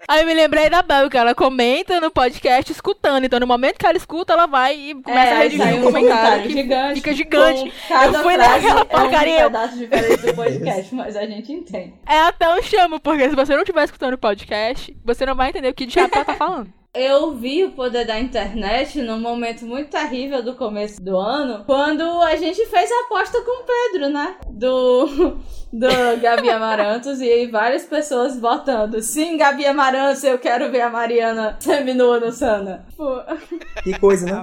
Aí 0.09 0.22
eu 0.22 0.26
me 0.26 0.34
lembrei 0.34 0.68
da 0.70 0.82
Bel, 0.82 1.09
que 1.11 1.16
ela 1.16 1.34
comenta 1.34 2.01
no 2.01 2.11
podcast 2.11 2.72
escutando. 2.72 3.24
Então, 3.24 3.38
no 3.38 3.46
momento 3.46 3.78
que 3.78 3.86
ela 3.86 3.96
escuta, 3.96 4.32
ela 4.32 4.46
vai 4.46 4.74
e 4.74 4.94
começa 5.03 5.30
É, 5.34 5.36
a 5.36 5.38
redigir 5.42 5.66
um 5.74 5.78
um 5.80 5.82
comentário 5.84 6.42
que 6.44 6.51
gigante, 6.53 6.94
fica 6.94 7.12
gigante. 7.14 7.72
Eu 7.90 8.14
fui 8.22 8.36
naquela 8.36 8.80
é 8.80 8.82
um 8.82 8.86
porcaria. 8.86 9.42
pedaço 9.44 9.76
diferente 9.76 10.22
do 10.26 10.34
podcast, 10.34 10.94
mas 10.94 11.16
a 11.16 11.26
gente 11.26 11.53
entende. 11.53 11.94
É 12.09 12.18
até 12.22 12.53
um 12.53 12.62
chamo, 12.62 12.98
porque 12.98 13.28
se 13.28 13.36
você 13.36 13.53
não 13.55 13.62
estiver 13.62 13.84
escutando 13.84 14.14
o 14.14 14.18
podcast, 14.18 14.96
você 15.05 15.24
não 15.26 15.34
vai 15.34 15.51
entender 15.51 15.68
o 15.68 15.74
que 15.74 15.86
diabo 15.86 16.14
ela 16.14 16.24
tá 16.24 16.34
falando. 16.34 16.72
Eu 16.93 17.36
vi 17.36 17.64
o 17.64 17.70
poder 17.70 18.05
da 18.05 18.18
internet 18.18 19.01
num 19.01 19.20
momento 19.20 19.64
muito 19.64 19.91
terrível 19.91 20.43
do 20.43 20.57
começo 20.57 21.01
do 21.01 21.16
ano, 21.16 21.64
quando 21.64 22.03
a 22.03 22.34
gente 22.34 22.66
fez 22.66 22.91
a 22.91 23.01
aposta 23.05 23.41
com 23.43 23.62
o 23.62 23.64
Pedro, 23.64 24.09
né? 24.09 24.34
Do, 24.49 25.07
do 25.72 26.20
Gabi 26.20 26.51
Amarantos, 26.51 27.20
e 27.20 27.47
várias 27.47 27.84
pessoas 27.84 28.36
votando. 28.41 29.01
Sim, 29.01 29.36
Gabi 29.36 29.66
Amarantos, 29.66 30.24
eu 30.24 30.36
quero 30.36 30.68
ver 30.72 30.80
a 30.80 30.91
Mariana 30.91 31.57
seminua 31.61 32.18
no 32.18 32.32
Sana. 32.32 32.84
Pô, 32.97 33.20
Que 33.84 33.97
coisa, 33.97 34.26
né? 34.26 34.43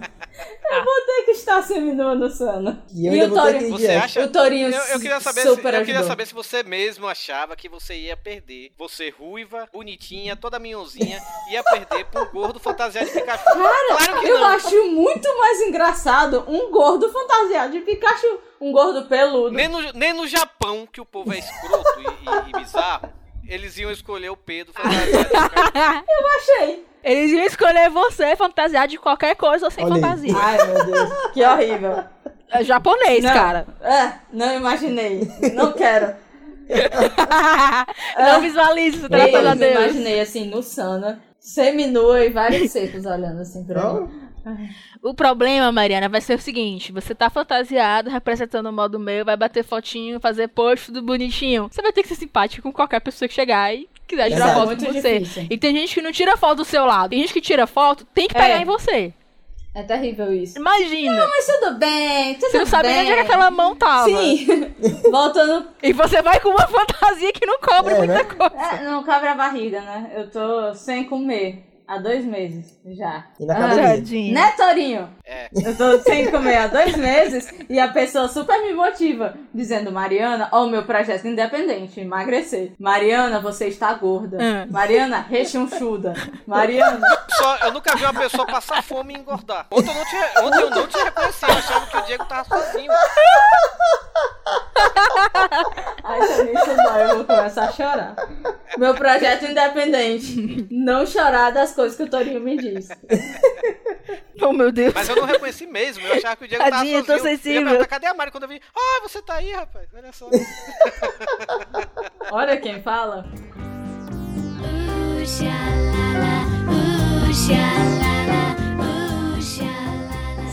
Eu 0.72 0.84
vou 0.84 1.02
ter 1.06 1.24
que 1.26 1.32
estar 1.32 1.56
tá 1.58 1.62
seminua 1.64 2.14
no 2.16 2.30
Sana. 2.30 2.84
E 2.94 3.08
eu 3.08 3.14
E 3.14 3.24
o 3.24 3.34
Torinho? 3.34 3.70
Você 3.72 3.86
ir 3.92 3.96
acha? 3.96 4.24
O 4.24 4.28
Torinho 4.30 4.70
Eu, 4.70 4.84
eu 4.94 5.00
queria 5.00 5.20
saber 5.20 5.42
se, 5.42 5.50
super 5.50 5.74
eu 5.74 5.86
queria 5.86 6.04
saber 6.04 6.26
se 6.28 6.34
você 6.34 6.64
mesmo 6.64 7.08
achava 7.08 7.56
que 7.56 7.68
você 7.70 7.96
ia 7.96 8.16
perder. 8.18 8.72
Você 8.78 9.10
ruiva, 9.10 9.68
bonitinha, 9.74 10.36
toda 10.36 10.60
minhonzinha, 10.60 11.22
ia 11.52 11.64
perder 11.64 12.06
um 12.16 12.26
gordo 12.26 12.60
fantasiado 12.60 13.08
de 13.08 13.14
Pikachu. 13.14 13.44
claro 13.54 14.20
que 14.20 14.28
Eu 14.28 14.40
não. 14.40 14.48
acho 14.48 14.88
muito 14.92 15.38
mais 15.38 15.62
engraçado 15.62 16.44
um 16.48 16.70
gordo 16.72 17.12
fantasiado 17.12 17.72
de 17.74 17.80
Pikachu. 17.82 18.40
Um 18.60 18.72
gordo 18.72 19.06
peludo. 19.08 19.52
Nem 19.52 19.68
no, 19.68 19.80
nem 19.94 20.14
no 20.14 20.28
Japão, 20.28 20.88
que 20.92 21.00
o 21.00 21.06
povo 21.06 21.32
é 21.32 21.40
escroto 21.40 22.00
e, 22.02 22.04
e- 22.04 22.50
e 22.50 22.60
bizarro, 22.60 23.14
eles 23.48 23.78
iam 23.78 23.92
escolher 23.92 24.30
o 24.30 24.36
Pedro 24.38 24.74
fantasiado 24.74 25.12
de 25.12 25.26
Pikachu. 25.30 26.04
Achei. 26.38 26.86
Eles 27.10 27.32
iam 27.32 27.46
escolher 27.46 27.90
você 27.90 28.36
fantasiado 28.36 28.88
de 28.90 28.98
qualquer 28.98 29.36
coisa 29.36 29.66
ou 29.66 29.72
sem 29.72 29.86
Olha 29.86 29.96
aí. 29.96 30.02
fantasia. 30.02 30.34
Ai, 30.36 30.58
meu 30.68 30.86
Deus. 30.86 31.10
Que 31.34 31.44
horrível. 31.44 32.04
É 32.52 32.64
japonês, 32.64 33.24
Não. 33.24 33.34
cara. 33.34 33.66
É, 33.82 34.14
não 34.32 34.56
imaginei. 34.56 35.28
Não 35.54 35.72
quero. 35.74 36.16
Não 38.18 38.42
visualize 38.42 38.98
isso, 38.98 39.10
graças 39.10 39.46
a 39.46 39.54
Deus. 39.56 39.72
imaginei 39.74 40.20
assim 40.20 40.48
no 40.50 40.62
Sana, 40.62 41.22
seminua 41.40 42.26
e 42.26 42.30
vários 42.30 42.72
secos 42.72 43.06
olhando 43.06 43.40
assim 43.42 43.64
pra 43.64 43.94
mim. 43.94 44.10
O 45.02 45.14
problema, 45.14 45.72
Mariana, 45.72 46.08
vai 46.10 46.22
ser 46.22 46.36
o 46.38 46.42
seguinte: 46.42 46.92
você 46.92 47.14
tá 47.16 47.30
fantasiado, 47.30 48.10
representando 48.10 48.68
o 48.68 48.74
modo 48.74 49.00
meu, 49.00 49.24
vai 49.26 49.36
bater 49.38 49.64
fotinho, 49.64 50.20
fazer 50.20 50.48
post, 50.50 50.88
tudo 50.88 51.02
bonitinho. 51.02 51.68
Você 51.72 51.82
vai 51.82 51.92
ter 51.92 52.02
que 52.02 52.08
ser 52.10 52.16
simpático 52.16 52.62
com 52.64 52.72
qualquer 52.74 53.00
pessoa 53.02 53.28
que 53.28 53.34
chegar 53.36 53.74
e 53.74 53.90
quiser 54.08 54.30
tirar 54.30 54.46
Exato. 54.46 54.54
foto 54.60 54.66
Muito 54.68 54.86
com 54.86 54.94
você. 54.94 55.20
difícil. 55.20 55.48
E 55.50 55.58
tem 55.58 55.76
gente 55.76 55.94
que 55.94 56.02
não 56.02 56.12
tira 56.12 56.36
foto 56.38 56.58
do 56.58 56.66
seu 56.66 56.86
lado. 56.86 57.10
Tem 57.12 57.20
gente 57.20 57.34
que 57.34 57.42
tira 57.42 57.68
foto, 57.68 58.06
tem 58.14 58.28
que 58.28 58.34
pegar 58.34 58.58
É. 58.58 58.62
em 58.62 58.66
você. 58.66 59.14
É 59.76 59.84
terrível 59.84 60.34
isso. 60.34 60.58
Imagina. 60.58 61.28
Mas 61.28 61.46
tudo 61.46 61.78
bem, 61.78 62.34
tudo 62.36 62.50
você 62.50 62.58
não 62.58 62.66
sabe 62.66 62.88
nem 62.88 62.98
bem. 62.98 63.04
onde 63.04 63.12
é 63.12 63.16
que 63.16 63.22
aquela 63.32 63.52
mão 63.52 63.76
tava. 63.76 64.06
Sim. 64.06 64.74
Voltando. 65.12 65.68
E 65.84 65.94
você 65.94 66.20
vai 66.24 66.40
com 66.40 66.50
uma 66.50 66.66
fantasia 66.68 67.32
que 67.32 67.46
não 67.46 67.60
cobre 67.60 67.94
É, 67.94 67.98
muita 68.00 68.14
né? 68.16 68.24
coisa. 68.24 68.56
É, 68.56 68.84
não 68.86 69.04
cabe 69.04 69.28
a 69.28 69.36
barriga, 69.36 69.80
né? 69.82 70.12
Eu 70.16 70.32
tô 70.32 70.74
sem 70.74 71.04
comer 71.04 71.64
há 71.88 71.98
dois 71.98 72.26
meses 72.26 72.78
já. 72.86 73.26
E 73.40 73.46
na 73.46 73.54
Ah, 73.56 73.66
academia. 73.66 73.88
Tadinho. 73.96 74.34
Né, 74.34 74.52
Torinho? 74.58 75.10
É. 75.26 75.48
Eu 75.54 75.76
tô 75.78 76.00
sem 76.00 76.30
comer 76.32 76.58
há 76.58 76.68
dois 76.68 76.96
meses 76.96 77.54
e 77.70 77.80
a 77.80 77.88
pessoa 77.90 78.28
super 78.28 78.60
me 78.62 78.74
motiva, 78.74 79.34
dizendo: 79.54 79.92
Mariana, 79.92 80.50
ó, 80.52 80.66
o 80.66 80.70
meu 80.70 80.84
projeto 80.84 81.28
independente, 81.28 82.00
emagrecer. 82.00 82.74
Mariana, 82.80 83.40
você 83.40 83.68
está 83.68 83.94
gorda. 83.94 84.38
Hum. 84.40 84.68
Mariana, 84.72 85.20
rechonchuda. 85.28 86.14
Mariana. 86.46 87.06
Só, 87.38 87.56
eu 87.58 87.72
nunca 87.74 87.96
vi 87.96 88.04
uma 88.04 88.14
pessoa 88.14 88.46
passar 88.46 88.82
fome 88.84 89.14
e 89.16 89.18
engordar. 89.20 89.68
Ontem 89.72 89.90
eu 89.90 89.96
não 89.96 90.06
te, 90.06 90.40
ontem 90.44 90.62
eu 90.62 90.70
não 90.70 90.88
te 90.88 90.98
reconheci, 90.98 91.46
eu 91.46 91.52
achava 91.58 91.86
que 91.88 91.98
o 91.98 92.02
Diego 92.04 92.26
tava 92.26 92.44
sozinho. 92.46 92.92
Ai, 96.04 96.20
também 96.28 96.54
isso 96.54 96.76
dói, 96.76 97.04
eu 97.04 97.16
vou 97.18 97.26
começar 97.26 97.66
a 97.66 97.72
chorar. 97.72 98.16
Meu 98.78 98.94
projeto 98.96 99.46
independente. 99.46 100.68
Não 100.72 101.06
chorar 101.06 101.52
das 101.52 101.74
coisas 101.78 101.96
que 101.96 102.04
o 102.04 102.10
Torinho 102.10 102.42
me 102.42 102.58
diz. 102.58 102.90
Oh, 104.40 104.54
meu 104.54 104.72
Deus. 104.72 104.94
Mas 104.94 105.10
eu 105.10 105.16
não 105.16 105.26
reconheci 105.26 105.66
mesmo, 105.66 106.06
eu 106.06 106.14
achava 106.14 106.36
que 106.38 106.46
o 106.46 106.48
Diego 106.48 106.64
tava 106.64 106.78
Tadinho, 106.78 107.00
sozinho. 107.04 107.18
tô 107.18 107.24
sensível. 107.24 107.74
Eu 107.74 107.88
cadê 107.88 108.06
a 108.06 108.14
Mari 108.14 108.32
quando 108.32 108.44
eu 108.44 108.50
vi? 108.50 108.62
Ah, 108.74 109.00
você 109.02 109.20
tá 109.22 109.34
aí, 109.34 109.52
rapaz, 109.52 109.90
olha 109.94 110.14
só. 110.14 110.30
Olha 112.32 112.56
quem 112.56 112.82
fala. 112.82 113.26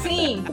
Sim, 0.02 0.44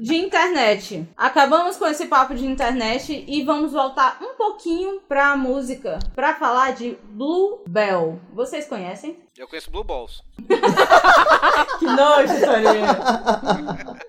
de 0.00 0.16
internet. 0.16 1.06
Acabamos 1.16 1.76
com 1.76 1.86
esse 1.86 2.06
papo 2.06 2.34
de 2.34 2.46
internet 2.46 3.24
e 3.28 3.42
vamos 3.44 3.72
voltar 3.72 4.18
um 4.20 4.34
pouquinho 4.34 5.00
pra 5.08 5.36
música. 5.36 5.98
Pra 6.14 6.34
falar 6.34 6.72
de 6.72 6.96
Bluebell. 7.10 8.18
Vocês 8.32 8.66
conhecem? 8.66 9.18
Eu 9.36 9.46
conheço 9.46 9.70
Blue 9.70 9.84
Balls. 9.84 10.22
Que 11.78 11.86
nojo, 11.86 12.40
Torinho. 12.40 12.86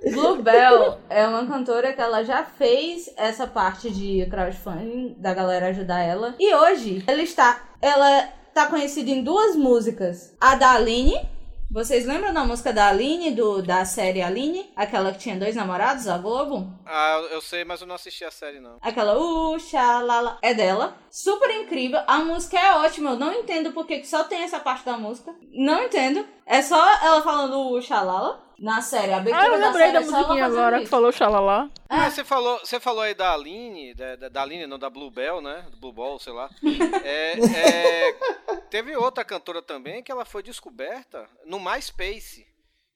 Bluebell 0.14 0.98
é 1.10 1.26
uma 1.26 1.46
cantora 1.46 1.94
que 1.94 2.02
ela 2.02 2.24
já 2.24 2.44
fez 2.44 3.10
essa 3.16 3.48
parte 3.48 3.90
de 3.90 4.26
crowdfunding, 4.30 5.16
da 5.18 5.34
galera 5.34 5.68
ajudar 5.68 6.02
ela. 6.02 6.36
E 6.38 6.54
hoje 6.54 7.04
ela 7.08 7.22
está. 7.22 7.62
Ela 7.82 8.28
tá 8.54 8.68
conhecida 8.68 9.10
em 9.10 9.24
duas 9.24 9.56
músicas. 9.56 10.36
A 10.40 10.56
da 10.56 10.72
Aline. 10.72 11.16
Vocês 11.72 12.06
lembram 12.06 12.34
da 12.34 12.44
música 12.44 12.74
da 12.74 12.90
Aline, 12.90 13.32
do, 13.32 13.62
da 13.62 13.86
série 13.86 14.22
Aline? 14.22 14.70
Aquela 14.76 15.14
que 15.14 15.20
tinha 15.20 15.38
dois 15.38 15.56
namorados, 15.56 16.06
a 16.06 16.18
Globo? 16.18 16.70
Ah, 16.86 17.26
eu 17.32 17.40
sei, 17.40 17.64
mas 17.64 17.80
eu 17.80 17.88
não 17.88 17.96
assisti 17.96 18.26
a 18.26 18.30
série, 18.30 18.60
não. 18.60 18.76
Aquela 18.82 19.18
uh, 19.18 19.58
xalala, 19.58 20.38
é 20.42 20.54
dela. 20.54 20.98
Super 21.10 21.50
incrível. 21.62 22.02
A 22.08 22.18
música 22.20 22.60
é 22.60 22.76
ótima. 22.76 23.12
Eu 23.12 23.16
não 23.16 23.32
entendo 23.34 23.72
porque 23.72 24.00
que 24.00 24.08
só 24.08 24.26
tem 24.26 24.44
essa 24.44 24.60
parte 24.60 24.84
da 24.84 24.98
música. 24.98 25.34
Não 25.50 25.82
entendo. 25.82 26.28
É 26.46 26.62
só 26.62 26.78
ela 27.06 27.22
falando 27.22 27.72
uh, 27.72 27.82
xalala. 27.82 28.44
Na 28.62 28.80
série, 28.80 29.12
a 29.12 29.18
abertura 29.18 29.44
Ah, 29.44 29.48
eu 29.48 29.52
da 29.60 29.66
lembrei 29.66 29.82
série 29.88 29.94
da 29.94 30.00
é 30.00 30.02
musiquinha 30.12 30.46
agora 30.46 30.78
que 30.78 30.84
isso. 30.84 30.92
falou 30.92 31.12
xalala. 31.12 31.70
Ah. 31.90 31.98
Mas 31.98 32.14
você 32.14 32.24
falou, 32.24 32.60
você 32.60 32.80
falou 32.80 33.02
aí 33.02 33.16
da 33.16 33.34
Aline, 33.34 33.96
da, 33.96 34.16
da, 34.16 34.30
da 34.30 34.42
Aline, 34.44 34.68
não, 34.68 34.78
da 34.78 34.88
Bluebell, 34.88 35.42
né? 35.42 35.66
Do 35.72 35.78
Blue 35.78 35.92
Ball, 35.92 36.20
sei 36.20 36.32
lá. 36.32 36.48
É, 37.04 37.40
é, 37.40 38.14
teve 38.70 38.96
outra 38.96 39.26
cantora 39.26 39.64
também 39.64 40.04
que 40.04 40.12
ela 40.12 40.26
foi 40.26 40.44
descoberta 40.44 41.28
no 41.44 41.60
MySpace. 41.60 42.46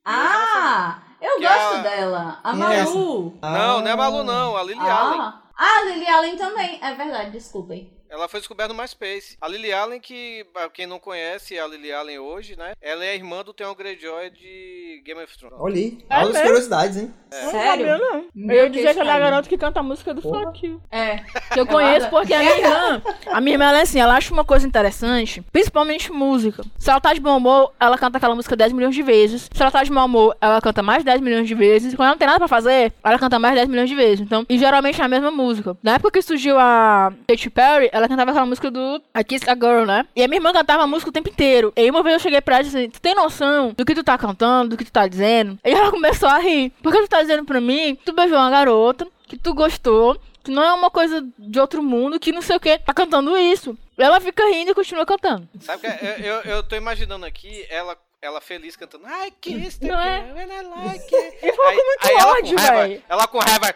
Ah, 0.06 1.02
eu 1.20 1.38
Que 1.38 1.42
gosto 1.42 1.76
a- 1.78 1.82
dela. 1.82 2.40
A 2.44 2.52
é? 2.52 2.54
Malu. 2.54 3.40
Não, 3.42 3.80
não 3.82 3.88
é 3.88 3.92
a 3.92 3.98
Malu, 3.98 4.24
não, 4.24 4.56
a 4.56 4.62
Lily 4.64 4.80
Allen. 4.80 5.20
Ah, 5.20 5.42
ah, 5.58 5.80
a 5.80 5.84
Lily 5.86 6.08
Allen 6.08 6.38
também. 6.38 6.80
É 6.80 6.94
verdade, 6.94 7.32
desculpem. 7.32 7.92
Ela 8.16 8.30
foi 8.30 8.40
descoberta 8.40 8.74
no 8.74 8.80
MySpace. 8.80 9.38
A 9.42 9.48
Lily 9.50 9.74
Allen, 9.74 10.00
que 10.00 10.46
pra 10.54 10.70
quem 10.70 10.88
não 10.88 11.00
conhece 11.00 11.60
a 11.60 11.68
Lily 11.68 11.92
Allen 11.92 12.18
hoje, 12.18 12.56
né? 12.56 12.72
Ela 12.82 13.04
é 13.04 13.10
a 13.10 13.16
irmã 13.16 13.44
do 13.44 13.54
Theon 13.54 13.76
Greyjoy 13.76 14.30
de 14.30 15.02
Game 15.04 15.22
of 15.22 15.38
Thrones. 15.38 15.58
Olha 15.60 15.76
aí. 15.76 15.98
É 16.10 16.16
Altas 16.16 16.32
mesmo? 16.32 16.48
curiosidades, 16.48 16.98
hein? 16.98 17.14
Não 17.30 17.52
Sério? 17.52 17.88
sabia, 17.88 17.98
não. 17.98 18.26
Eu 18.54 18.64
ia 18.64 18.70
dizer 18.70 18.94
que 18.94 19.00
ela 19.02 19.12
é 19.12 19.16
a 19.16 19.20
garota 19.20 19.50
que 19.50 19.58
canta 19.58 19.82
a 19.82 19.84
música 19.84 20.14
do 20.14 20.22
Porra. 20.22 20.46
Fuck 20.46 20.66
You. 20.66 20.82
É. 20.90 21.18
Que 21.52 21.60
eu 21.60 21.68
conheço 21.68 22.10
porque 22.10 22.34
a 22.34 22.40
minha 22.40 22.58
irmã, 22.58 23.02
a 23.28 23.42
minha 23.42 23.56
irmã, 23.56 23.66
ela 23.66 23.80
é 23.80 23.82
assim, 23.82 24.00
ela 24.00 24.16
acha 24.16 24.34
uma 24.34 24.46
coisa 24.46 24.66
interessante, 24.66 25.42
principalmente 25.52 26.10
música. 26.10 26.64
Se 26.78 26.90
ela 26.90 27.02
tá 27.02 27.14
de 27.14 27.20
bom 27.20 27.36
humor, 27.36 27.74
ela 27.78 27.98
canta 27.98 28.18
aquela 28.18 28.34
música 28.34 28.56
10 28.56 28.72
milhões 28.72 28.96
de 28.96 29.04
vezes. 29.04 29.50
Se 29.54 29.62
ela 29.62 29.72
tá 29.72 29.84
de 29.84 29.92
mau 29.92 30.06
humor, 30.06 30.38
ela 30.40 30.62
canta 30.62 30.82
mais 30.82 31.04
10 31.04 31.20
milhões 31.20 31.50
de 31.50 31.54
vezes. 31.54 31.92
E 31.92 31.98
quando 31.98 32.06
ela 32.08 32.14
não 32.14 32.20
tem 32.20 32.28
nada 32.28 32.40
pra 32.40 32.48
fazer, 32.48 32.94
ela 33.04 33.20
canta 33.20 33.38
mais 33.38 33.56
10 33.56 33.68
milhões 33.68 33.90
de 33.90 33.96
vezes. 33.96 34.22
Então, 34.22 34.46
e 34.48 34.58
geralmente 34.58 35.02
é 35.02 35.04
a 35.04 35.10
mesma 35.10 35.32
música. 35.32 35.76
Na 35.84 35.96
época 35.96 36.12
que 36.12 36.22
surgiu 36.22 36.58
a 36.58 37.12
Katy 37.28 37.50
Perry, 37.50 37.90
ela 37.92 38.05
cantava 38.08 38.32
aquela 38.32 38.46
música 38.46 38.70
do 38.72 39.02
I 39.18 39.24
Kiss 39.24 39.50
a 39.50 39.54
Girl, 39.54 39.86
né? 39.86 40.06
E 40.16 40.24
a 40.24 40.28
minha 40.28 40.38
irmã 40.38 40.54
cantava 40.54 40.84
a 40.84 40.88
música 40.88 41.10
o 41.10 41.14
tempo 41.14 41.30
inteiro. 41.30 41.74
E 41.76 41.90
uma 41.90 42.04
vez 42.04 42.16
eu 42.16 42.20
cheguei 42.20 42.42
pra 42.42 42.56
ela 42.56 42.62
e 42.62 42.66
disse 42.66 42.78
assim, 42.78 42.90
tu 42.90 43.02
tem 43.02 43.16
noção 43.16 43.74
do 43.76 43.86
que 43.86 43.96
tu 43.96 44.04
tá 44.04 44.18
cantando, 44.18 44.70
do 44.70 44.78
que 44.78 44.86
tu 44.86 44.92
tá 44.92 45.08
dizendo? 45.08 45.58
E 45.64 45.72
ela 45.72 45.90
começou 45.92 46.30
a 46.30 46.38
rir. 46.40 46.72
Porque 46.82 47.02
tu 47.02 47.08
tá 47.08 47.22
dizendo 47.22 47.46
pra 47.46 47.62
mim 47.62 47.96
que 47.96 48.06
tu 48.06 48.14
beijou 48.14 48.38
uma 48.38 48.50
garota, 48.50 49.08
que 49.28 49.38
tu 49.38 49.54
gostou, 49.54 50.20
que 50.44 50.52
não 50.52 50.64
é 50.64 50.72
uma 50.74 50.92
coisa 50.92 51.26
de 51.38 51.60
outro 51.60 51.82
mundo, 51.82 52.20
que 52.20 52.32
não 52.32 52.42
sei 52.42 52.56
o 52.56 52.60
que, 52.60 52.78
tá 52.78 52.94
cantando 52.94 53.36
isso. 53.38 53.78
Ela 53.98 54.20
fica 54.20 54.46
rindo 54.50 54.72
e 54.72 54.76
continua 54.76 55.06
cantando. 55.06 55.48
Sabe 55.62 55.82
que 55.82 56.06
eu, 56.06 56.12
eu, 56.12 56.42
eu 56.42 56.64
tô 56.64 56.76
imaginando 56.76 57.26
aqui 57.26 57.66
ela, 57.70 57.98
ela 58.26 58.42
feliz 58.42 58.76
cantando 58.76 59.06
I 59.08 59.32
kissed 59.40 59.80
the 59.82 59.88
Não 59.88 60.00
é? 60.00 60.26
girl 60.26 60.38
and 60.40 60.54
I 60.54 60.62
like 60.64 61.16
it. 61.16 61.38
E 61.44 61.52
ficou 61.52 61.66
com 61.66 61.72
muito 61.74 62.08
ela 62.10 62.24
com 62.24 62.30
ódio, 62.40 62.58
raiva- 62.58 62.88
véi. 62.88 63.04
Ela 63.08 63.28
com 63.28 63.40
raiva. 63.40 63.74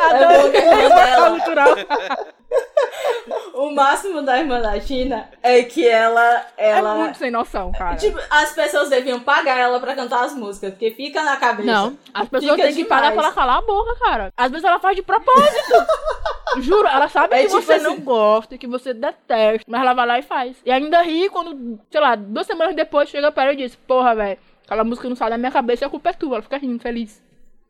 É 0.00 0.26
bom 0.26 0.50
que 0.50 0.56
a 0.56 0.82
irmã 0.82 0.94
dela- 1.04 1.30
cultural. 1.30 1.74
O 3.60 3.72
máximo 3.72 4.22
da 4.22 4.38
irmã 4.38 4.60
da 4.60 4.80
China 4.80 5.28
é 5.42 5.64
que 5.64 5.84
ela. 5.84 6.46
É 6.56 6.70
ela 6.70 6.94
muito 6.94 7.18
sem 7.18 7.28
noção, 7.28 7.72
cara. 7.72 7.96
Tipo, 7.96 8.16
as 8.30 8.52
pessoas 8.52 8.88
deviam 8.88 9.18
pagar 9.18 9.58
ela 9.58 9.80
pra 9.80 9.96
cantar 9.96 10.22
as 10.24 10.32
músicas, 10.32 10.70
porque 10.70 10.92
fica 10.92 11.24
na 11.24 11.36
cabeça. 11.38 11.66
Não, 11.68 11.98
as 12.14 12.28
pessoas 12.28 12.56
têm 12.56 12.72
que 12.72 12.84
pagar 12.84 13.10
pra 13.10 13.20
ela 13.24 13.32
calar 13.32 13.58
a 13.58 13.62
boca, 13.62 13.96
cara. 13.98 14.32
Às 14.36 14.52
vezes 14.52 14.64
ela 14.64 14.78
faz 14.78 14.94
de 14.94 15.02
propósito. 15.02 15.74
Juro, 16.62 16.86
ela 16.86 17.08
sabe 17.08 17.34
É 17.34 17.38
que 17.40 17.48
tipo 17.48 17.60
você 17.60 17.72
assim- 17.72 17.84
não 17.84 17.96
gosta, 17.98 18.56
que 18.56 18.66
você 18.68 18.94
detesta, 18.94 19.64
mas 19.66 19.80
ela 19.80 19.92
vai 19.92 20.06
lá 20.06 20.18
e 20.20 20.22
faz. 20.22 20.56
E 20.64 20.70
ainda 20.70 21.02
ri 21.02 21.28
quando, 21.28 21.80
sei 21.90 22.00
lá, 22.00 22.14
duas 22.14 22.46
semanas 22.46 22.76
depois 22.76 23.08
chega 23.08 23.32
pra 23.32 23.42
ela 23.42 23.52
e 23.54 23.56
diz: 23.56 23.74
Porra, 23.74 24.14
velho, 24.14 24.38
aquela 24.64 24.84
música 24.84 25.08
não 25.08 25.16
sai 25.16 25.30
da 25.30 25.36
minha 25.38 25.50
cabeça 25.50 25.84
e 25.84 25.86
a 25.86 25.90
culpa 25.90 26.10
é 26.10 26.12
tua. 26.12 26.36
Ela 26.36 26.42
fica 26.42 26.58
rindo, 26.58 26.80
feliz. 26.80 27.20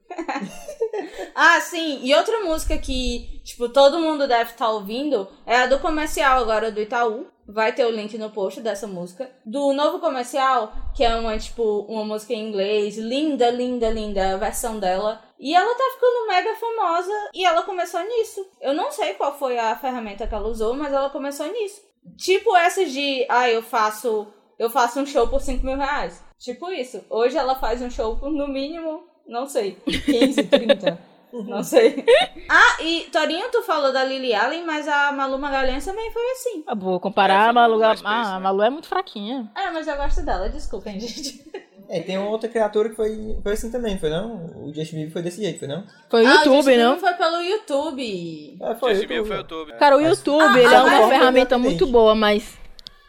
Ah, 1.34 1.60
sim. 1.60 2.00
E 2.02 2.14
outra 2.14 2.40
música 2.40 2.76
que, 2.76 3.40
tipo, 3.44 3.68
todo 3.68 4.00
mundo 4.00 4.26
deve 4.26 4.50
estar 4.50 4.70
ouvindo 4.70 5.28
é 5.46 5.56
a 5.56 5.66
do 5.66 5.78
comercial 5.78 6.40
agora 6.40 6.72
do 6.72 6.80
Itaú. 6.80 7.26
Vai 7.46 7.72
ter 7.72 7.86
o 7.86 7.90
link 7.90 8.18
no 8.18 8.30
post 8.30 8.60
dessa 8.60 8.86
música. 8.86 9.30
Do 9.46 9.72
novo 9.72 10.00
comercial, 10.00 10.72
que 10.96 11.04
é 11.04 11.14
uma, 11.14 11.38
tipo, 11.38 11.62
uma 11.88 12.04
música 12.04 12.32
em 12.32 12.48
inglês. 12.48 12.98
Linda, 12.98 13.50
linda, 13.50 13.88
linda 13.88 14.34
a 14.34 14.36
versão 14.36 14.78
dela. 14.80 15.22
E 15.38 15.54
ela 15.54 15.74
tá 15.74 15.84
ficando 15.94 16.26
mega 16.26 16.54
famosa 16.56 17.30
e 17.32 17.44
ela 17.44 17.62
começou 17.62 18.00
nisso. 18.00 18.44
Eu 18.60 18.74
não 18.74 18.90
sei 18.90 19.14
qual 19.14 19.38
foi 19.38 19.56
a 19.58 19.76
ferramenta 19.76 20.26
que 20.26 20.34
ela 20.34 20.48
usou, 20.48 20.74
mas 20.74 20.92
ela 20.92 21.10
começou 21.10 21.46
nisso. 21.46 21.80
Tipo 22.16 22.56
essas 22.56 22.90
de, 22.90 23.24
ah, 23.28 23.48
eu 23.48 23.62
faço 23.62 24.26
eu 24.58 24.68
faço 24.68 24.98
um 24.98 25.06
show 25.06 25.28
por 25.28 25.40
5 25.40 25.64
mil 25.64 25.76
reais. 25.76 26.22
Tipo 26.38 26.70
isso. 26.72 27.04
Hoje 27.08 27.36
ela 27.36 27.54
faz 27.54 27.80
um 27.80 27.90
show 27.90 28.16
por, 28.16 28.30
no 28.30 28.48
mínimo, 28.48 29.04
não 29.28 29.46
sei, 29.46 29.76
15, 29.86 30.42
30. 30.44 30.98
Não 31.30 31.62
sei. 31.62 32.04
Ah, 32.48 32.82
e 32.82 33.02
Torinho, 33.12 33.50
tu 33.52 33.62
falou 33.62 33.92
da 33.92 34.02
Lily 34.02 34.34
Allen, 34.34 34.64
mas 34.64 34.88
a 34.88 35.12
Malu 35.12 35.38
Magalhães 35.38 35.84
também 35.84 36.10
foi 36.10 36.22
assim. 36.32 36.64
Eu 36.66 36.74
vou 36.76 36.98
comparar 36.98 37.46
É, 37.46 37.48
a 37.50 37.52
Malu. 37.52 37.78
preço, 37.78 38.02
Ah, 38.06 38.36
a? 38.36 38.40
Malu 38.40 38.62
é 38.62 38.70
muito 38.70 38.88
fraquinha. 38.88 39.50
É, 39.54 39.70
mas 39.70 39.86
eu 39.86 39.94
gosto 39.96 40.24
dela, 40.24 40.48
desculpem, 40.48 40.98
gente. 41.00 41.44
É, 41.90 42.00
tem 42.00 42.16
uma 42.18 42.30
outra 42.30 42.48
criatura 42.48 42.88
que 42.88 42.96
foi, 42.96 43.38
foi 43.42 43.52
assim 43.52 43.70
também, 43.70 43.98
foi 43.98 44.08
não? 44.10 44.46
O 44.56 44.72
Justin 44.74 44.96
Bieber 44.96 45.12
foi 45.12 45.22
desse 45.22 45.42
jeito, 45.42 45.58
foi 45.58 45.68
não? 45.68 45.84
Foi 46.08 46.22
o 46.24 46.26
Ah, 46.26 46.30
o 46.30 46.34
YouTube, 46.36 46.56
Justin 46.56 46.76
não? 46.78 46.98
Foi 46.98 47.12
pelo 47.14 47.42
YouTube. 47.42 48.58
É, 48.62 48.74
foi. 48.74 48.94
Justin 48.94 49.08
Bieber 49.08 49.26
YouTube. 49.26 49.28
foi 49.28 49.36
o 49.36 49.58
YouTube. 49.60 49.78
Cara, 49.78 49.96
o 49.96 50.00
YouTube, 50.00 50.42
Ah, 50.42 50.58
ele 50.58 50.74
é 50.74 50.76
ah, 50.76 50.84
uma 50.84 51.08
ferramenta 51.08 51.58
muito 51.58 51.86
boa, 51.86 52.14
mas 52.14 52.58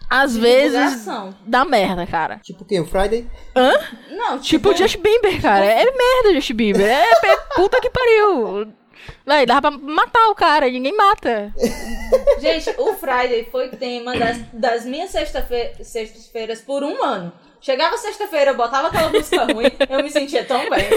às 0.10 0.36
vezes 0.36 0.72
Divulgação. 0.78 1.36
dá 1.45 1.64
merda, 1.66 2.05
cara. 2.07 2.38
Tipo 2.43 2.64
o 2.64 2.66
quê? 2.66 2.80
O 2.80 2.86
Friday? 2.86 3.28
Hã? 3.55 3.72
Não, 4.10 4.39
Tipo 4.39 4.70
o 4.70 4.76
Justin 4.76 4.99
Bieber, 5.01 5.41
cara. 5.41 5.66
É 5.66 5.86
merda, 5.86 6.34
Justin 6.34 6.53
Bieber. 6.55 6.88
É, 6.88 7.03
é 7.03 7.38
puta 7.55 7.80
que 7.80 7.89
pariu. 7.89 8.74
Véi, 9.26 9.45
dava 9.45 9.72
pra 9.72 9.72
matar 9.80 10.30
o 10.30 10.36
cara, 10.36 10.68
e 10.68 10.72
ninguém 10.74 10.95
mata. 10.95 11.53
Gente, 12.39 12.70
o 12.78 12.93
Friday 12.95 13.47
foi 13.51 13.70
tema 13.70 14.16
das, 14.18 14.38
das 14.51 14.86
minhas 14.86 15.10
sexta-fe- 15.12 15.74
sextas-feiras 15.84 16.62
por 16.62 16.84
um 16.84 17.01
ano. 17.03 17.32
Chegava 17.62 17.97
sexta-feira, 17.97 18.51
eu 18.51 18.55
botava 18.55 18.88
aquela 18.88 19.10
música 19.10 19.43
ruim, 19.43 19.66
eu 19.89 20.03
me 20.03 20.10
sentia 20.10 20.45
tão 20.45 20.70
bem. 20.70 20.89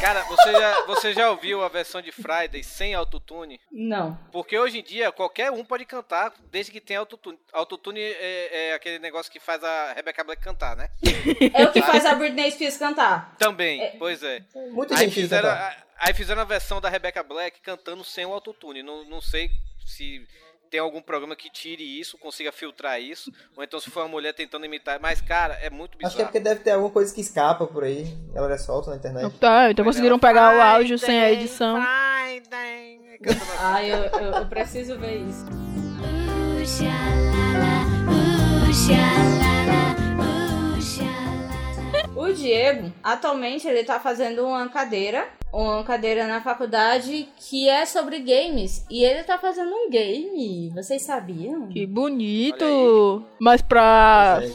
Cara, 0.00 0.22
você 0.24 0.52
já, 0.52 0.86
você 0.86 1.12
já 1.12 1.30
ouviu 1.30 1.62
a 1.62 1.68
versão 1.68 2.00
de 2.00 2.10
Friday 2.10 2.62
sem 2.64 2.94
autotune? 2.94 3.60
Não. 3.70 4.18
Porque 4.32 4.58
hoje 4.58 4.78
em 4.78 4.82
dia 4.82 5.12
qualquer 5.12 5.50
um 5.50 5.64
pode 5.64 5.84
cantar 5.84 6.32
desde 6.50 6.72
que 6.72 6.80
tenha 6.80 7.00
autotune. 7.00 7.38
Autotune 7.52 8.00
é, 8.00 8.70
é 8.70 8.74
aquele 8.74 8.98
negócio 8.98 9.30
que 9.30 9.38
faz 9.38 9.62
a 9.62 9.92
Rebecca 9.92 10.24
Black 10.24 10.42
cantar, 10.42 10.76
né? 10.76 10.90
É 11.54 11.64
o 11.64 11.72
que 11.72 11.82
faz 11.82 12.04
a 12.06 12.14
Britney 12.14 12.50
Spears 12.50 12.76
cantar. 12.76 13.36
Também, 13.38 13.96
pois 13.98 14.22
é. 14.22 14.42
Muita 14.70 14.98
Aí 14.98 15.10
fizeram, 15.10 15.50
aí 15.98 16.14
fizeram 16.14 16.42
a 16.42 16.44
versão 16.44 16.80
da 16.80 16.88
Rebecca 16.88 17.22
Black 17.22 17.60
cantando 17.60 18.02
sem 18.04 18.24
o 18.24 18.32
autotune. 18.32 18.82
Não, 18.82 19.04
não 19.04 19.20
sei 19.20 19.50
se 19.86 20.26
tem 20.68 20.80
algum 20.80 21.00
programa 21.00 21.34
que 21.34 21.50
tire 21.50 21.82
isso, 21.82 22.18
consiga 22.18 22.52
filtrar 22.52 23.00
isso, 23.00 23.32
ou 23.56 23.64
então 23.64 23.80
se 23.80 23.90
for 23.90 24.00
uma 24.00 24.08
mulher 24.08 24.34
tentando 24.34 24.64
imitar. 24.64 25.00
Mas, 25.00 25.20
cara, 25.20 25.54
é 25.54 25.70
muito 25.70 25.96
bizarro. 25.96 26.08
Acho 26.08 26.16
que 26.16 26.22
é 26.22 26.24
porque 26.24 26.40
deve 26.40 26.60
ter 26.60 26.70
alguma 26.72 26.90
coisa 26.90 27.14
que 27.14 27.20
escapa 27.20 27.66
por 27.66 27.84
aí. 27.84 28.06
Ela 28.34 28.52
é 28.52 28.58
solta 28.58 28.90
na 28.90 28.96
internet. 28.96 29.34
Tá, 29.38 29.70
então 29.70 29.84
conseguiram 29.84 30.18
pegar 30.18 30.56
o 30.56 30.60
áudio 30.60 30.98
sem 30.98 31.20
a 31.20 31.32
edição. 31.32 31.76
Ai, 33.60 33.90
eu, 33.90 34.04
eu, 34.04 34.32
eu 34.34 34.46
preciso 34.46 34.98
ver 34.98 35.16
isso. 35.16 35.46
Diego, 42.48 42.90
atualmente, 43.02 43.68
ele 43.68 43.84
tá 43.84 44.00
fazendo 44.00 44.46
uma 44.46 44.66
cadeira, 44.70 45.28
uma 45.52 45.84
cadeira 45.84 46.26
na 46.26 46.40
faculdade 46.40 47.28
que 47.36 47.68
é 47.68 47.84
sobre 47.84 48.20
games. 48.20 48.86
E 48.88 49.04
ele 49.04 49.22
tá 49.22 49.36
fazendo 49.36 49.70
um 49.70 49.90
game. 49.90 50.70
Vocês 50.74 51.02
sabiam? 51.02 51.68
Que 51.68 51.86
bonito. 51.86 53.22
Mas 53.38 53.60
pra. 53.60 54.40
É, 54.42 54.48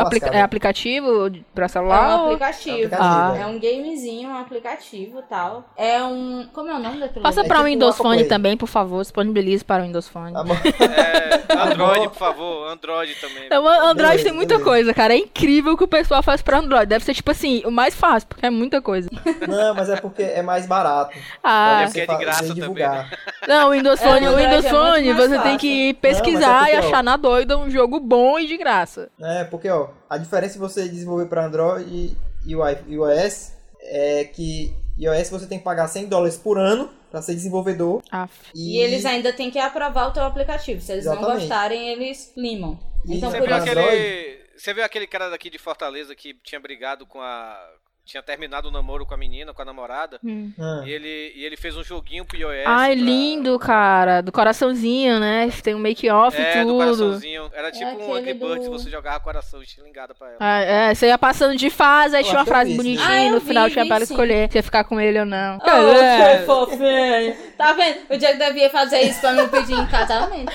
aplica- 0.00 0.28
é 0.30 0.40
aplicativo 0.42 1.30
pra 1.54 1.66
É 1.66 1.68
celular? 1.68 2.16
um 2.18 2.20
ou- 2.20 2.26
aplicativo. 2.26 2.94
Ah. 2.98 3.34
É 3.38 3.46
um 3.46 3.58
gamezinho, 3.60 4.30
um 4.30 4.36
aplicativo 4.38 5.18
e 5.18 5.22
tal. 5.22 5.64
É 5.76 6.02
um. 6.02 6.48
Como 6.52 6.70
é 6.70 6.74
o 6.74 6.78
nome 6.78 6.98
daquele? 6.98 7.22
Passa 7.22 7.40
É 7.42 7.44
pra 7.44 7.56
tipo 7.58 7.68
Windows 7.68 7.96
Phone 7.96 8.16
Play. 8.18 8.28
também, 8.28 8.56
por 8.56 8.66
favor. 8.68 9.02
Disponibilize 9.02 9.64
para 9.64 9.82
o 9.82 9.86
Windows 9.86 10.08
Phone. 10.08 10.32
Tá 10.32 10.42
bom. 10.44 10.54
É, 11.02 11.42
Android, 11.72 12.08
por 12.08 12.16
favor, 12.18 12.68
Android 12.70 13.14
também. 13.20 13.46
Então, 13.46 13.64
o 13.64 13.68
Android 13.68 13.94
Beleza, 14.12 14.24
tem 14.24 14.32
muita 14.32 14.54
beleza. 14.54 14.64
coisa, 14.70 14.94
cara. 14.94 15.14
É 15.14 15.18
incrível 15.18 15.72
o 15.72 15.76
que 15.76 15.84
o 15.84 15.88
pessoal 15.88 16.22
faz 16.22 16.40
pra 16.42 16.58
Android. 16.58 16.86
Deve 16.86 17.04
ser, 17.04 17.14
tipo 17.14 17.30
assim, 17.30 17.62
o 17.64 17.70
mais 17.70 17.94
fácil, 17.94 18.28
porque 18.28 18.46
é 18.46 18.50
muita 18.50 18.80
coisa. 18.80 19.08
Não, 19.48 19.74
mas 19.74 19.88
é 19.90 19.96
porque 19.96 20.22
é 20.22 20.42
mais 20.42 20.66
barato. 20.66 21.16
Ah, 21.42 21.82
É 21.82 21.84
porque 21.86 22.00
é 22.00 22.06
de 22.06 22.16
graça 22.16 22.38
também, 22.40 22.54
divulgar. 22.54 23.10
não, 23.48 23.68
o 23.68 23.72
Windows 23.72 24.00
É, 24.00 24.04
Phone, 24.06 24.26
o 24.28 24.32
o 24.32 24.36
Windows 24.36 24.64
é 24.64 24.68
Phone, 24.70 25.12
você 25.12 25.28
tem 25.28 25.38
fácil. 25.42 25.58
que 25.58 25.82
Não, 25.86 25.88
mas 25.92 26.00
pesquisar 26.00 26.68
é 26.68 26.72
e 26.72 26.74
porque, 26.74 26.76
ó, 26.76 26.88
achar 26.88 27.02
na 27.04 27.16
doida 27.16 27.58
um 27.58 27.70
jogo 27.70 28.00
bom 28.00 28.38
e 28.38 28.46
de 28.46 28.56
graça. 28.56 29.10
É, 29.20 29.44
porque, 29.44 29.68
ó, 29.68 29.81
a 30.08 30.18
diferença 30.18 30.54
de 30.54 30.58
você 30.58 30.88
desenvolver 30.88 31.26
para 31.26 31.46
Android 31.46 31.88
e, 31.88 32.16
e 32.44 32.56
o 32.56 32.68
e 32.68 32.94
iOS 32.94 33.52
é 33.80 34.24
que 34.24 34.74
iOS 34.98 35.30
você 35.30 35.46
tem 35.46 35.58
que 35.58 35.64
pagar 35.64 35.88
100 35.88 36.06
dólares 36.06 36.36
por 36.36 36.58
ano 36.58 36.90
para 37.10 37.20
ser 37.20 37.34
desenvolvedor. 37.34 38.02
Aff. 38.10 38.32
E 38.54 38.78
eles 38.78 39.04
ainda 39.04 39.32
têm 39.32 39.50
que 39.50 39.58
aprovar 39.58 40.08
o 40.08 40.12
teu 40.12 40.24
aplicativo. 40.24 40.80
Se 40.80 40.92
eles 40.92 41.04
não 41.04 41.12
Exatamente. 41.12 41.40
gostarem, 41.40 41.88
eles 41.88 42.32
limam. 42.36 42.78
E 43.04 43.16
Então, 43.16 43.30
você 43.30 43.40
viu, 43.40 43.54
aquele, 43.54 44.38
você 44.56 44.74
viu 44.74 44.84
aquele 44.84 45.06
cara 45.06 45.28
daqui 45.28 45.50
de 45.50 45.58
Fortaleza 45.58 46.14
que 46.14 46.34
tinha 46.42 46.60
brigado 46.60 47.06
com 47.06 47.20
a. 47.20 47.70
Tinha 48.04 48.20
terminado 48.22 48.66
o 48.68 48.70
namoro 48.72 49.06
com 49.06 49.14
a 49.14 49.16
menina, 49.16 49.54
com 49.54 49.62
a 49.62 49.64
namorada. 49.64 50.18
Ah, 50.58 50.82
E 50.84 50.90
ele, 50.90 51.32
e 51.36 51.44
ele 51.44 51.56
fez 51.56 51.76
um 51.76 51.84
joguinho 51.84 52.24
pro 52.24 52.36
iOS. 52.36 52.64
Ai, 52.66 52.96
pra- 52.96 53.04
lindo, 53.04 53.56
cara. 53.60 54.20
Do 54.20 54.32
coraçãozinho, 54.32 55.20
né? 55.20 55.48
Tem 55.62 55.72
um 55.72 55.78
make-off 55.78 56.36
e 56.36 56.42
É, 56.44 56.62
do 56.64 56.66
tudo. 56.70 56.78
coraçãozinho. 56.84 57.48
Era 57.54 57.70
tipo 57.70 57.86
um 57.86 57.92
aquele 58.14 58.32
Angry 58.32 58.34
Birds, 58.34 58.66
do- 58.66 58.72
você 58.72 58.90
jogava 58.90 59.20
coração 59.20 59.62
estilingado 59.62 60.16
pra 60.16 60.26
ela. 60.26 60.36
Ah, 60.40 60.60
é, 60.60 60.94
você 60.94 61.06
ia 61.06 61.16
passando 61.16 61.56
de 61.56 61.70
fase, 61.70 62.16
aí 62.16 62.24
tinha 62.24 62.38
uma 62.38 62.44
frase 62.44 62.72
isso, 62.72 62.78
né? 62.82 62.84
bonitinha, 62.88 63.08
Ah, 63.08 63.24
eu 63.26 63.30
no 63.34 63.40
final 63.40 63.66
vi, 63.66 63.70
tinha 63.72 63.84
vi 63.84 63.88
pra 63.88 63.96
ela 63.98 64.04
escolher 64.04 64.50
se 64.50 64.58
ia 64.58 64.62
ficar 64.64 64.82
com 64.82 65.00
ele 65.00 65.20
ou 65.20 65.26
não. 65.26 65.58
Oh, 65.62 65.68
É. 65.96 66.38
que 66.38 66.44
fofinho. 66.44 67.36
Tá 67.56 67.72
vendo? 67.72 67.98
O 68.10 68.16
Diego 68.18 68.38
devia 68.38 68.68
fazer 68.68 69.00
isso 69.02 69.20
pra 69.20 69.32
me 69.32 69.46
pedir 69.46 69.74
em 69.78 69.86
casamento. 69.86 70.52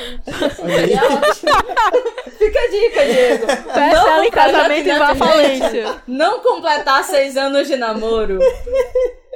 Seria 0.54 1.02
ótimo. 1.02 1.52
Fica 2.38 2.60
a 2.60 2.68
dica, 2.70 3.06
Diego. 3.06 3.48
Peça 3.48 3.96
Não 3.96 4.08
ela 4.10 4.26
em 4.26 4.30
casamento 4.32 4.88
e 4.90 5.00
vá 5.00 5.08
à 5.12 5.16
falência. 5.16 5.96
Não 6.06 6.40
completar 6.42 7.04
seis 7.06 7.37
anos 7.38 7.68
de 7.68 7.76
namoro. 7.78 8.40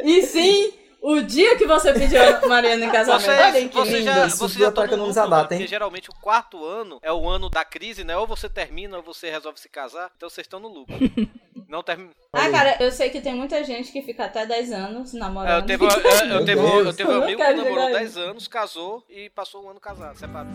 E 0.04 0.22
sim, 0.24 0.74
o 1.02 1.22
dia 1.22 1.56
que 1.58 1.66
você 1.66 1.94
pediu 1.94 2.20
a 2.22 2.48
Mariana 2.48 2.86
em 2.86 2.90
casamento. 2.90 3.30
Olha 3.30 3.52
Você, 3.52 3.68
que 3.70 3.76
você 3.76 3.92
lindo. 4.00 4.04
já, 4.06 4.26
Isso 4.28 4.38
você 4.38 4.60
já 4.60 4.72
tá 4.72 4.86
no 4.88 5.06
lucro, 5.06 5.14
data, 5.30 5.54
hein? 5.54 5.60
Porque 5.60 5.68
geralmente 5.68 6.10
o 6.10 6.14
quarto 6.22 6.64
ano 6.66 7.00
é 7.02 7.12
o 7.14 7.28
ano 7.30 7.50
da 7.50 7.64
crise, 7.64 8.04
né? 8.04 8.18
Ou 8.18 8.26
você 8.28 8.50
termina 8.50 8.98
ou 8.98 9.04
você 9.04 9.30
resolve 9.30 9.60
se 9.60 9.70
casar. 9.70 10.12
Então 10.18 10.30
vocês 10.30 10.46
estão 10.46 10.60
no 10.60 10.68
lucro. 10.68 10.96
Não 11.70 11.82
termina. 11.82 12.10
Ah, 12.34 12.50
cara, 12.50 12.76
eu 12.82 12.92
sei 12.92 13.10
que 13.10 13.22
tem 13.22 13.34
muita 13.34 13.64
gente 13.64 13.92
que 13.94 14.02
fica 14.02 14.26
até 14.26 14.46
10 14.46 14.72
anos 14.74 15.16
É, 15.16 15.18
namorando. 15.18 15.62
eu 15.62 15.66
teve, 15.66 15.86
eu, 15.86 15.90
eu, 15.90 16.26
Meu 16.28 16.46
teve, 16.46 16.60
um- 16.62 16.80
eu 16.80 16.94
teve 16.94 17.10
um 17.10 17.14
Eu 17.14 17.24
amigo 17.24 17.42
que 17.42 17.54
namorou 17.54 17.86
chegar 17.88 18.00
10 18.00 18.18
anos, 18.18 18.48
casou 18.50 19.04
e 19.10 19.30
passou 19.30 19.64
um 19.66 19.70
ano 19.70 19.80
casado, 19.80 20.18
separado. 20.18 20.50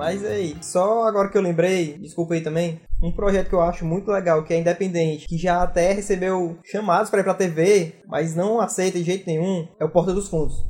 Mas 0.00 0.24
aí, 0.24 0.56
só 0.62 1.04
agora 1.06 1.28
que 1.28 1.36
eu 1.36 1.42
lembrei, 1.42 1.98
desculpa 1.98 2.32
aí 2.32 2.40
também, 2.40 2.80
um 3.02 3.12
projeto 3.12 3.48
que 3.48 3.54
eu 3.54 3.60
acho 3.60 3.84
muito 3.84 4.10
legal, 4.10 4.42
que 4.42 4.54
é 4.54 4.58
independente, 4.58 5.28
que 5.28 5.36
já 5.36 5.62
até 5.62 5.92
recebeu 5.92 6.58
chamados 6.64 7.10
para 7.10 7.20
ir 7.20 7.24
pra 7.24 7.34
TV, 7.34 7.96
mas 8.06 8.34
não 8.34 8.60
aceita 8.60 8.98
de 8.98 9.04
jeito 9.04 9.26
nenhum, 9.26 9.68
é 9.78 9.84
o 9.84 9.90
Porta 9.90 10.14
dos 10.14 10.28
Fundos. 10.28 10.64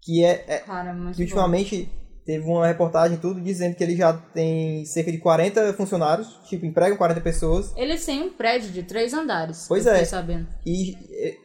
Que 0.00 0.24
é, 0.24 0.44
é 0.46 0.58
Cara, 0.58 0.92
que 0.92 0.98
bom. 0.98 1.20
ultimamente 1.20 1.90
teve 2.24 2.44
uma 2.44 2.64
reportagem 2.64 3.18
tudo 3.18 3.40
dizendo 3.40 3.74
que 3.74 3.82
ele 3.82 3.96
já 3.96 4.12
tem 4.12 4.84
cerca 4.84 5.10
de 5.10 5.18
40 5.18 5.74
funcionários, 5.74 6.38
tipo, 6.48 6.64
empregam 6.64 6.96
40 6.96 7.20
pessoas, 7.20 7.72
Eles 7.76 8.06
têm 8.06 8.22
um 8.22 8.32
prédio 8.32 8.70
de 8.70 8.84
três 8.84 9.12
andares. 9.12 9.66
Pois 9.66 9.84
é. 9.84 10.04
sabendo. 10.04 10.46
e 10.64 10.96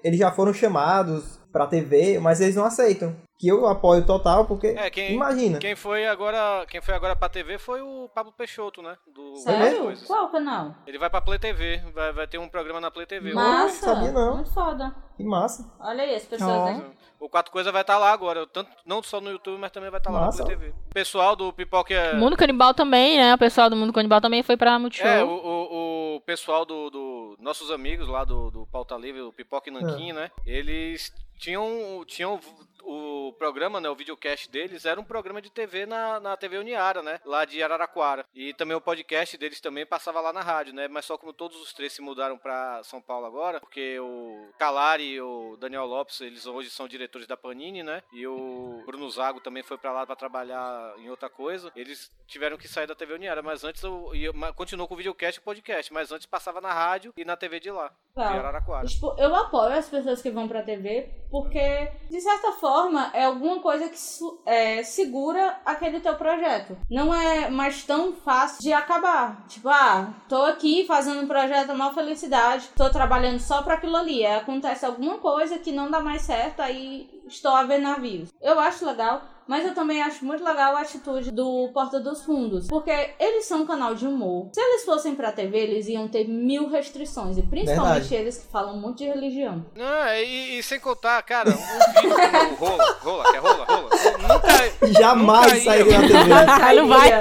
eles 0.03 0.19
já 0.19 0.31
foram 0.31 0.53
chamados 0.53 1.39
pra 1.51 1.65
TV, 1.65 2.19
mas 2.19 2.39
eles 2.39 2.55
não 2.55 2.65
aceitam. 2.65 3.15
Que 3.37 3.49
eu 3.49 3.67
apoio 3.67 4.05
total, 4.05 4.45
porque 4.45 4.67
É, 4.67 4.89
quem, 4.89 5.13
imagina. 5.13 5.59
quem 5.59 5.75
foi 5.75 6.05
agora, 6.07 6.65
quem 6.69 6.81
foi 6.81 6.93
agora 6.93 7.15
pra 7.17 7.27
TV 7.27 7.57
foi 7.57 7.81
o 7.81 8.09
Pablo 8.15 8.31
Peixoto, 8.31 8.81
né? 8.81 8.95
Do 9.13 9.35
Sério? 9.35 9.93
Qual 10.07 10.29
canal? 10.29 10.73
Ele 10.87 10.97
vai 10.97 11.09
pra 11.09 11.19
Play 11.21 11.37
TV, 11.37 11.81
vai, 11.93 12.13
vai 12.13 12.27
ter 12.27 12.37
um 12.37 12.47
programa 12.47 12.79
na 12.79 12.89
Play 12.89 13.05
TV. 13.05 13.33
Massa. 13.33 13.87
sabia 13.93 14.11
não. 14.13 14.35
Muito 14.35 14.53
foda. 14.53 14.95
Que 15.17 15.23
massa. 15.23 15.69
Olha 15.79 16.03
aí, 16.03 16.15
as 16.15 16.23
pessoas... 16.25 16.49
Ó. 16.49 16.65
né? 16.65 16.91
O 17.19 17.29
Quatro 17.29 17.51
Coisas 17.51 17.71
vai 17.71 17.81
estar 17.81 17.97
lá 17.97 18.11
agora, 18.11 18.45
tanto, 18.47 18.69
não 18.85 19.01
só 19.01 19.19
no 19.19 19.31
YouTube, 19.31 19.59
mas 19.59 19.71
também 19.71 19.89
vai 19.89 19.99
estar 19.99 20.11
lá 20.11 20.21
Massa. 20.21 20.39
na 20.39 20.45
Play 20.45 20.57
TV. 20.57 20.69
O 20.71 20.93
pessoal 20.93 21.35
do 21.35 21.51
Pipoca... 21.51 21.93
O 22.13 22.17
Mundo 22.17 22.37
Canibal 22.37 22.73
também, 22.73 23.17
né? 23.17 23.33
O 23.33 23.37
pessoal 23.37 23.69
do 23.69 23.75
Mundo 23.75 23.91
Canibal 23.93 24.21
também 24.21 24.43
foi 24.43 24.55
pra 24.55 24.77
Multishow. 24.79 25.07
É, 25.07 25.23
o, 25.23 25.27
o, 25.29 26.15
o 26.17 26.21
pessoal 26.21 26.65
do, 26.65 26.89
do- 26.89 27.37
Nossos 27.39 27.69
amigos 27.71 28.07
lá 28.07 28.23
do, 28.23 28.49
do 28.51 28.65
Pauta 28.67 28.95
Livre, 28.95 29.21
o 29.21 29.31
Pipoca 29.33 29.69
e 29.69 29.73
Nanquim, 29.73 30.11
né? 30.13 30.29
Eles 30.45 31.11
tinham, 31.37 32.03
tinham 32.05 32.39
o 32.85 33.33
programa, 33.33 33.79
né? 33.81 33.89
O 33.89 33.95
videocast 33.95 34.49
deles 34.49 34.85
era 34.85 34.99
um 34.99 35.03
programa 35.03 35.41
de 35.41 35.49
TV 35.49 35.85
na, 35.85 36.19
na 36.19 36.37
TV 36.37 36.57
Uniara, 36.57 37.01
né? 37.01 37.19
Lá 37.25 37.45
de 37.45 37.61
Araraquara. 37.61 38.25
E 38.33 38.53
também 38.53 38.75
o 38.77 38.81
podcast 38.81 39.37
deles 39.37 39.59
também 39.59 39.85
passava 39.85 40.21
lá 40.21 40.31
na 40.31 40.41
rádio, 40.41 40.73
né? 40.73 40.87
Mas 40.87 41.05
só 41.05 41.17
como 41.17 41.33
todos 41.33 41.59
os 41.61 41.73
três 41.73 41.93
se 41.93 42.01
mudaram 42.01 42.37
pra 42.37 42.81
São 42.83 43.01
Paulo 43.01 43.25
agora, 43.25 43.59
porque 43.59 43.99
o 43.99 44.49
Calari 44.57 45.03
e 45.13 45.21
o 45.21 45.57
Daniel 45.57 45.85
Lopes, 45.85 46.21
eles 46.21 46.45
hoje 46.45 46.69
são 46.69 46.87
diretores 46.87 47.27
da 47.27 47.35
Panini, 47.37 47.83
né? 47.83 48.03
E 48.13 48.25
o 48.27 48.83
Bruno 48.85 49.09
Zago 49.09 49.39
também 49.39 49.63
foi 49.63 49.77
pra 49.77 49.91
lá 49.91 50.05
pra 50.05 50.15
trabalhar 50.15 50.93
em 50.97 51.09
outra 51.09 51.29
coisa. 51.29 51.71
Eles 51.75 52.11
tiveram 52.27 52.57
que 52.57 52.67
sair 52.67 52.87
da 52.87 52.95
TV 52.95 53.13
Uniara, 53.13 53.41
mas 53.41 53.63
antes 53.63 53.81
eu, 53.83 54.11
eu- 54.15 54.33
continuou 54.55 54.87
com 54.87 54.93
o 54.93 54.97
videocast 54.97 55.37
e 55.39 55.41
podcast, 55.43 55.91
mas 55.93 56.11
antes 56.11 56.25
passava 56.25 56.61
na 56.61 56.71
rádio 56.73 57.13
e 57.17 57.23
na 57.25 57.35
TV 57.35 57.59
de 57.59 57.71
lá, 57.71 57.91
Tá. 58.13 58.31
de 58.31 58.37
Araraquara. 58.37 58.85
Tipo, 58.87 59.15
eu 59.17 59.33
apoio 59.35 59.73
as 59.73 59.89
pessoas 59.89 60.21
que 60.21 60.29
vão 60.29 60.47
pra 60.47 60.63
TV 60.63 61.09
porque, 61.29 61.91
de 62.09 62.21
certa 62.21 62.51
forma, 62.53 62.74
é 63.13 63.25
alguma 63.25 63.59
coisa 63.59 63.89
que 63.89 63.97
é, 64.45 64.83
segura 64.83 65.57
aquele 65.65 65.99
teu 65.99 66.15
projeto. 66.15 66.77
Não 66.89 67.13
é 67.13 67.49
mais 67.49 67.83
tão 67.83 68.13
fácil 68.13 68.61
de 68.61 68.73
acabar. 68.73 69.45
Tipo, 69.47 69.69
ah, 69.69 70.13
tô 70.27 70.41
aqui 70.43 70.85
fazendo 70.85 71.21
um 71.21 71.27
projeto 71.27 71.75
mal 71.75 71.93
felicidade, 71.93 72.69
tô 72.75 72.89
trabalhando 72.89 73.39
só 73.39 73.61
pra 73.61 73.75
aquilo 73.75 73.95
ali. 73.95 74.25
Aí 74.25 74.35
acontece 74.35 74.85
alguma 74.85 75.17
coisa 75.17 75.57
que 75.57 75.71
não 75.71 75.89
dá 75.89 75.99
mais 75.99 76.23
certo, 76.23 76.61
aí 76.61 77.14
estou 77.27 77.51
a 77.55 77.63
ver 77.63 77.79
navios. 77.79 78.29
Eu 78.41 78.59
acho 78.59 78.85
legal. 78.85 79.21
Mas 79.47 79.63
eu 79.63 79.75
também 79.75 80.01
acho 80.01 80.25
muito 80.25 80.43
legal 80.43 80.75
a 80.75 80.81
atitude 80.81 81.29
do 81.29 81.69
Porta 81.71 81.99
dos 81.99 82.23
Fundos. 82.25 82.65
Porque 82.67 82.89
eles 83.19 83.45
são 83.45 83.61
um 83.61 83.65
canal 83.67 83.93
de 83.93 84.07
humor. 84.07 84.49
Se 84.51 84.59
eles 84.59 84.83
fossem 84.83 85.13
pra 85.13 85.31
TV, 85.31 85.55
eles 85.59 85.87
iam 85.87 86.07
ter 86.07 86.27
mil 86.27 86.67
restrições. 86.67 87.37
E 87.37 87.43
principalmente 87.43 87.93
Verdade. 88.09 88.15
eles 88.15 88.37
que 88.39 88.51
falam 88.51 88.75
muito 88.77 88.97
de 88.97 89.05
religião. 89.05 89.63
Não, 89.75 90.07
e, 90.15 90.57
e 90.57 90.63
sem 90.63 90.79
contar, 90.79 91.21
cara, 91.21 91.51
um 91.51 91.53
vídeo 91.53 92.15
como 92.57 92.57
rola, 92.75 92.97
rola, 93.03 93.31
quer 93.31 93.37
rola, 93.37 93.65
rola. 93.65 93.89
Nunca, 94.19 94.87
Jamais 94.99 95.43
Nunca 95.53 95.57
ia. 95.57 95.63
sairia 95.63 95.99
na 96.01 96.07
TV. 96.07 96.33
Ah, 96.65 96.73
não 96.73 96.87
vai. 96.87 97.11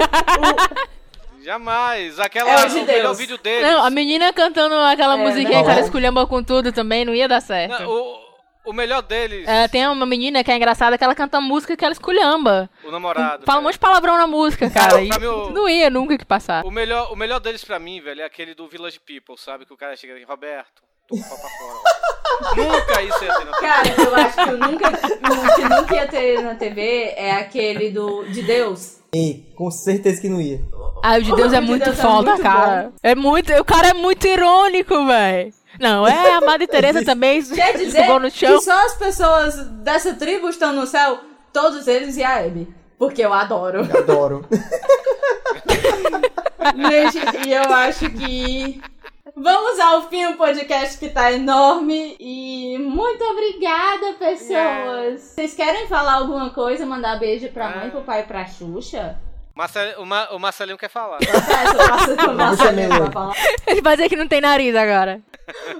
jamais. 1.42 2.18
Aquela, 2.18 2.50
É 2.50 2.64
o 2.64 2.68
de 2.70 2.78
o 2.78 2.86
melhor 2.86 3.14
vídeo 3.14 3.38
dele. 3.38 3.66
Não, 3.66 3.84
a 3.84 3.90
menina 3.90 4.32
cantando 4.32 4.74
aquela 4.76 5.18
É, 5.18 5.22
musiquinha 5.22 5.60
que 5.60 5.66
né? 5.66 5.72
ela 5.72 5.80
esculhamba 5.82 6.26
com 6.26 6.42
tudo 6.42 6.72
também, 6.72 7.04
não 7.04 7.14
ia 7.14 7.28
dar 7.28 7.40
certo. 7.42 7.82
Não, 7.82 7.90
o, 7.90 8.23
o 8.64 8.72
melhor 8.72 9.02
deles, 9.02 9.46
É, 9.48 9.68
tem 9.68 9.86
uma 9.86 10.06
menina 10.06 10.42
que 10.42 10.50
é 10.50 10.56
engraçada 10.56 10.96
que 10.98 11.04
ela 11.04 11.14
canta 11.14 11.40
música 11.40 11.76
que 11.76 11.84
ela 11.84 11.92
esculhamba. 11.92 12.68
o 12.84 12.90
namorado. 12.90 13.44
Fala 13.44 13.58
um 13.58 13.60
velho. 13.60 13.64
monte 13.68 13.72
de 13.74 13.78
palavrão 13.80 14.16
na 14.16 14.26
música, 14.26 14.68
cara. 14.70 15.00
E 15.02 15.10
o- 15.26 15.50
não 15.50 15.68
ia 15.68 15.90
nunca 15.90 16.16
que 16.18 16.24
passar. 16.24 16.64
O 16.64 16.70
melhor, 16.70 17.12
o 17.12 17.16
melhor 17.16 17.40
deles 17.40 17.64
pra 17.64 17.78
mim, 17.78 18.00
velho, 18.00 18.20
é 18.22 18.24
aquele 18.24 18.54
do 18.54 18.66
Village 18.68 18.98
People, 19.00 19.36
sabe? 19.38 19.66
Que 19.66 19.72
o 19.72 19.76
cara 19.76 19.94
chega 19.96 20.14
aqui, 20.14 20.24
Roberto, 20.24 20.82
tô 21.08 21.14
o 21.16 21.18
pra 21.18 21.36
fora. 21.36 21.94
Nunca 22.56 23.02
isso 23.02 23.24
ia 23.24 23.32
ter 23.36 23.44
na 23.44 23.52
TV. 23.52 23.66
Cara, 23.66 23.88
eu 24.02 24.14
acho 24.16 24.34
que 24.34 24.50
eu 24.50 24.58
nunca, 24.58 24.88
o 24.88 25.54
que 25.54 25.68
nunca 25.68 25.94
ia 25.94 26.08
ter 26.08 26.42
na 26.42 26.54
TV 26.56 27.12
é 27.16 27.30
aquele 27.32 27.90
do 27.90 28.24
de 28.24 28.42
Deus. 28.42 28.98
Ei, 29.14 29.52
com 29.54 29.70
certeza 29.70 30.20
que 30.20 30.28
não 30.28 30.40
ia. 30.40 30.60
Ah, 31.00 31.16
o 31.16 31.22
de 31.22 31.32
Deus 31.36 31.52
O 31.52 31.54
é 31.54 31.60
de 31.60 31.66
muito 31.66 31.84
Deus 31.84 31.96
é 31.98 32.02
foda, 32.02 32.30
muito 32.32 32.42
cara. 32.42 32.92
É 33.04 33.14
muito. 33.14 33.52
O 33.52 33.64
cara 33.64 33.88
é 33.88 33.92
muito 33.94 34.26
irônico, 34.26 35.06
velho. 35.06 35.52
Não, 35.78 36.06
é 36.06 36.32
a 36.32 36.40
Madre 36.40 36.66
Teresa 36.66 37.04
também. 37.04 37.42
Quer 37.42 37.76
dizer 37.76 38.02
jogou 38.06 38.20
no 38.20 38.30
chão. 38.30 38.58
que 38.58 38.64
só 38.64 38.86
as 38.86 38.94
pessoas 38.96 39.56
dessa 39.82 40.14
tribo 40.14 40.48
estão 40.48 40.72
no 40.72 40.86
céu, 40.86 41.20
todos 41.52 41.86
eles 41.86 42.16
e 42.16 42.22
a 42.22 42.38
Abby. 42.44 42.72
Porque 42.98 43.22
eu 43.22 43.32
adoro. 43.32 43.80
Adoro. 43.96 44.46
Gente, 47.12 47.48
e 47.48 47.52
eu 47.52 47.72
acho 47.72 48.10
que 48.10 48.80
vamos 49.36 49.78
ao 49.80 50.08
fim 50.08 50.26
o 50.26 50.36
podcast 50.36 50.98
que 50.98 51.10
tá 51.10 51.32
enorme. 51.32 52.16
E 52.18 52.78
muito 52.78 53.22
obrigada, 53.24 54.14
pessoas. 54.18 55.20
Vocês 55.20 55.54
querem 55.54 55.86
falar 55.88 56.14
alguma 56.14 56.50
coisa, 56.50 56.86
mandar 56.86 57.18
beijo 57.18 57.48
pra 57.48 57.76
mãe, 57.76 57.90
pro 57.90 58.02
pai 58.02 58.20
e 58.20 58.24
pra 58.24 58.46
Xuxa? 58.46 59.18
Marcel, 59.54 60.00
o, 60.00 60.04
Ma- 60.06 60.28
o 60.30 60.38
Marcelinho 60.38 60.76
quer 60.78 60.88
falar. 60.90 61.18
Essa 61.22 61.76
eu 61.76 61.88
passo 61.88 62.16
pro 62.16 62.34
Marcelinho 62.34 63.12
falar. 63.12 63.34
Ele 63.66 63.80
vai 63.82 63.96
dizer 63.96 64.08
que 64.08 64.16
não 64.16 64.26
tem 64.26 64.40
nariz 64.40 64.74
agora. 64.74 65.20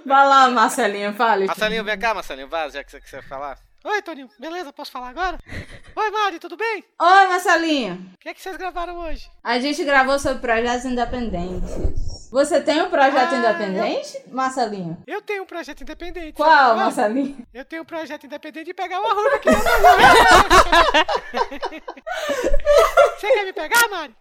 Vai 0.06 0.28
lá, 0.28 0.48
Marcelinho, 0.48 1.12
fale. 1.14 1.46
Marcelinho, 1.46 1.82
vem 1.84 1.98
cá, 1.98 2.14
Marcelinho, 2.14 2.48
vá, 2.48 2.68
já 2.68 2.84
que 2.84 2.90
você 2.90 3.00
quiser 3.00 3.22
falar. 3.24 3.58
Oi, 3.86 4.00
Toninho, 4.00 4.30
beleza? 4.38 4.72
Posso 4.72 4.90
falar 4.90 5.10
agora? 5.10 5.38
Oi, 5.94 6.10
Mari, 6.10 6.38
tudo 6.38 6.56
bem? 6.56 6.82
Oi, 7.00 7.26
Marcelinho. 7.28 8.10
O 8.14 8.18
que 8.18 8.30
é 8.30 8.34
que 8.34 8.40
vocês 8.40 8.56
gravaram 8.56 8.96
hoje? 8.98 9.30
A 9.42 9.58
gente 9.60 9.84
gravou 9.84 10.18
sobre 10.18 10.38
projetos 10.40 10.86
independentes. 10.86 12.30
Você 12.32 12.60
tem 12.62 12.80
um 12.82 12.88
projeto 12.90 13.34
Ah, 13.34 13.36
independente, 13.36 14.22
Marcelinho? 14.32 14.96
Eu 15.06 15.20
tenho 15.20 15.42
um 15.42 15.46
projeto 15.46 15.82
independente. 15.82 16.32
Qual, 16.32 16.48
sabe? 16.48 16.80
Marcelinho? 16.80 17.46
Eu 17.52 17.64
tenho 17.64 17.82
um 17.82 17.84
projeto 17.84 18.24
independente 18.24 18.64
de 18.66 18.74
pegar 18.74 19.00
uma 19.00 19.12
ruva 19.12 19.36
aqui. 19.36 19.48
Você 23.20 23.26
quer 23.32 23.44
me 23.44 23.52
pegar, 23.52 23.86
Mari? 23.88 24.16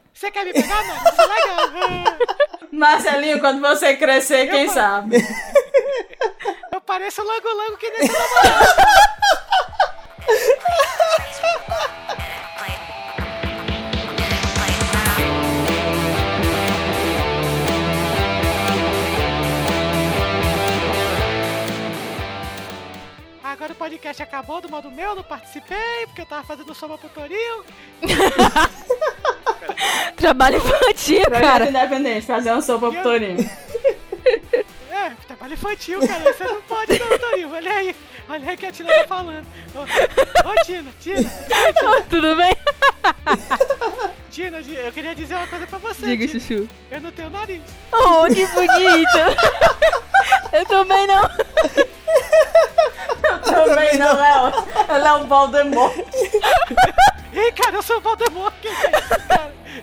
Você 0.16 0.30
quer 0.30 0.46
me 0.46 0.52
pegar? 0.54 0.82
Isso 0.82 1.20
é. 1.20 2.66
Marcelinho, 2.72 3.38
quando 3.38 3.60
você 3.60 3.94
crescer, 3.96 4.48
quem 4.48 4.66
sabe? 4.66 5.16
Eu 6.72 6.80
pareço 6.80 7.22
logo-logo 7.22 7.76
que 7.76 7.90
nem 7.90 8.06
seu 8.06 8.18
namorado. 8.18 8.66
Agora 23.44 23.72
o 23.72 23.76
podcast 23.76 24.22
acabou 24.22 24.62
do 24.62 24.70
modo 24.70 24.90
meu, 24.90 25.14
não 25.14 25.22
participei, 25.22 26.06
porque 26.06 26.22
eu 26.22 26.26
tava 26.26 26.46
fazendo 26.46 26.74
soma 26.74 26.96
pro 26.98 27.08
Torinho. 27.08 27.64
Trabalho 30.16 30.56
infantil, 30.56 31.22
Projeto 31.22 31.42
cara. 31.42 31.68
independente, 31.68 32.26
fazer 32.26 32.50
uma 32.52 32.62
sopa 32.62 32.90
pro 32.90 33.02
Torinho. 33.02 33.36
É, 34.90 35.10
trabalho 35.26 35.52
infantil, 35.52 36.00
cara. 36.00 36.32
Você 36.32 36.44
não 36.44 36.60
pode 36.62 36.98
não, 36.98 37.18
Torinho. 37.18 37.52
Olha 37.52 37.70
aí. 37.70 37.94
Olha 38.28 38.50
aí 38.50 38.56
que 38.56 38.66
a 38.66 38.72
Tina 38.72 38.92
tá 38.92 39.06
falando. 39.06 39.46
Ô, 39.74 39.80
ô 39.82 40.64
Tina, 40.64 40.90
Tina, 41.00 41.30
Tudo 42.10 42.34
bem? 42.34 42.56
Tina, 44.36 44.58
eu 44.58 44.92
queria 44.92 45.14
dizer 45.14 45.34
uma 45.34 45.46
coisa 45.46 45.66
pra 45.66 45.78
você. 45.78 46.04
Diga, 46.08 46.26
Tina. 46.26 46.38
Chuchu. 46.38 46.68
Eu 46.90 47.00
não 47.00 47.10
tenho 47.10 47.30
nariz. 47.30 47.62
Oh, 47.90 48.26
que 48.26 48.46
bonito. 48.48 49.18
Eu 50.52 50.66
também 50.66 51.06
não. 51.06 51.22
Também 53.40 53.96
não, 53.96 54.22
é. 54.22 54.52
Ela 54.88 55.08
é 55.08 55.12
um 55.14 55.26
Voldemort. 55.26 55.96
Ei, 57.32 57.50
cara, 57.52 57.76
eu 57.76 57.82
sou 57.82 57.96
o 57.96 58.00
Voldemort. 58.02 58.52
que 58.60 58.68
que 58.68 58.86
é 58.86 59.82